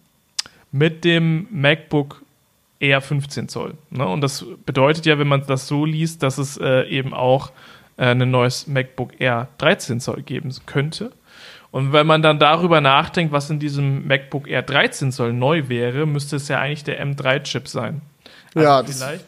mit 0.72 1.04
dem 1.04 1.46
MacBook 1.50 2.22
eher 2.80 3.00
15 3.00 3.48
Zoll. 3.48 3.74
Ne? 3.90 4.06
Und 4.06 4.20
das 4.20 4.44
bedeutet 4.64 5.06
ja, 5.06 5.18
wenn 5.18 5.28
man 5.28 5.44
das 5.46 5.66
so 5.68 5.84
liest, 5.84 6.22
dass 6.22 6.38
es 6.38 6.56
äh, 6.56 6.88
eben 6.88 7.12
auch 7.12 7.50
äh, 7.96 8.10
ein 8.10 8.30
neues 8.30 8.66
MacBook 8.66 9.20
Air 9.20 9.48
13 9.58 10.00
Zoll 10.00 10.22
geben 10.22 10.54
könnte. 10.66 11.12
Und 11.70 11.92
wenn 11.92 12.06
man 12.06 12.22
dann 12.22 12.38
darüber 12.38 12.80
nachdenkt, 12.80 13.32
was 13.32 13.50
in 13.50 13.58
diesem 13.58 14.06
MacBook 14.06 14.48
Air 14.48 14.62
13 14.62 15.12
Zoll 15.12 15.32
neu 15.32 15.68
wäre, 15.68 16.06
müsste 16.06 16.36
es 16.36 16.48
ja 16.48 16.60
eigentlich 16.60 16.84
der 16.84 17.04
M3-Chip 17.04 17.68
sein. 17.68 18.00
Also 18.54 18.68
ja, 18.68 18.82
vielleicht. 18.82 19.24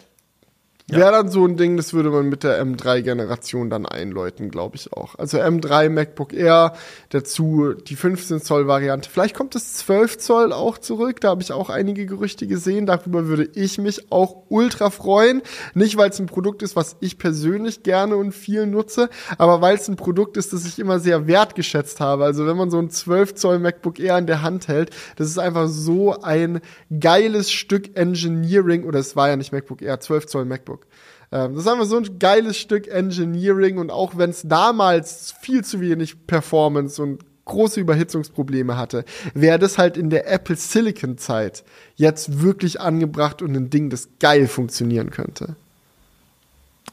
Ja. 0.91 0.99
Wäre 0.99 1.13
dann 1.13 1.29
so 1.29 1.47
ein 1.47 1.57
Ding, 1.57 1.77
das 1.77 1.95
würde 1.95 2.11
man 2.11 2.29
mit 2.29 2.43
der 2.43 2.61
M3-Generation 2.65 3.71
dann 3.71 3.87
einläuten, 3.87 4.51
glaube 4.51 4.77
ich 4.77 4.93
auch. 4.93 5.15
Also 5.15 5.39
M3 5.39 5.89
MacBook 5.89 6.33
Air, 6.33 6.75
dazu 7.11 7.75
die 7.75 7.95
15 7.95 8.41
Zoll 8.41 8.67
Variante. 8.67 9.09
Vielleicht 9.09 9.37
kommt 9.37 9.55
das 9.55 9.75
12 9.75 10.19
Zoll 10.19 10.53
auch 10.53 10.79
zurück. 10.79 11.21
Da 11.21 11.29
habe 11.29 11.43
ich 11.43 11.53
auch 11.53 11.71
einige 11.71 12.07
Gerüchte 12.07 12.47
gesehen. 12.47 12.87
Darüber 12.87 13.27
würde 13.27 13.49
ich 13.55 13.79
mich 13.79 14.11
auch 14.11 14.45
ultra 14.49 14.91
freuen. 14.91 15.43
Nicht, 15.75 15.97
weil 15.97 16.11
es 16.11 16.19
ein 16.19 16.27
Produkt 16.27 16.63
ist, 16.63 16.75
was 16.75 16.97
ich 17.01 17.19
persönlich 17.19 17.83
gerne 17.83 18.17
und 18.17 18.33
viel 18.33 18.67
nutze, 18.67 19.11
aber 19.39 19.61
weil 19.61 19.77
es 19.77 19.89
ein 19.89 19.97
Produkt 19.97 20.37
ist, 20.37 20.53
das 20.53 20.67
ich 20.67 20.79
immer 20.79 20.99
sehr 20.99 21.27
wertgeschätzt 21.27 22.01
habe. 22.01 22.25
Also 22.25 22.47
wenn 22.47 22.57
man 22.57 22.71
so 22.71 22.79
ein 22.79 22.91
12 22.91 23.35
Zoll 23.35 23.59
MacBook 23.59 24.01
Air 24.01 24.19
in 24.19 24.27
der 24.27 24.43
Hand 24.43 24.69
hält, 24.69 24.91
das 25.17 25.29
ist 25.29 25.39
einfach 25.39 25.69
so 25.69 26.21
ein 26.21 26.61
geiles 26.99 27.51
Stück 27.53 27.97
Engineering, 27.97 28.85
oder 28.85 28.99
es 28.99 29.15
war 29.17 29.29
ja 29.29 29.37
nicht 29.37 29.53
MacBook 29.53 29.83
Air, 29.83 30.01
12 30.01 30.27
Zoll 30.27 30.45
MacBook. 30.45 30.80
Ähm, 31.33 31.55
das 31.55 31.65
ist 31.65 31.71
einfach 31.71 31.87
so 31.87 31.97
ein 31.97 32.19
geiles 32.19 32.57
Stück 32.57 32.89
Engineering 32.89 33.79
und 33.79 33.91
auch 33.91 34.17
wenn 34.17 34.31
es 34.31 34.43
damals 34.43 35.35
viel 35.41 35.65
zu 35.65 35.81
wenig 35.81 36.27
Performance 36.27 37.03
und 37.03 37.25
große 37.45 37.81
Überhitzungsprobleme 37.81 38.77
hatte, 38.77 39.05
wäre 39.35 39.59
das 39.59 39.77
halt 39.77 39.97
in 39.97 40.11
der 40.11 40.31
Apple 40.31 40.57
Silicon 40.57 41.19
Zeit 41.19 41.65
jetzt 41.97 42.43
wirklich 42.43 42.81
angebracht 42.81 43.43
und 43.43 43.57
ein 43.57 43.71
Ding, 43.71 43.91
das 43.91 44.09
geil 44.21 44.47
funktionieren 44.47 45.11
könnte. 45.11 45.57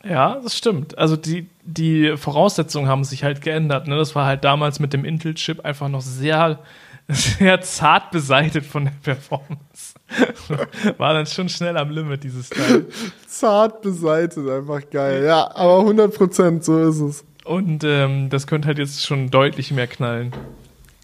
Ja, 0.04 0.40
das 0.42 0.58
stimmt. 0.58 0.98
Also 0.98 1.16
die, 1.16 1.48
die 1.64 2.16
Voraussetzungen 2.18 2.88
haben 2.88 3.04
sich 3.04 3.24
halt 3.24 3.42
geändert. 3.42 3.88
Ne? 3.88 3.98
Das 3.98 4.16
war 4.16 4.26
halt 4.26 4.44
damals 4.44 4.80
mit 4.80 4.94
dem 4.94 5.06
Intel-Chip 5.06 5.66
einfach 5.66 5.90
noch 5.90 6.02
sehr, 6.02 6.60
sehr 7.08 7.62
zart 7.62 8.12
beseitigt 8.12 8.66
von 8.66 8.86
der 8.86 8.94
Performance. 9.04 9.97
War 10.97 11.14
dann 11.14 11.26
schon 11.26 11.49
schnell 11.49 11.78
am 11.78 11.89
Limit, 11.89 12.24
dieses 12.24 12.49
Teil. 12.49 12.86
Zart 13.28 13.82
beseitigt, 13.82 14.47
einfach 14.47 14.82
geil. 14.89 15.26
Ja, 15.26 15.53
aber 15.55 15.80
100 15.80 16.16
Prozent, 16.16 16.64
so 16.64 16.89
ist 16.89 16.99
es. 16.99 17.26
Und 17.43 17.84
ähm, 17.84 18.30
das 18.30 18.47
könnte 18.47 18.68
halt 18.68 18.78
jetzt 18.78 19.05
schon 19.05 19.30
deutlich 19.30 19.72
mehr 19.72 19.88
knallen. 19.88 20.34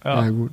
Ja, 0.03 0.23
ja 0.23 0.29
gut 0.29 0.51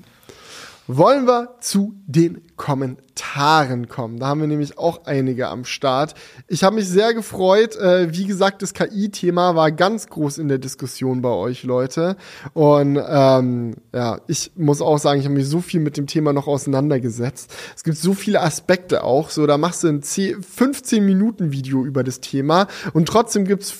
wollen 0.97 1.27
wir 1.27 1.57
zu 1.61 1.95
den 2.07 2.43
Kommentaren 2.57 3.89
kommen. 3.89 4.19
Da 4.19 4.27
haben 4.27 4.41
wir 4.41 4.49
nämlich 4.49 4.79
auch 4.79 5.05
einige 5.05 5.49
am 5.49 5.65
Start. 5.65 6.15
Ich 6.49 6.65
habe 6.65 6.77
mich 6.77 6.89
sehr 6.89 7.15
gefreut. 7.15 7.77
Äh, 7.77 8.13
wie 8.13 8.27
gesagt, 8.27 8.63
das 8.63 8.75
KI-Thema 8.75 9.55
war 9.55 9.73
ganz 9.73 10.09
groß 10.09 10.39
in 10.39 10.49
der 10.49 10.59
Diskussion 10.59 11.23
bei 11.23 11.31
euch, 11.31 11.63
Leute. 11.63 12.17
Und 12.53 13.01
ähm, 13.09 13.77
ja, 13.95 14.21
ich 14.27 14.53
muss 14.57 14.83
auch 14.83 14.99
sagen, 14.99 15.21
ich 15.21 15.27
habe 15.27 15.37
mich 15.37 15.49
so 15.49 15.61
viel 15.61 15.81
mit 15.81 15.97
dem 15.97 16.07
Thema 16.07 16.33
noch 16.33 16.47
auseinandergesetzt. 16.47 17.53
Es 17.77 17.85
gibt 17.85 17.97
so 17.97 18.15
viele 18.15 18.41
Aspekte 18.41 19.05
auch. 19.05 19.31
So, 19.31 19.47
da 19.47 19.59
machst 19.59 19.85
du 19.85 19.89
ein 19.89 20.03
15 20.03 21.05
Minuten 21.05 21.53
Video 21.53 21.85
über 21.85 22.03
das 22.05 22.21
Thema 22.21 22.67
und 22.93 23.07
trotzdem 23.07 23.45
gibt's 23.45 23.75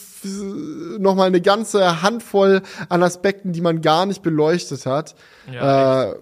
noch 0.99 1.15
mal 1.15 1.27
eine 1.27 1.41
ganze 1.41 2.03
Handvoll 2.03 2.63
an 2.89 3.03
Aspekten, 3.03 3.53
die 3.53 3.61
man 3.61 3.81
gar 3.81 4.07
nicht 4.07 4.23
beleuchtet 4.23 4.87
hat. 4.87 5.15
Ja, 5.51 6.11
äh, 6.11 6.15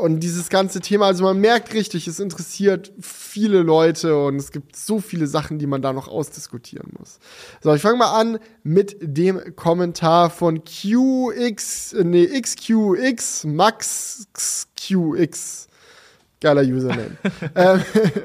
und 0.00 0.20
dieses 0.20 0.48
ganze 0.48 0.80
Thema, 0.80 1.06
also 1.06 1.24
man 1.24 1.38
merkt 1.38 1.74
richtig, 1.74 2.08
es 2.08 2.20
interessiert 2.20 2.92
viele 3.00 3.62
Leute 3.62 4.16
und 4.22 4.36
es 4.36 4.50
gibt 4.50 4.76
so 4.76 5.00
viele 5.00 5.26
Sachen, 5.26 5.58
die 5.58 5.66
man 5.66 5.82
da 5.82 5.92
noch 5.92 6.08
ausdiskutieren 6.08 6.90
muss. 6.98 7.18
So, 7.60 7.74
ich 7.74 7.82
fange 7.82 7.98
mal 7.98 8.18
an 8.18 8.38
mit 8.62 8.96
dem 9.00 9.54
Kommentar 9.56 10.30
von 10.30 10.62
QX, 10.64 11.94
nee, 12.02 12.26
XQX, 12.40 13.44
Max 13.44 14.26
QX. 14.76 15.69
Geiler 16.40 16.62
Username. 16.62 17.18
ähm, 17.54 17.82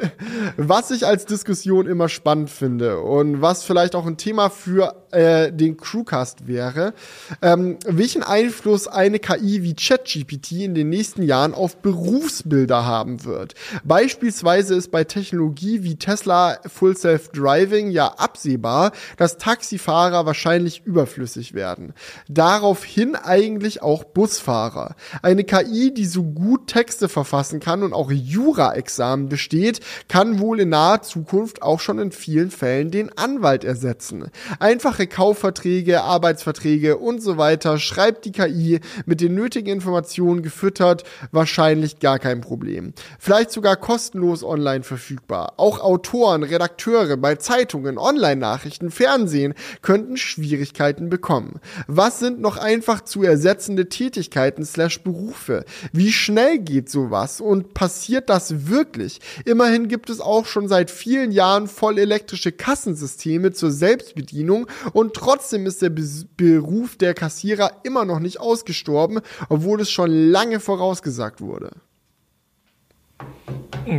was 0.58 0.92
ich 0.92 1.06
als 1.06 1.26
Diskussion 1.26 1.86
immer 1.86 2.08
spannend 2.08 2.50
finde 2.50 3.00
und 3.02 3.42
was 3.42 3.64
vielleicht 3.64 3.94
auch 3.94 4.06
ein 4.06 4.16
Thema 4.16 4.50
für 4.50 5.06
äh, 5.12 5.52
den 5.52 5.76
Crewcast 5.76 6.48
wäre, 6.48 6.94
ähm, 7.42 7.78
welchen 7.86 8.24
Einfluss 8.24 8.88
eine 8.88 9.20
KI 9.20 9.64
wie 9.64 9.76
ChatGPT 9.76 10.54
in 10.64 10.76
den 10.76 10.90
nächsten 10.90 11.24
Jahren 11.24 11.54
auf 11.54 11.78
Berufsbilder 11.78 12.86
haben 12.86 13.26
wird. 13.26 13.54
Beispielsweise 13.84 14.76
ist 14.76 14.92
bei 14.92 15.04
Technologie 15.04 15.84
wie 15.84 15.98
Tesla 15.98 16.60
Full 16.66 16.96
Self 16.96 17.30
Driving 17.30 17.92
ja 17.92 18.08
absehbar, 18.08 18.94
dass 19.18 19.38
Taxifahrer 19.38 20.26
wahrscheinlich 20.26 20.84
überflüssig 20.86 21.54
werden. 21.54 21.94
Daraufhin 22.30 23.16
eigentlich 23.16 23.82
auch 23.82 24.06
Busfahrer. 24.06 24.96
Eine 25.22 25.44
KI, 25.44 25.94
die 25.94 26.06
so 26.06 26.24
gut 26.24 26.68
Texte 26.68 27.10
verfassen 27.10 27.60
kann 27.60 27.84
und 27.84 27.92
auch 27.92 28.05
auch 28.06 28.12
Jura-Examen 28.12 29.30
besteht, 29.30 29.80
kann 30.08 30.40
wohl 30.40 30.60
in 30.60 30.70
naher 30.70 31.02
Zukunft 31.02 31.62
auch 31.62 31.80
schon 31.80 32.00
in 32.00 32.12
vielen 32.12 32.52
Fällen 32.52 32.92
den 32.92 33.16
Anwalt 33.18 33.64
ersetzen. 33.64 34.30
Einfache 34.60 35.08
Kaufverträge, 35.08 36.04
Arbeitsverträge 36.04 36.98
und 36.98 37.22
so 37.22 37.38
weiter 37.38 37.80
schreibt 37.80 38.26
die 38.26 38.32
KI 38.32 38.80
mit 39.06 39.22
den 39.22 39.34
nötigen 39.34 39.70
Informationen 39.70 40.44
gefüttert, 40.44 41.04
wahrscheinlich 41.32 42.00
gar 42.00 42.20
kein 42.20 42.42
Problem. 42.42 42.94
Vielleicht 43.20 43.52
sogar 43.52 43.76
kostenlos 43.76 44.44
online 44.44 44.84
verfügbar. 44.84 45.54
Auch 45.58 45.80
Autoren, 45.80 46.44
Redakteure 46.44 47.18
bei 47.18 47.36
Zeitungen, 47.36 47.98
Online-Nachrichten, 47.98 48.92
Fernsehen 48.92 49.54
könnten 49.82 50.18
Schwierigkeiten 50.18 51.10
bekommen. 51.10 51.60
Was 51.88 52.20
sind 52.20 52.40
noch 52.40 52.58
einfach 52.58 53.02
zu 53.02 53.24
ersetzende 53.24 53.90
Tätigkeiten 53.90 54.66
slash 54.66 55.02
Berufe? 55.02 55.66
Wie 55.92 56.12
schnell 56.12 56.60
geht 56.60 56.90
sowas 56.90 57.42
und 57.42 57.74
passiert 57.74 57.95
passiert 57.96 58.30
das 58.30 58.68
wirklich? 58.68 59.22
Immerhin 59.46 59.88
gibt 59.88 60.10
es 60.10 60.20
auch 60.20 60.46
schon 60.46 60.68
seit 60.68 60.92
vielen 60.92 61.32
Jahren 61.32 61.68
voll 61.68 61.98
elektrische 61.98 62.52
Kassensysteme 62.52 63.54
zur 63.54 63.72
Selbstbedienung 63.72 64.68
und 64.92 65.14
trotzdem 65.14 65.66
ist 65.66 65.82
der 65.82 65.92
Be 65.92 66.04
Beruf 66.36 66.98
der 66.98 67.14
Kassierer 67.14 67.72
immer 67.84 68.04
noch 68.04 68.20
nicht 68.20 68.42
ausgestorben, 68.42 69.22
obwohl 69.48 69.80
es 69.80 69.90
schon 69.90 70.12
lange 70.12 70.60
vorausgesagt 70.60 71.40
wurde. 71.40 71.72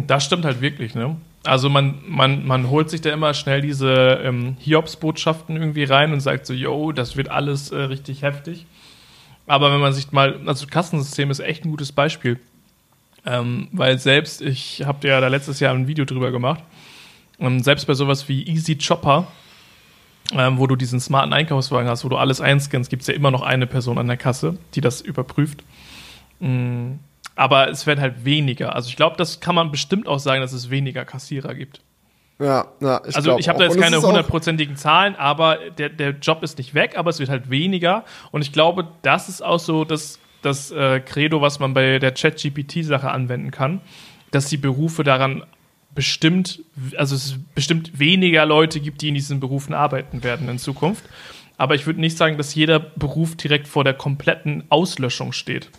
Das 0.06 0.24
stimmt 0.24 0.44
halt 0.44 0.60
wirklich, 0.60 0.94
ne? 0.94 1.16
Also 1.44 1.70
man, 1.70 2.01
man, 2.06 2.47
man 2.47 2.68
holt 2.68 2.90
sich 2.90 3.01
da 3.01 3.10
immer 3.12 3.32
schnell 3.32 3.62
diese 3.62 4.20
ähm, 4.23 4.56
Hiobs-Botschaften 4.59 5.56
irgendwie 5.56 5.85
rein 5.85 6.12
und 6.12 6.20
sagt 6.20 6.44
so, 6.44 6.52
yo, 6.52 6.93
das 6.93 7.16
wird 7.16 7.31
alles 7.31 7.70
äh, 7.70 7.77
richtig 7.77 8.23
heftig. 8.23 8.66
Aber 9.47 9.73
wenn 9.73 9.81
man 9.81 9.94
sich 9.94 10.12
mal, 10.12 10.40
also 10.47 10.66
Kassensystem 10.66 11.31
ist 11.31 11.40
echt 11.40 11.64
ein 11.64 11.70
gutes 11.70 11.93
Beispiel. 11.93 12.39
Ähm, 13.27 13.69
weil 13.73 13.98
selbst, 13.98 14.40
ich 14.40 14.85
habe 14.86 15.07
ja 15.09 15.20
da 15.20 15.27
letztes 15.28 15.59
Jahr 15.59 15.74
ein 15.74 15.89
Video 15.89 16.05
drüber 16.05 16.31
gemacht, 16.31 16.62
ähm, 17.40 17.61
selbst 17.61 17.86
bei 17.86 17.94
sowas 17.94 18.28
wie 18.28 18.47
Easy 18.47 18.78
Chopper, 18.78 19.27
ähm, 20.32 20.59
wo 20.59 20.66
du 20.66 20.77
diesen 20.77 21.01
smarten 21.01 21.32
Einkaufswagen 21.32 21.89
hast, 21.89 22.05
wo 22.05 22.09
du 22.09 22.16
alles 22.16 22.40
einscannst, 22.40 22.89
gibt 22.89 23.03
es 23.03 23.09
ja 23.09 23.15
immer 23.15 23.31
noch 23.31 23.43
eine 23.43 23.66
Person 23.66 23.98
an 23.98 24.07
der 24.07 24.16
Kasse, 24.16 24.59
die 24.74 24.81
das 24.81 25.01
überprüft. 25.01 25.65
Mhm. 26.39 27.01
Aber 27.35 27.69
es 27.69 27.86
werden 27.86 28.01
halt 28.01 28.24
weniger. 28.24 28.74
Also 28.74 28.89
ich 28.89 28.97
glaube, 28.97 29.16
das 29.16 29.40
kann 29.40 29.55
man 29.55 29.70
bestimmt 29.70 30.07
auch 30.07 30.19
sagen, 30.19 30.40
dass 30.40 30.53
es 30.53 30.70
weniger 30.70 31.05
Kassierer 31.05 31.55
gibt. 31.55 31.82
Ja, 32.39 32.66
ja, 32.81 33.01
ich 33.07 33.16
Also 33.16 33.39
ich 33.39 33.48
habe 33.48 33.59
da 33.59 33.65
jetzt 33.65 33.81
keine 33.81 34.01
hundertprozentigen 34.01 34.77
Zahlen, 34.77 35.16
aber 35.16 35.59
der, 35.78 35.89
der 35.89 36.11
Job 36.11 36.43
ist 36.43 36.59
nicht 36.59 36.74
weg, 36.74 36.97
aber 36.97 37.11
es 37.11 37.19
wird 37.19 37.28
halt 37.28 37.51
weniger. 37.51 38.05
Und 38.31 38.43
ich 38.43 38.53
glaube, 38.53 38.89
das 39.03 39.28
ist 39.28 39.43
auch 39.43 39.59
so 39.59 39.85
das 39.85 40.19
das 40.47 40.70
äh, 40.70 41.01
Credo, 41.01 41.40
was 41.43 41.59
man 41.59 41.74
bei 41.74 41.98
der 41.98 42.14
Chat-GPT-Sache 42.14 43.10
anwenden 43.10 43.51
kann, 43.51 43.81
dass 44.31 44.48
die 44.48 44.56
Berufe 44.56 45.05
daran 45.05 45.44
bestimmt, 45.94 46.62
also 46.97 47.14
es 47.14 47.36
bestimmt 47.55 47.98
weniger 47.98 48.47
Leute 48.47 48.81
gibt, 48.81 49.02
die 49.02 49.09
in 49.09 49.14
diesen 49.14 49.40
Berufen 49.40 49.74
arbeiten 49.74 50.23
werden 50.23 50.48
in 50.48 50.59
Zukunft. 50.59 51.05
Aber 51.56 51.74
ich 51.74 51.86
würde 51.86 52.01
nicht 52.01 52.16
sagen, 52.16 52.36
dass 52.36 52.55
jeder 52.55 52.78
Beruf 52.78 53.35
direkt 53.36 53.66
vor 53.66 53.82
der 53.82 53.94
kompletten 53.94 54.64
Auslöschung 54.68 55.32
steht. 55.32 55.70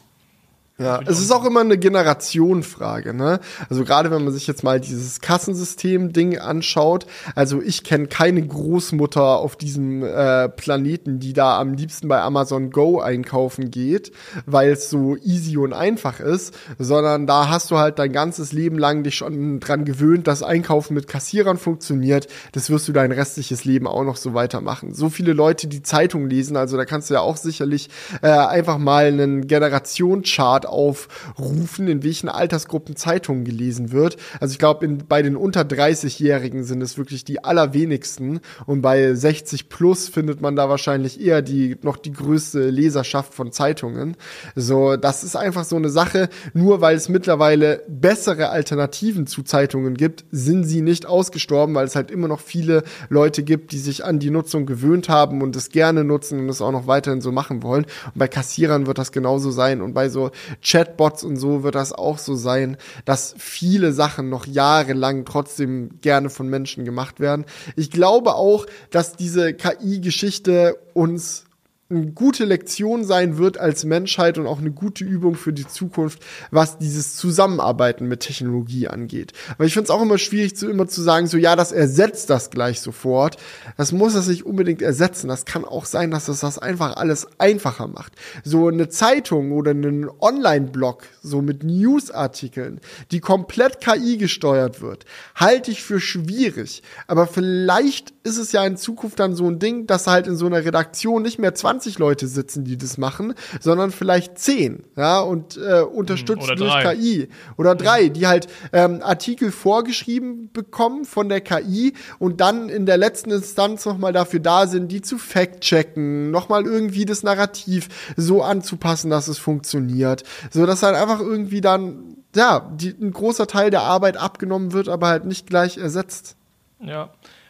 Ja, 0.79 0.99
es 1.07 1.19
ist 1.19 1.31
auch 1.31 1.43
immer 1.43 1.61
eine 1.61 1.79
Generationenfrage, 1.79 3.11
ne? 3.11 3.39
Also 3.67 3.83
gerade 3.83 4.11
wenn 4.11 4.23
man 4.23 4.31
sich 4.31 4.45
jetzt 4.45 4.63
mal 4.63 4.79
dieses 4.79 5.21
Kassensystem-Ding 5.21 6.37
anschaut, 6.37 7.07
also 7.33 7.63
ich 7.63 7.83
kenne 7.83 8.05
keine 8.05 8.45
Großmutter 8.45 9.23
auf 9.23 9.55
diesem 9.55 10.03
äh, 10.03 10.47
Planeten, 10.49 11.19
die 11.19 11.33
da 11.33 11.59
am 11.59 11.73
liebsten 11.73 12.07
bei 12.07 12.21
Amazon 12.21 12.69
Go 12.69 12.99
einkaufen 12.99 13.71
geht, 13.71 14.11
weil 14.45 14.69
es 14.69 14.91
so 14.91 15.17
easy 15.17 15.57
und 15.57 15.73
einfach 15.73 16.19
ist, 16.19 16.53
sondern 16.77 17.25
da 17.25 17.49
hast 17.49 17.71
du 17.71 17.79
halt 17.79 17.97
dein 17.97 18.11
ganzes 18.11 18.51
Leben 18.51 18.77
lang 18.77 19.01
dich 19.01 19.15
schon 19.15 19.59
dran 19.59 19.83
gewöhnt, 19.83 20.27
dass 20.27 20.43
Einkaufen 20.43 20.93
mit 20.93 21.07
Kassierern 21.07 21.57
funktioniert. 21.57 22.27
Das 22.51 22.69
wirst 22.69 22.87
du 22.87 22.93
dein 22.93 23.11
restliches 23.11 23.65
Leben 23.65 23.87
auch 23.87 24.03
noch 24.03 24.17
so 24.17 24.35
weitermachen. 24.35 24.93
So 24.93 25.09
viele 25.09 25.33
Leute, 25.33 25.65
die 25.65 25.81
Zeitung 25.81 26.29
lesen, 26.29 26.55
also 26.55 26.77
da 26.77 26.85
kannst 26.85 27.09
du 27.09 27.15
ja 27.15 27.21
auch 27.21 27.37
sicherlich 27.37 27.89
äh, 28.21 28.27
einfach 28.27 28.77
mal 28.77 29.07
einen 29.07 29.47
Generationschart 29.47 30.66
aufrufen, 30.69 31.87
in 31.87 32.03
welchen 32.03 32.29
Altersgruppen 32.29 32.95
Zeitungen 32.95 33.45
gelesen 33.45 33.91
wird. 33.91 34.17
Also 34.39 34.51
ich 34.51 34.59
glaube, 34.59 34.87
bei 34.87 35.21
den 35.21 35.35
unter 35.35 35.61
30-Jährigen 35.61 36.63
sind 36.63 36.81
es 36.81 36.97
wirklich 36.97 37.23
die 37.23 37.43
allerwenigsten 37.43 38.39
und 38.65 38.81
bei 38.81 39.13
60 39.13 39.69
plus 39.69 40.07
findet 40.09 40.41
man 40.41 40.55
da 40.55 40.69
wahrscheinlich 40.69 41.21
eher 41.21 41.41
die 41.41 41.77
noch 41.81 41.97
die 41.97 42.11
größte 42.11 42.69
Leserschaft 42.69 43.33
von 43.33 43.51
Zeitungen. 43.51 44.15
So, 44.55 44.97
das 44.97 45.23
ist 45.23 45.35
einfach 45.35 45.63
so 45.63 45.75
eine 45.75 45.89
Sache. 45.89 46.29
Nur 46.53 46.81
weil 46.81 46.95
es 46.95 47.09
mittlerweile 47.09 47.83
bessere 47.87 48.49
Alternativen 48.49 49.27
zu 49.27 49.43
Zeitungen 49.43 49.95
gibt, 49.95 50.25
sind 50.31 50.63
sie 50.63 50.81
nicht 50.81 51.05
ausgestorben, 51.05 51.75
weil 51.75 51.85
es 51.85 51.95
halt 51.95 52.11
immer 52.11 52.27
noch 52.27 52.39
viele 52.39 52.83
Leute 53.09 53.43
gibt, 53.43 53.71
die 53.71 53.79
sich 53.79 54.03
an 54.05 54.19
die 54.19 54.29
Nutzung 54.29 54.65
gewöhnt 54.65 55.09
haben 55.09 55.41
und 55.41 55.55
es 55.55 55.69
gerne 55.69 56.03
nutzen 56.03 56.39
und 56.39 56.49
es 56.49 56.61
auch 56.61 56.71
noch 56.71 56.87
weiterhin 56.87 57.21
so 57.21 57.31
machen 57.31 57.63
wollen. 57.63 57.85
Und 58.05 58.17
bei 58.17 58.27
Kassierern 58.27 58.87
wird 58.87 58.97
das 58.97 59.11
genauso 59.11 59.51
sein 59.51 59.81
und 59.81 59.93
bei 59.93 60.09
so 60.09 60.31
Chatbots 60.63 61.23
und 61.23 61.37
so 61.37 61.63
wird 61.63 61.75
das 61.75 61.93
auch 61.93 62.17
so 62.17 62.35
sein, 62.35 62.77
dass 63.05 63.35
viele 63.37 63.93
Sachen 63.93 64.29
noch 64.29 64.45
jahrelang 64.45 65.25
trotzdem 65.25 65.99
gerne 66.01 66.29
von 66.29 66.47
Menschen 66.47 66.85
gemacht 66.85 67.19
werden. 67.19 67.45
Ich 67.75 67.91
glaube 67.91 68.35
auch, 68.35 68.65
dass 68.91 69.15
diese 69.15 69.53
KI-Geschichte 69.53 70.77
uns 70.93 71.46
eine 71.89 72.07
gute 72.07 72.43
Lektion 72.43 73.05
sein 73.05 73.37
wird 73.37 73.57
als 73.57 73.85
Menschheit 73.85 74.37
und 74.37 74.45
auch 74.45 74.59
eine 74.59 74.71
gute 74.71 75.05
Übung 75.05 75.35
für 75.35 75.53
die 75.53 75.65
Zukunft, 75.65 76.19
was 76.51 76.77
dieses 76.77 77.15
Zusammenarbeiten 77.15 78.09
mit 78.09 78.19
Technologie 78.19 78.89
angeht. 78.89 79.31
Weil 79.57 79.67
ich 79.67 79.73
finde 79.73 79.85
es 79.85 79.89
auch 79.91 80.01
immer 80.01 80.17
schwierig, 80.17 80.57
zu 80.57 80.69
immer 80.69 80.89
zu 80.89 81.01
sagen, 81.01 81.27
so 81.27 81.37
ja, 81.37 81.55
das 81.55 81.71
ersetzt 81.71 82.29
das 82.29 82.49
gleich 82.49 82.81
sofort. 82.81 83.37
Das 83.77 83.93
muss 83.93 84.15
das 84.15 84.27
nicht 84.27 84.45
unbedingt 84.45 84.81
ersetzen. 84.81 85.29
Das 85.29 85.45
kann 85.45 85.63
auch 85.63 85.85
sein, 85.85 86.11
dass 86.11 86.27
es 86.27 86.41
das 86.41 86.59
einfach 86.59 86.97
alles 86.97 87.27
einfacher 87.37 87.87
macht. 87.87 88.13
So 88.43 88.67
eine 88.67 88.89
Zeitung 88.89 89.53
oder 89.53 89.71
einen 89.71 90.09
Online-Blog, 90.19 91.03
so 91.21 91.41
mit 91.41 91.63
Newsartikeln, 91.63 92.81
die 93.11 93.21
komplett 93.21 93.79
KI 93.79 94.17
gesteuert 94.17 94.81
wird, 94.81 95.05
halte 95.35 95.71
ich 95.71 95.83
für 95.83 96.01
schwierig. 96.01 96.83
Aber 97.07 97.27
vielleicht 97.27 98.13
ist 98.23 98.37
es 98.37 98.51
ja 98.51 98.65
in 98.65 98.75
Zukunft 98.75 99.21
dann 99.21 99.35
so 99.35 99.47
ein 99.47 99.59
Ding, 99.59 99.87
dass 99.87 100.07
halt 100.07 100.27
in 100.27 100.35
so 100.35 100.47
einer 100.47 100.65
Redaktion 100.65 101.21
nicht 101.21 101.39
mehr 101.39 101.55
20 101.55 101.76
Leute 101.99 102.27
sitzen, 102.27 102.63
die 102.63 102.77
das 102.77 102.97
machen, 102.97 103.33
sondern 103.59 103.91
vielleicht 103.91 104.37
10, 104.37 104.83
ja, 104.95 105.19
und 105.19 105.57
äh, 105.57 105.81
unterstützt 105.81 106.49
durch 106.57 106.73
KI. 106.83 107.29
Oder 107.57 107.75
drei, 107.75 108.09
die 108.09 108.27
halt 108.27 108.47
ähm, 108.73 109.01
Artikel 109.01 109.51
vorgeschrieben 109.51 110.49
bekommen 110.51 111.05
von 111.05 111.29
der 111.29 111.41
KI 111.41 111.93
und 112.19 112.41
dann 112.41 112.69
in 112.69 112.85
der 112.85 112.97
letzten 112.97 113.31
Instanz 113.31 113.85
nochmal 113.85 114.13
dafür 114.13 114.39
da 114.39 114.67
sind, 114.67 114.91
die 114.91 115.01
zu 115.01 115.17
fact-checken, 115.17 116.31
nochmal 116.31 116.65
irgendwie 116.65 117.05
das 117.05 117.23
Narrativ 117.23 117.89
so 118.15 118.43
anzupassen, 118.43 119.09
dass 119.09 119.27
es 119.27 119.37
funktioniert. 119.37 120.23
So 120.49 120.65
dass 120.65 120.83
halt 120.83 120.95
einfach 120.95 121.19
irgendwie 121.19 121.61
dann, 121.61 122.17
ja, 122.35 122.69
die, 122.75 122.89
ein 122.89 123.11
großer 123.11 123.47
Teil 123.47 123.69
der 123.69 123.81
Arbeit 123.81 124.17
abgenommen 124.17 124.73
wird, 124.73 124.89
aber 124.89 125.07
halt 125.07 125.25
nicht 125.25 125.47
gleich 125.47 125.77
ersetzt. 125.77 126.35
Ja. 126.79 127.09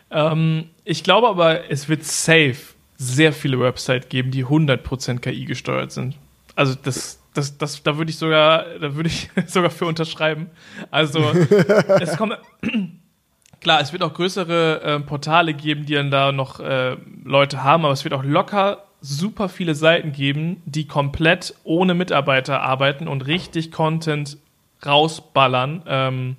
Ähm, 0.10 0.70
ich 0.84 1.04
glaube 1.04 1.28
aber, 1.28 1.70
es 1.70 1.90
wird 1.90 2.04
safe 2.04 2.77
sehr 2.98 3.32
viele 3.32 3.60
Websites 3.60 4.10
geben, 4.10 4.32
die 4.32 4.46
100% 4.46 5.20
KI 5.20 5.46
gesteuert 5.46 5.92
sind. 5.92 6.16
Also 6.56 6.74
das, 6.76 7.22
das, 7.34 7.58
das, 7.58 7.84
da 7.84 7.98
würde 7.98 8.10
ich 8.10 8.18
sogar, 8.18 8.66
da 8.80 8.96
würde 8.96 9.10
ich 9.10 9.30
sogar 9.48 9.70
für 9.70 9.86
unterschreiben. 9.86 10.50
Also 10.90 11.20
es 12.02 12.18
kommt, 12.18 12.38
klar, 13.62 13.82
es 13.82 13.94
wird 13.94 14.04
auch 14.04 14.14
größere 14.14 14.82
äh, 14.82 15.00
Portale 15.00 15.54
geben, 15.54 15.86
die 15.86 15.94
dann 15.94 16.10
da 16.10 16.32
noch 16.32 16.60
äh, 16.60 16.98
Leute 17.24 17.64
haben, 17.64 17.86
aber 17.86 17.94
es 17.94 18.04
wird 18.04 18.14
auch 18.14 18.24
locker 18.24 18.84
super 19.00 19.48
viele 19.48 19.76
Seiten 19.76 20.12
geben, 20.12 20.62
die 20.66 20.88
komplett 20.88 21.54
ohne 21.64 21.94
Mitarbeiter 21.94 22.62
arbeiten 22.62 23.08
und 23.08 23.28
richtig 23.28 23.72
Content 23.72 24.38
rausballern, 24.86 25.84
ähm, 25.88 26.36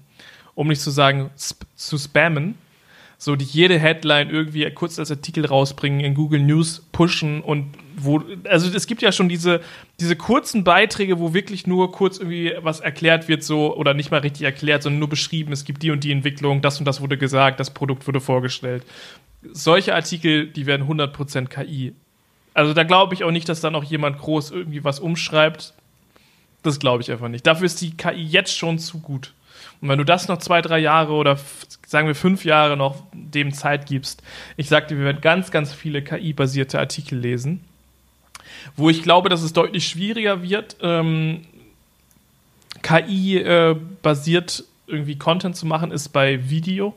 um 0.54 0.68
nicht 0.68 0.80
zu 0.80 0.90
sagen 0.90 1.30
sp 1.38 1.62
zu 1.76 1.98
spammen. 1.98 2.56
So, 3.20 3.34
die 3.34 3.44
jede 3.44 3.80
Headline 3.80 4.30
irgendwie 4.30 4.70
kurz 4.70 4.96
als 4.98 5.10
Artikel 5.10 5.44
rausbringen, 5.44 5.98
in 6.00 6.14
Google 6.14 6.40
News 6.40 6.86
pushen 6.92 7.42
und 7.42 7.74
wo, 7.96 8.22
also 8.44 8.70
es 8.70 8.86
gibt 8.86 9.02
ja 9.02 9.10
schon 9.10 9.28
diese, 9.28 9.60
diese 9.98 10.14
kurzen 10.14 10.62
Beiträge, 10.62 11.18
wo 11.18 11.34
wirklich 11.34 11.66
nur 11.66 11.90
kurz 11.90 12.18
irgendwie 12.18 12.54
was 12.60 12.78
erklärt 12.78 13.26
wird, 13.26 13.42
so, 13.42 13.76
oder 13.76 13.92
nicht 13.92 14.12
mal 14.12 14.20
richtig 14.20 14.42
erklärt, 14.42 14.84
sondern 14.84 15.00
nur 15.00 15.08
beschrieben, 15.08 15.52
es 15.52 15.64
gibt 15.64 15.82
die 15.82 15.90
und 15.90 16.04
die 16.04 16.12
Entwicklung, 16.12 16.62
das 16.62 16.78
und 16.78 16.84
das 16.84 17.00
wurde 17.00 17.18
gesagt, 17.18 17.58
das 17.58 17.74
Produkt 17.74 18.06
wurde 18.06 18.20
vorgestellt. 18.20 18.84
Solche 19.52 19.96
Artikel, 19.96 20.46
die 20.46 20.66
werden 20.66 20.86
100% 20.86 21.46
KI. 21.48 21.94
Also 22.54 22.72
da 22.72 22.84
glaube 22.84 23.14
ich 23.14 23.24
auch 23.24 23.32
nicht, 23.32 23.48
dass 23.48 23.60
da 23.60 23.70
noch 23.70 23.84
jemand 23.84 24.18
groß 24.18 24.52
irgendwie 24.52 24.84
was 24.84 25.00
umschreibt. 25.00 25.74
Das 26.62 26.78
glaube 26.78 27.02
ich 27.02 27.10
einfach 27.10 27.28
nicht. 27.28 27.46
Dafür 27.46 27.66
ist 27.66 27.80
die 27.80 27.96
KI 27.96 28.22
jetzt 28.22 28.56
schon 28.56 28.78
zu 28.78 29.00
gut. 29.00 29.32
Und 29.80 29.88
wenn 29.88 29.98
du 29.98 30.04
das 30.04 30.28
noch 30.28 30.38
zwei, 30.38 30.60
drei 30.60 30.78
Jahre 30.78 31.12
oder 31.12 31.38
sagen 31.86 32.08
wir 32.08 32.14
fünf 32.14 32.44
Jahre 32.44 32.76
noch 32.76 33.04
dem 33.12 33.52
Zeit 33.52 33.86
gibst, 33.86 34.22
ich 34.56 34.68
sagte, 34.68 34.96
wir 34.96 35.04
werden 35.04 35.20
ganz, 35.20 35.50
ganz 35.50 35.72
viele 35.72 36.02
KI-basierte 36.02 36.78
Artikel 36.78 37.18
lesen. 37.18 37.64
Wo 38.76 38.90
ich 38.90 39.02
glaube, 39.02 39.28
dass 39.28 39.42
es 39.42 39.52
deutlich 39.52 39.86
schwieriger 39.86 40.42
wird, 40.42 40.76
ähm, 40.80 41.42
KI-basiert 42.82 44.60
äh, 44.60 44.92
irgendwie 44.92 45.16
Content 45.16 45.56
zu 45.56 45.66
machen, 45.66 45.90
ist 45.90 46.08
bei 46.08 46.48
Video. 46.48 46.94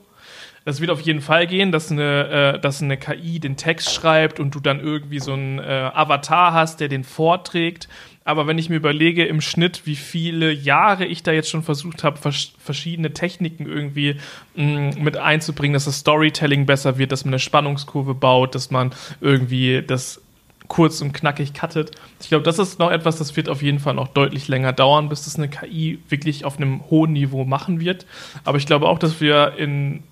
Das 0.64 0.80
wird 0.80 0.90
auf 0.90 1.00
jeden 1.00 1.20
Fall 1.20 1.46
gehen, 1.46 1.72
dass 1.72 1.90
eine, 1.90 2.54
äh, 2.54 2.60
dass 2.60 2.82
eine 2.82 2.96
KI 2.96 3.40
den 3.40 3.56
Text 3.56 3.92
schreibt 3.92 4.38
und 4.38 4.54
du 4.54 4.60
dann 4.60 4.80
irgendwie 4.80 5.18
so 5.18 5.32
einen 5.32 5.58
äh, 5.58 5.90
Avatar 5.92 6.52
hast, 6.52 6.80
der 6.80 6.88
den 6.88 7.04
vorträgt. 7.04 7.88
Aber 8.24 8.46
wenn 8.46 8.58
ich 8.58 8.68
mir 8.68 8.76
überlege 8.76 9.24
im 9.24 9.40
Schnitt, 9.40 9.82
wie 9.84 9.96
viele 9.96 10.52
Jahre 10.52 11.04
ich 11.04 11.22
da 11.22 11.32
jetzt 11.32 11.50
schon 11.50 11.62
versucht 11.62 12.04
habe, 12.04 12.18
vers 12.18 12.52
verschiedene 12.58 13.12
Techniken 13.12 13.66
irgendwie 13.66 14.16
mh, 14.54 14.64
mm, 14.64 15.02
mit 15.02 15.16
einzubringen, 15.16 15.74
dass 15.74 15.86
das 15.86 15.98
Storytelling 15.98 16.66
besser 16.66 16.98
wird, 16.98 17.12
dass 17.12 17.24
man 17.24 17.34
eine 17.34 17.40
Spannungskurve 17.40 18.14
baut, 18.14 18.54
dass 18.54 18.70
man 18.70 18.92
irgendwie 19.20 19.82
das 19.84 20.20
kurz 20.68 21.02
und 21.02 21.12
knackig 21.12 21.52
cuttet. 21.52 21.90
Ich 22.20 22.28
glaube, 22.28 22.44
das 22.44 22.58
ist 22.58 22.78
noch 22.78 22.90
etwas, 22.90 23.18
das 23.18 23.36
wird 23.36 23.48
auf 23.48 23.60
jeden 23.60 23.78
Fall 23.78 23.94
noch 23.94 24.08
deutlich 24.08 24.48
länger 24.48 24.72
dauern, 24.72 25.08
bis 25.08 25.24
das 25.24 25.36
eine 25.36 25.48
KI 25.48 25.98
wirklich 26.08 26.44
auf 26.44 26.56
einem 26.56 26.88
hohen 26.88 27.12
Niveau 27.12 27.44
machen 27.44 27.80
wird. 27.80 28.06
Aber 28.44 28.56
ich 28.56 28.64
glaube 28.64 28.88
auch, 28.88 28.98
dass 28.98 29.20
wir 29.20 29.54
in 29.58 30.02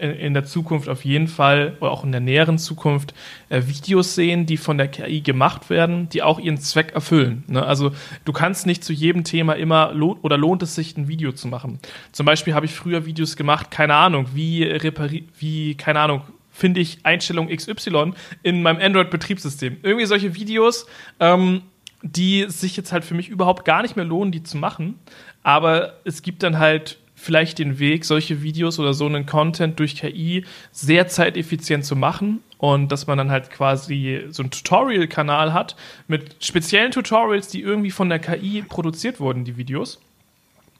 in 0.00 0.34
der 0.34 0.44
Zukunft 0.44 0.88
auf 0.88 1.04
jeden 1.04 1.28
Fall 1.28 1.76
oder 1.80 1.90
auch 1.90 2.04
in 2.04 2.12
der 2.12 2.20
näheren 2.20 2.58
Zukunft 2.58 3.14
äh, 3.48 3.62
Videos 3.66 4.14
sehen, 4.14 4.46
die 4.46 4.56
von 4.56 4.76
der 4.76 4.88
KI 4.88 5.20
gemacht 5.20 5.70
werden, 5.70 6.08
die 6.08 6.22
auch 6.22 6.40
ihren 6.40 6.58
Zweck 6.58 6.92
erfüllen. 6.94 7.44
Ne? 7.46 7.64
Also 7.64 7.92
du 8.24 8.32
kannst 8.32 8.66
nicht 8.66 8.82
zu 8.82 8.92
jedem 8.92 9.24
Thema 9.24 9.54
immer 9.54 9.92
lohnt 9.92 10.22
oder 10.24 10.36
lohnt 10.36 10.62
es 10.62 10.74
sich 10.74 10.96
ein 10.96 11.06
Video 11.08 11.32
zu 11.32 11.48
machen. 11.48 11.78
Zum 12.12 12.26
Beispiel 12.26 12.54
habe 12.54 12.66
ich 12.66 12.74
früher 12.74 13.06
Videos 13.06 13.36
gemacht, 13.36 13.70
keine 13.70 13.94
Ahnung, 13.94 14.26
wie 14.34 14.64
repariert, 14.64 15.28
wie 15.38 15.76
keine 15.76 16.00
Ahnung, 16.00 16.22
finde 16.50 16.80
ich 16.80 16.98
Einstellung 17.04 17.48
XY 17.48 18.14
in 18.42 18.62
meinem 18.62 18.80
Android-Betriebssystem. 18.80 19.78
Irgendwie 19.82 20.06
solche 20.06 20.34
Videos, 20.34 20.86
ähm, 21.20 21.62
die 22.02 22.46
sich 22.48 22.76
jetzt 22.76 22.92
halt 22.92 23.04
für 23.04 23.14
mich 23.14 23.28
überhaupt 23.28 23.64
gar 23.64 23.82
nicht 23.82 23.96
mehr 23.96 24.04
lohnen, 24.04 24.30
die 24.30 24.42
zu 24.42 24.56
machen. 24.56 24.98
Aber 25.42 25.94
es 26.04 26.22
gibt 26.22 26.42
dann 26.42 26.58
halt 26.58 26.98
vielleicht 27.24 27.58
den 27.58 27.78
Weg, 27.78 28.04
solche 28.04 28.42
Videos 28.42 28.78
oder 28.78 28.94
so 28.94 29.06
einen 29.06 29.26
Content 29.26 29.78
durch 29.80 29.96
KI 29.96 30.44
sehr 30.70 31.08
zeiteffizient 31.08 31.84
zu 31.84 31.96
machen 31.96 32.40
und 32.58 32.92
dass 32.92 33.06
man 33.06 33.18
dann 33.18 33.30
halt 33.30 33.50
quasi 33.50 34.26
so 34.30 34.42
einen 34.42 34.50
Tutorial-Kanal 34.50 35.52
hat 35.52 35.74
mit 36.06 36.36
speziellen 36.44 36.92
Tutorials, 36.92 37.48
die 37.48 37.62
irgendwie 37.62 37.90
von 37.90 38.08
der 38.08 38.18
KI 38.18 38.62
produziert 38.62 39.20
wurden, 39.20 39.44
die 39.44 39.56
Videos. 39.56 40.00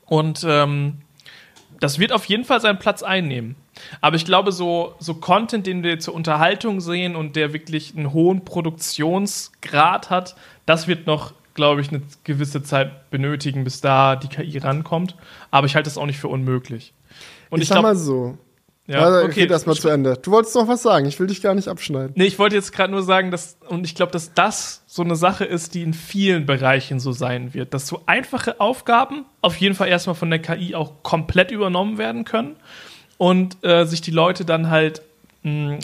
Und 0.07 0.45
ähm, 0.47 0.99
das 1.81 1.99
wird 1.99 2.12
auf 2.12 2.27
jeden 2.27 2.45
Fall 2.45 2.61
seinen 2.61 2.79
Platz 2.79 3.03
einnehmen. 3.03 3.57
Aber 4.01 4.16
ich 4.16 4.25
glaube, 4.25 4.53
so, 4.53 4.95
so 4.99 5.15
Content, 5.15 5.66
den 5.66 5.83
wir 5.83 5.99
zur 5.99 6.15
Unterhaltung 6.15 6.81
sehen 6.81 7.16
und 7.16 7.37
der 7.37 7.53
wirklich 7.53 7.97
einen 7.97 8.12
hohen 8.12 8.45
Produktionsgrad 8.45 10.11
hat, 10.11 10.37
das 10.66 10.87
wird 10.87 11.07
noch 11.07 11.33
glaube 11.55 11.81
ich, 11.81 11.89
eine 11.89 12.03
gewisse 12.25 12.63
Zeit 12.63 13.11
benötigen, 13.11 13.65
bis 13.65 13.81
da 13.81 14.17
die 14.17 14.29
KI 14.29 14.59
rankommt. 14.59 15.17
Aber 15.51 15.67
ich 15.67 15.75
halte 15.75 15.89
das 15.89 15.99
auch 15.99 16.07
nicht 16.07 16.19
für 16.19 16.29
unmöglich. 16.29 16.93
Und 17.51 17.59
ich, 17.59 17.65
ich 17.65 17.69
sag 17.69 17.77
glaub, 17.77 17.85
mal 17.85 17.97
so. 17.97 18.39
Ja, 18.87 18.99
also, 18.99 19.27
okay, 19.27 19.47
das 19.47 19.65
mal 19.65 19.75
zu 19.75 19.89
Ende. 19.89 20.19
Du 20.21 20.31
wolltest 20.31 20.55
noch 20.55 20.69
was 20.69 20.83
sagen, 20.83 21.07
ich 21.07 21.19
will 21.19 21.27
dich 21.27 21.41
gar 21.41 21.55
nicht 21.55 21.69
abschneiden. 21.69 22.13
Nee, 22.17 22.27
ich 22.27 22.39
wollte 22.39 22.55
jetzt 22.55 22.73
gerade 22.73 22.93
nur 22.93 23.03
sagen, 23.03 23.31
dass, 23.31 23.57
und 23.69 23.87
ich 23.87 23.95
glaube, 23.95 24.13
dass 24.13 24.35
das 24.35 24.83
so 24.87 25.03
eine 25.03 25.17
Sache 25.17 25.47
ist, 25.47 25.75
die 25.75 25.83
in 25.83 25.95
vielen 25.95 26.45
Bereichen 26.45 27.01
so 27.01 27.13
sein 27.13 27.55
wird, 27.55 27.73
dass 27.73 27.87
so 27.87 28.03
einfache 28.05 28.61
Aufgaben 28.61 29.25
auf 29.41 29.57
jeden 29.57 29.75
Fall 29.75 29.89
erstmal 29.89 30.17
von 30.17 30.29
der 30.29 30.39
KI 30.39 30.75
auch 30.75 31.03
komplett 31.03 31.51
übernommen 31.51 31.97
werden 31.97 32.25
können 32.25 32.57
und 33.17 33.57
äh, 33.65 33.87
sich 33.87 34.03
die 34.03 34.11
Leute 34.11 34.45
dann 34.45 34.69
halt 34.69 35.01
mh, 35.45 35.79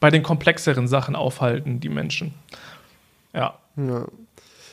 bei 0.00 0.10
den 0.10 0.24
komplexeren 0.24 0.88
Sachen 0.88 1.14
aufhalten, 1.14 1.78
die 1.78 1.88
Menschen. 1.88 2.34
Ja. 3.32 3.54
ja. 3.76 4.06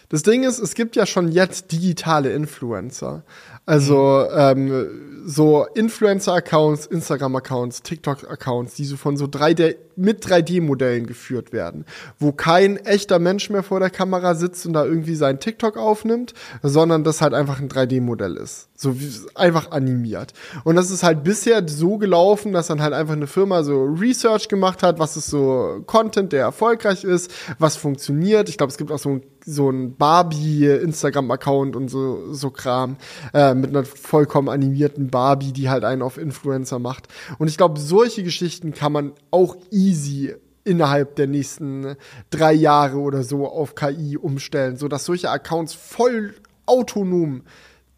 Das 0.10 0.24
Ding 0.24 0.44
ist, 0.44 0.60
es 0.60 0.74
gibt 0.74 0.96
ja 0.96 1.06
schon 1.06 1.32
jetzt 1.32 1.72
digitale 1.72 2.32
Influencer. 2.32 3.24
Also 3.66 4.26
ähm, 4.32 4.88
so 5.26 5.66
Influencer-Accounts, 5.76 6.86
Instagram-Accounts, 6.86 7.82
TikTok-Accounts, 7.84 8.76
die 8.76 8.86
so 8.86 8.96
von 8.96 9.18
so 9.18 9.26
3D 9.26 9.76
mit 9.98 10.26
3D-Modellen 10.26 11.06
geführt 11.06 11.52
werden, 11.52 11.86
wo 12.18 12.32
kein 12.32 12.78
echter 12.78 13.20
Mensch 13.20 13.50
mehr 13.50 13.64
vor 13.64 13.82
der 13.82 13.90
Kamera 13.90 14.36
sitzt 14.36 14.66
und 14.66 14.72
da 14.72 14.86
irgendwie 14.86 15.16
seinen 15.16 15.42
TikTok 15.42 15.76
aufnimmt, 15.76 16.34
sondern 16.64 17.04
das 17.04 17.22
halt 17.22 17.34
einfach 17.34 17.60
ein 17.60 17.68
3D-Modell 17.68 18.38
ist. 18.38 18.70
So 18.78 19.02
wie, 19.02 19.12
einfach 19.36 19.72
animiert. 19.72 20.32
Und 20.64 20.78
das 20.78 20.92
ist 20.92 21.04
halt 21.04 21.26
bisher 21.26 21.68
so 21.68 21.98
gelaufen, 21.98 22.54
dass 22.54 22.68
dann 22.68 22.82
halt 22.82 22.94
einfach 22.94 23.16
eine 23.16 23.28
Firma 23.28 23.64
so 23.64 23.84
Research 23.84 24.48
gemacht 24.48 24.82
hat, 24.82 24.98
was 24.98 25.18
ist 25.18 25.28
so 25.28 25.84
Content, 25.88 26.32
der 26.32 26.44
erfolgreich 26.44 27.04
ist, 27.04 27.30
was 27.60 27.76
funktioniert. 27.76 28.48
Ich 28.48 28.58
glaube, 28.58 28.72
es 28.72 28.78
gibt 28.78 28.92
auch 28.92 29.00
so 29.00 29.10
ein 29.10 29.24
so 29.48 29.70
ein 29.70 29.96
Barbie-Instagram-Account 29.96 31.78
und 31.78 31.88
so, 31.88 32.34
so 32.34 32.52
Kram. 32.52 32.98
Äh, 33.34 33.56
mit 33.56 33.70
einer 33.70 33.86
vollkommen 33.86 34.50
animierten 34.50 35.10
Barbie, 35.10 35.54
die 35.54 35.70
halt 35.70 35.86
einen 35.86 36.02
auf 36.02 36.18
Influencer 36.18 36.80
macht. 36.80 37.08
Und 37.40 37.48
ich 37.48 37.56
glaube, 37.56 37.80
solche 37.80 38.24
Geschichten 38.24 38.74
kann 38.74 38.92
man 38.92 39.14
auch 39.32 39.56
easy 39.72 40.36
innerhalb 40.66 41.16
der 41.16 41.28
nächsten 41.28 41.96
drei 42.30 42.52
Jahre 42.52 42.98
oder 42.98 43.24
so 43.24 43.48
auf 43.48 43.74
KI 43.74 44.18
umstellen, 44.18 44.76
so 44.76 44.90
dass 44.90 45.06
solche 45.06 45.30
Accounts 45.30 45.74
voll 45.74 46.36
autonom 46.66 47.44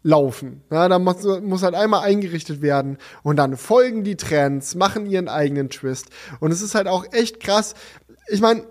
laufen. 0.04 0.62
Ja, 0.70 0.88
da 0.88 1.00
muss, 1.00 1.24
muss 1.42 1.64
halt 1.64 1.74
einmal 1.74 2.04
eingerichtet 2.04 2.62
werden 2.62 2.96
und 3.24 3.36
dann 3.36 3.56
folgen 3.56 4.04
die 4.04 4.16
Trends, 4.16 4.76
machen 4.76 5.04
ihren 5.04 5.28
eigenen 5.28 5.68
Twist. 5.68 6.10
Und 6.38 6.52
es 6.52 6.62
ist 6.62 6.76
halt 6.76 6.86
auch 6.86 7.06
echt 7.10 7.40
krass. 7.40 7.74
Ich 8.28 8.40
meine, 8.40 8.62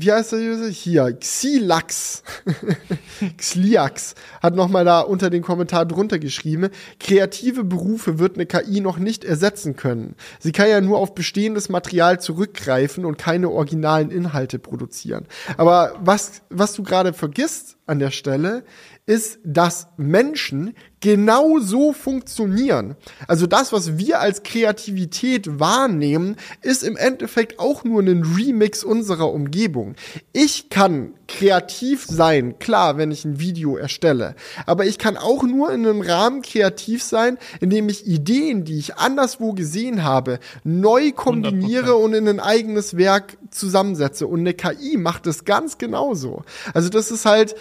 wie 0.00 0.12
heißt 0.12 0.32
der 0.32 0.38
User? 0.38 0.68
Hier, 0.68 1.12
Xilax. 1.12 2.22
Xliax 3.36 4.14
hat 4.42 4.54
nochmal 4.54 4.84
da 4.84 5.00
unter 5.00 5.28
den 5.28 5.42
Kommentar 5.42 5.84
drunter 5.84 6.18
geschrieben, 6.18 6.70
kreative 6.98 7.64
Berufe 7.64 8.18
wird 8.18 8.36
eine 8.36 8.46
KI 8.46 8.80
noch 8.80 8.98
nicht 8.98 9.24
ersetzen 9.24 9.76
können. 9.76 10.14
Sie 10.38 10.52
kann 10.52 10.68
ja 10.68 10.80
nur 10.80 10.98
auf 10.98 11.14
bestehendes 11.14 11.68
Material 11.68 12.18
zurückgreifen 12.20 13.04
und 13.04 13.18
keine 13.18 13.50
originalen 13.50 14.10
Inhalte 14.10 14.58
produzieren. 14.58 15.26
Aber 15.56 15.94
was, 16.00 16.42
was 16.48 16.72
du 16.72 16.82
gerade 16.82 17.12
vergisst 17.12 17.76
an 17.86 17.98
der 17.98 18.10
Stelle, 18.10 18.64
ist, 19.06 19.38
dass 19.44 19.88
Menschen 19.96 20.74
genau 21.00 21.58
so 21.58 21.92
funktionieren. 21.92 22.96
Also 23.26 23.46
das, 23.46 23.72
was 23.72 23.96
wir 23.96 24.20
als 24.20 24.42
Kreativität 24.42 25.58
wahrnehmen, 25.58 26.36
ist 26.62 26.82
im 26.82 26.96
Endeffekt 26.96 27.58
auch 27.58 27.84
nur 27.84 28.02
ein 28.02 28.22
Remix 28.36 28.84
unserer 28.84 29.32
Umgebung. 29.32 29.94
Ich 30.32 30.68
kann 30.68 31.14
kreativ 31.26 32.04
sein, 32.04 32.58
klar, 32.58 32.98
wenn 32.98 33.10
ich 33.10 33.24
ein 33.24 33.40
Video 33.40 33.76
erstelle, 33.76 34.34
aber 34.66 34.84
ich 34.84 34.98
kann 34.98 35.16
auch 35.16 35.42
nur 35.42 35.72
in 35.72 35.86
einem 35.86 36.00
Rahmen 36.02 36.42
kreativ 36.42 37.02
sein, 37.02 37.38
indem 37.60 37.88
ich 37.88 38.06
Ideen, 38.06 38.64
die 38.64 38.78
ich 38.78 38.96
anderswo 38.96 39.52
gesehen 39.52 40.04
habe, 40.04 40.38
neu 40.64 41.12
kombiniere 41.12 41.92
100%. 41.92 42.04
und 42.04 42.14
in 42.14 42.28
ein 42.28 42.40
eigenes 42.40 42.96
Werk 42.96 43.38
zusammensetze. 43.50 44.26
Und 44.26 44.40
eine 44.40 44.54
KI 44.54 44.96
macht 44.96 45.26
das 45.26 45.44
ganz 45.44 45.78
genauso. 45.78 46.42
Also 46.74 46.88
das 46.88 47.10
ist 47.10 47.24
halt 47.24 47.54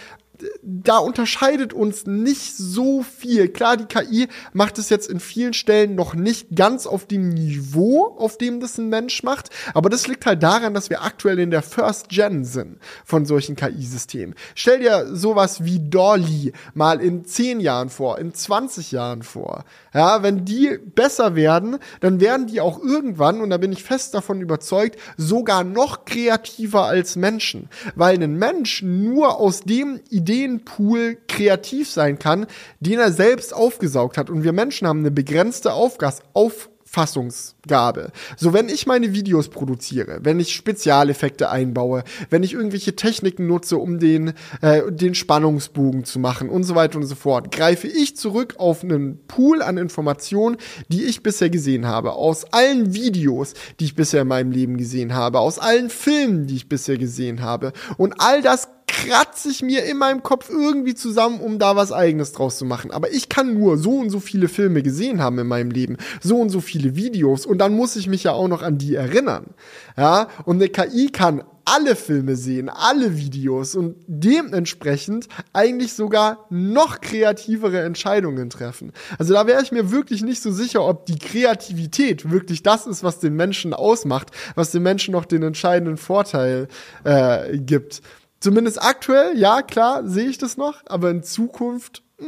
da 0.61 0.97
unterscheidet 0.97 1.73
uns 1.73 2.05
nicht 2.05 2.55
so 2.55 3.03
viel. 3.03 3.49
Klar, 3.49 3.77
die 3.77 3.85
KI 3.85 4.27
macht 4.53 4.77
es 4.77 4.89
jetzt 4.89 5.09
in 5.09 5.19
vielen 5.19 5.53
Stellen 5.53 5.95
noch 5.95 6.13
nicht 6.13 6.55
ganz 6.55 6.85
auf 6.85 7.05
dem 7.05 7.29
Niveau, 7.29 8.15
auf 8.17 8.37
dem 8.37 8.59
das 8.59 8.77
ein 8.77 8.89
Mensch 8.89 9.23
macht, 9.23 9.49
aber 9.73 9.89
das 9.89 10.07
liegt 10.07 10.25
halt 10.25 10.43
daran, 10.43 10.73
dass 10.73 10.89
wir 10.89 11.03
aktuell 11.03 11.39
in 11.39 11.51
der 11.51 11.61
First 11.61 12.09
Gen 12.09 12.45
sind 12.45 12.77
von 13.05 13.25
solchen 13.25 13.55
KI-Systemen. 13.55 14.35
Stell 14.55 14.79
dir 14.79 15.07
sowas 15.15 15.63
wie 15.63 15.79
Dolly 15.79 16.53
mal 16.73 17.01
in 17.01 17.25
10 17.25 17.59
Jahren 17.59 17.89
vor, 17.89 18.19
in 18.19 18.33
20 18.33 18.91
Jahren 18.91 19.23
vor. 19.23 19.65
Ja, 19.93 20.23
wenn 20.23 20.45
die 20.45 20.77
besser 20.95 21.35
werden, 21.35 21.77
dann 21.99 22.19
werden 22.19 22.47
die 22.47 22.61
auch 22.61 22.79
irgendwann, 22.81 23.41
und 23.41 23.49
da 23.49 23.57
bin 23.57 23.71
ich 23.71 23.83
fest 23.83 24.13
davon 24.13 24.41
überzeugt, 24.41 24.99
sogar 25.17 25.63
noch 25.63 26.05
kreativer 26.05 26.85
als 26.85 27.15
Menschen. 27.15 27.69
Weil 27.95 28.21
ein 28.21 28.35
Mensch 28.35 28.83
nur 28.83 29.39
aus 29.39 29.61
dem 29.61 29.99
Ideenpool 30.29 31.17
kreativ 31.27 31.89
sein 31.89 32.19
kann, 32.19 32.45
den 32.79 32.99
er 32.99 33.11
selbst 33.11 33.53
aufgesaugt 33.53 34.17
hat. 34.17 34.29
Und 34.29 34.43
wir 34.43 34.53
Menschen 34.53 34.87
haben 34.87 34.99
eine 34.99 35.11
begrenzte 35.11 35.73
Aufgas 35.73 36.21
auf 36.33 36.69
Fassungsgabe. 36.85 38.11
So, 38.35 38.51
wenn 38.51 38.67
ich 38.67 38.87
meine 38.87 39.13
Videos 39.13 39.49
produziere, 39.49 40.19
wenn 40.23 40.39
ich 40.39 40.55
Spezialeffekte 40.55 41.51
einbaue, 41.51 42.03
wenn 42.31 42.41
ich 42.41 42.53
irgendwelche 42.53 42.95
Techniken 42.95 43.45
nutze, 43.45 43.77
um 43.77 43.99
den, 43.99 44.33
äh, 44.61 44.91
den 44.91 45.13
Spannungsbogen 45.13 46.03
zu 46.03 46.17
machen 46.17 46.49
und 46.49 46.63
so 46.63 46.73
weiter 46.73 46.97
und 46.97 47.05
so 47.05 47.13
fort, 47.13 47.51
greife 47.51 47.87
ich 47.87 48.17
zurück 48.17 48.55
auf 48.57 48.83
einen 48.83 49.19
Pool 49.27 49.61
an 49.61 49.77
Informationen, 49.77 50.57
die 50.87 51.03
ich 51.03 51.21
bisher 51.21 51.51
gesehen 51.51 51.85
habe. 51.85 52.13
Aus 52.13 52.45
allen 52.53 52.95
Videos, 52.95 53.53
die 53.79 53.85
ich 53.85 53.95
bisher 53.95 54.23
in 54.23 54.27
meinem 54.27 54.51
Leben 54.51 54.77
gesehen 54.77 55.13
habe, 55.13 55.39
aus 55.39 55.59
allen 55.59 55.91
Filmen, 55.91 56.47
die 56.47 56.55
ich 56.55 56.69
bisher 56.69 56.97
gesehen 56.97 57.43
habe. 57.43 57.71
Und 57.97 58.15
all 58.17 58.41
das 58.41 58.67
kratze 58.89 59.49
ich 59.49 59.61
mir 59.61 59.85
in 59.85 59.97
meinem 59.97 60.23
Kopf 60.23 60.49
irgendwie 60.49 60.95
zusammen, 60.95 61.39
um 61.39 61.59
da 61.59 61.75
was 61.75 61.91
eigenes 61.91 62.31
draus 62.31 62.57
zu 62.57 62.65
machen. 62.65 62.91
Aber 62.91 63.11
ich 63.11 63.29
kann 63.29 63.53
nur 63.53 63.77
so 63.77 63.91
und 63.99 64.09
so 64.09 64.19
viele 64.19 64.47
Filme 64.47 64.83
gesehen 64.83 65.21
haben 65.21 65.39
in 65.39 65.47
meinem 65.47 65.71
Leben, 65.71 65.97
so 66.21 66.37
und 66.37 66.49
so 66.49 66.59
viele 66.59 66.95
Videos 66.95 67.45
und 67.45 67.59
dann 67.59 67.73
muss 67.73 67.95
ich 67.95 68.07
mich 68.07 68.23
ja 68.23 68.33
auch 68.33 68.47
noch 68.47 68.61
an 68.61 68.77
die 68.77 68.95
erinnern. 68.95 69.53
Ja, 69.97 70.27
und 70.45 70.57
eine 70.57 70.69
KI 70.69 71.09
kann 71.09 71.43
alle 71.69 71.95
Filme 71.95 72.35
sehen, 72.35 72.69
alle 72.69 73.17
Videos 73.17 73.75
und 73.75 73.95
dementsprechend 74.07 75.27
eigentlich 75.53 75.93
sogar 75.93 76.45
noch 76.49 76.99
kreativere 76.99 77.81
Entscheidungen 77.81 78.49
treffen. 78.49 78.91
Also 79.19 79.33
da 79.33 79.45
wäre 79.45 79.61
ich 79.61 79.71
mir 79.71 79.91
wirklich 79.91 80.23
nicht 80.23 80.41
so 80.41 80.51
sicher, 80.51 80.83
ob 80.83 81.05
die 81.05 81.19
Kreativität 81.19 82.31
wirklich 82.31 82.63
das 82.63 82.87
ist, 82.87 83.03
was 83.03 83.19
den 83.19 83.35
Menschen 83.35 83.73
ausmacht, 83.73 84.31
was 84.55 84.71
den 84.71 84.81
Menschen 84.81 85.11
noch 85.11 85.25
den 85.25 85.43
entscheidenden 85.43 85.97
Vorteil 85.97 86.67
äh, 87.03 87.57
gibt. 87.57 88.01
Zumindest 88.39 88.81
aktuell, 88.81 89.37
ja, 89.37 89.61
klar, 89.61 90.07
sehe 90.07 90.29
ich 90.29 90.37
das 90.37 90.55
noch, 90.55 90.81
aber 90.85 91.09
in 91.09 91.23
Zukunft, 91.23 92.03
hm, 92.17 92.27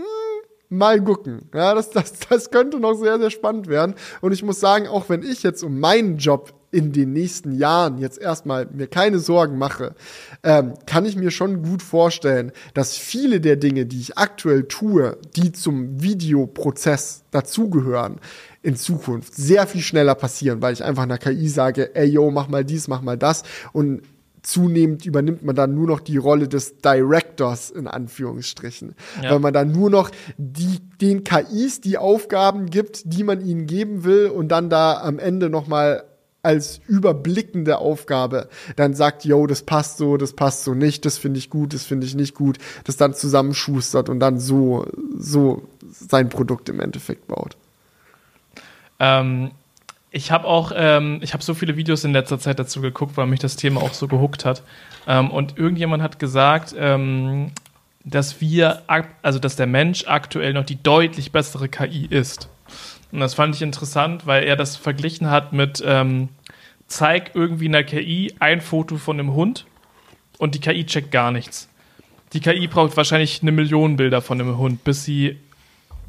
mal 0.69 1.01
gucken. 1.03 1.49
Ja, 1.53 1.73
das, 1.73 1.89
das, 1.91 2.13
das 2.29 2.51
könnte 2.51 2.79
noch 2.79 2.95
sehr, 2.95 3.19
sehr 3.19 3.29
spannend 3.29 3.67
werden. 3.67 3.95
Und 4.21 4.31
ich 4.31 4.43
muss 4.43 4.59
sagen, 4.59 4.87
auch 4.87 5.09
wenn 5.09 5.23
ich 5.23 5.43
jetzt 5.43 5.63
um 5.63 5.79
meinen 5.79 6.17
Job 6.17 6.53
in 6.71 6.93
den 6.93 7.11
nächsten 7.11 7.51
Jahren 7.51 7.97
jetzt 7.97 8.17
erstmal 8.17 8.65
mir 8.67 8.87
keine 8.87 9.19
Sorgen 9.19 9.57
mache, 9.57 9.93
ähm, 10.43 10.73
kann 10.85 11.05
ich 11.05 11.17
mir 11.17 11.29
schon 11.29 11.63
gut 11.63 11.81
vorstellen, 11.83 12.53
dass 12.73 12.97
viele 12.97 13.41
der 13.41 13.57
Dinge, 13.57 13.85
die 13.85 13.99
ich 13.99 14.17
aktuell 14.17 14.63
tue, 14.63 15.17
die 15.35 15.51
zum 15.51 16.01
Videoprozess 16.01 17.23
dazugehören, 17.31 18.19
in 18.63 18.75
Zukunft 18.75 19.35
sehr 19.35 19.67
viel 19.67 19.81
schneller 19.81 20.15
passieren, 20.15 20.61
weil 20.61 20.73
ich 20.73 20.83
einfach 20.83 21.03
einer 21.03 21.17
KI 21.17 21.49
sage, 21.49 21.93
ey 21.95 22.07
yo, 22.07 22.31
mach 22.31 22.47
mal 22.47 22.63
dies, 22.63 22.87
mach 22.87 23.01
mal 23.01 23.17
das 23.17 23.43
und 23.73 24.01
zunehmend 24.41 25.05
übernimmt 25.05 25.43
man 25.43 25.55
dann 25.55 25.75
nur 25.75 25.87
noch 25.87 25.99
die 25.99 26.17
Rolle 26.17 26.47
des 26.47 26.77
Directors 26.77 27.69
in 27.69 27.87
Anführungsstrichen, 27.87 28.95
ja. 29.21 29.31
weil 29.31 29.39
man 29.39 29.53
dann 29.53 29.71
nur 29.71 29.89
noch 29.89 30.11
die, 30.37 30.79
den 30.99 31.23
KIs 31.23 31.81
die 31.81 31.97
Aufgaben 31.97 32.69
gibt, 32.69 33.01
die 33.05 33.23
man 33.23 33.45
ihnen 33.45 33.67
geben 33.67 34.03
will 34.03 34.27
und 34.27 34.49
dann 34.49 34.69
da 34.69 35.01
am 35.01 35.19
Ende 35.19 35.49
noch 35.49 35.67
mal 35.67 36.03
als 36.43 36.81
überblickende 36.87 37.77
Aufgabe 37.77 38.49
dann 38.75 38.93
sagt, 38.93 39.25
yo, 39.25 39.45
das 39.45 39.61
passt 39.61 39.97
so, 39.97 40.17
das 40.17 40.33
passt 40.33 40.63
so 40.63 40.73
nicht, 40.73 41.05
das 41.05 41.17
finde 41.17 41.37
ich 41.37 41.49
gut, 41.49 41.73
das 41.73 41.83
finde 41.83 42.07
ich 42.07 42.15
nicht 42.15 42.33
gut, 42.33 42.57
das 42.83 42.97
dann 42.97 43.13
zusammenschustert 43.13 44.09
und 44.09 44.19
dann 44.19 44.39
so, 44.39 44.87
so 45.15 45.61
sein 45.91 46.29
Produkt 46.29 46.69
im 46.69 46.79
Endeffekt 46.79 47.27
baut. 47.27 47.57
Ähm, 48.99 49.51
ich 50.11 50.29
habe 50.29 50.45
auch, 50.45 50.73
ähm, 50.75 51.19
ich 51.21 51.33
habe 51.33 51.41
so 51.41 51.53
viele 51.53 51.77
Videos 51.77 52.03
in 52.03 52.11
letzter 52.11 52.37
Zeit 52.37 52.59
dazu 52.59 52.81
geguckt, 52.81 53.15
weil 53.15 53.27
mich 53.27 53.39
das 53.39 53.55
Thema 53.55 53.81
auch 53.81 53.93
so 53.93 54.07
gehuckt 54.07 54.43
hat. 54.43 54.61
Ähm, 55.07 55.31
und 55.31 55.57
irgendjemand 55.57 56.03
hat 56.03 56.19
gesagt, 56.19 56.75
ähm, 56.77 57.51
dass 58.03 58.41
wir, 58.41 58.83
also 59.21 59.39
dass 59.39 59.55
der 59.55 59.67
Mensch 59.67 60.05
aktuell 60.07 60.53
noch 60.53 60.65
die 60.65 60.81
deutlich 60.81 61.31
bessere 61.31 61.69
KI 61.69 62.07
ist. 62.09 62.49
Und 63.11 63.21
das 63.21 63.33
fand 63.33 63.55
ich 63.55 63.61
interessant, 63.61 64.27
weil 64.27 64.43
er 64.43 64.57
das 64.57 64.75
verglichen 64.75 65.29
hat 65.29 65.53
mit, 65.53 65.81
ähm, 65.85 66.29
zeig 66.87 67.31
irgendwie 67.33 67.67
einer 67.67 67.83
KI 67.83 68.33
ein 68.39 68.59
Foto 68.59 68.97
von 68.97 69.17
einem 69.17 69.33
Hund 69.33 69.65
und 70.37 70.55
die 70.55 70.59
KI 70.59 70.85
checkt 70.85 71.11
gar 71.11 71.31
nichts. 71.31 71.69
Die 72.33 72.41
KI 72.41 72.67
braucht 72.67 72.97
wahrscheinlich 72.97 73.41
eine 73.41 73.51
Million 73.51 73.95
Bilder 73.95 74.21
von 74.21 74.41
einem 74.41 74.57
Hund, 74.57 74.83
bis 74.83 75.05
sie 75.05 75.37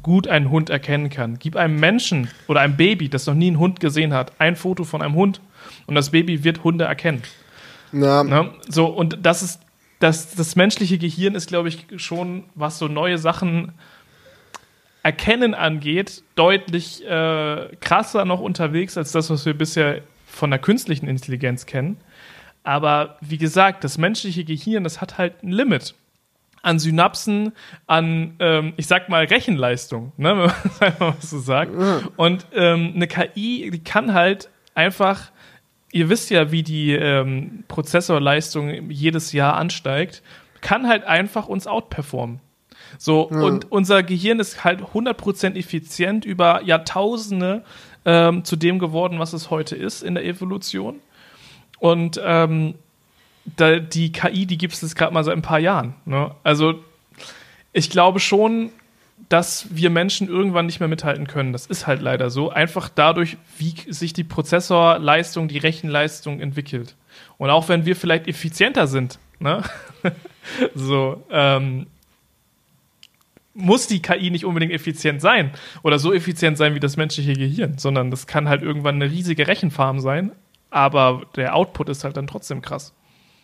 gut 0.03 0.27
einen 0.27 0.49
Hund 0.49 0.69
erkennen 0.69 1.09
kann. 1.09 1.39
Gib 1.39 1.55
einem 1.55 1.79
Menschen 1.79 2.29
oder 2.47 2.61
einem 2.61 2.77
Baby, 2.77 3.09
das 3.09 3.25
noch 3.25 3.33
nie 3.33 3.47
einen 3.47 3.59
Hund 3.59 3.79
gesehen 3.79 4.13
hat, 4.13 4.33
ein 4.39 4.55
Foto 4.55 4.83
von 4.83 5.01
einem 5.01 5.15
Hund 5.15 5.41
und 5.87 5.95
das 5.95 6.11
Baby 6.11 6.43
wird 6.43 6.63
Hunde 6.63 6.85
erkennen. 6.85 7.23
Ja. 7.93 8.23
Ne? 8.23 8.51
So, 8.67 8.87
und 8.87 9.19
das 9.23 9.41
ist, 9.41 9.61
das, 9.99 10.35
das 10.35 10.55
menschliche 10.55 10.97
Gehirn 10.97 11.35
ist, 11.35 11.47
glaube 11.47 11.69
ich, 11.69 11.85
schon, 11.97 12.43
was 12.55 12.77
so 12.77 12.87
neue 12.87 13.17
Sachen 13.17 13.71
erkennen 15.03 15.53
angeht, 15.53 16.23
deutlich 16.35 17.05
äh, 17.05 17.69
krasser 17.79 18.25
noch 18.25 18.39
unterwegs 18.39 18.97
als 18.97 19.11
das, 19.11 19.29
was 19.29 19.45
wir 19.45 19.53
bisher 19.53 20.01
von 20.27 20.49
der 20.49 20.59
künstlichen 20.59 21.07
Intelligenz 21.07 21.65
kennen. 21.65 21.97
Aber 22.63 23.17
wie 23.21 23.37
gesagt, 23.37 23.83
das 23.83 23.97
menschliche 23.97 24.45
Gehirn, 24.45 24.83
das 24.83 25.01
hat 25.01 25.17
halt 25.17 25.43
ein 25.43 25.51
Limit 25.51 25.95
an 26.63 26.79
Synapsen, 26.79 27.51
an, 27.85 28.35
ähm, 28.39 28.73
ich 28.77 28.87
sag 28.87 29.09
mal, 29.09 29.25
Rechenleistung, 29.25 30.13
ne, 30.17 30.29
wenn 30.37 30.45
man 30.45 30.51
einfach 30.79 30.99
mal 30.99 31.15
so 31.19 31.37
sagt. 31.39 31.71
Und 32.17 32.47
ähm, 32.53 32.93
eine 32.95 33.05
KI, 33.05 33.69
die 33.69 33.83
kann 33.83 34.13
halt 34.13 34.49
einfach, 34.73 35.31
ihr 35.91 36.09
wisst 36.09 36.31
ja, 36.31 36.51
wie 36.51 36.63
die 36.63 36.93
ähm, 36.93 37.65
Prozessorleistung 37.67 38.89
jedes 38.89 39.33
Jahr 39.33 39.55
ansteigt, 39.57 40.23
kann 40.61 40.87
halt 40.87 41.03
einfach 41.03 41.47
uns 41.47 41.67
outperformen. 41.67 42.39
So, 42.97 43.29
ja. 43.31 43.41
und 43.41 43.71
unser 43.71 44.01
Gehirn 44.01 44.39
ist 44.39 44.63
halt 44.63 44.81
100% 44.81 45.55
effizient 45.55 46.25
über 46.25 46.63
Jahrtausende 46.63 47.63
ähm, 48.05 48.45
zu 48.45 48.55
dem 48.55 48.79
geworden, 48.79 49.19
was 49.19 49.33
es 49.33 49.49
heute 49.49 49.75
ist 49.75 50.01
in 50.01 50.15
der 50.15 50.25
Evolution. 50.25 50.99
Und 51.79 52.21
ähm, 52.23 52.75
da, 53.45 53.79
die 53.79 54.11
KI, 54.11 54.45
die 54.45 54.57
gibt 54.57 54.81
es 54.81 54.95
gerade 54.95 55.13
mal 55.13 55.23
seit 55.23 55.35
ein 55.35 55.41
paar 55.41 55.59
Jahren. 55.59 55.95
Ne? 56.05 56.31
Also 56.43 56.75
ich 57.73 57.89
glaube 57.89 58.19
schon, 58.19 58.69
dass 59.29 59.67
wir 59.71 59.89
Menschen 59.89 60.27
irgendwann 60.27 60.65
nicht 60.65 60.79
mehr 60.79 60.89
mithalten 60.89 61.27
können. 61.27 61.53
Das 61.53 61.65
ist 61.65 61.87
halt 61.87 62.01
leider 62.01 62.29
so. 62.29 62.49
Einfach 62.49 62.89
dadurch, 62.89 63.37
wie 63.57 63.73
sich 63.89 64.13
die 64.13 64.23
Prozessorleistung, 64.23 65.47
die 65.47 65.57
Rechenleistung 65.57 66.39
entwickelt. 66.39 66.95
Und 67.37 67.49
auch 67.49 67.69
wenn 67.69 67.85
wir 67.85 67.95
vielleicht 67.95 68.27
effizienter 68.27 68.87
sind, 68.87 69.19
ne? 69.39 69.63
so, 70.75 71.23
ähm, 71.31 71.87
muss 73.53 73.87
die 73.87 74.01
KI 74.01 74.31
nicht 74.31 74.45
unbedingt 74.45 74.71
effizient 74.73 75.21
sein 75.21 75.51
oder 75.83 75.99
so 75.99 76.11
effizient 76.11 76.57
sein 76.57 76.75
wie 76.75 76.79
das 76.79 76.97
menschliche 76.97 77.33
Gehirn, 77.33 77.77
sondern 77.77 78.09
das 78.09 78.25
kann 78.27 78.49
halt 78.49 78.63
irgendwann 78.63 78.95
eine 78.95 79.11
riesige 79.11 79.47
Rechenfarm 79.47 79.99
sein, 79.99 80.31
aber 80.71 81.23
der 81.35 81.55
Output 81.55 81.89
ist 81.89 82.03
halt 82.03 82.17
dann 82.17 82.27
trotzdem 82.27 82.61
krass. 82.61 82.93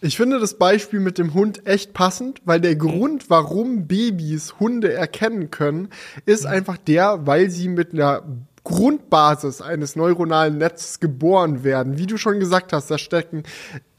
Ich 0.02 0.16
finde 0.16 0.40
das 0.40 0.54
Beispiel 0.54 1.02
mit 1.02 1.18
dem 1.18 1.34
Hund 1.34 1.68
echt 1.68 1.94
passend, 1.94 2.42
weil 2.46 2.62
der 2.62 2.78
Grund, 2.78 3.30
warum 3.30 3.86
Babys 3.86 4.58
Hunde 4.58 4.94
erkennen 4.94 5.52
können, 5.52 5.90
ist 6.26 6.46
einfach 6.46 6.78
der, 6.78 7.28
weil 7.28 7.50
sie 7.50 7.68
mit 7.68 7.94
einer 7.94 8.24
Grundbasis 8.64 9.62
eines 9.62 9.98
neuronalen 9.98 10.58
Netzes 10.58 11.02
geboren 11.02 11.66
werden. 11.66 11.98
Wie 11.98 12.08
du 12.08 12.16
schon 12.16 12.40
gesagt 12.40 12.72
hast, 12.72 12.90
da 12.90 12.98
stecken 12.98 13.44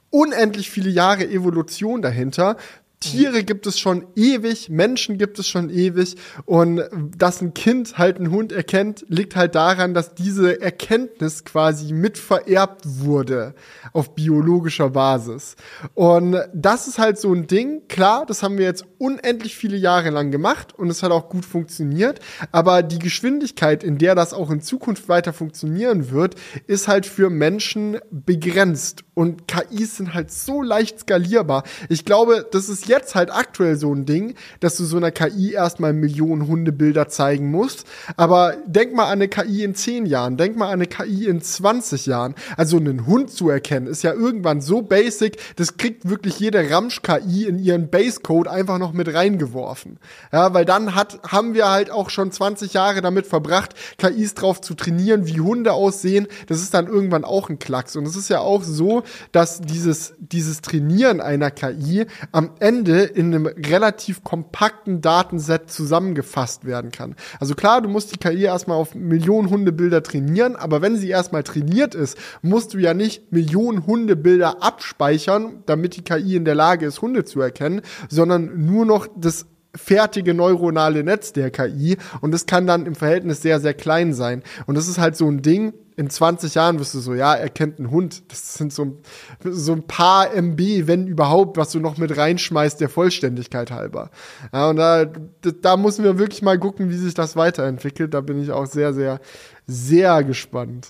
unendlich 0.09 0.71
viele 0.71 0.91
Jahre 0.91 1.29
Evolution 1.29 2.01
dahinter, 2.01 2.57
Tiere 3.01 3.45
gibt 3.45 3.67
es 3.67 3.79
schon 3.79 4.07
ewig, 4.15 4.69
Menschen 4.69 5.17
gibt 5.17 5.39
es 5.39 5.49
schon 5.49 5.71
ewig. 5.71 6.17
Und 6.45 6.83
dass 7.17 7.41
ein 7.41 7.55
Kind 7.55 7.97
halt 7.97 8.19
einen 8.19 8.31
Hund 8.31 8.53
erkennt, 8.53 9.05
liegt 9.09 9.37
halt 9.37 9.55
daran, 9.55 9.95
dass 9.95 10.15
diese 10.15 10.61
Erkenntnis 10.61 11.45
quasi 11.45 11.95
mit 11.95 12.19
vererbt 12.19 12.83
wurde 12.85 13.55
auf 13.95 14.15
biologischer 14.15 14.91
Basis. 14.91 15.57
Und 15.95 16.37
das 16.55 16.89
ist 16.89 16.99
halt 16.99 17.19
so 17.19 17.33
ein 17.33 17.47
Ding, 17.47 17.89
klar, 17.89 18.27
das 18.27 18.43
haben 18.43 18.59
wir 18.59 18.67
jetzt 18.67 18.85
unendlich 18.99 19.57
viele 19.57 19.79
Jahre 19.79 20.11
lang 20.11 20.31
gemacht 20.31 20.79
und 20.79 20.91
es 20.91 21.03
hat 21.03 21.11
auch 21.11 21.31
gut 21.31 21.47
funktioniert, 21.47 22.21
aber 22.53 22.83
die 22.83 22.99
Geschwindigkeit, 22.99 23.83
in 23.83 23.97
der 23.97 24.15
das 24.15 24.35
auch 24.35 24.51
in 24.51 24.61
Zukunft 24.61 25.09
weiter 25.09 25.33
funktionieren 25.33 26.11
wird, 26.11 26.35
ist 26.67 26.87
halt 26.87 27.07
für 27.07 27.31
Menschen 27.31 27.99
begrenzt. 28.11 29.05
Und 29.15 29.49
KIs 29.49 29.97
sind 29.97 30.15
halt 30.15 30.31
so 30.31 30.63
leicht 30.63 31.01
skalierbar. 31.01 31.65
Ich 31.89 32.05
glaube, 32.05 32.47
das 32.51 32.69
ist 32.69 32.89
jetzt 32.91 33.15
halt 33.15 33.33
aktuell 33.33 33.77
so 33.77 33.95
ein 33.95 34.05
Ding, 34.05 34.35
dass 34.61 34.77
du 34.77 34.85
so 34.85 34.99
einer 34.99 35.11
KI 35.11 35.53
erstmal 35.53 35.95
Millionen 35.95 36.47
Hundebilder 36.47 37.09
zeigen 37.09 37.51
musst. 37.51 37.87
Aber 38.17 38.57
denk 38.67 38.95
mal 38.95 39.05
an 39.05 39.13
eine 39.13 39.29
KI 39.29 39.65
in 39.65 39.75
10 39.75 40.05
Jahren, 40.05 40.37
denk 40.37 40.57
mal 40.57 40.67
an 40.67 40.73
eine 40.75 40.87
KI 40.87 41.27
in 41.27 41.41
20 41.41 42.07
Jahren. 42.07 42.35
Also 42.57 42.77
einen 42.77 43.07
Hund 43.07 43.31
zu 43.31 43.49
erkennen, 43.49 43.87
ist 43.87 44.03
ja 44.03 44.13
irgendwann 44.13 44.61
so 44.61 44.83
basic, 44.83 45.39
das 45.57 45.79
kriegt 45.79 46.09
wirklich 46.09 46.39
jede 46.39 46.71
Ramsch-KI 46.71 47.47
in 47.47 47.59
ihren 47.59 47.89
Basecode 47.89 48.49
einfach 48.49 48.79
noch 48.79 48.93
mit 48.93 49.15
reingeworfen. 49.15 49.99
Ja, 50.33 50.53
weil 50.53 50.65
dann 50.65 50.95
hat, 50.95 51.21
haben 51.27 51.55
wir 51.55 51.71
halt 51.71 51.91
auch 51.91 52.11
schon 52.11 52.33
20 52.33 52.75
Jahre 52.75 53.01
damit 53.01 53.27
verbracht, 53.27 53.75
KIs 53.99 54.35
drauf 54.35 54.61
zu 54.61 54.75
trainieren, 54.75 55.27
wie 55.27 55.41
Hunde 55.41 55.73
aussehen. 55.73 56.27
Das 56.49 56.61
ist 56.61 56.75
dann 56.75 56.89
irgendwann 56.89 57.25
auch 57.25 57.49
ein 57.49 57.59
Klacks. 57.59 57.97
Und 57.97 58.07
es 58.07 58.17
ist 58.17 58.29
ja 58.29 58.41
auch 58.41 58.65
so, 58.65 59.05
dass 59.33 59.61
dieses, 59.61 60.15
dieses 60.19 60.61
Trainieren 60.61 61.21
einer 61.21 61.51
KI 61.51 62.07
am 62.33 62.51
Ende 62.59 62.80
in 62.89 63.35
einem 63.35 63.47
relativ 63.47 64.25
kompakten 64.25 65.01
Datenset 65.01 65.71
zusammengefasst 65.71 66.65
werden 66.65 66.91
kann. 66.91 67.17
Also 67.39 67.55
klar, 67.55 67.83
du 67.83 67.89
musst 67.89 68.15
die 68.15 68.19
KI 68.19 68.45
erstmal 68.45 68.77
auf 68.77 68.95
Millionen 68.95 69.51
Hundebilder 69.51 70.03
trainieren, 70.03 70.57
aber 70.57 70.83
wenn 70.83 70.97
sie 70.97 71.09
erstmal 71.09 71.43
trainiert 71.43 71.95
ist, 71.95 72.17
musst 72.43 72.75
du 72.75 72.79
ja 72.79 72.95
nicht 72.95 73.33
Millionen 73.33 73.87
Hundebilder 73.87 74.63
abspeichern, 74.63 75.63
damit 75.67 75.97
die 75.97 76.03
KI 76.03 76.37
in 76.37 76.45
der 76.45 76.55
Lage 76.55 76.87
ist, 76.87 77.03
Hunde 77.03 77.25
zu 77.25 77.41
erkennen, 77.41 77.83
sondern 78.09 78.67
nur 78.67 78.87
noch 78.87 79.09
das 79.17 79.47
fertige 79.75 80.35
neuronale 80.35 81.05
Netz 81.05 81.33
der 81.33 81.51
KI 81.51 81.97
und 82.21 82.33
das 82.33 82.47
kann 82.47 82.67
dann 82.67 82.87
im 82.87 82.95
Verhältnis 82.95 83.43
sehr, 83.43 83.61
sehr 83.61 83.75
klein 83.75 84.15
sein. 84.15 84.43
Und 84.67 84.75
das 84.77 84.89
ist 84.89 84.99
halt 84.99 85.17
so 85.17 85.29
ein 85.29 85.43
Ding, 85.43 85.75
in 86.01 86.09
20 86.09 86.55
Jahren 86.55 86.79
wirst 86.79 86.95
du 86.95 87.01
so, 87.01 87.15
ja, 87.15 87.35
er 87.35 87.51
kennt 87.51 87.79
einen 87.79 87.91
Hund. 87.91 88.23
Das 88.33 88.55
sind 88.55 88.73
so, 88.73 88.97
so 89.45 89.73
ein 89.73 89.83
paar 89.83 90.33
MB, 90.33 90.87
wenn 90.87 91.07
überhaupt, 91.07 91.59
was 91.59 91.73
du 91.73 91.79
noch 91.79 91.99
mit 91.99 92.17
reinschmeißt, 92.17 92.81
der 92.81 92.89
Vollständigkeit 92.89 93.71
halber. 93.71 94.11
Ja, 94.51 94.71
und 94.71 94.77
da, 94.77 95.05
da 95.05 95.77
müssen 95.77 96.03
wir 96.03 96.19
wirklich 96.19 96.41
mal 96.41 96.59
gucken, 96.59 96.89
wie 96.89 96.97
sich 96.97 97.13
das 97.13 97.37
weiterentwickelt. 97.37 98.15
Da 98.15 98.23
bin 98.23 98.43
ich 98.43 98.51
auch 98.51 98.65
sehr, 98.65 98.95
sehr, 98.95 99.21
sehr 99.67 100.25
gespannt. 100.25 100.89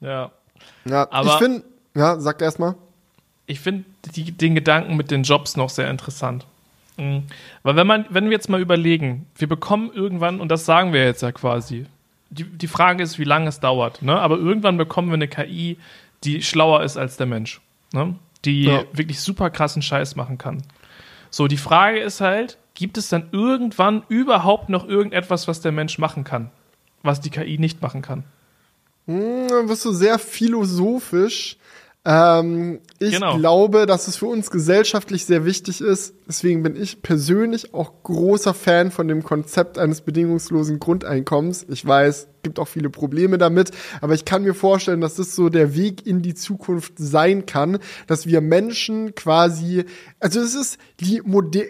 Ja. 0.00 0.32
Ja, 0.86 1.06
aber 1.10 1.28
ich 1.28 1.34
finde, 1.34 1.64
ja, 1.94 2.18
sag 2.18 2.40
erst 2.40 2.58
mal. 2.58 2.76
Ich 3.44 3.60
finde 3.60 3.84
den 4.16 4.54
Gedanken 4.54 4.96
mit 4.96 5.10
den 5.10 5.22
Jobs 5.22 5.56
noch 5.56 5.68
sehr 5.68 5.90
interessant. 5.90 6.46
Mhm. 6.96 7.24
Weil 7.62 7.76
wenn 7.76 7.86
man, 7.86 8.06
wenn 8.10 8.24
wir 8.24 8.32
jetzt 8.32 8.48
mal 8.48 8.60
überlegen, 8.60 9.26
wir 9.36 9.48
bekommen 9.48 9.90
irgendwann, 9.92 10.40
und 10.40 10.48
das 10.48 10.64
sagen 10.64 10.92
wir 10.92 11.04
jetzt 11.04 11.22
ja 11.22 11.32
quasi, 11.32 11.86
die, 12.30 12.44
die 12.44 12.66
Frage 12.66 13.02
ist, 13.02 13.18
wie 13.18 13.24
lange 13.24 13.48
es 13.48 13.60
dauert, 13.60 14.02
ne? 14.02 14.18
Aber 14.20 14.36
irgendwann 14.36 14.76
bekommen 14.76 15.08
wir 15.08 15.14
eine 15.14 15.28
KI, 15.28 15.78
die 16.24 16.42
schlauer 16.42 16.82
ist 16.82 16.96
als 16.96 17.16
der 17.16 17.26
Mensch, 17.26 17.60
ne? 17.92 18.14
Die 18.44 18.64
ja. 18.64 18.84
wirklich 18.92 19.20
super 19.20 19.50
krassen 19.50 19.82
Scheiß 19.82 20.16
machen 20.16 20.38
kann. 20.38 20.62
So, 21.30 21.48
die 21.48 21.56
Frage 21.56 22.00
ist 22.00 22.20
halt, 22.20 22.58
gibt 22.74 22.98
es 22.98 23.08
dann 23.08 23.28
irgendwann 23.32 24.02
überhaupt 24.08 24.68
noch 24.68 24.86
irgendetwas, 24.86 25.48
was 25.48 25.60
der 25.60 25.72
Mensch 25.72 25.98
machen 25.98 26.24
kann, 26.24 26.50
was 27.02 27.20
die 27.20 27.30
KI 27.30 27.58
nicht 27.58 27.82
machen 27.82 28.02
kann? 28.02 28.24
Hm, 29.06 29.48
dann 29.48 29.68
wirst 29.68 29.84
du 29.84 29.92
sehr 29.92 30.18
philosophisch. 30.18 31.56
Ähm, 32.04 32.80
ich 32.98 33.14
genau. 33.14 33.38
glaube, 33.38 33.86
dass 33.86 34.08
es 34.08 34.16
für 34.16 34.26
uns 34.26 34.50
gesellschaftlich 34.50 35.24
sehr 35.24 35.44
wichtig 35.46 35.80
ist. 35.80 36.14
Deswegen 36.28 36.62
bin 36.62 36.76
ich 36.76 37.02
persönlich 37.02 37.72
auch 37.72 38.02
großer 38.02 38.52
Fan 38.52 38.90
von 38.90 39.08
dem 39.08 39.22
Konzept 39.22 39.78
eines 39.78 40.02
bedingungslosen 40.02 40.80
Grundeinkommens. 40.80 41.64
Ich 41.68 41.86
weiß, 41.86 42.28
gibt 42.42 42.58
auch 42.58 42.68
viele 42.68 42.90
Probleme 42.90 43.38
damit, 43.38 43.70
aber 44.00 44.14
ich 44.14 44.24
kann 44.24 44.42
mir 44.42 44.54
vorstellen, 44.54 45.00
dass 45.00 45.14
das 45.14 45.34
so 45.34 45.48
der 45.48 45.74
Weg 45.74 46.06
in 46.06 46.20
die 46.20 46.34
Zukunft 46.34 46.92
sein 46.96 47.46
kann, 47.46 47.78
dass 48.06 48.26
wir 48.26 48.40
Menschen 48.40 49.14
quasi, 49.14 49.84
also 50.20 50.40
es 50.40 50.54
ist 50.54 50.78
die 51.00 51.22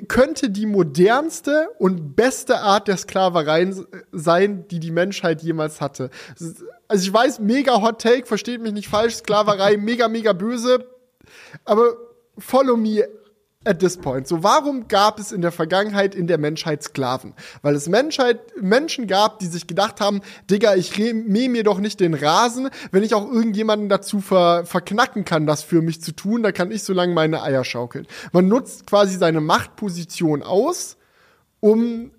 könnte 0.08 0.50
die 0.50 0.66
modernste 0.66 1.68
und 1.78 2.16
beste 2.16 2.58
Art 2.58 2.88
der 2.88 2.96
Sklaverei 2.96 3.72
sein, 4.12 4.66
die 4.68 4.80
die 4.80 4.90
Menschheit 4.90 5.42
jemals 5.42 5.80
hatte. 5.80 6.10
Also 6.94 7.08
ich 7.08 7.12
weiß, 7.12 7.40
mega 7.40 7.82
Hot 7.82 8.00
Take, 8.00 8.24
versteht 8.24 8.60
mich 8.60 8.72
nicht 8.72 8.86
falsch, 8.86 9.16
Sklaverei, 9.16 9.76
mega, 9.78 10.06
mega 10.06 10.32
böse. 10.32 10.86
Aber 11.64 11.96
follow 12.38 12.76
me 12.76 13.04
at 13.64 13.80
this 13.80 13.96
point. 13.96 14.28
So, 14.28 14.44
warum 14.44 14.86
gab 14.86 15.18
es 15.18 15.32
in 15.32 15.42
der 15.42 15.50
Vergangenheit 15.50 16.14
in 16.14 16.28
der 16.28 16.38
Menschheit 16.38 16.84
Sklaven? 16.84 17.34
Weil 17.62 17.74
es 17.74 17.88
Menschheit, 17.88 18.38
Menschen 18.62 19.08
gab, 19.08 19.40
die 19.40 19.46
sich 19.46 19.66
gedacht 19.66 20.00
haben, 20.00 20.20
Digga, 20.48 20.76
ich 20.76 20.96
mähe 20.96 21.48
mir 21.48 21.64
doch 21.64 21.80
nicht 21.80 21.98
den 21.98 22.14
Rasen, 22.14 22.70
wenn 22.92 23.02
ich 23.02 23.14
auch 23.14 23.28
irgendjemanden 23.28 23.88
dazu 23.88 24.20
ver, 24.20 24.64
verknacken 24.64 25.24
kann, 25.24 25.48
das 25.48 25.64
für 25.64 25.82
mich 25.82 26.00
zu 26.00 26.12
tun, 26.12 26.44
da 26.44 26.52
kann 26.52 26.70
ich 26.70 26.84
so 26.84 26.92
lange 26.92 27.12
meine 27.12 27.42
Eier 27.42 27.64
schaukeln. 27.64 28.06
Man 28.30 28.46
nutzt 28.46 28.86
quasi 28.86 29.18
seine 29.18 29.40
Machtposition 29.40 30.44
aus, 30.44 30.96
um 31.58 32.12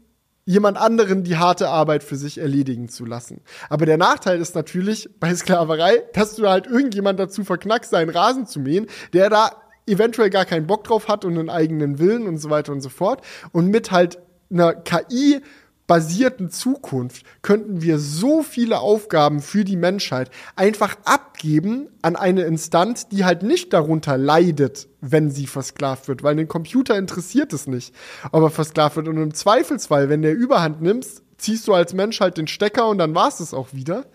jemand 0.45 0.77
anderen 0.77 1.23
die 1.23 1.37
harte 1.37 1.69
Arbeit 1.69 2.03
für 2.03 2.15
sich 2.15 2.37
erledigen 2.37 2.87
zu 2.87 3.05
lassen. 3.05 3.41
Aber 3.69 3.85
der 3.85 3.97
Nachteil 3.97 4.39
ist 4.39 4.55
natürlich 4.55 5.09
bei 5.19 5.33
Sklaverei, 5.33 6.03
dass 6.13 6.35
du 6.35 6.47
halt 6.47 6.67
irgendjemand 6.67 7.19
dazu 7.19 7.43
verknackst, 7.43 7.91
seinen 7.91 8.09
Rasen 8.09 8.45
zu 8.45 8.59
mähen, 8.59 8.87
der 9.13 9.29
da 9.29 9.51
eventuell 9.87 10.29
gar 10.29 10.45
keinen 10.45 10.67
Bock 10.67 10.83
drauf 10.83 11.07
hat 11.07 11.25
und 11.25 11.37
einen 11.37 11.49
eigenen 11.49 11.99
Willen 11.99 12.27
und 12.27 12.37
so 12.37 12.49
weiter 12.49 12.71
und 12.71 12.81
so 12.81 12.89
fort. 12.89 13.21
Und 13.51 13.67
mit 13.67 13.91
halt 13.91 14.19
einer 14.51 14.73
KI 14.73 15.41
basierten 15.87 16.49
Zukunft 16.49 17.25
könnten 17.41 17.81
wir 17.81 17.99
so 17.99 18.43
viele 18.43 18.79
Aufgaben 18.79 19.41
für 19.41 19.63
die 19.63 19.75
Menschheit 19.75 20.31
einfach 20.55 20.95
abgeben 21.05 21.87
an 22.01 22.15
eine 22.15 22.43
Instanz, 22.43 23.07
die 23.07 23.25
halt 23.25 23.43
nicht 23.43 23.73
darunter 23.73 24.17
leidet, 24.17 24.87
wenn 25.01 25.29
sie 25.29 25.47
versklavt 25.47 26.07
wird, 26.07 26.23
weil 26.23 26.35
den 26.35 26.47
Computer 26.47 26.97
interessiert 26.97 27.53
es 27.53 27.67
nicht, 27.67 27.93
ob 28.31 28.43
er 28.43 28.49
versklavt 28.49 28.95
wird. 28.95 29.07
Und 29.07 29.17
im 29.17 29.33
Zweifelsfall, 29.33 30.09
wenn 30.09 30.21
der 30.21 30.33
Überhand 30.33 30.81
nimmst, 30.81 31.21
ziehst 31.37 31.67
du 31.67 31.73
als 31.73 31.93
Mensch 31.93 32.19
halt 32.21 32.37
den 32.37 32.47
Stecker 32.47 32.87
und 32.87 32.97
dann 32.97 33.13
war 33.13 33.27
es 33.27 33.53
auch 33.53 33.73
wieder. 33.73 34.05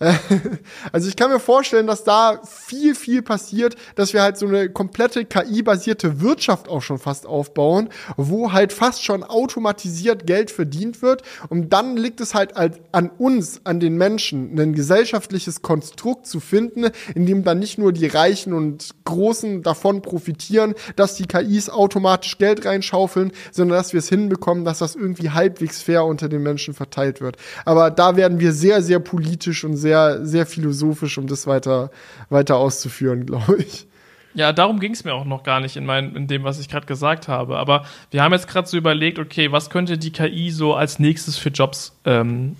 Also 0.92 1.08
ich 1.08 1.16
kann 1.16 1.30
mir 1.30 1.40
vorstellen, 1.40 1.86
dass 1.86 2.04
da 2.04 2.40
viel, 2.44 2.94
viel 2.94 3.22
passiert, 3.22 3.76
dass 3.96 4.12
wir 4.12 4.22
halt 4.22 4.36
so 4.36 4.46
eine 4.46 4.68
komplette 4.70 5.24
KI-basierte 5.24 6.20
Wirtschaft 6.20 6.68
auch 6.68 6.82
schon 6.82 6.98
fast 6.98 7.26
aufbauen, 7.26 7.88
wo 8.16 8.52
halt 8.52 8.72
fast 8.72 9.04
schon 9.04 9.22
automatisiert 9.24 10.26
Geld 10.26 10.50
verdient 10.50 11.02
wird. 11.02 11.22
Und 11.48 11.72
dann 11.72 11.96
liegt 11.96 12.20
es 12.20 12.34
halt 12.34 12.54
an 12.56 13.10
uns, 13.18 13.60
an 13.64 13.80
den 13.80 13.96
Menschen, 13.96 14.58
ein 14.58 14.72
gesellschaftliches 14.72 15.62
Konstrukt 15.62 16.26
zu 16.26 16.40
finden, 16.40 16.86
in 17.14 17.26
dem 17.26 17.44
dann 17.44 17.58
nicht 17.58 17.78
nur 17.78 17.92
die 17.92 18.06
Reichen 18.06 18.52
und 18.52 18.90
Großen 19.04 19.62
davon 19.62 20.02
profitieren, 20.02 20.74
dass 20.96 21.16
die 21.16 21.26
KIs 21.26 21.70
automatisch 21.70 22.38
Geld 22.38 22.64
reinschaufeln, 22.64 23.32
sondern 23.50 23.78
dass 23.78 23.92
wir 23.92 23.98
es 23.98 24.08
hinbekommen, 24.08 24.64
dass 24.64 24.78
das 24.78 24.94
irgendwie 24.94 25.30
halbwegs 25.30 25.82
fair 25.82 26.04
unter 26.04 26.28
den 26.28 26.42
Menschen 26.42 26.74
verteilt 26.74 27.20
wird. 27.20 27.36
Aber 27.64 27.90
da 27.90 28.16
werden 28.16 28.38
wir 28.40 28.52
sehr, 28.52 28.82
sehr 28.82 29.00
politisch 29.00 29.64
und 29.64 29.76
sehr, 29.76 29.87
sehr 30.24 30.46
philosophisch, 30.46 31.18
um 31.18 31.26
das 31.26 31.46
weiter, 31.46 31.90
weiter 32.28 32.56
auszuführen, 32.56 33.26
glaube 33.26 33.56
ich. 33.58 33.86
Ja, 34.34 34.52
darum 34.52 34.78
ging 34.78 34.92
es 34.92 35.04
mir 35.04 35.14
auch 35.14 35.24
noch 35.24 35.42
gar 35.42 35.60
nicht 35.60 35.76
in, 35.76 35.86
mein, 35.86 36.14
in 36.14 36.26
dem, 36.26 36.44
was 36.44 36.60
ich 36.60 36.68
gerade 36.68 36.86
gesagt 36.86 37.28
habe. 37.28 37.56
Aber 37.56 37.84
wir 38.10 38.22
haben 38.22 38.32
jetzt 38.32 38.46
gerade 38.46 38.68
so 38.68 38.76
überlegt, 38.76 39.18
okay, 39.18 39.50
was 39.50 39.70
könnte 39.70 39.98
die 39.98 40.12
KI 40.12 40.50
so 40.50 40.74
als 40.74 40.98
nächstes 40.98 41.36
für 41.38 41.48
Jobs 41.48 41.98
ähm, 42.04 42.56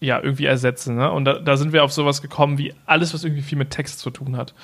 ja, 0.00 0.18
irgendwie 0.18 0.46
ersetzen. 0.46 0.96
Ne? 0.96 1.10
Und 1.12 1.26
da, 1.26 1.38
da, 1.38 1.56
sind 1.56 1.72
wir 1.72 1.84
auf 1.84 1.92
sowas 1.92 2.22
gekommen 2.22 2.56
wie 2.56 2.72
alles, 2.86 3.12
was 3.12 3.22
irgendwie 3.22 3.42
viel 3.42 3.58
mit 3.58 3.70
Text 3.70 4.00
zu 4.00 4.10
tun 4.10 4.36
hat. 4.36 4.54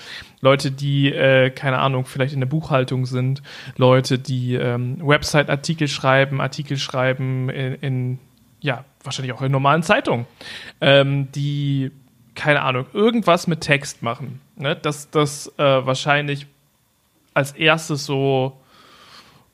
Leute, 0.40 0.70
die, 0.70 1.12
äh, 1.12 1.50
keine 1.50 1.78
Ahnung, 1.78 2.06
vielleicht 2.06 2.32
in 2.32 2.40
der 2.40 2.46
Buchhaltung 2.46 3.04
sind, 3.04 3.42
Leute, 3.76 4.18
die 4.18 4.54
ähm, 4.54 4.98
Website-Artikel 5.06 5.88
schreiben, 5.88 6.40
Artikel 6.40 6.78
schreiben 6.78 7.50
in, 7.50 7.74
in 7.74 8.18
ja, 8.66 8.84
wahrscheinlich 9.04 9.32
auch 9.32 9.42
in 9.42 9.52
normalen 9.52 9.84
Zeitungen, 9.84 10.26
ähm, 10.80 11.30
die, 11.30 11.92
keine 12.34 12.62
Ahnung, 12.62 12.86
irgendwas 12.92 13.46
mit 13.46 13.60
Text 13.60 14.02
machen. 14.02 14.40
Ne? 14.56 14.74
Dass 14.74 15.08
das 15.08 15.46
äh, 15.56 15.62
wahrscheinlich 15.62 16.48
als 17.32 17.52
erstes 17.52 18.04
so 18.04 18.58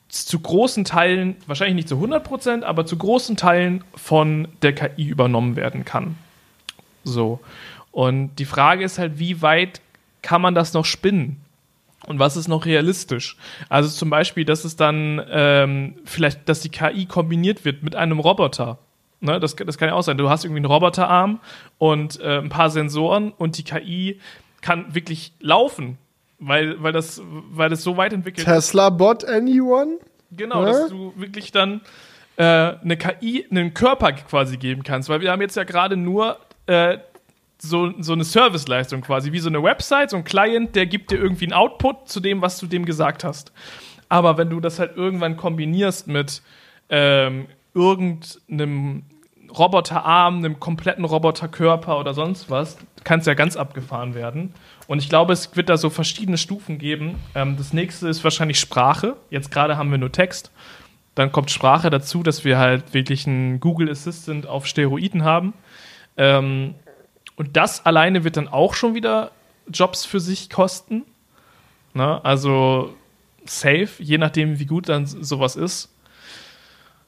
zu 0.09 0.39
großen 0.39 0.83
Teilen, 0.83 1.35
wahrscheinlich 1.45 1.75
nicht 1.75 1.89
zu 1.89 1.95
100 1.95 2.23
Prozent, 2.23 2.63
aber 2.63 2.87
zu 2.87 2.97
großen 2.97 3.37
Teilen 3.37 3.83
von 3.95 4.47
der 4.63 4.73
KI 4.73 5.05
übernommen 5.05 5.55
werden 5.55 5.85
kann. 5.85 6.17
So. 7.03 7.39
Und 7.91 8.35
die 8.39 8.45
Frage 8.45 8.83
ist 8.83 8.97
halt, 8.97 9.19
wie 9.19 9.43
weit 9.43 9.79
kann 10.23 10.41
man 10.41 10.55
das 10.55 10.73
noch 10.73 10.85
spinnen? 10.85 11.39
Und 12.07 12.17
was 12.17 12.35
ist 12.35 12.47
noch 12.47 12.65
realistisch? 12.65 13.37
Also 13.69 13.89
zum 13.89 14.09
Beispiel, 14.09 14.43
dass 14.43 14.65
es 14.65 14.75
dann 14.75 15.21
ähm, 15.29 15.95
vielleicht, 16.03 16.49
dass 16.49 16.61
die 16.61 16.69
KI 16.69 17.05
kombiniert 17.05 17.63
wird 17.63 17.83
mit 17.83 17.95
einem 17.95 18.19
Roboter. 18.19 18.79
Ne, 19.23 19.39
das, 19.39 19.55
das 19.55 19.77
kann 19.77 19.87
ja 19.87 19.95
auch 19.95 20.01
sein. 20.01 20.17
Du 20.17 20.29
hast 20.29 20.43
irgendwie 20.43 20.59
einen 20.59 20.65
Roboterarm 20.65 21.39
und 21.77 22.19
äh, 22.19 22.39
ein 22.39 22.49
paar 22.49 22.69
Sensoren 22.69 23.31
und 23.31 23.57
die 23.57 23.63
KI 23.63 24.19
kann 24.61 24.93
wirklich 24.93 25.31
laufen, 25.39 25.97
weil, 26.39 26.83
weil, 26.83 26.91
das, 26.91 27.21
weil 27.23 27.69
das 27.69 27.83
so 27.83 27.95
weit 27.95 28.11
entwickelt 28.11 28.45
ist. 28.45 28.53
Tesla 28.53 28.89
Bot 28.89 29.23
Anyone? 29.23 29.99
Genau, 30.29 30.65
ja? 30.65 30.73
dass 30.73 30.89
du 30.89 31.13
wirklich 31.15 31.53
dann 31.53 31.79
äh, 32.35 32.43
eine 32.43 32.97
KI 32.97 33.47
einen 33.49 33.73
Körper 33.73 34.11
quasi 34.11 34.57
geben 34.57 34.83
kannst, 34.83 35.07
weil 35.07 35.21
wir 35.21 35.31
haben 35.31 35.41
jetzt 35.41 35.55
ja 35.55 35.63
gerade 35.63 35.95
nur 35.95 36.37
äh, 36.65 36.97
so, 37.57 37.93
so 37.99 38.11
eine 38.11 38.25
Serviceleistung 38.25 38.99
quasi, 38.99 39.31
wie 39.31 39.39
so 39.39 39.47
eine 39.47 39.63
Website, 39.63 40.09
so 40.09 40.17
ein 40.17 40.25
Client, 40.25 40.75
der 40.75 40.85
gibt 40.85 41.11
dir 41.11 41.17
irgendwie 41.17 41.45
einen 41.45 41.53
Output 41.53 42.09
zu 42.09 42.19
dem, 42.19 42.41
was 42.41 42.59
du 42.59 42.67
dem 42.67 42.83
gesagt 42.83 43.23
hast. 43.23 43.53
Aber 44.09 44.37
wenn 44.37 44.49
du 44.49 44.59
das 44.59 44.79
halt 44.79 44.97
irgendwann 44.97 45.37
kombinierst 45.37 46.07
mit 46.07 46.41
ähm, 46.89 47.45
irgendeinem 47.73 49.03
Roboterarm, 49.57 50.37
einem 50.37 50.59
kompletten 50.59 51.05
Roboterkörper 51.05 51.99
oder 51.99 52.13
sonst 52.13 52.49
was, 52.49 52.77
kann 53.03 53.19
es 53.19 53.25
ja 53.25 53.33
ganz 53.33 53.55
abgefahren 53.55 54.15
werden. 54.15 54.53
Und 54.87 54.99
ich 54.99 55.09
glaube, 55.09 55.33
es 55.33 55.55
wird 55.55 55.69
da 55.69 55.77
so 55.77 55.89
verschiedene 55.89 56.37
Stufen 56.37 56.77
geben. 56.77 57.15
Ähm, 57.35 57.57
das 57.57 57.73
nächste 57.73 58.07
ist 58.07 58.23
wahrscheinlich 58.23 58.59
Sprache. 58.59 59.15
Jetzt 59.29 59.51
gerade 59.51 59.77
haben 59.77 59.91
wir 59.91 59.97
nur 59.97 60.11
Text. 60.11 60.51
Dann 61.15 61.31
kommt 61.31 61.51
Sprache 61.51 61.89
dazu, 61.89 62.23
dass 62.23 62.43
wir 62.43 62.57
halt 62.57 62.93
wirklich 62.93 63.27
einen 63.27 63.59
Google 63.59 63.89
Assistant 63.89 64.47
auf 64.47 64.65
Steroiden 64.65 65.23
haben. 65.23 65.53
Ähm, 66.17 66.75
und 67.35 67.55
das 67.55 67.85
alleine 67.85 68.23
wird 68.23 68.37
dann 68.37 68.47
auch 68.47 68.73
schon 68.73 68.95
wieder 68.95 69.31
Jobs 69.71 70.05
für 70.05 70.19
sich 70.19 70.49
kosten. 70.49 71.03
Ne? 71.93 72.23
Also 72.23 72.95
safe, 73.45 73.89
je 73.99 74.17
nachdem, 74.17 74.59
wie 74.59 74.65
gut 74.65 74.89
dann 74.89 75.05
sowas 75.05 75.55
ist. 75.55 75.92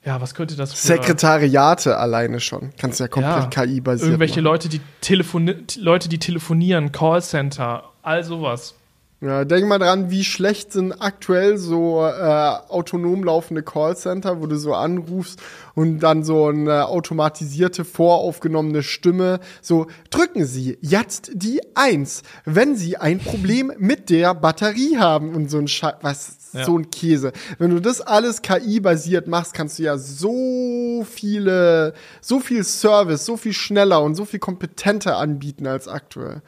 Ja, 0.06 0.22
was 0.22 0.36
könnte 0.36 0.56
das 0.56 0.73
für 0.73 0.86
Sekretariate 0.86 1.98
alleine 1.98 2.40
schon. 2.40 2.72
Kannst 2.77 2.99
ja 2.99 3.07
komplett 3.07 3.56
ja, 3.56 3.65
KI 3.65 3.82
basieren. 3.82 4.11
Irgendwelche 4.11 4.40
Leute 4.40 4.69
die, 4.69 4.80
telefoni 5.02 5.56
Leute, 5.77 6.10
die 6.10 6.19
telefonieren, 6.19 6.91
Callcenter, 6.91 7.91
all 8.03 8.23
sowas. 8.23 8.76
Ja, 9.22 9.44
denk 9.44 9.68
mal 9.68 9.80
dran, 9.80 10.11
wie 10.11 10.23
schlecht 10.23 10.73
sind 10.73 10.91
aktuell 10.91 11.57
so 11.57 12.06
äh, 12.06 12.11
autonom 12.69 13.23
laufende 13.23 13.64
Callcenter, 13.64 14.41
wo 14.41 14.45
du 14.45 14.57
so 14.57 14.76
anrufst 14.76 15.41
und 15.73 15.99
dann 15.99 16.23
so 16.23 16.48
eine 16.48 16.88
automatisierte, 16.88 17.86
voraufgenommene 17.86 18.84
Stimme 18.84 19.40
so, 19.61 19.88
drücken 20.11 20.45
Sie 20.45 20.77
jetzt 20.82 21.32
die 21.34 21.61
Eins, 21.76 22.22
wenn 22.44 22.76
Sie 22.76 22.98
ein 22.98 23.19
Problem 23.19 23.72
mit 23.80 24.11
der 24.11 24.36
Batterie 24.36 24.98
haben 24.98 25.34
und 25.34 25.49
so 25.49 25.57
ein 25.57 25.69
Scheiß, 25.69 25.95
was, 26.02 26.44
ja. 26.56 26.65
so 26.65 26.77
ein 26.77 26.90
Käse. 26.90 27.32
Wenn 27.57 27.72
du 27.72 27.80
das 27.80 28.02
alles 28.02 28.41
KI-basiert 28.41 29.27
machst, 29.27 29.53
kannst 29.53 29.80
du 29.80 29.84
ja 29.84 29.98
so 29.98 31.06
viele, 31.10 31.94
so 32.22 32.40
viel 32.40 32.64
Service, 32.64 33.26
so 33.26 33.38
viel 33.38 33.53
schneller 33.53 34.02
und 34.02 34.15
so 34.15 34.26
viel 34.26 34.40
kompetenter 34.40 35.18
anbieten 35.18 35.68
als 35.68 35.88
aktuell. 35.88 36.41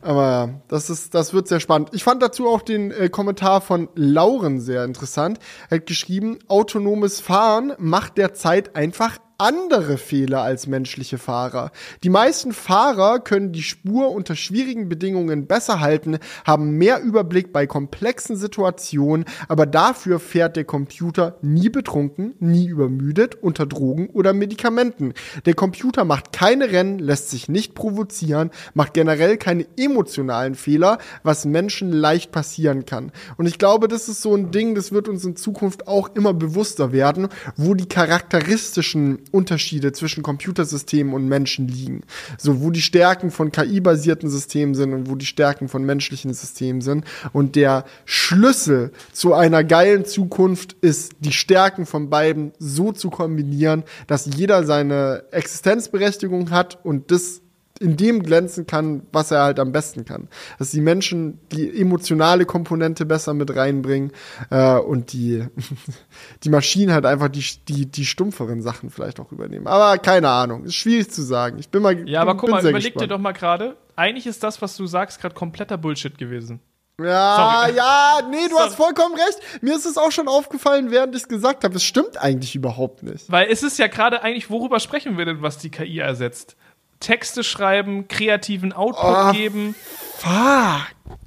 Aber 0.00 0.60
das 0.68 0.90
ist, 0.90 1.14
das 1.14 1.32
wird 1.34 1.48
sehr 1.48 1.60
spannend. 1.60 1.90
Ich 1.92 2.04
fand 2.04 2.22
dazu 2.22 2.48
auch 2.48 2.62
den 2.62 2.92
äh, 2.92 3.08
Kommentar 3.08 3.60
von 3.60 3.88
Lauren 3.94 4.60
sehr 4.60 4.84
interessant. 4.84 5.38
Er 5.70 5.78
hat 5.78 5.86
geschrieben, 5.86 6.38
autonomes 6.46 7.20
Fahren 7.20 7.72
macht 7.78 8.16
derzeit 8.16 8.76
einfach 8.76 9.18
andere 9.40 9.98
Fehler 9.98 10.42
als 10.42 10.66
menschliche 10.66 11.16
Fahrer. 11.16 11.70
Die 12.02 12.10
meisten 12.10 12.52
Fahrer 12.52 13.20
können 13.20 13.52
die 13.52 13.62
Spur 13.62 14.10
unter 14.10 14.34
schwierigen 14.34 14.88
Bedingungen 14.88 15.46
besser 15.46 15.78
halten, 15.78 16.18
haben 16.44 16.72
mehr 16.72 17.00
Überblick 17.00 17.52
bei 17.52 17.68
komplexen 17.68 18.36
Situationen, 18.36 19.26
aber 19.46 19.64
dafür 19.64 20.18
fährt 20.18 20.56
der 20.56 20.64
Computer 20.64 21.38
nie 21.40 21.68
betrunken, 21.68 22.34
nie 22.40 22.66
übermüdet, 22.66 23.36
unter 23.36 23.64
Drogen 23.64 24.08
oder 24.08 24.32
Medikamenten. 24.32 25.14
Der 25.46 25.54
Computer 25.54 26.04
macht 26.04 26.32
keine 26.32 26.72
Rennen, 26.72 26.98
lässt 26.98 27.30
sich 27.30 27.48
nicht 27.48 27.76
provozieren, 27.76 28.50
macht 28.74 28.92
generell 28.92 29.36
keine 29.36 29.68
emotionalen 29.76 30.56
Fehler, 30.56 30.98
was 31.22 31.44
Menschen 31.44 31.92
leicht 31.92 32.32
passieren 32.32 32.86
kann. 32.86 33.12
Und 33.36 33.46
ich 33.46 33.60
glaube, 33.60 33.86
das 33.86 34.08
ist 34.08 34.20
so 34.20 34.34
ein 34.34 34.50
Ding, 34.50 34.74
das 34.74 34.90
wird 34.90 35.08
uns 35.08 35.24
in 35.24 35.36
Zukunft 35.36 35.86
auch 35.86 36.10
immer 36.16 36.34
bewusster 36.34 36.90
werden, 36.90 37.28
wo 37.54 37.74
die 37.74 37.86
charakteristischen 37.86 39.27
Unterschiede 39.28 39.92
zwischen 39.92 40.22
Computersystemen 40.22 41.14
und 41.14 41.28
Menschen 41.28 41.68
liegen. 41.68 42.02
So, 42.36 42.60
wo 42.62 42.70
die 42.70 42.82
Stärken 42.82 43.30
von 43.30 43.52
KI-basierten 43.52 44.28
Systemen 44.28 44.74
sind 44.74 44.92
und 44.92 45.08
wo 45.08 45.14
die 45.14 45.26
Stärken 45.26 45.68
von 45.68 45.84
menschlichen 45.84 46.32
Systemen 46.34 46.80
sind. 46.80 47.04
Und 47.32 47.56
der 47.56 47.84
Schlüssel 48.04 48.92
zu 49.12 49.34
einer 49.34 49.64
geilen 49.64 50.04
Zukunft 50.04 50.74
ist, 50.80 51.12
die 51.20 51.32
Stärken 51.32 51.86
von 51.86 52.10
beiden 52.10 52.52
so 52.58 52.92
zu 52.92 53.10
kombinieren, 53.10 53.84
dass 54.06 54.26
jeder 54.26 54.64
seine 54.64 55.24
Existenzberechtigung 55.30 56.50
hat 56.50 56.84
und 56.84 57.10
das 57.10 57.42
in 57.80 57.96
dem 57.96 58.22
glänzen 58.22 58.66
kann, 58.66 59.02
was 59.12 59.30
er 59.30 59.42
halt 59.42 59.60
am 59.60 59.72
besten 59.72 60.04
kann. 60.04 60.28
Dass 60.58 60.70
die 60.70 60.80
Menschen 60.80 61.38
die 61.52 61.80
emotionale 61.80 62.44
Komponente 62.44 63.06
besser 63.06 63.34
mit 63.34 63.54
reinbringen 63.54 64.12
äh, 64.50 64.76
und 64.78 65.12
die, 65.12 65.46
die 66.44 66.50
Maschinen 66.50 66.92
halt 66.92 67.06
einfach 67.06 67.28
die, 67.28 67.44
die, 67.68 67.86
die 67.86 68.06
stumpferen 68.06 68.62
Sachen 68.62 68.90
vielleicht 68.90 69.20
auch 69.20 69.32
übernehmen. 69.32 69.66
Aber 69.66 69.98
keine 69.98 70.28
Ahnung, 70.28 70.64
ist 70.64 70.74
schwierig 70.74 71.10
zu 71.10 71.22
sagen. 71.22 71.58
Ich 71.58 71.68
bin 71.68 71.82
mal 71.82 72.08
Ja, 72.08 72.22
aber 72.22 72.36
guck 72.36 72.50
mal, 72.50 72.60
überleg 72.60 72.94
gespannt. 72.94 73.02
dir 73.02 73.08
doch 73.08 73.20
mal 73.20 73.32
gerade, 73.32 73.76
eigentlich 73.96 74.26
ist 74.26 74.42
das, 74.42 74.60
was 74.62 74.76
du 74.76 74.86
sagst, 74.86 75.20
gerade 75.20 75.34
kompletter 75.34 75.78
Bullshit 75.78 76.16
gewesen. 76.18 76.60
Ja, 77.00 77.64
Sorry. 77.66 77.76
ja, 77.76 78.18
nee, 78.28 78.48
du 78.48 78.56
Sorry. 78.56 78.62
hast 78.66 78.74
vollkommen 78.74 79.14
recht. 79.14 79.62
Mir 79.62 79.76
ist 79.76 79.86
es 79.86 79.96
auch 79.96 80.10
schon 80.10 80.26
aufgefallen, 80.26 80.90
während 80.90 81.14
ich 81.14 81.22
es 81.22 81.28
gesagt 81.28 81.62
habe. 81.62 81.76
Es 81.76 81.84
stimmt 81.84 82.20
eigentlich 82.20 82.56
überhaupt 82.56 83.04
nicht. 83.04 83.30
Weil 83.30 83.48
es 83.50 83.62
ist 83.62 83.78
ja 83.78 83.86
gerade 83.86 84.22
eigentlich, 84.22 84.50
worüber 84.50 84.80
sprechen 84.80 85.16
wir 85.16 85.24
denn, 85.24 85.40
was 85.40 85.58
die 85.58 85.70
KI 85.70 86.00
ersetzt? 86.00 86.56
Texte 87.00 87.44
schreiben, 87.44 88.08
kreativen 88.08 88.72
Output 88.72 89.16
oh, 89.28 89.32
geben. 89.32 89.74
Fuck. 90.16 90.30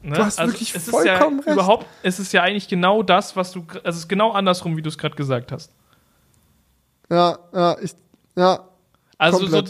Ne? 0.04 0.16
Du 0.16 0.26
hast 0.26 0.40
also 0.40 0.54
wirklich 0.54 0.76
es 0.76 0.90
vollkommen 0.90 1.40
ist 1.40 1.46
ja 1.46 1.54
recht. 1.54 1.60
Überhaupt, 1.60 1.86
es 2.04 2.20
ist 2.20 2.34
ja 2.34 2.44
eigentlich 2.44 2.68
genau 2.68 3.04
das, 3.04 3.36
was 3.36 3.52
du. 3.52 3.66
Es 3.84 3.96
ist 3.96 4.08
genau 4.08 4.32
andersrum, 4.32 4.76
wie 4.78 4.82
du 4.82 4.90
es 4.90 4.98
gerade 4.98 5.16
gesagt 5.16 5.52
hast. 5.52 5.72
Ja, 7.10 7.40
ja, 7.54 7.78
ich. 7.82 7.92
Ja. 8.36 8.68
Also 9.18 9.46
so, 9.46 9.64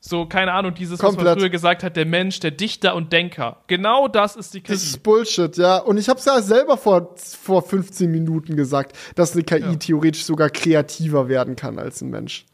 so, 0.00 0.26
keine 0.26 0.52
Ahnung, 0.52 0.74
dieses, 0.74 1.00
komplett. 1.00 1.18
was 1.18 1.24
man 1.24 1.38
früher 1.40 1.48
gesagt 1.50 1.82
hat, 1.82 1.96
der 1.96 2.06
Mensch, 2.06 2.38
der 2.38 2.52
Dichter 2.52 2.94
und 2.94 3.12
Denker. 3.12 3.62
Genau 3.66 4.06
das 4.06 4.36
ist 4.36 4.54
die 4.54 4.60
KI. 4.60 4.72
Das 4.72 4.84
ist 4.84 5.02
Bullshit, 5.02 5.56
ja. 5.56 5.78
Und 5.78 5.98
ich 5.98 6.08
habe 6.08 6.20
es 6.20 6.24
ja 6.24 6.40
selber 6.40 6.76
vor, 6.76 7.16
vor 7.16 7.62
15 7.62 8.08
Minuten 8.10 8.56
gesagt, 8.56 8.96
dass 9.16 9.32
eine 9.32 9.42
KI 9.42 9.60
ja. 9.60 9.74
theoretisch 9.74 10.24
sogar 10.24 10.50
kreativer 10.50 11.28
werden 11.28 11.56
kann 11.56 11.78
als 11.78 12.02
ein 12.02 12.10
Mensch. 12.10 12.46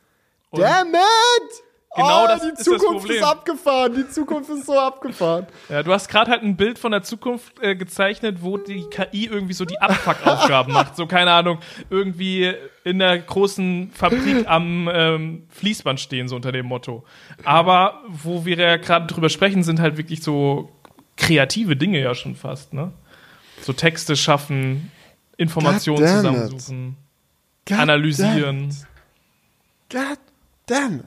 Und 0.50 0.60
Damn 0.62 0.94
it! 0.94 1.62
Genau 1.94 2.24
oh, 2.24 2.26
das 2.26 2.40
die 2.40 2.48
ist 2.48 2.64
Zukunft 2.64 2.84
das 2.84 3.02
Problem. 3.02 3.16
ist 3.18 3.22
abgefahren. 3.22 3.94
Die 3.94 4.08
Zukunft 4.08 4.50
ist 4.50 4.66
so 4.66 4.78
abgefahren. 4.78 5.46
Ja, 5.68 5.82
du 5.82 5.92
hast 5.92 6.08
gerade 6.08 6.30
halt 6.30 6.42
ein 6.42 6.56
Bild 6.56 6.78
von 6.78 6.90
der 6.90 7.02
Zukunft 7.02 7.60
äh, 7.60 7.76
gezeichnet, 7.76 8.38
wo 8.40 8.56
die 8.56 8.84
KI 8.84 9.26
irgendwie 9.26 9.52
so 9.52 9.64
die 9.66 9.78
Abfuckaufgaben 9.78 10.72
macht. 10.74 10.96
So, 10.96 11.06
keine 11.06 11.32
Ahnung, 11.32 11.58
irgendwie 11.90 12.54
in 12.84 12.98
der 12.98 13.18
großen 13.18 13.90
Fabrik 13.92 14.48
am 14.48 14.88
ähm, 14.92 15.46
Fließband 15.50 16.00
stehen, 16.00 16.28
so 16.28 16.36
unter 16.36 16.50
dem 16.50 16.66
Motto. 16.66 17.04
Aber 17.44 18.02
wo 18.08 18.44
wir 18.46 18.56
ja 18.56 18.76
gerade 18.78 19.06
drüber 19.06 19.28
sprechen, 19.28 19.62
sind 19.62 19.78
halt 19.78 19.98
wirklich 19.98 20.22
so 20.22 20.70
kreative 21.16 21.76
Dinge 21.76 22.00
ja 22.00 22.14
schon 22.14 22.36
fast, 22.36 22.72
ne? 22.72 22.92
So 23.60 23.72
Texte 23.74 24.16
schaffen, 24.16 24.90
Informationen 25.36 26.06
zusammensuchen, 26.06 26.96
analysieren. 27.70 28.74
God 29.90 30.18
damn 30.66 31.00
it. 31.00 31.04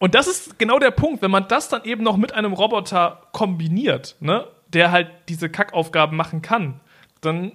Und 0.00 0.14
das 0.14 0.26
ist 0.26 0.58
genau 0.58 0.78
der 0.78 0.90
Punkt, 0.90 1.20
wenn 1.22 1.30
man 1.30 1.46
das 1.46 1.68
dann 1.68 1.84
eben 1.84 2.02
noch 2.02 2.16
mit 2.16 2.32
einem 2.32 2.54
Roboter 2.54 3.20
kombiniert, 3.32 4.16
ne, 4.20 4.46
der 4.72 4.90
halt 4.90 5.10
diese 5.28 5.48
Kackaufgaben 5.48 6.16
machen 6.16 6.42
kann, 6.42 6.80
dann. 7.20 7.52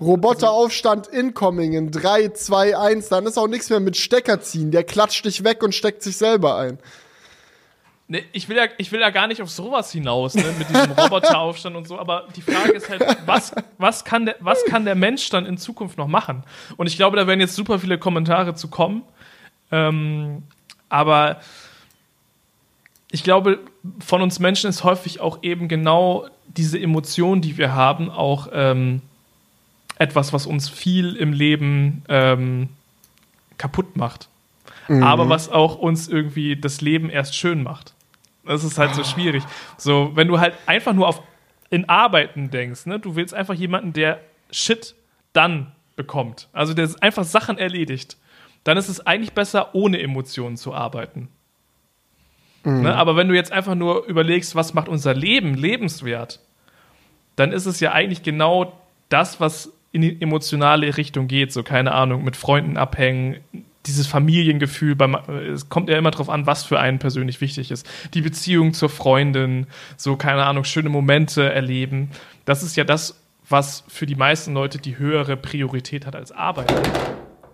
Roboteraufstand 0.00 1.08
incoming 1.08 1.72
in 1.72 1.90
3, 1.90 2.28
2, 2.28 2.78
1, 2.78 3.08
dann 3.08 3.26
ist 3.26 3.36
auch 3.36 3.48
nichts 3.48 3.70
mehr 3.70 3.80
mit 3.80 3.96
Stecker 3.96 4.40
ziehen. 4.40 4.70
Der 4.70 4.84
klatscht 4.84 5.24
dich 5.24 5.42
weg 5.42 5.64
und 5.64 5.74
steckt 5.74 6.04
sich 6.04 6.16
selber 6.16 6.56
ein. 6.58 6.78
Ne, 8.06 8.22
ich 8.30 8.48
will 8.48 8.56
ja, 8.56 8.66
ich 8.78 8.92
will 8.92 9.00
ja 9.00 9.10
gar 9.10 9.26
nicht 9.26 9.42
auf 9.42 9.50
sowas 9.50 9.90
hinaus, 9.90 10.36
ne, 10.36 10.44
mit 10.58 10.68
diesem 10.68 10.92
Roboteraufstand 10.92 11.74
und 11.74 11.88
so, 11.88 11.98
aber 11.98 12.28
die 12.36 12.42
Frage 12.42 12.70
ist 12.70 12.88
halt, 12.88 13.04
was, 13.26 13.52
was, 13.78 14.04
kann 14.04 14.26
der, 14.26 14.36
was 14.38 14.64
kann 14.64 14.84
der 14.84 14.94
Mensch 14.94 15.28
dann 15.30 15.44
in 15.44 15.58
Zukunft 15.58 15.98
noch 15.98 16.06
machen? 16.06 16.44
Und 16.76 16.86
ich 16.86 16.94
glaube, 16.94 17.16
da 17.16 17.26
werden 17.26 17.40
jetzt 17.40 17.56
super 17.56 17.80
viele 17.80 17.98
Kommentare 17.98 18.54
zu 18.54 18.68
kommen. 18.68 19.02
Ähm, 19.72 20.44
aber 20.88 21.40
ich 23.10 23.24
glaube, 23.24 23.58
von 23.98 24.22
uns 24.22 24.38
Menschen 24.38 24.70
ist 24.70 24.84
häufig 24.84 25.20
auch 25.20 25.42
eben 25.42 25.68
genau 25.68 26.26
diese 26.46 26.78
Emotion, 26.78 27.40
die 27.40 27.58
wir 27.58 27.74
haben, 27.74 28.10
auch 28.10 28.48
ähm, 28.52 29.02
etwas, 29.98 30.32
was 30.32 30.46
uns 30.46 30.68
viel 30.68 31.16
im 31.16 31.32
Leben 31.32 32.02
ähm, 32.08 32.68
kaputt 33.58 33.96
macht. 33.96 34.28
Mhm. 34.88 35.02
Aber 35.02 35.28
was 35.28 35.48
auch 35.48 35.76
uns 35.76 36.08
irgendwie 36.08 36.56
das 36.56 36.80
Leben 36.80 37.10
erst 37.10 37.36
schön 37.36 37.62
macht. 37.62 37.94
Das 38.44 38.64
ist 38.64 38.78
halt 38.78 38.94
so 38.94 39.04
schwierig. 39.04 39.44
So, 39.76 40.12
wenn 40.14 40.28
du 40.28 40.40
halt 40.40 40.54
einfach 40.66 40.92
nur 40.92 41.06
auf 41.06 41.22
in 41.68 41.88
Arbeiten 41.88 42.50
denkst, 42.50 42.86
ne, 42.86 42.98
du 42.98 43.14
willst 43.14 43.32
einfach 43.32 43.54
jemanden, 43.54 43.92
der 43.92 44.20
Shit 44.50 44.96
dann 45.32 45.70
bekommt. 45.94 46.48
Also 46.52 46.74
der 46.74 46.90
einfach 47.00 47.24
Sachen 47.24 47.58
erledigt. 47.58 48.16
Dann 48.64 48.76
ist 48.76 48.88
es 48.88 49.06
eigentlich 49.06 49.32
besser, 49.32 49.74
ohne 49.74 50.00
Emotionen 50.00 50.56
zu 50.56 50.74
arbeiten. 50.74 51.28
Mhm. 52.64 52.82
Ne? 52.82 52.94
Aber 52.94 53.16
wenn 53.16 53.28
du 53.28 53.34
jetzt 53.34 53.52
einfach 53.52 53.74
nur 53.74 54.06
überlegst, 54.06 54.54
was 54.54 54.74
macht 54.74 54.88
unser 54.88 55.14
Leben 55.14 55.54
lebenswert, 55.54 56.40
dann 57.36 57.52
ist 57.52 57.66
es 57.66 57.80
ja 57.80 57.92
eigentlich 57.92 58.22
genau 58.22 58.72
das, 59.08 59.40
was 59.40 59.72
in 59.92 60.02
die 60.02 60.20
emotionale 60.20 60.96
Richtung 60.96 61.26
geht. 61.26 61.52
So, 61.52 61.62
keine 61.62 61.92
Ahnung, 61.92 62.24
mit 62.24 62.36
Freunden 62.36 62.76
abhängen, 62.76 63.38
dieses 63.86 64.06
Familiengefühl, 64.06 64.94
beim, 64.94 65.14
es 65.52 65.68
kommt 65.68 65.88
ja 65.88 65.96
immer 65.96 66.10
darauf 66.10 66.28
an, 66.28 66.46
was 66.46 66.64
für 66.64 66.78
einen 66.78 66.98
persönlich 66.98 67.40
wichtig 67.40 67.70
ist. 67.70 67.88
Die 68.12 68.20
Beziehung 68.20 68.74
zur 68.74 68.90
Freundin, 68.90 69.66
so, 69.96 70.16
keine 70.16 70.44
Ahnung, 70.44 70.64
schöne 70.64 70.90
Momente 70.90 71.50
erleben. 71.50 72.10
Das 72.44 72.62
ist 72.62 72.76
ja 72.76 72.84
das, 72.84 73.20
was 73.48 73.84
für 73.88 74.06
die 74.06 74.16
meisten 74.16 74.54
Leute 74.54 74.78
die 74.78 74.98
höhere 74.98 75.36
Priorität 75.36 76.06
hat 76.06 76.14
als 76.14 76.30
Arbeit. 76.30 76.70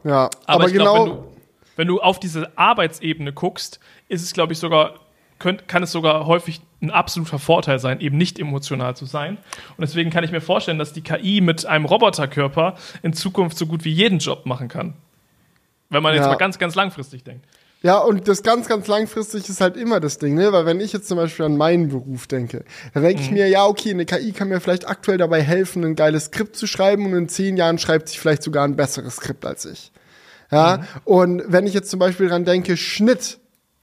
Ja, 0.05 0.29
aber, 0.47 0.65
aber 0.65 0.71
genau. 0.71 1.05
glaub, 1.05 1.07
wenn, 1.07 1.15
du, 1.15 1.37
wenn 1.77 1.89
du 1.89 2.01
auf 2.01 2.21
diese 2.21 2.59
Arbeitsebene 2.59 3.33
guckst, 3.33 3.81
ist 4.09 4.23
es, 4.23 4.33
glaube 4.33 4.53
ich, 4.53 4.59
sogar, 4.59 4.95
könnt, 5.39 5.69
kann 5.69 5.83
es 5.83 5.93
sogar 5.93 6.27
häufig 6.27 6.61
ein 6.83 6.91
absoluter 6.91 7.39
Vorteil 7.39 7.79
sein, 7.79 8.01
eben 8.01 8.17
nicht 8.17 8.39
emotional 8.39 8.97
zu 8.97 9.07
sein. 9.07 9.39
Und 9.77 9.81
deswegen 9.83 10.11
kann 10.11 10.25
ich 10.25 10.31
mir 10.33 10.41
vorstellen, 10.41 10.79
dass 10.79 10.93
die 10.93 11.03
KI 11.03 11.41
mit 11.41 11.67
einem 11.67 11.85
Roboterkörper 11.85 12.75
in 13.03 13.13
Zukunft 13.13 13.57
so 13.59 13.67
gut 13.67 13.85
wie 13.85 13.93
jeden 13.93 14.19
Job 14.19 14.47
machen 14.47 14.69
kann. 14.69 14.95
Wenn 15.89 16.03
man 16.03 16.15
jetzt 16.15 16.25
Ja. 16.25 16.31
mal 16.31 16.37
ganz, 16.37 16.59
ganz 16.59 16.75
langfristig 16.75 17.25
denkt. 17.25 17.45
Ja, 17.83 17.99
und 17.99 18.27
das 18.27 18.43
ganz, 18.43 18.67
ganz 18.69 18.89
langfristig 18.89 19.49
ist 19.49 19.61
halt 19.61 19.77
immer 19.77 20.01
das 20.01 20.19
Ding, 20.19 20.35
ne? 20.35 20.51
Weil 20.53 20.65
wenn 20.67 20.81
ich 20.81 20.93
jetzt 20.93 21.07
zum 21.07 21.19
Beispiel 21.19 21.45
an 21.45 21.57
meinen 21.57 21.89
Beruf 21.89 22.27
denke, 22.27 22.65
dann 22.95 23.03
denke 23.05 23.23
ich 23.23 23.31
mir, 23.31 23.47
ja, 23.49 23.67
okay, 23.67 23.91
eine 23.91 24.07
KI 24.07 24.33
kann 24.33 24.49
mir 24.49 24.61
vielleicht 24.61 24.89
aktuell 24.89 25.19
dabei 25.19 25.43
helfen, 25.43 25.85
ein 25.85 25.95
geiles 25.95 26.25
Skript 26.25 26.57
zu 26.57 26.67
schreiben 26.67 27.05
und 27.07 27.13
in 27.15 27.29
zehn 27.29 27.57
Jahren 27.57 27.79
schreibt 27.79 28.09
sich 28.09 28.19
vielleicht 28.19 28.43
sogar 28.43 28.65
ein 28.67 28.75
besseres 28.77 29.17
Skript 29.17 29.45
als 29.45 29.67
ich. 29.67 29.93
Ja, 30.51 30.81
und 31.05 31.43
wenn 31.49 31.67
ich 31.67 31.75
jetzt 31.75 31.91
zum 31.91 32.01
Beispiel 32.01 32.29
dran 32.29 32.45
denke, 32.45 32.77
Schnitt, 32.77 33.39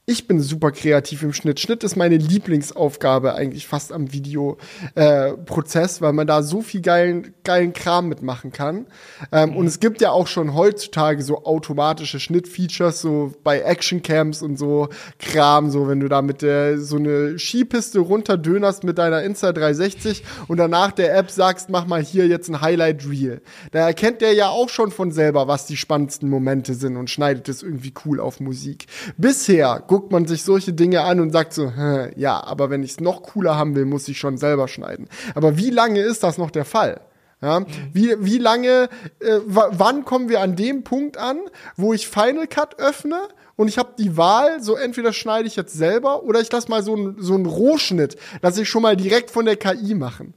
ich 0.06 0.28
bin 0.28 0.38
super 0.40 0.70
kreativ 0.70 1.22
im 1.22 1.32
Schnitt. 1.32 1.60
Schnitt 1.60 1.82
ist 1.82 1.96
meine 1.96 2.18
Lieblingsaufgabe 2.18 3.34
eigentlich 3.34 3.66
fast 3.66 3.90
am 3.90 4.12
Videoprozess, 4.12 5.98
äh, 5.98 6.00
weil 6.02 6.12
man 6.12 6.26
da 6.26 6.42
so 6.42 6.60
viel 6.60 6.82
geilen, 6.82 7.32
geilen 7.42 7.72
Kram 7.72 8.08
mitmachen 8.08 8.52
kann. 8.52 8.86
Ähm, 9.32 9.56
Und 9.56 9.66
es 9.66 9.80
gibt 9.80 10.02
ja 10.02 10.10
auch 10.10 10.26
schon 10.26 10.52
heutzutage 10.52 11.22
so 11.22 11.44
automatische 11.46 12.20
Schnittfeatures, 12.20 13.00
so 13.00 13.32
bei 13.44 13.60
Actioncams 13.60 14.42
und 14.42 14.58
so 14.58 14.90
Kram, 15.18 15.70
so 15.70 15.88
wenn 15.88 16.00
du 16.00 16.08
da 16.08 16.20
mit 16.20 16.42
der 16.42 16.78
so 16.78 16.96
eine 16.96 17.38
Skipiste 17.38 18.00
runterdönerst 18.00 18.84
mit 18.84 18.98
deiner 18.98 19.22
Insta360 19.22 20.20
und 20.48 20.58
danach 20.58 20.92
der 20.92 21.16
App 21.16 21.30
sagst, 21.30 21.70
mach 21.70 21.86
mal 21.86 22.02
hier 22.02 22.26
jetzt 22.26 22.50
ein 22.50 22.60
Highlight 22.60 23.08
Reel. 23.08 23.40
Da 23.72 23.86
erkennt 23.86 24.20
der 24.20 24.34
ja 24.34 24.50
auch 24.50 24.68
schon 24.68 24.90
von 24.90 25.12
selber, 25.12 25.48
was 25.48 25.64
die 25.64 25.78
spannendsten 25.78 26.28
Momente 26.28 26.74
sind 26.74 26.98
und 26.98 27.08
schneidet 27.08 27.48
es 27.48 27.62
irgendwie 27.62 27.94
cool 28.04 28.20
auf 28.20 28.38
Musik. 28.40 28.84
Bisher 29.16 29.82
guckt 29.94 30.10
man 30.10 30.26
sich 30.26 30.42
solche 30.42 30.72
Dinge 30.72 31.02
an 31.02 31.20
und 31.20 31.30
sagt 31.30 31.52
so, 31.52 31.70
"Hä, 31.70 32.10
ja, 32.16 32.42
aber 32.42 32.68
wenn 32.68 32.82
ich 32.82 32.90
es 32.92 33.00
noch 33.00 33.22
cooler 33.22 33.54
haben 33.56 33.76
will, 33.76 33.84
muss 33.84 34.08
ich 34.08 34.18
schon 34.18 34.38
selber 34.38 34.66
schneiden. 34.66 35.06
Aber 35.36 35.56
wie 35.56 35.70
lange 35.70 36.00
ist 36.00 36.24
das 36.24 36.36
noch 36.36 36.50
der 36.50 36.64
Fall? 36.64 37.00
Ja, 37.40 37.64
wie, 37.92 38.14
wie 38.18 38.38
lange, 38.38 38.88
äh, 39.20 39.38
wa- 39.46 39.68
wann 39.72 40.04
kommen 40.04 40.28
wir 40.28 40.40
an 40.40 40.56
dem 40.56 40.82
Punkt 40.82 41.16
an, 41.16 41.38
wo 41.76 41.92
ich 41.92 42.08
Final 42.08 42.48
Cut 42.48 42.80
öffne 42.80 43.20
und 43.54 43.68
ich 43.68 43.78
habe 43.78 43.90
die 43.98 44.16
Wahl, 44.16 44.60
so 44.62 44.74
entweder 44.74 45.12
schneide 45.12 45.46
ich 45.46 45.54
jetzt 45.54 45.74
selber 45.74 46.24
oder 46.24 46.40
ich 46.40 46.50
lasse 46.50 46.68
mal 46.70 46.82
so 46.82 46.94
einen 46.96 47.16
so 47.22 47.34
einen 47.34 47.46
Rohschnitt, 47.46 48.16
dass 48.42 48.58
ich 48.58 48.68
schon 48.68 48.82
mal 48.82 48.96
direkt 48.96 49.30
von 49.30 49.44
der 49.44 49.56
KI 49.56 49.94
machen. 49.94 50.34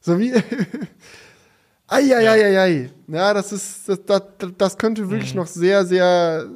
So 0.00 0.20
wie, 0.20 0.34
Eieieiei. 1.88 2.90
Ja, 3.08 3.34
das 3.34 3.52
ist, 3.52 3.88
das, 3.88 4.00
das, 4.06 4.22
das 4.56 4.78
könnte 4.78 5.10
wirklich 5.10 5.34
noch 5.34 5.46
sehr, 5.48 5.84
sehr, 5.84 6.46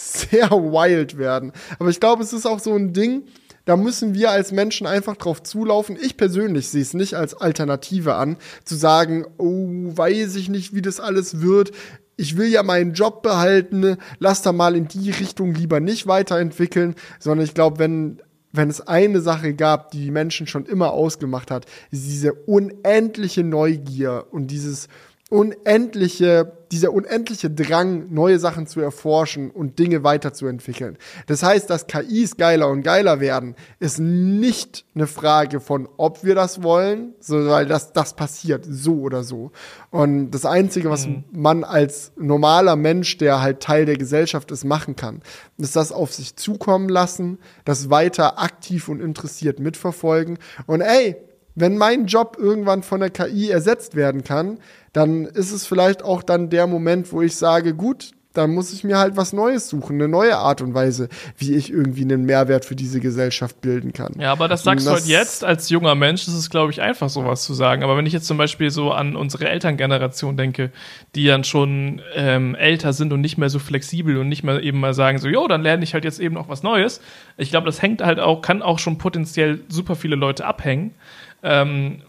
sehr 0.00 0.50
wild 0.50 1.18
werden. 1.18 1.52
Aber 1.78 1.90
ich 1.90 2.00
glaube, 2.00 2.22
es 2.22 2.32
ist 2.32 2.46
auch 2.46 2.58
so 2.58 2.74
ein 2.74 2.92
Ding, 2.92 3.24
da 3.64 3.76
müssen 3.76 4.14
wir 4.14 4.30
als 4.30 4.52
Menschen 4.52 4.86
einfach 4.86 5.16
drauf 5.16 5.42
zulaufen. 5.42 5.96
Ich 6.00 6.16
persönlich 6.16 6.68
sehe 6.68 6.82
es 6.82 6.94
nicht 6.94 7.14
als 7.14 7.34
Alternative 7.34 8.14
an, 8.14 8.36
zu 8.64 8.74
sagen, 8.74 9.26
oh, 9.38 9.68
weiß 9.68 10.36
ich 10.36 10.48
nicht, 10.48 10.74
wie 10.74 10.82
das 10.82 10.98
alles 10.98 11.40
wird. 11.40 11.72
Ich 12.16 12.36
will 12.36 12.48
ja 12.48 12.62
meinen 12.62 12.94
Job 12.94 13.22
behalten, 13.22 13.96
lass 14.18 14.42
da 14.42 14.52
mal 14.52 14.76
in 14.76 14.88
die 14.88 15.10
Richtung 15.10 15.54
lieber 15.54 15.80
nicht 15.80 16.06
weiterentwickeln, 16.06 16.94
sondern 17.18 17.44
ich 17.44 17.54
glaube, 17.54 17.78
wenn 17.78 18.20
wenn 18.52 18.68
es 18.68 18.80
eine 18.80 19.20
Sache 19.20 19.54
gab, 19.54 19.90
die 19.92 20.00
die 20.00 20.10
Menschen 20.10 20.46
schon 20.46 20.66
immer 20.66 20.92
ausgemacht 20.92 21.50
hat, 21.50 21.66
ist 21.90 22.06
diese 22.06 22.32
unendliche 22.32 23.44
Neugier 23.44 24.26
und 24.32 24.48
dieses 24.48 24.88
unendliche, 25.28 26.52
dieser 26.72 26.92
unendliche 26.92 27.50
Drang, 27.50 28.12
neue 28.12 28.38
Sachen 28.38 28.66
zu 28.66 28.80
erforschen 28.80 29.50
und 29.50 29.78
Dinge 29.78 30.04
weiterzuentwickeln. 30.04 30.98
Das 31.26 31.42
heißt, 31.42 31.68
dass 31.68 31.86
KIs 31.86 32.36
geiler 32.36 32.68
und 32.68 32.82
geiler 32.82 33.20
werden, 33.20 33.56
ist 33.80 33.98
nicht 33.98 34.84
eine 34.94 35.06
Frage 35.06 35.60
von, 35.60 35.88
ob 35.96 36.22
wir 36.24 36.34
das 36.34 36.62
wollen, 36.62 37.14
so, 37.18 37.46
weil 37.48 37.66
das, 37.66 37.92
das 37.92 38.14
passiert 38.14 38.64
so 38.68 39.00
oder 39.00 39.24
so. 39.24 39.50
Und 39.90 40.30
das 40.30 40.44
Einzige, 40.44 40.90
was 40.90 41.08
man 41.32 41.64
als 41.64 42.12
normaler 42.16 42.76
Mensch, 42.76 43.18
der 43.18 43.40
halt 43.40 43.60
Teil 43.60 43.86
der 43.86 43.96
Gesellschaft 43.96 44.50
ist, 44.52 44.64
machen 44.64 44.94
kann, 44.94 45.22
ist 45.58 45.74
das 45.74 45.90
auf 45.90 46.12
sich 46.12 46.36
zukommen 46.36 46.88
lassen, 46.88 47.38
das 47.64 47.90
weiter 47.90 48.40
aktiv 48.40 48.88
und 48.88 49.00
interessiert 49.00 49.58
mitverfolgen. 49.58 50.38
Und 50.66 50.82
ey, 50.82 51.16
wenn 51.54 51.76
mein 51.78 52.06
Job 52.06 52.36
irgendwann 52.38 52.82
von 52.82 53.00
der 53.00 53.10
KI 53.10 53.50
ersetzt 53.50 53.94
werden 53.96 54.24
kann, 54.24 54.58
dann 54.92 55.24
ist 55.24 55.52
es 55.52 55.66
vielleicht 55.66 56.02
auch 56.02 56.22
dann 56.22 56.50
der 56.50 56.66
Moment, 56.66 57.12
wo 57.12 57.22
ich 57.22 57.36
sage, 57.36 57.74
gut, 57.74 58.12
dann 58.32 58.52
muss 58.54 58.72
ich 58.72 58.84
mir 58.84 58.96
halt 58.96 59.16
was 59.16 59.32
Neues 59.32 59.68
suchen, 59.68 59.96
eine 59.96 60.06
neue 60.06 60.36
Art 60.36 60.62
und 60.62 60.72
Weise, 60.72 61.08
wie 61.36 61.54
ich 61.56 61.68
irgendwie 61.72 62.02
einen 62.02 62.24
Mehrwert 62.26 62.64
für 62.64 62.76
diese 62.76 63.00
Gesellschaft 63.00 63.60
bilden 63.60 63.92
kann. 63.92 64.14
Ja, 64.20 64.30
aber 64.30 64.46
das 64.46 64.62
sagst 64.62 64.86
du 64.86 64.90
Das- 64.90 65.00
halt 65.00 65.10
jetzt 65.10 65.42
als 65.42 65.68
junger 65.68 65.96
Mensch, 65.96 66.26
das 66.26 66.34
ist, 66.36 66.48
glaube 66.48 66.70
ich, 66.70 66.80
einfach 66.80 67.08
sowas 67.08 67.42
zu 67.42 67.54
sagen. 67.54 67.82
Aber 67.82 67.96
wenn 67.96 68.06
ich 68.06 68.12
jetzt 68.12 68.28
zum 68.28 68.36
Beispiel 68.36 68.70
so 68.70 68.92
an 68.92 69.16
unsere 69.16 69.48
Elterngeneration 69.48 70.36
denke, 70.36 70.70
die 71.16 71.26
dann 71.26 71.42
schon 71.42 72.02
ähm, 72.14 72.54
älter 72.54 72.92
sind 72.92 73.12
und 73.12 73.20
nicht 73.20 73.36
mehr 73.36 73.50
so 73.50 73.58
flexibel 73.58 74.16
und 74.16 74.28
nicht 74.28 74.44
mehr 74.44 74.62
eben 74.62 74.78
mal 74.78 74.94
sagen, 74.94 75.18
so, 75.18 75.26
jo, 75.26 75.48
dann 75.48 75.62
lerne 75.62 75.82
ich 75.82 75.94
halt 75.94 76.04
jetzt 76.04 76.20
eben 76.20 76.36
noch 76.36 76.48
was 76.48 76.62
Neues. 76.62 77.00
Ich 77.36 77.50
glaube, 77.50 77.66
das 77.66 77.82
hängt 77.82 78.00
halt 78.00 78.20
auch, 78.20 78.42
kann 78.42 78.62
auch 78.62 78.78
schon 78.78 78.96
potenziell 78.98 79.58
super 79.68 79.96
viele 79.96 80.14
Leute 80.14 80.44
abhängen. 80.46 80.94
Ähm, 81.42 82.02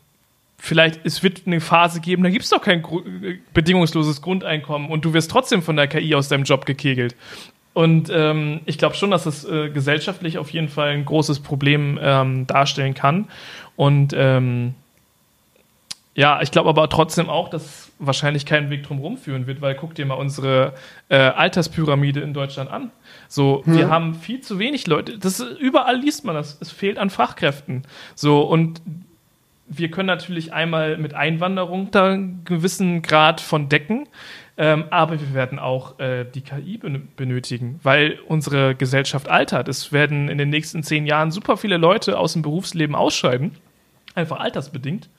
vielleicht, 0.58 1.06
es 1.06 1.24
wird 1.24 1.44
eine 1.46 1.60
Phase 1.60 2.02
geben, 2.02 2.24
da 2.24 2.30
gibt 2.30 2.44
es 2.44 2.50
doch 2.52 2.62
kein 2.62 2.82
gru- 2.82 3.04
bedingungsloses 3.54 4.22
Grundeinkommen 4.22 4.90
und 4.90 5.04
du 5.06 5.14
wirst 5.14 5.32
trotzdem 5.32 5.62
von 5.62 5.76
der 5.76 5.88
KI 5.88 6.14
aus 6.16 6.28
deinem 6.28 6.44
Job 6.44 6.66
gekegelt. 6.66 7.16
Und 7.74 8.12
ähm, 8.14 8.60
ich 8.66 8.78
glaube 8.78 8.96
schon, 8.96 9.12
dass 9.12 9.26
es 9.26 9.46
äh, 9.46 9.70
gesellschaftlich 9.70 10.38
auf 10.38 10.50
jeden 10.50 10.68
Fall 10.68 10.90
ein 10.90 11.06
großes 11.06 11.40
Problem 11.40 11.98
ähm, 12.02 12.46
darstellen 12.46 12.94
kann. 12.94 13.30
Und 13.78 14.14
ähm, 14.16 14.76
ja, 16.14 16.42
ich 16.42 16.52
glaube 16.52 16.68
aber 16.68 16.90
trotzdem 16.90 17.30
auch, 17.30 17.48
dass 17.48 17.64
es 17.64 17.92
wahrscheinlich 17.98 18.46
keinen 18.46 18.70
Weg 18.70 18.84
drum 18.84 19.00
rumführen 19.00 19.48
wird, 19.48 19.62
weil 19.62 19.76
guck 19.76 19.96
dir 19.96 20.06
mal 20.06 20.16
unsere 20.16 20.74
äh, 21.08 21.16
Alterspyramide 21.16 22.20
in 22.20 22.34
Deutschland 22.34 22.70
an. 22.70 22.92
So, 23.30 23.64
wir 23.66 23.90
haben 23.90 24.16
viel 24.16 24.42
zu 24.42 24.60
wenig 24.60 24.88
Leute. 24.88 25.18
Das 25.18 25.40
ist, 25.40 25.58
überall 25.60 25.98
liest 25.98 26.26
man 26.26 26.36
das. 26.36 26.58
Es 26.60 26.70
fehlt 26.72 26.98
an 26.98 27.10
Fachkräften. 27.10 27.84
So 28.16 28.42
und 28.42 28.82
wir 29.74 29.90
können 29.90 30.08
natürlich 30.08 30.54
einmal 30.54 30.98
mit 30.98 31.14
Einwanderung 31.14 31.92
da 31.92 32.12
einen 32.12 32.44
gewissen 32.44 33.02
Grad 33.02 33.40
von 33.40 33.70
decken, 33.70 34.08
ähm, 34.58 34.86
aber 34.90 35.20
wir 35.20 35.34
werden 35.34 35.60
auch 35.60 35.98
äh, 36.00 36.26
die 36.26 36.42
KI 36.42 36.78
ben 36.78 37.08
benötigen, 37.16 37.80
weil 37.82 38.20
unsere 38.28 38.76
Gesellschaft 38.76 39.30
altert. 39.30 39.70
Es 39.70 39.94
werden 39.94 40.28
in 40.28 40.38
den 40.38 40.50
nächsten 40.50 40.84
zehn 40.84 41.06
Jahren 41.06 41.32
super 41.32 41.56
viele 41.56 41.78
Leute 41.78 42.20
aus 42.20 42.34
dem 42.34 42.42
Berufsleben 42.42 42.96
ausscheiden, 42.96 43.56
einfach 44.14 44.40
altersbedingt. 44.40 45.10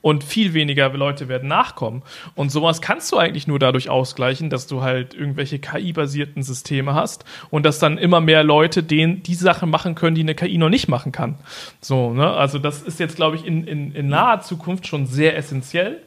Und 0.00 0.22
viel 0.22 0.54
weniger 0.54 0.88
Leute 0.90 1.28
werden 1.28 1.48
nachkommen. 1.48 2.02
Und 2.36 2.52
sowas 2.52 2.80
kannst 2.80 3.10
du 3.10 3.16
eigentlich 3.16 3.48
nur 3.48 3.58
dadurch 3.58 3.90
ausgleichen, 3.90 4.48
dass 4.48 4.68
du 4.68 4.82
halt 4.82 5.12
irgendwelche 5.12 5.58
KI-basierten 5.58 6.44
Systeme 6.44 6.94
hast 6.94 7.24
und 7.50 7.66
dass 7.66 7.80
dann 7.80 7.98
immer 7.98 8.20
mehr 8.20 8.44
Leute 8.44 8.84
den, 8.84 9.24
die 9.24 9.34
Sachen 9.34 9.70
machen 9.70 9.96
können, 9.96 10.14
die 10.14 10.22
eine 10.22 10.36
KI 10.36 10.56
noch 10.56 10.68
nicht 10.68 10.86
machen 10.86 11.10
kann. 11.10 11.34
So, 11.80 12.12
ne? 12.12 12.30
Also 12.30 12.60
das 12.60 12.82
ist 12.82 13.00
jetzt, 13.00 13.16
glaube 13.16 13.36
ich, 13.36 13.44
in, 13.44 13.66
in, 13.66 13.92
in 13.92 14.08
naher 14.08 14.40
Zukunft 14.40 14.86
schon 14.86 15.06
sehr 15.06 15.36
essentiell. 15.36 16.00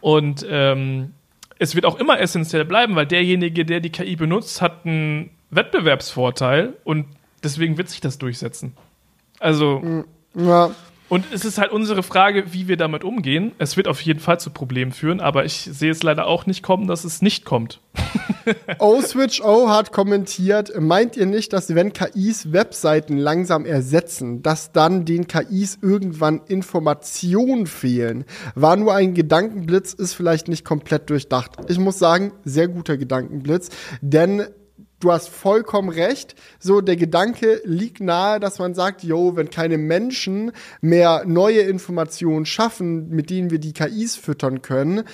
Und 0.00 0.44
ähm, 0.50 1.12
es 1.58 1.74
wird 1.74 1.86
auch 1.86 1.98
immer 1.98 2.18
essentiell 2.20 2.64
bleiben, 2.64 2.96
weil 2.96 3.06
derjenige, 3.06 3.64
der 3.64 3.80
die 3.80 3.90
KI 3.90 4.16
benutzt, 4.16 4.60
hat 4.60 4.84
einen 4.84 5.30
Wettbewerbsvorteil 5.50 6.74
und 6.84 7.06
deswegen 7.42 7.78
wird 7.78 7.88
sich 7.88 8.00
das 8.00 8.18
durchsetzen. 8.18 8.76
Also, 9.38 10.04
Ja, 10.34 10.70
und 11.08 11.26
es 11.32 11.44
ist 11.44 11.58
halt 11.58 11.70
unsere 11.70 12.02
Frage, 12.02 12.52
wie 12.52 12.66
wir 12.66 12.76
damit 12.76 13.04
umgehen. 13.04 13.52
Es 13.58 13.76
wird 13.76 13.88
auf 13.88 14.00
jeden 14.00 14.20
Fall 14.20 14.40
zu 14.40 14.50
Problemen 14.50 14.92
führen, 14.92 15.20
aber 15.20 15.44
ich 15.44 15.68
sehe 15.70 15.90
es 15.90 16.02
leider 16.02 16.26
auch 16.26 16.46
nicht 16.46 16.62
kommen, 16.62 16.86
dass 16.86 17.04
es 17.04 17.20
nicht 17.20 17.44
kommt. 17.44 17.80
O-Switch 18.78 19.40
O 19.42 19.68
hat 19.68 19.92
kommentiert, 19.92 20.72
meint 20.80 21.16
ihr 21.16 21.26
nicht, 21.26 21.52
dass 21.52 21.74
wenn 21.74 21.92
KIs 21.92 22.52
Webseiten 22.52 23.18
langsam 23.18 23.66
ersetzen, 23.66 24.42
dass 24.42 24.72
dann 24.72 25.04
den 25.04 25.28
KIs 25.28 25.78
irgendwann 25.82 26.40
Informationen 26.48 27.66
fehlen? 27.66 28.24
War 28.54 28.76
nur 28.76 28.94
ein 28.94 29.14
Gedankenblitz, 29.14 29.92
ist 29.92 30.14
vielleicht 30.14 30.48
nicht 30.48 30.64
komplett 30.64 31.10
durchdacht. 31.10 31.52
Ich 31.68 31.78
muss 31.78 31.98
sagen, 31.98 32.32
sehr 32.44 32.68
guter 32.68 32.96
Gedankenblitz, 32.96 33.68
denn 34.00 34.44
du 35.04 35.12
hast 35.12 35.28
vollkommen 35.28 35.90
recht. 35.90 36.34
So, 36.58 36.80
der 36.80 36.96
Gedanke 36.96 37.60
liegt 37.64 38.00
nahe, 38.00 38.40
dass 38.40 38.58
man 38.58 38.74
sagt, 38.74 39.02
yo, 39.02 39.36
wenn 39.36 39.50
keine 39.50 39.76
Menschen 39.76 40.52
mehr 40.80 41.24
neue 41.26 41.60
Informationen 41.60 42.46
schaffen, 42.46 43.10
mit 43.10 43.28
denen 43.28 43.50
wir 43.50 43.58
die 43.58 43.74
KIs 43.74 44.16
füttern 44.16 44.62
können, 44.62 45.04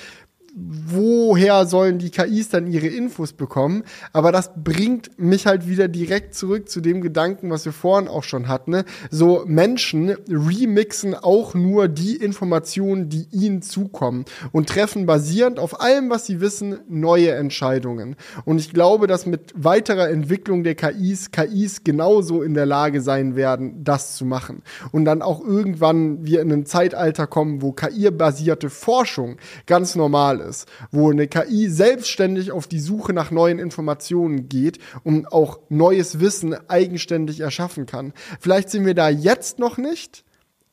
woher 0.54 1.66
sollen 1.66 1.98
die 1.98 2.10
KIs 2.10 2.48
dann 2.48 2.66
ihre 2.66 2.86
Infos 2.86 3.32
bekommen? 3.32 3.84
Aber 4.12 4.32
das 4.32 4.50
bringt 4.56 5.18
mich 5.18 5.46
halt 5.46 5.68
wieder 5.68 5.88
direkt 5.88 6.34
zurück 6.34 6.68
zu 6.68 6.80
dem 6.80 7.00
Gedanken, 7.00 7.50
was 7.50 7.64
wir 7.64 7.72
vorhin 7.72 8.08
auch 8.08 8.24
schon 8.24 8.48
hatten. 8.48 8.72
Ne? 8.72 8.84
So 9.10 9.44
Menschen 9.46 10.10
remixen 10.28 11.14
auch 11.14 11.54
nur 11.54 11.88
die 11.88 12.16
Informationen, 12.16 13.08
die 13.08 13.26
ihnen 13.30 13.62
zukommen 13.62 14.24
und 14.52 14.68
treffen 14.68 15.06
basierend 15.06 15.58
auf 15.58 15.80
allem, 15.80 16.10
was 16.10 16.26
sie 16.26 16.40
wissen, 16.40 16.80
neue 16.88 17.32
Entscheidungen. 17.32 18.16
Und 18.44 18.58
ich 18.58 18.72
glaube, 18.72 19.06
dass 19.06 19.26
mit 19.26 19.52
weiterer 19.56 20.10
Entwicklung 20.10 20.64
der 20.64 20.74
KIs, 20.74 21.30
KIs 21.30 21.84
genauso 21.84 22.42
in 22.42 22.54
der 22.54 22.66
Lage 22.66 23.00
sein 23.00 23.36
werden, 23.36 23.84
das 23.84 24.16
zu 24.16 24.24
machen. 24.24 24.62
Und 24.92 25.04
dann 25.04 25.22
auch 25.22 25.44
irgendwann 25.44 26.24
wir 26.24 26.40
in 26.40 26.52
ein 26.52 26.66
Zeitalter 26.66 27.26
kommen, 27.26 27.62
wo 27.62 27.72
KI-basierte 27.72 28.70
Forschung 28.70 29.36
ganz 29.66 29.94
normal 29.94 30.39
ist, 30.40 30.68
wo 30.90 31.10
eine 31.10 31.28
KI 31.28 31.68
selbstständig 31.68 32.52
auf 32.52 32.66
die 32.66 32.80
Suche 32.80 33.12
nach 33.12 33.30
neuen 33.30 33.58
Informationen 33.58 34.48
geht 34.48 34.78
und 35.04 35.32
auch 35.32 35.60
neues 35.68 36.20
Wissen 36.20 36.56
eigenständig 36.68 37.40
erschaffen 37.40 37.86
kann. 37.86 38.12
Vielleicht 38.40 38.70
sind 38.70 38.84
wir 38.86 38.94
da 38.94 39.08
jetzt 39.08 39.58
noch 39.58 39.78
nicht, 39.78 40.24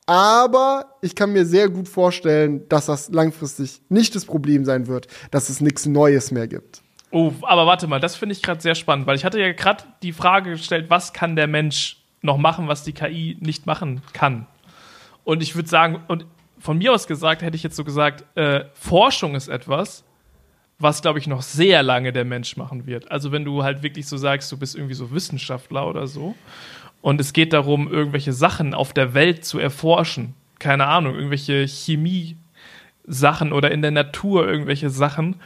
aber 0.05 0.95
ich 1.01 1.15
kann 1.15 1.33
mir 1.33 1.45
sehr 1.45 1.69
gut 1.69 1.87
vorstellen, 1.87 2.67
dass 2.69 2.85
das 2.85 3.09
langfristig 3.09 3.81
nicht 3.89 4.15
das 4.15 4.25
Problem 4.25 4.63
sein 4.63 4.87
wird, 4.87 5.07
dass 5.31 5.49
es 5.49 5.61
nichts 5.61 5.85
Neues 5.85 6.31
mehr 6.31 6.47
gibt. 6.47 6.81
Oh, 7.11 7.33
aber 7.43 7.65
warte 7.65 7.87
mal, 7.87 7.99
das 7.99 8.15
finde 8.15 8.33
ich 8.33 8.41
gerade 8.41 8.61
sehr 8.61 8.75
spannend, 8.75 9.07
weil 9.07 9.15
ich 9.15 9.25
hatte 9.25 9.39
ja 9.39 9.51
gerade 9.53 9.83
die 10.03 10.13
Frage 10.13 10.51
gestellt, 10.51 10.89
was 10.89 11.13
kann 11.13 11.35
der 11.35 11.47
Mensch 11.47 12.03
noch 12.21 12.37
machen, 12.37 12.67
was 12.67 12.83
die 12.83 12.93
KI 12.93 13.37
nicht 13.39 13.65
machen 13.65 14.01
kann? 14.13 14.47
Und 15.23 15.43
ich 15.43 15.55
würde 15.55 15.67
sagen, 15.69 15.99
und 16.07 16.25
von 16.59 16.77
mir 16.77 16.93
aus 16.93 17.07
gesagt, 17.07 17.41
hätte 17.41 17.55
ich 17.55 17.63
jetzt 17.63 17.75
so 17.75 17.83
gesagt, 17.83 18.25
äh, 18.35 18.65
Forschung 18.73 19.35
ist 19.35 19.47
etwas, 19.47 20.03
was, 20.79 21.01
glaube 21.01 21.19
ich, 21.19 21.27
noch 21.27 21.41
sehr 21.41 21.81
lange 21.83 22.13
der 22.13 22.25
Mensch 22.25 22.57
machen 22.57 22.85
wird. 22.85 23.11
Also 23.11 23.31
wenn 23.31 23.45
du 23.45 23.63
halt 23.63 23.83
wirklich 23.83 24.07
so 24.07 24.17
sagst, 24.17 24.51
du 24.51 24.57
bist 24.57 24.75
irgendwie 24.75 24.93
so 24.93 25.11
Wissenschaftler 25.11 25.87
oder 25.87 26.07
so 26.07 26.35
und 27.01 27.19
es 27.19 27.33
geht 27.33 27.53
darum, 27.53 27.91
irgendwelche 27.91 28.33
Sachen 28.33 28.73
auf 28.73 28.93
der 28.93 29.13
Welt 29.13 29.45
zu 29.45 29.59
erforschen, 29.59 30.33
keine 30.59 30.87
Ahnung, 30.87 31.15
irgendwelche 31.15 31.67
Chemie-Sachen 31.67 33.53
oder 33.53 33.71
in 33.71 33.81
der 33.81 33.91
Natur 33.91 34.47
irgendwelche 34.47 34.89
Sachen, 34.89 35.37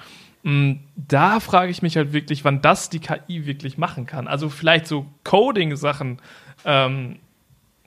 mm, 0.44 0.74
da 0.96 1.40
frage 1.40 1.72
ich 1.72 1.82
mich 1.82 1.98
halt 1.98 2.14
wirklich, 2.14 2.44
wann 2.44 2.62
das 2.62 2.90
die 2.90 3.00
KI 3.00 3.46
wirklich 3.46 3.78
machen 3.78 4.06
kann. 4.06 4.28
Also 4.28 4.50
vielleicht 4.50 4.88
so 4.88 5.06
Coding-Sachen, 5.24 6.20
ähm, 6.66 7.20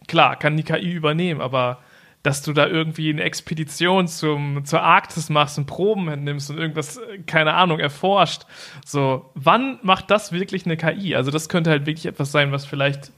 klar, 0.06 0.36
kann 0.36 0.56
die 0.56 0.62
KI 0.62 0.92
übernehmen, 0.92 1.40
aber 1.40 1.78
dass 2.24 2.40
du 2.40 2.54
da 2.54 2.66
irgendwie 2.66 3.10
eine 3.10 3.22
Expedition 3.22 4.08
zum, 4.08 4.64
zur 4.64 4.82
Arktis 4.82 5.28
machst 5.28 5.58
und 5.58 5.66
Proben 5.66 6.08
entnimmst 6.08 6.48
und 6.48 6.56
irgendwas, 6.56 6.98
keine 7.26 7.52
Ahnung, 7.52 7.78
erforscht. 7.78 8.46
So, 8.84 9.30
wann 9.34 9.78
macht 9.82 10.10
das 10.10 10.32
wirklich 10.32 10.64
eine 10.64 10.78
KI? 10.78 11.14
Also, 11.14 11.30
das 11.30 11.50
könnte 11.50 11.68
halt 11.68 11.84
wirklich 11.84 12.06
etwas 12.06 12.32
sein, 12.32 12.50
was 12.50 12.64
vielleicht 12.64 13.12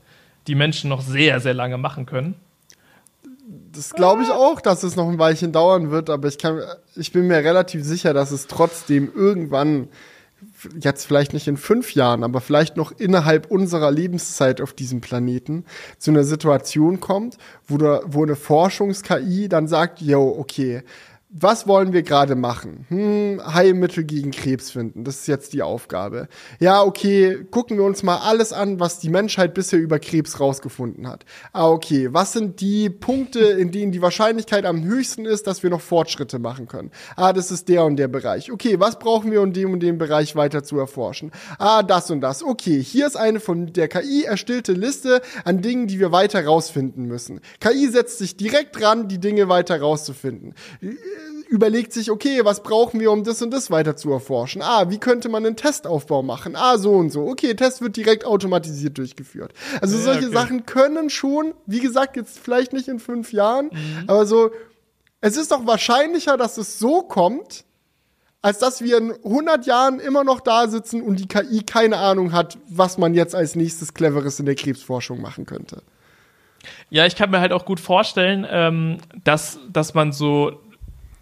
die 0.49 0.57
Menschen 0.57 0.91
noch 0.91 1.03
sehr, 1.03 1.39
sehr 1.39 1.55
lange 1.55 1.79
machen 1.79 2.05
können. 2.05 2.35
Das 3.73 3.95
glaube 3.95 4.25
ich 4.25 4.31
auch, 4.31 4.61
dass 4.61 4.83
es 4.83 4.97
noch 4.97 5.09
ein 5.09 5.21
Weilchen 5.21 5.53
dauern 5.53 5.93
wird, 5.93 6.11
aber 6.11 6.27
ich, 6.27 6.39
kann, 6.39 6.61
ich 6.97 7.13
bin 7.13 7.29
mir 7.29 7.37
relativ 7.37 7.85
sicher, 7.85 8.13
dass 8.13 8.33
es 8.33 8.49
trotzdem 8.49 9.13
irgendwann 9.15 9.89
jetzt 10.81 11.07
vielleicht 11.07 11.33
nicht 11.33 11.49
in 11.49 11.57
fünf 11.57 11.95
Jahren, 11.95 12.25
aber 12.25 12.41
vielleicht 12.41 12.77
noch 12.77 12.93
innerhalb 12.93 13.51
unserer 13.51 13.91
Lebenszeit 13.91 14.61
auf 14.61 14.73
diesem 14.73 15.01
Planeten 15.01 15.65
zu 15.99 16.11
einer 16.11 16.25
Situation 16.25 17.01
kommt, 17.01 17.39
wo, 17.67 17.79
da, 17.79 18.01
wo 18.07 18.23
eine 18.23 18.37
Forschungs-KI 18.37 19.49
dann 19.49 19.69
sagt, 19.69 20.01
yo, 20.01 20.37
okay, 20.39 20.83
was 21.29 21.67
wollen 21.67 21.93
wir 21.93 22.05
gerade 22.05 22.37
machen? 22.37 22.87
Hm, 22.89 23.43
Heilmittel 23.45 24.05
gegen 24.05 24.31
Krebs 24.31 24.71
finden. 24.71 25.03
Das 25.03 25.17
ist 25.17 25.27
jetzt 25.27 25.53
die 25.53 25.63
Aufgabe. 25.63 26.29
Ja, 26.61 26.83
okay, 26.83 27.45
gucken 27.51 27.79
wir 27.79 27.85
uns 27.85 28.05
mal 28.05 28.19
alles 28.19 28.53
an, 28.53 28.79
was 28.79 29.01
die 29.01 29.09
Menschheit 29.09 29.53
bisher 29.53 29.81
über 29.81 29.99
Krebs 29.99 30.39
rausgefunden 30.39 31.09
hat. 31.09 31.25
Ah, 31.53 31.69
okay, 31.69 32.09
was 32.13 32.33
sind 32.33 32.61
die 32.61 32.91
Punkte, 32.91 33.41
in 33.41 33.73
denen 33.73 33.91
die 33.91 34.03
Wahrscheinlichkeit 34.03 34.65
am 34.65 34.85
höchsten 34.85 35.25
ist, 35.25 35.49
dass 35.49 35.65
wir 35.65 35.71
noch 35.71 35.81
Fortschritte 35.81 36.39
machen 36.39 36.69
können? 36.69 36.93
Ah, 37.17 37.33
das 37.33 37.51
ist 37.51 37.69
der 37.69 37.85
und 37.85 37.97
der 37.97 38.09
Bereich. 38.09 38.53
Okay, 38.53 38.79
was 38.79 39.01
brauchen 39.01 39.33
wir, 39.33 39.43
um 39.43 39.53
dem 39.53 39.73
und 39.73 39.81
dem 39.81 39.99
Bereich 39.99 40.37
weiter 40.37 40.63
zu 40.63 40.79
erforschen? 40.79 41.33
Ah, 41.59 41.83
das 41.83 42.09
und 42.09 42.21
das. 42.21 42.45
Okay, 42.45 42.81
hier 42.81 43.05
ist 43.05 43.17
eine 43.17 43.41
von 43.41 43.73
der 43.73 43.89
KI 43.89 44.23
erstellte 44.23 44.75
Liste 44.75 45.21
an 45.45 45.61
Dingen, 45.61 45.89
die 45.89 45.99
wir 45.99 46.13
weiter 46.13 46.45
rausfinden 46.45 47.07
müssen. 47.07 47.41
KI 47.59 47.89
setzt 47.89 48.19
sich 48.19 48.37
direkt 48.37 48.81
dran, 48.81 49.09
die 49.09 49.19
Dinge 49.19 49.49
weiter 49.49 49.81
rauszufinden 49.81 50.55
überlegt 51.49 51.93
sich, 51.93 52.11
okay, 52.11 52.41
was 52.45 52.63
brauchen 52.63 53.01
wir, 53.01 53.11
um 53.11 53.25
das 53.25 53.41
und 53.43 53.51
das 53.51 53.71
weiter 53.71 53.97
zu 53.97 54.13
erforschen? 54.13 54.63
Ah, 54.63 54.91
wie 54.91 54.99
könnte 54.99 55.29
man 55.29 55.47
einen 55.47 55.57
Testaufbau 55.57 56.23
machen? 56.23 56.57
Ah, 56.57 56.79
so 56.79 56.93
und 56.93 57.11
so. 57.11 57.27
Okay, 57.27 57.55
Test 57.55 57.81
wird 57.81 57.97
direkt 57.97 58.25
automatisiert 58.25 58.99
durchgeführt. 58.99 59.53
Also 59.81 59.97
ja, 59.97 60.03
solche 60.03 60.27
okay. 60.27 60.35
Sachen 60.35 60.67
können 60.67 61.11
schon, 61.11 61.55
wie 61.67 61.81
gesagt, 61.81 62.17
jetzt 62.17 62.39
vielleicht 62.39 62.73
nicht 62.73 62.89
in 62.89 62.99
fünf 62.99 63.33
Jahren, 63.33 63.67
mhm. 63.67 64.05
aber 64.07 64.27
so, 64.27 64.51
es 65.21 65.37
ist 65.37 65.51
doch 65.53 65.67
wahrscheinlicher, 65.67 66.37
dass 66.37 66.59
es 66.59 66.79
so 66.79 67.03
kommt, 67.03 67.65
als 68.43 68.59
dass 68.59 68.83
wir 68.83 68.99
in 68.99 69.13
100 69.13 69.67
Jahren 69.67 69.99
immer 69.99 70.23
noch 70.23 70.41
da 70.41 70.69
sitzen 70.69 71.03
und 71.03 71.19
die 71.19 71.27
KI 71.27 71.63
keine 71.65 71.97
Ahnung 71.99 72.33
hat, 72.33 72.59
was 72.69 72.99
man 72.99 73.15
jetzt 73.15 73.35
als 73.35 73.57
nächstes 73.57 73.95
Cleveres 73.95 74.39
in 74.39 74.47
der 74.47 74.55
Krebsforschung 74.55 75.21
machen 75.21 75.47
könnte. 75.47 75.83
Ja, 76.91 77.07
ich 77.07 77.17
kann 77.17 77.31
mir 77.31 77.41
halt 77.41 77.53
auch 77.53 77.65
gut 77.65 77.81
vorstellen, 77.81 78.47
ähm, 78.49 78.99
dass, 79.25 79.59
dass 79.69 79.95
man 79.95 80.13
so 80.13 80.61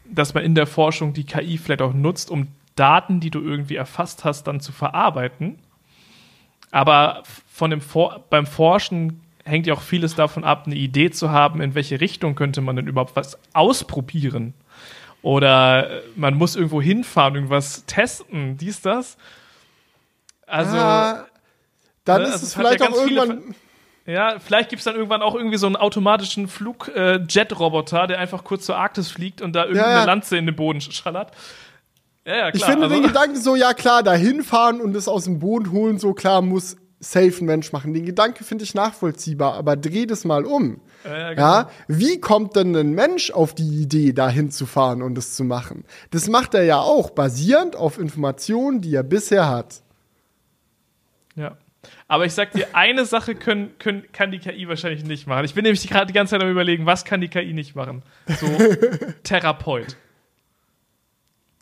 dass 0.05 0.35
man 0.35 0.45
in 0.45 0.55
der 0.55 0.67
Forschung 0.67 1.13
die 1.13 1.25
KI 1.25 1.59
vielleicht 1.59 1.83
auch 1.83 1.95
nutzt, 1.95 2.31
um 2.31 2.49
Daten, 2.77 3.21
die 3.21 3.31
du 3.31 3.41
irgendwie 3.41 3.77
erfasst 3.77 4.25
hast, 4.25 4.47
dann 4.47 4.61
zu 4.61 4.73
verarbeiten. 4.73 5.59
Aber 6.71 7.23
von 7.49 7.71
dem 7.71 7.81
For 7.81 8.25
beim 8.31 8.47
Forschen 8.47 9.21
hängt 9.45 9.67
ja 9.67 9.75
auch 9.75 9.83
vieles 9.83 10.15
davon 10.15 10.45
ab, 10.45 10.65
eine 10.67 10.75
Idee 10.75 11.11
zu 11.11 11.31
haben, 11.31 11.61
in 11.61 11.75
welche 11.75 12.01
Richtung 12.01 12.35
könnte 12.35 12.61
man 12.61 12.77
denn 12.77 12.89
überhaupt 12.89 13.15
was 13.15 13.39
ausprobieren. 13.53 14.55
Oder 15.23 15.91
äh, 15.91 16.03
man 16.17 16.35
muss 16.35 16.57
irgendwo 16.57 16.83
hinfahren, 16.83 17.35
irgendwas 17.35 17.85
testen, 17.87 18.57
dies, 18.57 18.81
das. 18.81 19.17
Also. 20.47 20.77
Ah, 20.77 21.27
dann 22.05 22.23
ne, 22.23 22.29
ist 22.29 22.35
also 22.35 22.47
es 22.47 22.55
vielleicht 22.55 22.81
ja 22.81 22.91
auch 22.91 22.97
irgendwann. 22.97 23.55
Ja, 24.07 24.39
vielleicht 24.39 24.69
gibt 24.69 24.81
es 24.81 24.85
dann 24.85 24.97
irgendwann 24.97 25.23
auch 25.23 25.35
irgendwie 25.35 25.57
so 25.57 25.67
einen 25.67 25.77
automatischen 25.77 26.47
Flug-Jet-Roboter, 26.47 28.05
äh, 28.05 28.09
der 28.09 28.19
einfach 28.19 28.45
kurz 28.45 28.67
zur 28.67 28.77
Arktis 28.77 29.11
fliegt 29.11 29.41
und 29.41 29.55
da 29.55 29.65
irgendeine 29.65 29.93
ja, 29.93 29.99
ja. 30.01 30.05
Lanze 30.05 30.37
in 30.37 30.45
den 30.45 30.57
Boden 30.57 30.81
schallert. 30.81 31.33
Ja, 32.27 32.37
ja, 32.37 32.51
klar. 32.51 32.55
Ich 32.55 32.65
finde 32.65 32.83
also. 32.85 32.95
den 32.95 33.07
Gedanken 33.07 33.37
so, 33.37 33.57
ja 33.57 33.73
klar, 33.73 34.03
da 34.03 34.13
hinfahren 34.13 34.81
und 34.81 34.95
es 34.95 35.09
aus 35.09 35.25
dem 35.25 35.39
Boden 35.39 35.73
holen, 35.73 35.99
so 35.99 36.13
klar 36.13 36.43
muss 36.43 36.77
safe 37.01 37.45
ein 37.45 37.47
Mensch 37.47 37.73
machen. 37.73 37.95
Den 37.95 38.05
Gedanke 38.05 38.45
finde 38.45 38.65
ich 38.65 38.75
nachvollziehbar, 38.75 39.55
aber 39.55 39.77
dreh 39.77 40.07
das 40.07 40.25
mal 40.25 40.45
um. 40.45 40.81
Ja, 41.05 41.31
genau. 41.31 41.43
ja, 41.43 41.71
wie 41.89 42.21
kommt 42.21 42.57
denn 42.57 42.75
ein 42.75 42.93
Mensch 42.93 43.31
auf 43.31 43.55
die 43.55 43.83
Idee, 43.83 44.13
da 44.13 44.29
hinzufahren 44.29 45.03
und 45.03 45.17
es 45.19 45.35
zu 45.35 45.45
machen? 45.45 45.85
Das 46.11 46.29
macht 46.29 46.55
er 46.55 46.65
ja 46.65 46.81
auch, 46.81 47.11
basierend 47.11 47.77
auf 47.77 47.99
Informationen, 47.99 48.81
die 48.81 48.95
er 48.95 49.03
bisher 49.03 49.49
hat. 49.49 49.83
Ja. 51.37 51.57
Aber 52.07 52.27
ich 52.27 52.33
sag 52.33 52.53
dir, 52.53 52.69
eine 52.75 53.07
Sache 53.07 53.35
können, 53.35 53.79
können, 53.79 54.05
kann 54.13 54.31
die 54.31 54.39
KI 54.39 54.69
wahrscheinlich 54.69 55.05
nicht 55.05 55.27
machen. 55.27 55.45
Ich 55.45 55.55
bin 55.55 55.65
nämlich 55.65 55.89
gerade 55.89 56.07
die 56.07 56.13
ganze 56.13 56.33
Zeit 56.33 56.43
am 56.43 56.51
überlegen, 56.51 56.85
was 56.85 57.05
kann 57.05 57.21
die 57.21 57.29
KI 57.29 57.55
nicht 57.55 57.75
machen? 57.75 58.03
So, 58.27 58.47
Therapeut. 59.23 59.97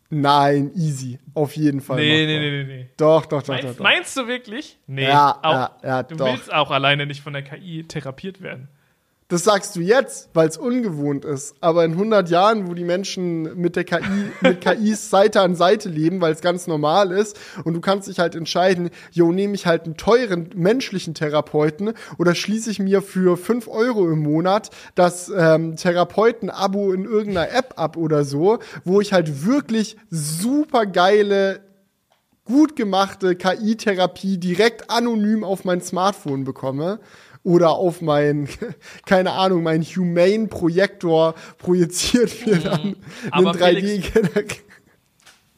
Nein, 0.09 0.71
easy. 0.75 1.17
Auf 1.33 1.55
jeden 1.55 1.81
Fall. 1.81 1.97
Nee, 1.97 2.25
nee, 2.25 2.39
nee, 2.39 2.51
nee, 2.51 2.63
nee. 2.63 2.89
Doch, 2.97 3.25
doch, 3.25 3.41
doch, 3.41 3.47
meinst, 3.49 3.63
doch, 3.63 3.75
doch. 3.75 3.83
Meinst 3.83 4.15
du 4.17 4.27
wirklich? 4.27 4.77
Nee. 4.85 5.05
Ja, 5.05 5.39
auch, 5.41 5.53
ja, 5.53 5.77
ja, 5.83 6.03
du 6.03 6.15
doch. 6.15 6.25
willst 6.27 6.53
auch 6.53 6.69
alleine 6.69 7.05
nicht 7.05 7.21
von 7.21 7.33
der 7.33 7.41
KI 7.41 7.83
therapiert 7.87 8.41
werden. 8.41 8.67
Das 9.33 9.45
sagst 9.45 9.75
du 9.75 9.79
jetzt, 9.79 10.29
weil 10.35 10.47
es 10.47 10.57
ungewohnt 10.57 11.25
ist. 11.25 11.55
Aber 11.59 11.83
in 11.85 11.93
100 11.93 12.29
Jahren, 12.29 12.67
wo 12.67 12.75
die 12.75 12.83
Menschen 12.83 13.59
mit 13.59 13.75
der 13.75 13.83
KI, 13.83 14.31
mit 14.41 14.61
KIs 14.61 15.09
Seite 15.09 15.41
an 15.41 15.55
Seite 15.55 15.89
leben, 15.89 16.21
weil 16.21 16.33
es 16.33 16.41
ganz 16.41 16.67
normal 16.67 17.11
ist, 17.11 17.39
und 17.63 17.73
du 17.73 17.81
kannst 17.81 18.07
dich 18.07 18.19
halt 18.19 18.35
entscheiden, 18.35 18.91
jo, 19.09 19.31
nehme 19.31 19.55
ich 19.55 19.65
halt 19.65 19.85
einen 19.85 19.97
teuren 19.97 20.51
menschlichen 20.53 21.15
Therapeuten 21.15 21.93
oder 22.19 22.35
schließe 22.35 22.69
ich 22.69 22.77
mir 22.77 23.01
für 23.01 23.35
5 23.35 23.67
Euro 23.69 24.07
im 24.11 24.19
Monat 24.19 24.69
das 24.93 25.31
ähm, 25.35 25.77
Therapeuten-Abo 25.77 26.93
in 26.93 27.05
irgendeiner 27.05 27.51
App 27.51 27.73
ab 27.77 27.97
oder 27.97 28.25
so, 28.25 28.59
wo 28.83 29.01
ich 29.01 29.13
halt 29.13 29.47
wirklich 29.47 29.97
super 30.11 30.85
geile 30.85 31.61
gut 32.45 32.75
gemachte 32.75 33.35
KI-Therapie 33.35 34.37
direkt 34.37 34.91
anonym 34.91 35.43
auf 35.43 35.65
mein 35.65 35.81
Smartphone 35.81 36.43
bekomme 36.43 36.99
oder 37.43 37.71
auf 37.71 38.01
mein, 38.01 38.47
keine 39.05 39.31
Ahnung, 39.31 39.63
mein 39.63 39.83
Humane-Projektor 39.83 41.35
projiziert 41.57 42.45
mir 42.45 42.55
mhm. 42.55 42.63
dann 42.63 42.95
einen 43.31 43.47
3D. 43.47 44.57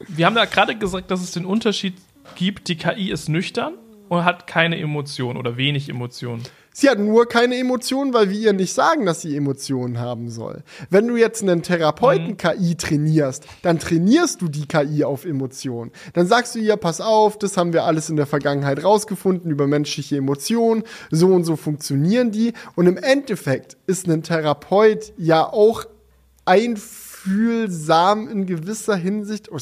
Wir 0.08 0.26
haben 0.26 0.36
ja 0.36 0.44
gerade 0.44 0.76
gesagt, 0.76 1.10
dass 1.10 1.22
es 1.22 1.32
den 1.32 1.46
Unterschied 1.46 1.94
gibt, 2.34 2.68
die 2.68 2.76
KI 2.76 3.10
ist 3.10 3.28
nüchtern 3.28 3.74
und 4.08 4.24
hat 4.24 4.46
keine 4.46 4.78
Emotion 4.78 5.36
oder 5.36 5.56
wenig 5.56 5.88
Emotionen. 5.88 6.42
Sie 6.78 6.90
hat 6.90 6.98
nur 6.98 7.26
keine 7.26 7.56
Emotionen, 7.56 8.12
weil 8.12 8.28
wir 8.28 8.38
ihr 8.38 8.52
nicht 8.52 8.74
sagen, 8.74 9.06
dass 9.06 9.22
sie 9.22 9.34
Emotionen 9.34 9.98
haben 9.98 10.28
soll. 10.28 10.62
Wenn 10.90 11.08
du 11.08 11.16
jetzt 11.16 11.42
einen 11.42 11.62
Therapeuten-KI 11.62 12.72
mhm. 12.72 12.76
trainierst, 12.76 13.46
dann 13.62 13.78
trainierst 13.78 14.42
du 14.42 14.48
die 14.48 14.66
KI 14.66 15.02
auf 15.02 15.24
Emotionen. 15.24 15.90
Dann 16.12 16.26
sagst 16.26 16.54
du 16.54 16.58
ihr, 16.58 16.76
pass 16.76 17.00
auf, 17.00 17.38
das 17.38 17.56
haben 17.56 17.72
wir 17.72 17.84
alles 17.84 18.10
in 18.10 18.16
der 18.16 18.26
Vergangenheit 18.26 18.84
rausgefunden 18.84 19.50
über 19.50 19.66
menschliche 19.66 20.18
Emotionen, 20.18 20.82
so 21.10 21.28
und 21.28 21.44
so 21.44 21.56
funktionieren 21.56 22.30
die. 22.30 22.52
Und 22.74 22.86
im 22.86 22.98
Endeffekt 22.98 23.78
ist 23.86 24.06
ein 24.06 24.22
Therapeut 24.22 25.14
ja 25.16 25.50
auch 25.50 25.86
einfühlsam 26.44 28.28
in 28.28 28.44
gewisser 28.44 28.96
Hinsicht. 28.96 29.50
Oh, 29.50 29.56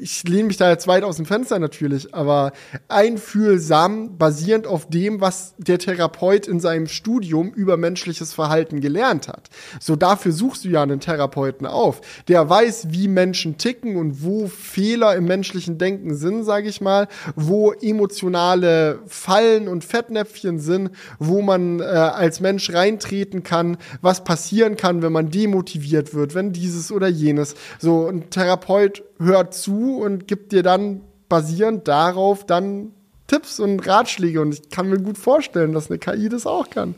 ich 0.00 0.22
lehne 0.24 0.44
mich 0.44 0.56
da 0.56 0.70
jetzt 0.70 0.86
weit 0.86 1.02
aus 1.02 1.16
dem 1.16 1.26
Fenster 1.26 1.58
natürlich, 1.58 2.14
aber 2.14 2.52
einfühlsam 2.88 4.16
basierend 4.16 4.66
auf 4.66 4.88
dem, 4.88 5.20
was 5.20 5.54
der 5.58 5.78
Therapeut 5.78 6.46
in 6.46 6.60
seinem 6.60 6.86
Studium 6.86 7.50
über 7.52 7.76
menschliches 7.76 8.32
Verhalten 8.32 8.80
gelernt 8.80 9.28
hat. 9.28 9.48
So 9.80 9.96
dafür 9.96 10.32
suchst 10.32 10.64
du 10.64 10.68
ja 10.68 10.82
einen 10.82 11.00
Therapeuten 11.00 11.66
auf, 11.66 12.00
der 12.28 12.48
weiß, 12.48 12.88
wie 12.90 13.08
Menschen 13.08 13.58
ticken 13.58 13.96
und 13.96 14.22
wo 14.22 14.46
Fehler 14.46 15.16
im 15.16 15.24
menschlichen 15.24 15.78
Denken 15.78 16.14
sind, 16.14 16.44
sage 16.44 16.68
ich 16.68 16.80
mal, 16.80 17.08
wo 17.34 17.72
emotionale 17.72 19.00
Fallen 19.06 19.68
und 19.68 19.84
Fettnäpfchen 19.84 20.58
sind, 20.58 20.90
wo 21.18 21.42
man 21.42 21.80
äh, 21.80 21.84
als 21.84 22.40
Mensch 22.40 22.72
reintreten 22.72 23.42
kann, 23.42 23.78
was 24.00 24.24
passieren 24.24 24.76
kann, 24.76 25.02
wenn 25.02 25.12
man 25.12 25.30
demotiviert 25.30 26.14
wird, 26.14 26.34
wenn 26.34 26.52
dieses 26.52 26.92
oder 26.92 27.08
jenes. 27.08 27.54
So 27.78 28.06
ein 28.08 28.30
Therapeut 28.30 29.02
hört 29.18 29.54
zu 29.54 29.98
und 29.98 30.28
gibt 30.28 30.52
dir 30.52 30.62
dann 30.62 31.02
basierend 31.28 31.88
darauf 31.88 32.46
dann 32.46 32.92
Tipps 33.26 33.60
und 33.60 33.86
Ratschläge. 33.86 34.40
Und 34.40 34.54
ich 34.54 34.70
kann 34.70 34.88
mir 34.88 34.98
gut 34.98 35.18
vorstellen, 35.18 35.72
dass 35.72 35.90
eine 35.90 35.98
KI 35.98 36.28
das 36.28 36.46
auch 36.46 36.70
kann. 36.70 36.94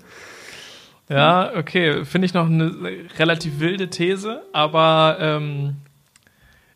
Ja, 1.09 1.57
okay. 1.57 2.05
Finde 2.05 2.27
ich 2.27 2.35
noch 2.35 2.47
eine 2.47 2.73
relativ 3.19 3.59
wilde 3.59 3.91
These, 3.91 4.43
aber 4.53 5.17
ähm, 5.21 5.77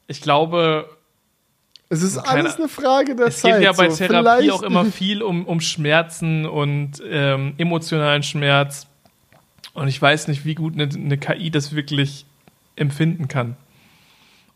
ich 0.09 0.21
glaube. 0.21 0.91
Es 1.89 2.03
ist 2.03 2.25
keine, 2.25 2.41
alles 2.41 2.57
eine 2.57 2.69
Frage 2.69 3.15
der 3.15 3.27
es 3.27 3.41
Zeit. 3.41 3.53
Es 3.53 3.57
geht 3.59 3.65
ja 3.65 3.73
bei 3.73 3.91
so, 3.91 4.05
Therapie 4.05 4.51
auch 4.51 4.63
immer 4.63 4.85
viel 4.87 5.23
um, 5.23 5.47
um 5.47 5.61
Schmerzen 5.61 6.47
und 6.47 7.01
ähm, 7.09 7.55
emotionalen 7.59 8.25
Schmerz. 8.25 8.89
Und 9.75 9.87
ich 9.87 10.03
weiß 10.03 10.27
nicht, 10.27 10.45
wie 10.45 10.57
gut 10.57 10.75
eine, 10.75 10.89
eine 10.93 11.19
KI 11.19 11.51
das 11.51 11.77
wirklich 11.77 12.27
empfinden 12.75 13.29
kann 13.29 13.57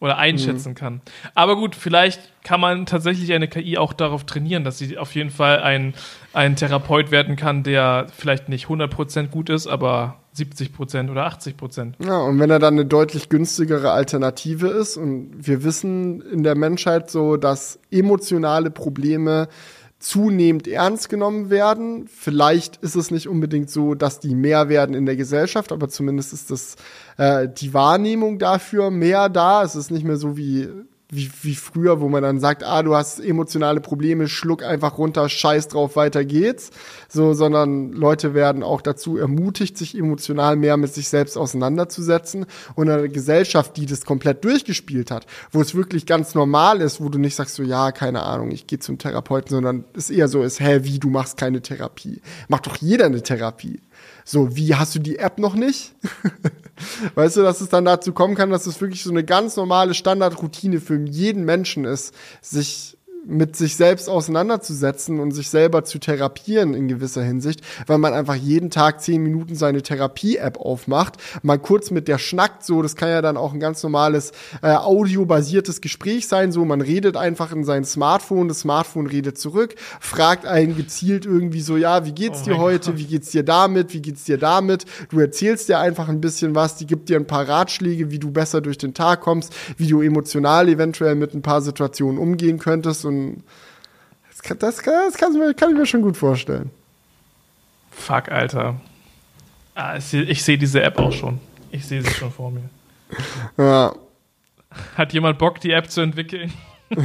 oder 0.00 0.16
einschätzen 0.18 0.70
mhm. 0.70 0.74
kann. 0.74 1.00
Aber 1.34 1.56
gut, 1.56 1.74
vielleicht 1.74 2.20
kann 2.44 2.60
man 2.60 2.86
tatsächlich 2.86 3.32
eine 3.32 3.48
KI 3.48 3.78
auch 3.78 3.92
darauf 3.92 4.24
trainieren, 4.24 4.64
dass 4.64 4.78
sie 4.78 4.96
auf 4.96 5.14
jeden 5.14 5.30
Fall 5.30 5.60
ein, 5.60 5.94
ein 6.32 6.56
Therapeut 6.56 7.10
werden 7.10 7.36
kann, 7.36 7.62
der 7.62 8.06
vielleicht 8.16 8.48
nicht 8.48 8.66
100% 8.66 9.28
gut 9.28 9.50
ist, 9.50 9.66
aber 9.66 10.20
70% 10.36 11.10
oder 11.10 11.26
80%. 11.26 11.94
Ja, 12.04 12.18
und 12.18 12.38
wenn 12.38 12.50
er 12.50 12.60
dann 12.60 12.74
eine 12.74 12.86
deutlich 12.86 13.28
günstigere 13.28 13.90
Alternative 13.90 14.68
ist 14.68 14.96
und 14.96 15.32
wir 15.36 15.64
wissen 15.64 16.20
in 16.20 16.44
der 16.44 16.54
Menschheit 16.54 17.10
so, 17.10 17.36
dass 17.36 17.80
emotionale 17.90 18.70
Probleme 18.70 19.48
zunehmend 19.98 20.68
ernst 20.68 21.08
genommen 21.08 21.50
werden. 21.50 22.06
Vielleicht 22.06 22.76
ist 22.76 22.94
es 22.94 23.10
nicht 23.10 23.28
unbedingt 23.28 23.70
so, 23.70 23.94
dass 23.94 24.20
die 24.20 24.34
mehr 24.34 24.68
werden 24.68 24.94
in 24.94 25.06
der 25.06 25.16
Gesellschaft, 25.16 25.72
aber 25.72 25.88
zumindest 25.88 26.32
ist 26.32 26.50
das 26.50 26.76
äh, 27.16 27.48
die 27.48 27.74
Wahrnehmung 27.74 28.38
dafür 28.38 28.90
mehr 28.90 29.28
da. 29.28 29.62
Es 29.64 29.74
ist 29.74 29.90
nicht 29.90 30.04
mehr 30.04 30.16
so 30.16 30.36
wie 30.36 30.68
wie, 31.10 31.30
wie 31.42 31.54
früher, 31.54 32.00
wo 32.00 32.08
man 32.08 32.22
dann 32.22 32.38
sagt, 32.38 32.62
ah, 32.62 32.82
du 32.82 32.94
hast 32.94 33.18
emotionale 33.18 33.80
Probleme, 33.80 34.28
schluck 34.28 34.62
einfach 34.62 34.98
runter, 34.98 35.28
scheiß 35.30 35.68
drauf, 35.68 35.96
weiter 35.96 36.24
geht's. 36.26 36.70
So, 37.08 37.32
sondern 37.32 37.92
Leute 37.92 38.34
werden 38.34 38.62
auch 38.62 38.82
dazu 38.82 39.16
ermutigt, 39.16 39.78
sich 39.78 39.96
emotional 39.96 40.56
mehr 40.56 40.76
mit 40.76 40.92
sich 40.92 41.08
selbst 41.08 41.38
auseinanderzusetzen. 41.38 42.44
Und 42.74 42.90
eine 42.90 43.08
Gesellschaft, 43.08 43.78
die 43.78 43.86
das 43.86 44.04
komplett 44.04 44.44
durchgespielt 44.44 45.10
hat, 45.10 45.26
wo 45.50 45.62
es 45.62 45.74
wirklich 45.74 46.04
ganz 46.04 46.34
normal 46.34 46.82
ist, 46.82 47.00
wo 47.00 47.08
du 47.08 47.18
nicht 47.18 47.36
sagst 47.36 47.54
so, 47.54 47.62
ja, 47.62 47.90
keine 47.90 48.24
Ahnung, 48.24 48.50
ich 48.50 48.66
gehe 48.66 48.78
zum 48.78 48.98
Therapeuten, 48.98 49.50
sondern 49.50 49.84
es 49.94 50.10
eher 50.10 50.28
so 50.28 50.42
ist, 50.42 50.60
hä, 50.60 50.80
wie, 50.82 50.98
du 50.98 51.08
machst 51.08 51.38
keine 51.38 51.62
Therapie. 51.62 52.20
Macht 52.48 52.66
doch 52.66 52.76
jeder 52.76 53.06
eine 53.06 53.22
Therapie. 53.22 53.80
So, 54.30 54.54
wie 54.54 54.74
hast 54.74 54.94
du 54.94 54.98
die 54.98 55.18
App 55.18 55.38
noch 55.38 55.54
nicht? 55.54 55.94
weißt 57.14 57.38
du, 57.38 57.42
dass 57.42 57.62
es 57.62 57.70
dann 57.70 57.86
dazu 57.86 58.12
kommen 58.12 58.34
kann, 58.34 58.50
dass 58.50 58.66
es 58.66 58.78
wirklich 58.78 59.02
so 59.02 59.08
eine 59.08 59.24
ganz 59.24 59.56
normale 59.56 59.94
Standardroutine 59.94 60.80
für 60.80 61.02
jeden 61.02 61.46
Menschen 61.46 61.86
ist, 61.86 62.12
sich 62.42 62.97
mit 63.28 63.56
sich 63.56 63.76
selbst 63.76 64.08
auseinanderzusetzen 64.08 65.20
und 65.20 65.32
sich 65.32 65.50
selber 65.50 65.84
zu 65.84 65.98
therapieren 65.98 66.74
in 66.74 66.88
gewisser 66.88 67.22
Hinsicht, 67.22 67.60
weil 67.86 67.98
man 67.98 68.14
einfach 68.14 68.34
jeden 68.34 68.70
Tag 68.70 69.02
zehn 69.02 69.22
Minuten 69.22 69.54
seine 69.54 69.82
Therapie-App 69.82 70.58
aufmacht, 70.58 71.16
mal 71.42 71.58
kurz 71.58 71.90
mit 71.90 72.08
der 72.08 72.18
schnackt, 72.18 72.64
so, 72.64 72.80
das 72.82 72.96
kann 72.96 73.10
ja 73.10 73.20
dann 73.20 73.36
auch 73.36 73.52
ein 73.52 73.60
ganz 73.60 73.82
normales 73.82 74.32
äh, 74.62 74.74
audiobasiertes 74.74 75.80
Gespräch 75.82 76.26
sein, 76.26 76.52
so, 76.52 76.64
man 76.64 76.80
redet 76.80 77.16
einfach 77.16 77.52
in 77.52 77.64
sein 77.64 77.84
Smartphone, 77.84 78.48
das 78.48 78.60
Smartphone 78.60 79.06
redet 79.06 79.38
zurück, 79.38 79.74
fragt 80.00 80.46
einen 80.46 80.74
gezielt 80.74 81.26
irgendwie 81.26 81.60
so, 81.60 81.76
ja, 81.76 82.06
wie 82.06 82.12
geht's 82.12 82.42
oh 82.42 82.44
dir 82.46 82.58
heute, 82.58 82.92
Gott. 82.92 83.00
wie 83.00 83.06
geht's 83.06 83.30
dir 83.30 83.42
damit, 83.42 83.92
wie 83.92 84.00
geht's 84.00 84.24
dir 84.24 84.38
damit, 84.38 84.86
du 85.10 85.20
erzählst 85.20 85.68
dir 85.68 85.78
einfach 85.78 86.08
ein 86.08 86.22
bisschen 86.22 86.54
was, 86.54 86.76
die 86.76 86.86
gibt 86.86 87.10
dir 87.10 87.16
ein 87.16 87.26
paar 87.26 87.46
Ratschläge, 87.46 88.10
wie 88.10 88.18
du 88.18 88.30
besser 88.30 88.62
durch 88.62 88.78
den 88.78 88.94
Tag 88.94 89.20
kommst, 89.20 89.54
wie 89.76 89.86
du 89.86 90.00
emotional 90.00 90.68
eventuell 90.68 91.14
mit 91.14 91.34
ein 91.34 91.42
paar 91.42 91.60
Situationen 91.60 92.18
umgehen 92.18 92.58
könntest 92.58 93.04
und 93.04 93.17
das, 94.28 94.42
kann, 94.42 94.58
das, 94.58 94.76
das 94.76 95.16
kann, 95.16 95.56
kann 95.56 95.70
ich 95.70 95.76
mir 95.76 95.86
schon 95.86 96.02
gut 96.02 96.16
vorstellen. 96.16 96.70
Fuck, 97.90 98.30
Alter. 98.30 98.80
Ah, 99.74 99.96
ich 99.96 100.04
sehe 100.04 100.34
seh 100.34 100.56
diese 100.56 100.82
App 100.82 100.98
auch 100.98 101.12
schon. 101.12 101.38
Ich 101.70 101.86
sehe 101.86 102.02
sie 102.02 102.10
schon 102.10 102.32
vor 102.32 102.50
mir. 102.50 102.68
Ja. 103.56 103.94
Hat 104.96 105.12
jemand 105.14 105.38
Bock, 105.38 105.60
die 105.60 105.70
App 105.70 105.90
zu 105.90 106.02
entwickeln? 106.02 106.52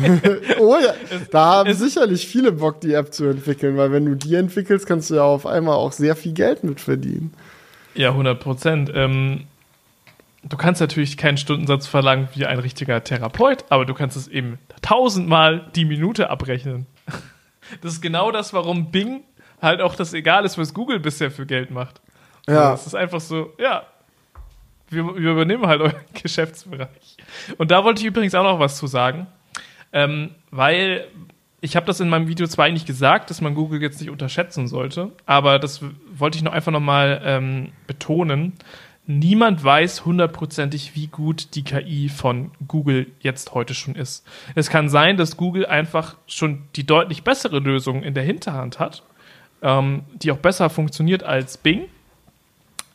oh 0.60 0.78
ja, 0.82 0.94
da 1.32 1.46
haben 1.46 1.74
sicherlich 1.74 2.28
viele 2.28 2.52
Bock, 2.52 2.82
die 2.82 2.94
App 2.94 3.14
zu 3.14 3.26
entwickeln, 3.26 3.78
weil 3.78 3.92
wenn 3.92 4.06
du 4.06 4.16
die 4.16 4.36
entwickelst, 4.36 4.86
kannst 4.86 5.10
du 5.10 5.16
ja 5.16 5.24
auf 5.24 5.46
einmal 5.46 5.76
auch 5.76 5.92
sehr 5.92 6.16
viel 6.16 6.34
Geld 6.34 6.64
mit 6.64 6.80
verdienen. 6.80 7.34
Ja, 7.96 8.10
100 8.10 8.40
Prozent. 8.40 8.92
Ähm, 8.94 9.44
du 10.44 10.58
kannst 10.58 10.82
natürlich 10.82 11.18
keinen 11.18 11.38
Stundensatz 11.38 11.88
verlangen 11.88 12.28
wie 12.34 12.46
ein 12.46 12.60
richtiger 12.60 13.04
Therapeut, 13.04 13.66
aber 13.70 13.86
du 13.86 13.94
kannst 13.94 14.18
es 14.18 14.28
eben 14.28 14.60
tausendmal 14.82 15.70
die 15.76 15.86
Minute 15.86 16.30
abrechnen. 16.30 16.86
Das 17.82 17.94
ist 17.94 18.02
genau 18.02 18.30
das, 18.30 18.54
warum 18.54 18.92
Bing 18.92 19.24
halt 19.62 19.80
auch 19.80 19.96
das 19.96 20.14
egal 20.14 20.44
ist, 20.44 20.58
was 20.58 20.74
Google 20.74 21.00
bisher 21.00 21.32
für 21.32 21.46
Geld 21.46 21.72
macht. 21.72 22.02
Ja. 22.46 22.74
Es 22.74 22.86
ist 22.86 22.94
einfach 22.94 23.22
so, 23.22 23.54
ja, 23.58 23.84
wir, 24.90 25.06
wir, 25.16 25.32
übernehmen 25.32 25.66
halt 25.66 25.82
euren 25.82 25.96
Geschäftsbereich. 26.14 27.18
Und 27.58 27.72
da 27.72 27.86
wollte 27.86 28.02
ich 28.02 28.06
übrigens 28.06 28.36
auch 28.36 28.44
noch 28.44 28.60
was 28.60 28.78
zu 28.78 28.86
sagen, 28.86 29.28
ähm, 29.94 30.32
weil 30.52 31.08
ich 31.62 31.78
habe 31.78 31.86
das 31.86 32.02
in 32.02 32.10
meinem 32.10 32.28
Video 32.28 32.46
zwar 32.46 32.66
eigentlich 32.66 32.86
gesagt, 32.86 33.30
dass 33.30 33.40
man 33.40 33.56
Google 33.56 33.82
jetzt 33.82 34.02
nicht 34.02 34.10
unterschätzen 34.10 34.68
sollte, 34.68 35.14
aber 35.26 35.60
das 35.60 35.80
wollte 36.14 36.38
ich 36.38 36.44
noch 36.44 36.52
einfach 36.52 36.74
nochmal 36.74 37.22
ähm, 37.24 37.72
betonen, 37.88 38.54
niemand 39.06 39.64
weiß 39.64 40.06
hundertprozentig, 40.06 40.96
wie 40.96 41.08
gut 41.08 41.56
die 41.56 41.64
KI 41.64 42.10
von 42.10 42.52
Google 42.68 43.08
jetzt 43.20 43.54
heute 43.54 43.74
schon 43.74 43.96
ist. 43.96 44.26
Es 44.56 44.70
kann 44.70 44.90
sein, 44.90 45.18
dass 45.18 45.38
Google 45.38 45.66
einfach 45.66 46.18
schon 46.28 46.64
die 46.76 46.86
deutlich 46.86 47.24
bessere 47.24 47.60
Lösung 47.60 48.04
in 48.04 48.14
der 48.14 48.24
Hinterhand 48.24 48.80
hat, 48.80 49.04
ähm, 49.62 50.04
die 50.16 50.32
auch 50.32 50.38
besser 50.38 50.70
funktioniert 50.70 51.24
als 51.24 51.58
Bing 51.58 51.86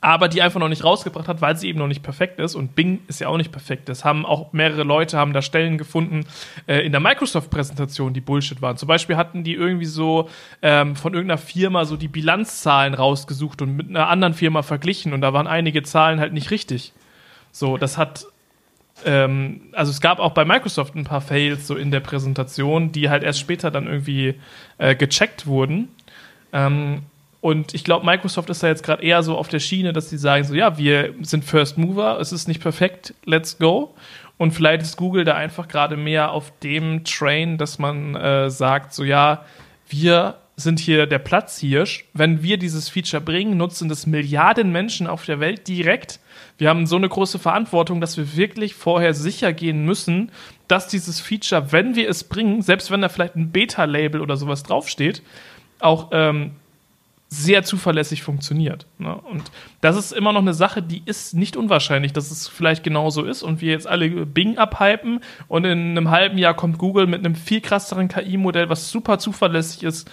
aber 0.01 0.29
die 0.29 0.43
einfach 0.43 0.61
noch 0.61 0.69
nicht 0.69 0.85
rausgebracht 0.85 1.27
hat, 1.27 1.41
weil 1.41 1.57
sie 1.57 1.69
eben 1.69 1.79
noch 1.79 1.89
nicht 1.89 2.03
perfekt 2.03 2.39
ist. 2.39 2.55
Und 2.55 2.77
Bing 2.77 3.01
ist 3.09 3.21
ja 3.21 3.29
auch 3.29 3.37
nicht 3.37 3.51
perfekt. 3.51 3.89
Das 3.89 4.05
haben 4.05 4.25
auch 4.25 4.53
mehrere 4.53 4.85
Leute 4.85 5.19
haben 5.19 5.33
da 5.33 5.43
Stellen 5.43 5.77
gefunden 5.77 6.25
äh, 6.67 6.81
in 6.81 6.93
der 6.93 7.01
Microsoft-Präsentation, 7.01 8.15
die 8.15 8.21
Bullshit 8.21 8.63
waren. 8.63 8.77
Zum 8.77 8.87
Beispiel 8.87 9.17
hatten 9.17 9.43
die 9.43 9.55
irgendwie 9.55 9.87
so 9.87 10.29
ähm, 10.63 10.95
von 10.95 11.15
irgendeiner 11.15 11.39
Firma 11.39 11.85
so 11.85 11.97
die 11.97 12.09
Bilanzzahlen 12.09 12.95
rausgesucht 12.95 13.61
und 13.61 13.77
mit 13.77 13.89
einer 13.89 14.09
anderen 14.09 14.35
Firma 14.35 14.63
verglichen. 14.63 15.13
Und 15.13 15.21
da 15.21 15.33
waren 15.33 15.49
einige 15.49 15.83
Zahlen 15.83 16.21
halt 16.21 16.33
nicht 16.33 16.51
richtig. 16.53 16.93
So, 17.51 17.77
das 17.77 17.99
hat 17.99 18.27
ähm, 19.05 19.61
also 19.73 19.91
es 19.91 20.01
gab 20.01 20.19
auch 20.19 20.33
bei 20.33 20.45
Microsoft 20.45 20.95
ein 20.95 21.05
paar 21.05 21.21
Fails 21.21 21.67
so 21.67 21.77
in 21.77 21.91
der 21.91 22.01
Präsentation, 22.01 22.93
die 22.93 23.11
halt 23.11 23.23
erst 23.23 23.41
später 23.41 23.71
dann 23.71 23.87
irgendwie 23.87 24.35
äh, 24.79 24.95
gecheckt 24.95 25.47
wurden. 25.47 25.89
Ähm, 26.53 27.03
und 27.41 27.75
ich 27.75 27.85
glaube, 27.85 28.05
Microsoft 28.05 28.51
ist 28.51 28.63
da 28.63 28.67
jetzt 28.67 28.83
gerade 28.83 29.03
eher 29.03 29.23
so 29.23 29.37
auf 29.37 29.49
der 29.49 29.61
Schiene, 29.61 29.93
dass 29.93 30.11
sie 30.11 30.19
sagen 30.19 30.45
so, 30.45 30.55
ja, 30.55 30.77
wir 30.77 31.15
sind 31.23 31.45
First 31.45 31.79
Mover, 31.79 32.19
es 32.21 32.33
ist 32.33 32.49
nicht 32.49 32.61
perfekt, 32.61 33.15
let's 33.25 33.59
go. 33.59 33.95
Und 34.39 34.53
vielleicht 34.53 34.83
ist 34.83 34.97
Google 34.97 35.25
da 35.25 35.35
einfach 35.35 35.69
gerade 35.69 35.97
mehr 35.97 36.33
auf 36.33 36.53
dem 36.61 37.05
Train, 37.05 37.59
dass 37.59 37.79
man 37.79 38.15
äh, 38.15 38.51
sagt 38.51 38.93
so, 38.93 39.05
ja, 39.05 39.45
wir 39.89 40.37
sind 40.57 40.81
hier 40.81 41.07
der 41.07 41.21
Platzhirsch. 41.21 42.07
Wenn 42.15 42.43
wir 42.43 42.57
dieses 42.57 42.89
Feature 42.89 43.23
bringen, 43.23 43.57
nutzen 43.57 43.89
das 43.89 44.07
Milliarden 44.07 44.73
Menschen 44.73 45.07
auf 45.07 45.25
der 45.25 45.39
Welt 45.39 45.69
direkt. 45.69 46.19
Wir 46.57 46.69
haben 46.69 46.87
so 46.87 46.97
eine 46.97 47.09
große 47.09 47.39
Verantwortung, 47.39 48.01
dass 48.01 48.17
wir 48.17 48.37
wirklich 48.37 48.75
vorher 48.75 49.15
sicher 49.15 49.53
gehen 49.53 49.85
müssen, 49.85 50.33
dass 50.67 50.89
dieses 50.89 51.21
Feature, 51.21 51.71
wenn 51.71 51.95
wir 51.95 52.09
es 52.09 52.25
bringen, 52.25 52.63
selbst 52.63 52.91
wenn 52.91 53.01
da 53.01 53.09
vielleicht 53.09 53.37
ein 53.37 53.53
Beta-Label 53.53 54.21
oder 54.21 54.37
sowas 54.37 54.65
draufsteht, 54.65 55.23
auch 55.79 56.09
ähm, 56.11 56.57
sehr 57.29 57.63
zuverlässig 57.63 58.23
funktioniert. 58.23 58.87
Ne? 58.99 59.15
Und 59.15 59.51
das 59.83 59.97
ist 59.97 60.13
immer 60.13 60.33
noch 60.33 60.41
eine 60.41 60.55
Sache, 60.55 60.83
die 60.83 61.03
ist 61.05 61.35
nicht 61.35 61.57
unwahrscheinlich, 61.57 62.15
dass 62.15 62.31
es 62.31 62.49
vielleicht 62.49 62.83
genauso 62.83 63.23
ist 63.25 63.43
und 63.43 63.61
wir 63.61 63.71
jetzt 63.71 63.87
alle 63.87 64.09
Bing 64.25 64.57
abhypen 64.57 65.21
und 65.47 65.65
in 65.65 65.91
einem 65.91 66.11
halben 66.11 66.39
Jahr 66.39 66.55
kommt 66.55 66.79
Google 66.79 67.07
mit 67.07 67.25
einem 67.25 67.35
viel 67.35 67.61
krasseren 67.61 68.09
KI-Modell, 68.09 68.71
was 68.71 68.91
super 68.91 69.19
zuverlässig 69.19 69.83
ist. 69.83 70.11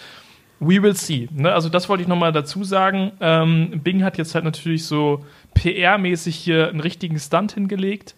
We 0.59 0.81
will 0.81 0.95
see. 0.95 1.29
Ne? 1.31 1.53
Also 1.53 1.69
das 1.69 1.87
wollte 1.87 2.03
ich 2.03 2.07
nochmal 2.09 2.33
dazu 2.33 2.65
sagen. 2.65 3.13
Ähm, 3.21 3.81
Bing 3.81 4.03
hat 4.03 4.17
jetzt 4.17 4.35
halt 4.35 4.43
natürlich 4.43 4.85
so 4.85 5.25
PR-mäßig 5.55 6.35
hier 6.35 6.67
einen 6.67 6.81
richtigen 6.81 7.17
Stunt 7.17 7.53
hingelegt, 7.53 8.15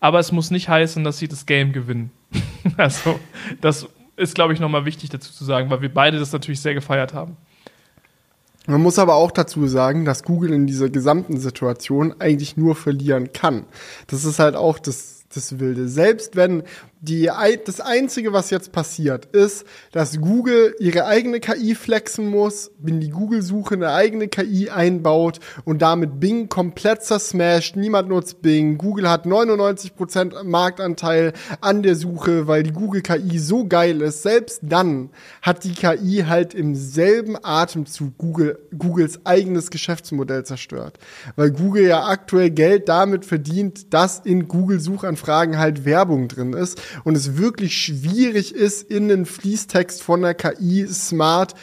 aber 0.00 0.18
es 0.18 0.30
muss 0.30 0.50
nicht 0.50 0.68
heißen, 0.68 1.04
dass 1.04 1.18
sie 1.18 1.28
das 1.28 1.46
Game 1.46 1.72
gewinnen. 1.72 2.10
also 2.76 3.18
das 3.62 3.88
ist, 4.16 4.34
glaube 4.34 4.52
ich, 4.52 4.60
nochmal 4.60 4.84
wichtig 4.84 5.08
dazu 5.08 5.32
zu 5.32 5.44
sagen, 5.44 5.70
weil 5.70 5.80
wir 5.80 5.92
beide 5.92 6.18
das 6.18 6.32
natürlich 6.32 6.60
sehr 6.60 6.74
gefeiert 6.74 7.14
haben. 7.14 7.38
Man 8.66 8.82
muss 8.82 8.98
aber 8.98 9.14
auch 9.14 9.30
dazu 9.30 9.66
sagen, 9.66 10.04
dass 10.04 10.24
Google 10.24 10.52
in 10.52 10.66
dieser 10.66 10.90
gesamten 10.90 11.38
Situation 11.38 12.14
eigentlich 12.18 12.56
nur 12.56 12.74
verlieren 12.74 13.32
kann. 13.32 13.64
Das 14.08 14.24
ist 14.24 14.38
halt 14.38 14.56
auch 14.56 14.78
das, 14.78 15.24
das 15.32 15.60
Wilde. 15.60 15.88
Selbst 15.88 16.36
wenn 16.36 16.64
die, 17.06 17.30
das 17.64 17.80
Einzige, 17.80 18.32
was 18.32 18.50
jetzt 18.50 18.72
passiert, 18.72 19.26
ist, 19.26 19.64
dass 19.92 20.20
Google 20.20 20.74
ihre 20.78 21.06
eigene 21.06 21.40
KI 21.40 21.74
flexen 21.74 22.28
muss, 22.28 22.70
wenn 22.78 23.00
die 23.00 23.10
Google-Suche 23.10 23.74
eine 23.74 23.92
eigene 23.92 24.28
KI 24.28 24.70
einbaut 24.70 25.40
und 25.64 25.82
damit 25.82 26.20
Bing 26.20 26.48
komplett 26.48 27.02
zersmasht. 27.04 27.76
Niemand 27.76 28.08
nutzt 28.08 28.42
Bing. 28.42 28.78
Google 28.78 29.08
hat 29.08 29.26
99% 29.26 30.42
Marktanteil 30.42 31.32
an 31.60 31.82
der 31.82 31.94
Suche, 31.94 32.46
weil 32.46 32.62
die 32.62 32.72
Google-KI 32.72 33.38
so 33.38 33.66
geil 33.66 34.02
ist. 34.02 34.22
Selbst 34.22 34.60
dann 34.62 35.10
hat 35.42 35.64
die 35.64 35.74
KI 35.74 36.24
halt 36.26 36.54
im 36.54 36.74
selben 36.74 37.36
Atemzug 37.42 38.18
Google, 38.18 38.58
Googles 38.76 39.24
eigenes 39.24 39.70
Geschäftsmodell 39.70 40.44
zerstört. 40.44 40.98
Weil 41.36 41.50
Google 41.50 41.86
ja 41.86 42.06
aktuell 42.06 42.50
Geld 42.50 42.88
damit 42.88 43.24
verdient, 43.24 43.94
dass 43.94 44.20
in 44.20 44.48
Google-Suchanfragen 44.48 45.58
halt 45.58 45.84
Werbung 45.84 46.28
drin 46.28 46.52
ist 46.52 46.80
und 47.04 47.16
es 47.16 47.36
wirklich 47.36 47.76
schwierig 47.76 48.54
ist, 48.54 48.90
in 48.90 49.08
den 49.08 49.26
Fließtext 49.26 50.02
von 50.02 50.22
der 50.22 50.34
KI 50.34 50.86
smart 50.88 51.54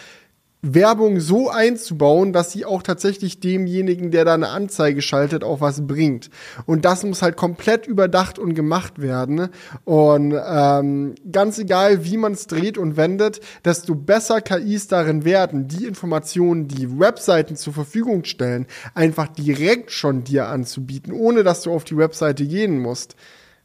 Werbung 0.63 1.19
so 1.19 1.49
einzubauen, 1.49 2.31
dass 2.31 2.53
sie 2.53 2.63
auch 2.63 2.81
tatsächlich 2.83 3.41
demjenigen, 3.41 4.11
der 4.11 4.23
da 4.23 4.33
eine 4.33 4.47
Anzeige 4.47 5.01
schaltet, 5.01 5.43
auch 5.43 5.59
was 5.59 5.85
bringt. 5.85 6.29
Und 6.65 6.85
das 6.85 7.03
muss 7.03 7.21
halt 7.21 7.35
komplett 7.35 7.85
überdacht 7.85 8.39
und 8.39 8.55
gemacht 8.55 9.01
werden. 9.01 9.49
Und 9.83 10.33
ähm, 10.33 11.15
ganz 11.29 11.59
egal, 11.59 12.05
wie 12.05 12.15
man 12.15 12.31
es 12.31 12.47
dreht 12.47 12.77
und 12.77 12.95
wendet, 12.95 13.41
desto 13.65 13.93
besser 13.93 14.39
KIs 14.39 14.87
darin 14.87 15.25
werden, 15.25 15.67
die 15.67 15.83
Informationen, 15.83 16.69
die 16.69 16.97
Webseiten 16.97 17.57
zur 17.57 17.73
Verfügung 17.73 18.23
stellen, 18.23 18.65
einfach 18.95 19.27
direkt 19.27 19.91
schon 19.91 20.23
dir 20.23 20.47
anzubieten, 20.47 21.11
ohne 21.11 21.43
dass 21.43 21.63
du 21.63 21.73
auf 21.73 21.83
die 21.83 21.97
Webseite 21.97 22.45
gehen 22.47 22.79
musst. 22.79 23.17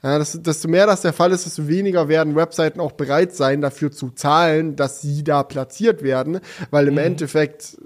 Ja, 0.02 0.18
das, 0.18 0.40
desto 0.40 0.68
mehr 0.68 0.86
das 0.86 1.02
der 1.02 1.12
Fall 1.12 1.32
ist, 1.32 1.44
desto 1.44 1.66
weniger 1.66 2.08
werden 2.08 2.36
Webseiten 2.36 2.78
auch 2.78 2.92
bereit 2.92 3.34
sein, 3.34 3.60
dafür 3.60 3.90
zu 3.90 4.10
zahlen, 4.10 4.76
dass 4.76 5.02
sie 5.02 5.24
da 5.24 5.42
platziert 5.42 6.02
werden, 6.02 6.40
weil 6.70 6.86
im 6.86 6.94
mhm. 6.94 7.00
Endeffekt 7.00 7.78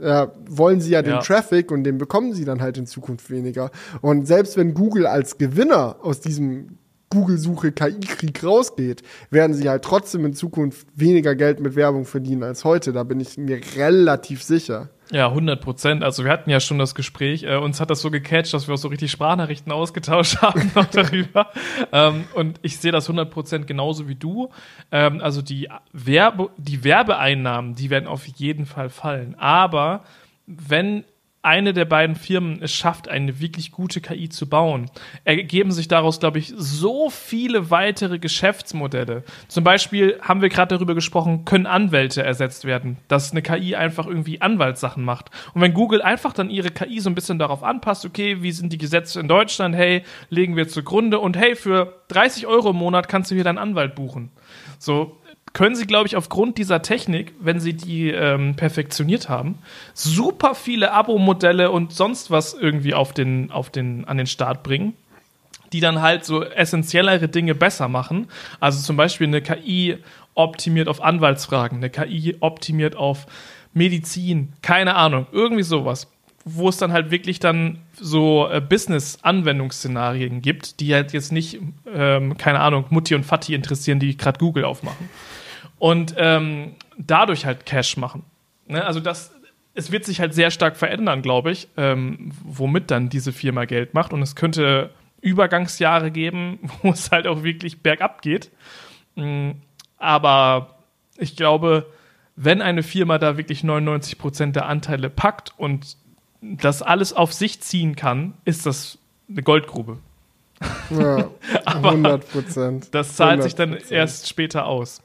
ja, 0.00 0.32
wollen 0.48 0.80
sie 0.80 0.92
ja 0.92 1.02
den 1.02 1.14
ja. 1.14 1.20
Traffic 1.20 1.70
und 1.70 1.84
den 1.84 1.98
bekommen 1.98 2.32
sie 2.32 2.44
dann 2.44 2.62
halt 2.62 2.78
in 2.78 2.86
Zukunft 2.86 3.30
weniger. 3.30 3.70
Und 4.00 4.26
selbst 4.26 4.56
wenn 4.56 4.72
Google 4.72 5.06
als 5.06 5.36
Gewinner 5.36 5.96
aus 6.02 6.20
diesem 6.20 6.78
Google-Suche 7.10 7.72
KI-Krieg 7.72 8.42
rausgeht, 8.44 9.02
werden 9.30 9.52
sie 9.52 9.68
halt 9.68 9.82
trotzdem 9.82 10.24
in 10.24 10.32
Zukunft 10.32 10.86
weniger 10.94 11.34
Geld 11.34 11.60
mit 11.60 11.74
Werbung 11.74 12.04
verdienen 12.04 12.44
als 12.44 12.64
heute. 12.64 12.92
Da 12.92 13.02
bin 13.02 13.20
ich 13.20 13.36
mir 13.36 13.60
relativ 13.76 14.42
sicher. 14.42 14.90
Ja, 15.12 15.26
100 15.28 15.60
Prozent. 15.60 16.04
Also 16.04 16.24
wir 16.24 16.30
hatten 16.30 16.50
ja 16.50 16.60
schon 16.60 16.78
das 16.78 16.94
Gespräch. 16.94 17.42
Äh, 17.42 17.56
uns 17.56 17.80
hat 17.80 17.90
das 17.90 18.00
so 18.00 18.10
gecatcht, 18.10 18.54
dass 18.54 18.68
wir 18.68 18.74
auch 18.74 18.78
so 18.78 18.88
richtig 18.88 19.10
Sprachnachrichten 19.10 19.72
ausgetauscht 19.72 20.36
haben 20.42 20.70
noch 20.74 20.86
darüber. 20.86 21.50
ähm, 21.92 22.24
und 22.34 22.60
ich 22.62 22.78
sehe 22.78 22.92
das 22.92 23.06
100 23.06 23.30
Prozent 23.30 23.66
genauso 23.66 24.08
wie 24.08 24.14
du. 24.14 24.50
Ähm, 24.92 25.20
also 25.20 25.42
die, 25.42 25.68
Werbe, 25.92 26.50
die 26.56 26.84
Werbeeinnahmen, 26.84 27.74
die 27.74 27.90
werden 27.90 28.06
auf 28.06 28.26
jeden 28.26 28.66
Fall 28.66 28.88
fallen. 28.88 29.34
Aber 29.36 30.04
wenn 30.46 31.04
eine 31.42 31.72
der 31.72 31.86
beiden 31.86 32.16
Firmen 32.16 32.60
es 32.62 32.72
schafft, 32.72 33.08
eine 33.08 33.40
wirklich 33.40 33.72
gute 33.72 34.00
KI 34.00 34.28
zu 34.28 34.48
bauen, 34.48 34.90
ergeben 35.24 35.72
sich 35.72 35.88
daraus, 35.88 36.20
glaube 36.20 36.38
ich, 36.38 36.52
so 36.54 37.08
viele 37.08 37.70
weitere 37.70 38.18
Geschäftsmodelle. 38.18 39.24
Zum 39.48 39.64
Beispiel 39.64 40.18
haben 40.20 40.42
wir 40.42 40.50
gerade 40.50 40.74
darüber 40.74 40.94
gesprochen, 40.94 41.46
können 41.46 41.66
Anwälte 41.66 42.22
ersetzt 42.22 42.66
werden, 42.66 42.98
dass 43.08 43.30
eine 43.30 43.40
KI 43.40 43.74
einfach 43.74 44.06
irgendwie 44.06 44.42
Anwaltssachen 44.42 45.02
macht. 45.02 45.30
Und 45.54 45.62
wenn 45.62 45.72
Google 45.72 46.02
einfach 46.02 46.34
dann 46.34 46.50
ihre 46.50 46.70
KI 46.70 47.00
so 47.00 47.08
ein 47.08 47.14
bisschen 47.14 47.38
darauf 47.38 47.62
anpasst, 47.62 48.04
okay, 48.04 48.42
wie 48.42 48.52
sind 48.52 48.72
die 48.72 48.78
Gesetze 48.78 49.18
in 49.20 49.28
Deutschland, 49.28 49.74
hey, 49.74 50.02
legen 50.28 50.56
wir 50.56 50.68
zugrunde 50.68 51.18
und 51.20 51.38
hey, 51.38 51.56
für 51.56 52.02
30 52.08 52.46
Euro 52.46 52.70
im 52.70 52.76
Monat 52.76 53.08
kannst 53.08 53.30
du 53.30 53.34
hier 53.34 53.44
deinen 53.44 53.58
Anwalt 53.58 53.94
buchen. 53.94 54.30
So, 54.78 55.19
können 55.52 55.74
sie, 55.74 55.86
glaube 55.86 56.06
ich, 56.06 56.16
aufgrund 56.16 56.58
dieser 56.58 56.82
Technik, 56.82 57.32
wenn 57.40 57.60
sie 57.60 57.74
die 57.74 58.10
ähm, 58.10 58.54
perfektioniert 58.54 59.28
haben, 59.28 59.58
super 59.94 60.54
viele 60.54 60.92
Abo-Modelle 60.92 61.70
und 61.70 61.92
sonst 61.92 62.30
was 62.30 62.54
irgendwie 62.54 62.94
auf 62.94 63.12
den, 63.12 63.50
auf 63.50 63.70
den, 63.70 64.04
an 64.04 64.16
den 64.16 64.26
Start 64.26 64.62
bringen, 64.62 64.94
die 65.72 65.80
dann 65.80 66.02
halt 66.02 66.24
so 66.24 66.44
essentiellere 66.44 67.28
Dinge 67.28 67.54
besser 67.54 67.88
machen. 67.88 68.28
Also 68.60 68.80
zum 68.80 68.96
Beispiel 68.96 69.26
eine 69.26 69.42
KI 69.42 69.98
optimiert 70.34 70.88
auf 70.88 71.02
Anwaltsfragen, 71.02 71.78
eine 71.78 71.90
KI 71.90 72.36
optimiert 72.40 72.96
auf 72.96 73.26
Medizin, 73.72 74.52
keine 74.62 74.94
Ahnung, 74.94 75.26
irgendwie 75.32 75.62
sowas 75.62 76.08
wo 76.46 76.70
es 76.70 76.78
dann 76.78 76.90
halt 76.90 77.10
wirklich 77.10 77.38
dann 77.38 77.80
so 77.92 78.48
äh, 78.50 78.62
Business-Anwendungsszenarien 78.62 80.40
gibt, 80.40 80.80
die 80.80 80.94
halt 80.94 81.12
jetzt 81.12 81.32
nicht, 81.32 81.60
ähm, 81.92 82.38
keine 82.38 82.60
Ahnung, 82.60 82.86
Mutti 82.88 83.14
und 83.14 83.24
Fatti 83.24 83.54
interessieren, 83.54 84.00
die 84.00 84.16
gerade 84.16 84.38
Google 84.38 84.64
aufmachen 84.64 85.10
und 85.80 86.14
ähm, 86.18 86.76
dadurch 86.98 87.46
halt 87.46 87.66
Cash 87.66 87.96
machen. 87.96 88.22
Ne? 88.68 88.84
Also 88.84 89.00
das, 89.00 89.32
es 89.74 89.90
wird 89.90 90.04
sich 90.04 90.20
halt 90.20 90.34
sehr 90.34 90.52
stark 90.52 90.76
verändern, 90.76 91.22
glaube 91.22 91.50
ich, 91.50 91.68
ähm, 91.76 92.30
womit 92.44 92.90
dann 92.92 93.08
diese 93.08 93.32
Firma 93.32 93.64
Geld 93.64 93.94
macht. 93.94 94.12
Und 94.12 94.22
es 94.22 94.36
könnte 94.36 94.90
Übergangsjahre 95.22 96.12
geben, 96.12 96.70
wo 96.82 96.90
es 96.90 97.10
halt 97.10 97.26
auch 97.26 97.42
wirklich 97.42 97.80
bergab 97.80 98.22
geht. 98.22 98.50
Mm, 99.16 99.52
aber 99.96 100.76
ich 101.16 101.34
glaube, 101.34 101.86
wenn 102.36 102.60
eine 102.60 102.82
Firma 102.82 103.18
da 103.18 103.38
wirklich 103.38 103.64
99 103.64 104.18
Prozent 104.18 104.56
der 104.56 104.66
Anteile 104.66 105.08
packt 105.08 105.54
und 105.56 105.96
das 106.42 106.82
alles 106.82 107.14
auf 107.14 107.32
sich 107.32 107.60
ziehen 107.62 107.96
kann, 107.96 108.34
ist 108.44 108.66
das 108.66 108.98
eine 109.30 109.42
Goldgrube. 109.42 109.98
Ja, 110.90 111.30
100 111.64 112.30
Prozent. 112.30 112.94
Das 112.94 113.16
zahlt 113.16 113.40
100%. 113.40 113.42
sich 113.44 113.54
dann 113.54 113.78
erst 113.88 114.28
später 114.28 114.66
aus. 114.66 115.02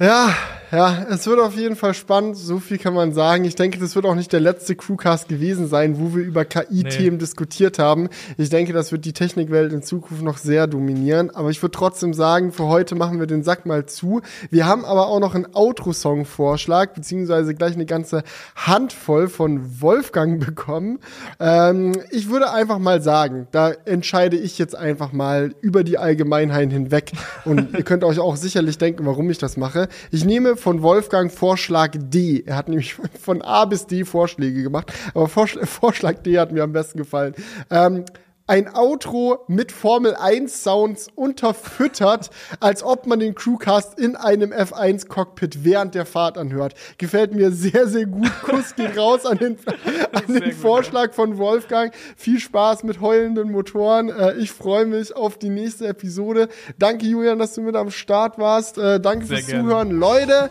Ja, 0.00 0.34
ja, 0.72 1.04
es 1.10 1.26
wird 1.26 1.40
auf 1.40 1.56
jeden 1.56 1.74
Fall 1.74 1.94
spannend, 1.94 2.36
so 2.36 2.60
viel 2.60 2.78
kann 2.78 2.94
man 2.94 3.12
sagen. 3.12 3.44
Ich 3.44 3.56
denke, 3.56 3.80
das 3.80 3.96
wird 3.96 4.06
auch 4.06 4.14
nicht 4.14 4.32
der 4.32 4.38
letzte 4.38 4.76
Crewcast 4.76 5.28
gewesen 5.28 5.66
sein, 5.66 5.98
wo 5.98 6.14
wir 6.14 6.22
über 6.22 6.44
KI-Themen 6.44 7.16
nee. 7.16 7.18
diskutiert 7.18 7.80
haben. 7.80 8.08
Ich 8.36 8.50
denke, 8.50 8.72
das 8.72 8.92
wird 8.92 9.04
die 9.04 9.12
Technikwelt 9.12 9.72
in 9.72 9.82
Zukunft 9.82 10.22
noch 10.22 10.38
sehr 10.38 10.68
dominieren. 10.68 11.30
Aber 11.30 11.50
ich 11.50 11.60
würde 11.60 11.76
trotzdem 11.76 12.14
sagen, 12.14 12.52
für 12.52 12.66
heute 12.66 12.94
machen 12.94 13.18
wir 13.18 13.26
den 13.26 13.42
Sack 13.42 13.66
mal 13.66 13.86
zu. 13.86 14.20
Wir 14.50 14.64
haben 14.64 14.84
aber 14.84 15.08
auch 15.08 15.18
noch 15.18 15.34
einen 15.34 15.48
Outro-Song-Vorschlag, 15.52 16.94
beziehungsweise 16.94 17.56
gleich 17.56 17.74
eine 17.74 17.86
ganze 17.86 18.22
Handvoll 18.54 19.28
von 19.28 19.82
Wolfgang 19.82 20.38
bekommen. 20.46 21.00
Ähm, 21.40 21.94
ich 22.12 22.30
würde 22.30 22.52
einfach 22.52 22.78
mal 22.78 23.02
sagen, 23.02 23.48
da 23.50 23.72
entscheide 23.86 24.36
ich 24.36 24.56
jetzt 24.56 24.76
einfach 24.76 25.10
mal 25.12 25.52
über 25.62 25.82
die 25.82 25.98
Allgemeinheit 25.98 26.70
hinweg. 26.70 27.10
Und 27.44 27.76
ihr 27.76 27.82
könnt 27.82 28.04
euch 28.04 28.20
auch 28.20 28.36
sicherlich 28.36 28.78
denken, 28.78 29.04
warum 29.04 29.28
ich 29.30 29.38
das 29.38 29.56
mache. 29.56 29.88
Ich 30.10 30.24
nehme 30.24 30.56
von 30.56 30.82
Wolfgang 30.82 31.32
Vorschlag 31.32 31.92
D. 31.96 32.42
Er 32.46 32.56
hat 32.56 32.68
nämlich 32.68 32.94
von 33.20 33.42
A 33.42 33.64
bis 33.64 33.86
D 33.86 34.04
Vorschläge 34.04 34.62
gemacht, 34.62 34.92
aber 35.14 35.28
Vorschlag 35.28 36.22
D 36.22 36.38
hat 36.38 36.52
mir 36.52 36.62
am 36.62 36.72
besten 36.72 36.98
gefallen. 36.98 37.34
Ähm, 37.70 38.04
ein 38.50 38.68
Outro 38.74 39.44
mit 39.46 39.70
Formel 39.70 40.16
1 40.16 40.64
Sounds 40.64 41.06
unterfüttert, 41.14 42.30
als 42.58 42.82
ob 42.82 43.06
man 43.06 43.20
den 43.20 43.36
Crewcast 43.36 43.96
in 43.96 44.16
einem 44.16 44.52
F1 44.52 45.06
Cockpit 45.06 45.62
während 45.64 45.94
der 45.94 46.04
Fahrt 46.04 46.36
anhört. 46.36 46.74
Gefällt 46.98 47.32
mir 47.32 47.52
sehr, 47.52 47.86
sehr 47.86 48.06
gut. 48.06 48.32
Kuss 48.42 48.74
geht 48.74 48.98
raus 48.98 49.24
an 49.24 49.38
den, 49.38 49.56
an 50.12 50.34
den 50.34 50.50
Vorschlag 50.50 51.06
gut, 51.06 51.14
von 51.14 51.38
Wolfgang. 51.38 51.94
Viel 52.16 52.40
Spaß 52.40 52.82
mit 52.82 53.00
heulenden 53.00 53.52
Motoren. 53.52 54.08
Äh, 54.08 54.34
ich 54.38 54.50
freue 54.50 54.84
mich 54.84 55.14
auf 55.14 55.38
die 55.38 55.48
nächste 55.48 55.86
Episode. 55.86 56.48
Danke, 56.76 57.06
Julian, 57.06 57.38
dass 57.38 57.54
du 57.54 57.60
mit 57.60 57.76
am 57.76 57.92
Start 57.92 58.36
warst. 58.36 58.78
Äh, 58.78 58.98
danke 58.98 59.26
sehr 59.26 59.36
fürs 59.36 59.46
gerne. 59.46 59.62
Zuhören. 59.62 59.90
Leute, 59.92 60.50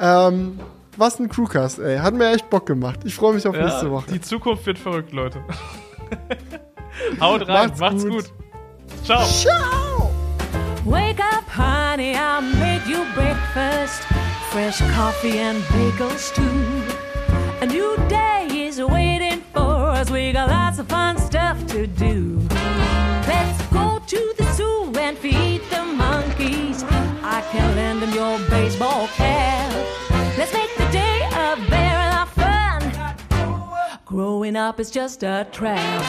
ähm, 0.00 0.58
was 0.96 1.20
ein 1.20 1.28
Crewcast, 1.28 1.78
ey. 1.78 1.98
Hat 1.98 2.12
mir 2.12 2.32
echt 2.32 2.50
Bock 2.50 2.66
gemacht. 2.66 2.98
Ich 3.04 3.14
freue 3.14 3.34
mich 3.34 3.46
auf 3.46 3.54
ja, 3.54 3.66
nächste 3.66 3.88
Woche. 3.88 4.10
Die 4.10 4.20
Zukunft 4.20 4.66
wird 4.66 4.80
verrückt, 4.80 5.12
Leute. 5.12 5.38
Haut 7.20 7.40
rein, 7.40 7.48
macht's, 7.48 7.80
macht's 7.80 8.04
gut. 8.04 8.12
gut. 8.12 9.04
Ciao. 9.04 9.26
Ciao. 9.26 10.10
Wake 10.84 11.20
up, 11.20 11.44
honey, 11.44 12.14
I'll 12.14 12.40
make 12.40 12.86
you 12.86 13.04
breakfast. 13.14 14.02
fresh 14.52 14.78
coffee 14.92 15.38
and 15.38 15.62
bagels 15.64 16.34
too. 16.34 16.96
A 17.60 17.66
new 17.66 17.96
day 18.08 18.46
is 18.50 18.80
waiting 18.80 19.42
for 19.52 19.90
us. 19.98 20.10
We 20.10 20.32
got 20.32 20.48
lots 20.48 20.78
of 20.78 20.88
fun 20.88 21.18
stuff 21.18 21.66
to 21.66 21.86
do. 21.86 22.40
Let's 23.26 23.62
go 23.66 24.00
to 24.06 24.34
the 24.38 24.44
zoo 24.54 24.92
and 24.98 25.18
feed 25.18 25.60
the 25.70 25.84
monkeys. 25.84 26.84
I 27.36 27.42
can 27.52 27.76
lend 27.76 28.00
them 28.00 28.12
your 28.14 28.38
baseball 28.48 29.08
cap. 29.08 29.72
Let's 30.38 30.52
make 30.54 30.74
the 30.76 30.88
day 30.90 31.28
a 31.32 31.56
very 31.68 32.06
lot 32.12 32.28
of 32.28 32.32
fun. 32.32 33.98
Growing 34.06 34.56
up 34.56 34.80
is 34.80 34.90
just 34.90 35.22
a 35.22 35.46
trap. 35.52 36.02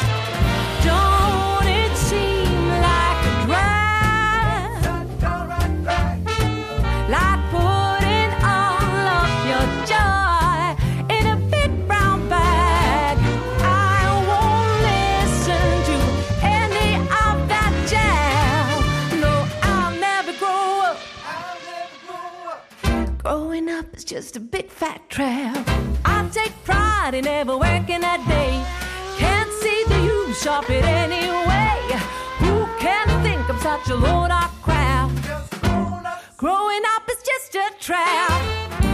Like 7.10 7.40
putting 7.52 8.32
all 8.44 9.08
of 9.16 9.30
your 9.48 9.66
joy 9.88 10.76
in 11.16 11.26
a 11.28 11.38
big 11.50 11.88
brown 11.88 12.28
bag. 12.28 13.18
I 13.62 14.04
won't 14.28 14.82
listen 14.92 15.70
to 15.90 15.98
any 16.44 16.98
of 16.98 17.36
that 17.48 17.74
jazz. 17.88 19.22
No, 19.22 19.48
I'll 19.64 19.96
never 19.98 20.34
grow 20.38 20.82
up. 20.90 20.98
Growing 23.24 23.70
up 23.70 23.96
is 23.96 24.04
just 24.04 24.36
a 24.36 24.42
big 24.42 24.70
fat 24.70 25.10
trap. 25.10 25.66
I 26.04 26.28
take 26.34 26.52
pride 26.66 27.14
in 27.14 27.24
never 27.24 27.58
working 27.58 28.04
a 28.04 28.18
day. 28.28 28.62
Can't 29.18 29.52
see 29.62 29.86
the 29.88 30.02
use 30.04 30.46
of 30.46 30.70
it 30.70 30.84
anyway. 30.84 32.02
Who 32.40 32.68
can 32.80 33.08
think 33.24 33.50
I'm 33.50 33.60
such 33.60 33.90
a 33.90 33.96
load 33.96 34.32
of 34.32 34.52
crap? 34.62 35.10
Growing 36.38 36.84
up 36.96 37.10
is 37.10 37.24
just 37.24 37.56
a 37.56 37.72
trap. 37.80 38.87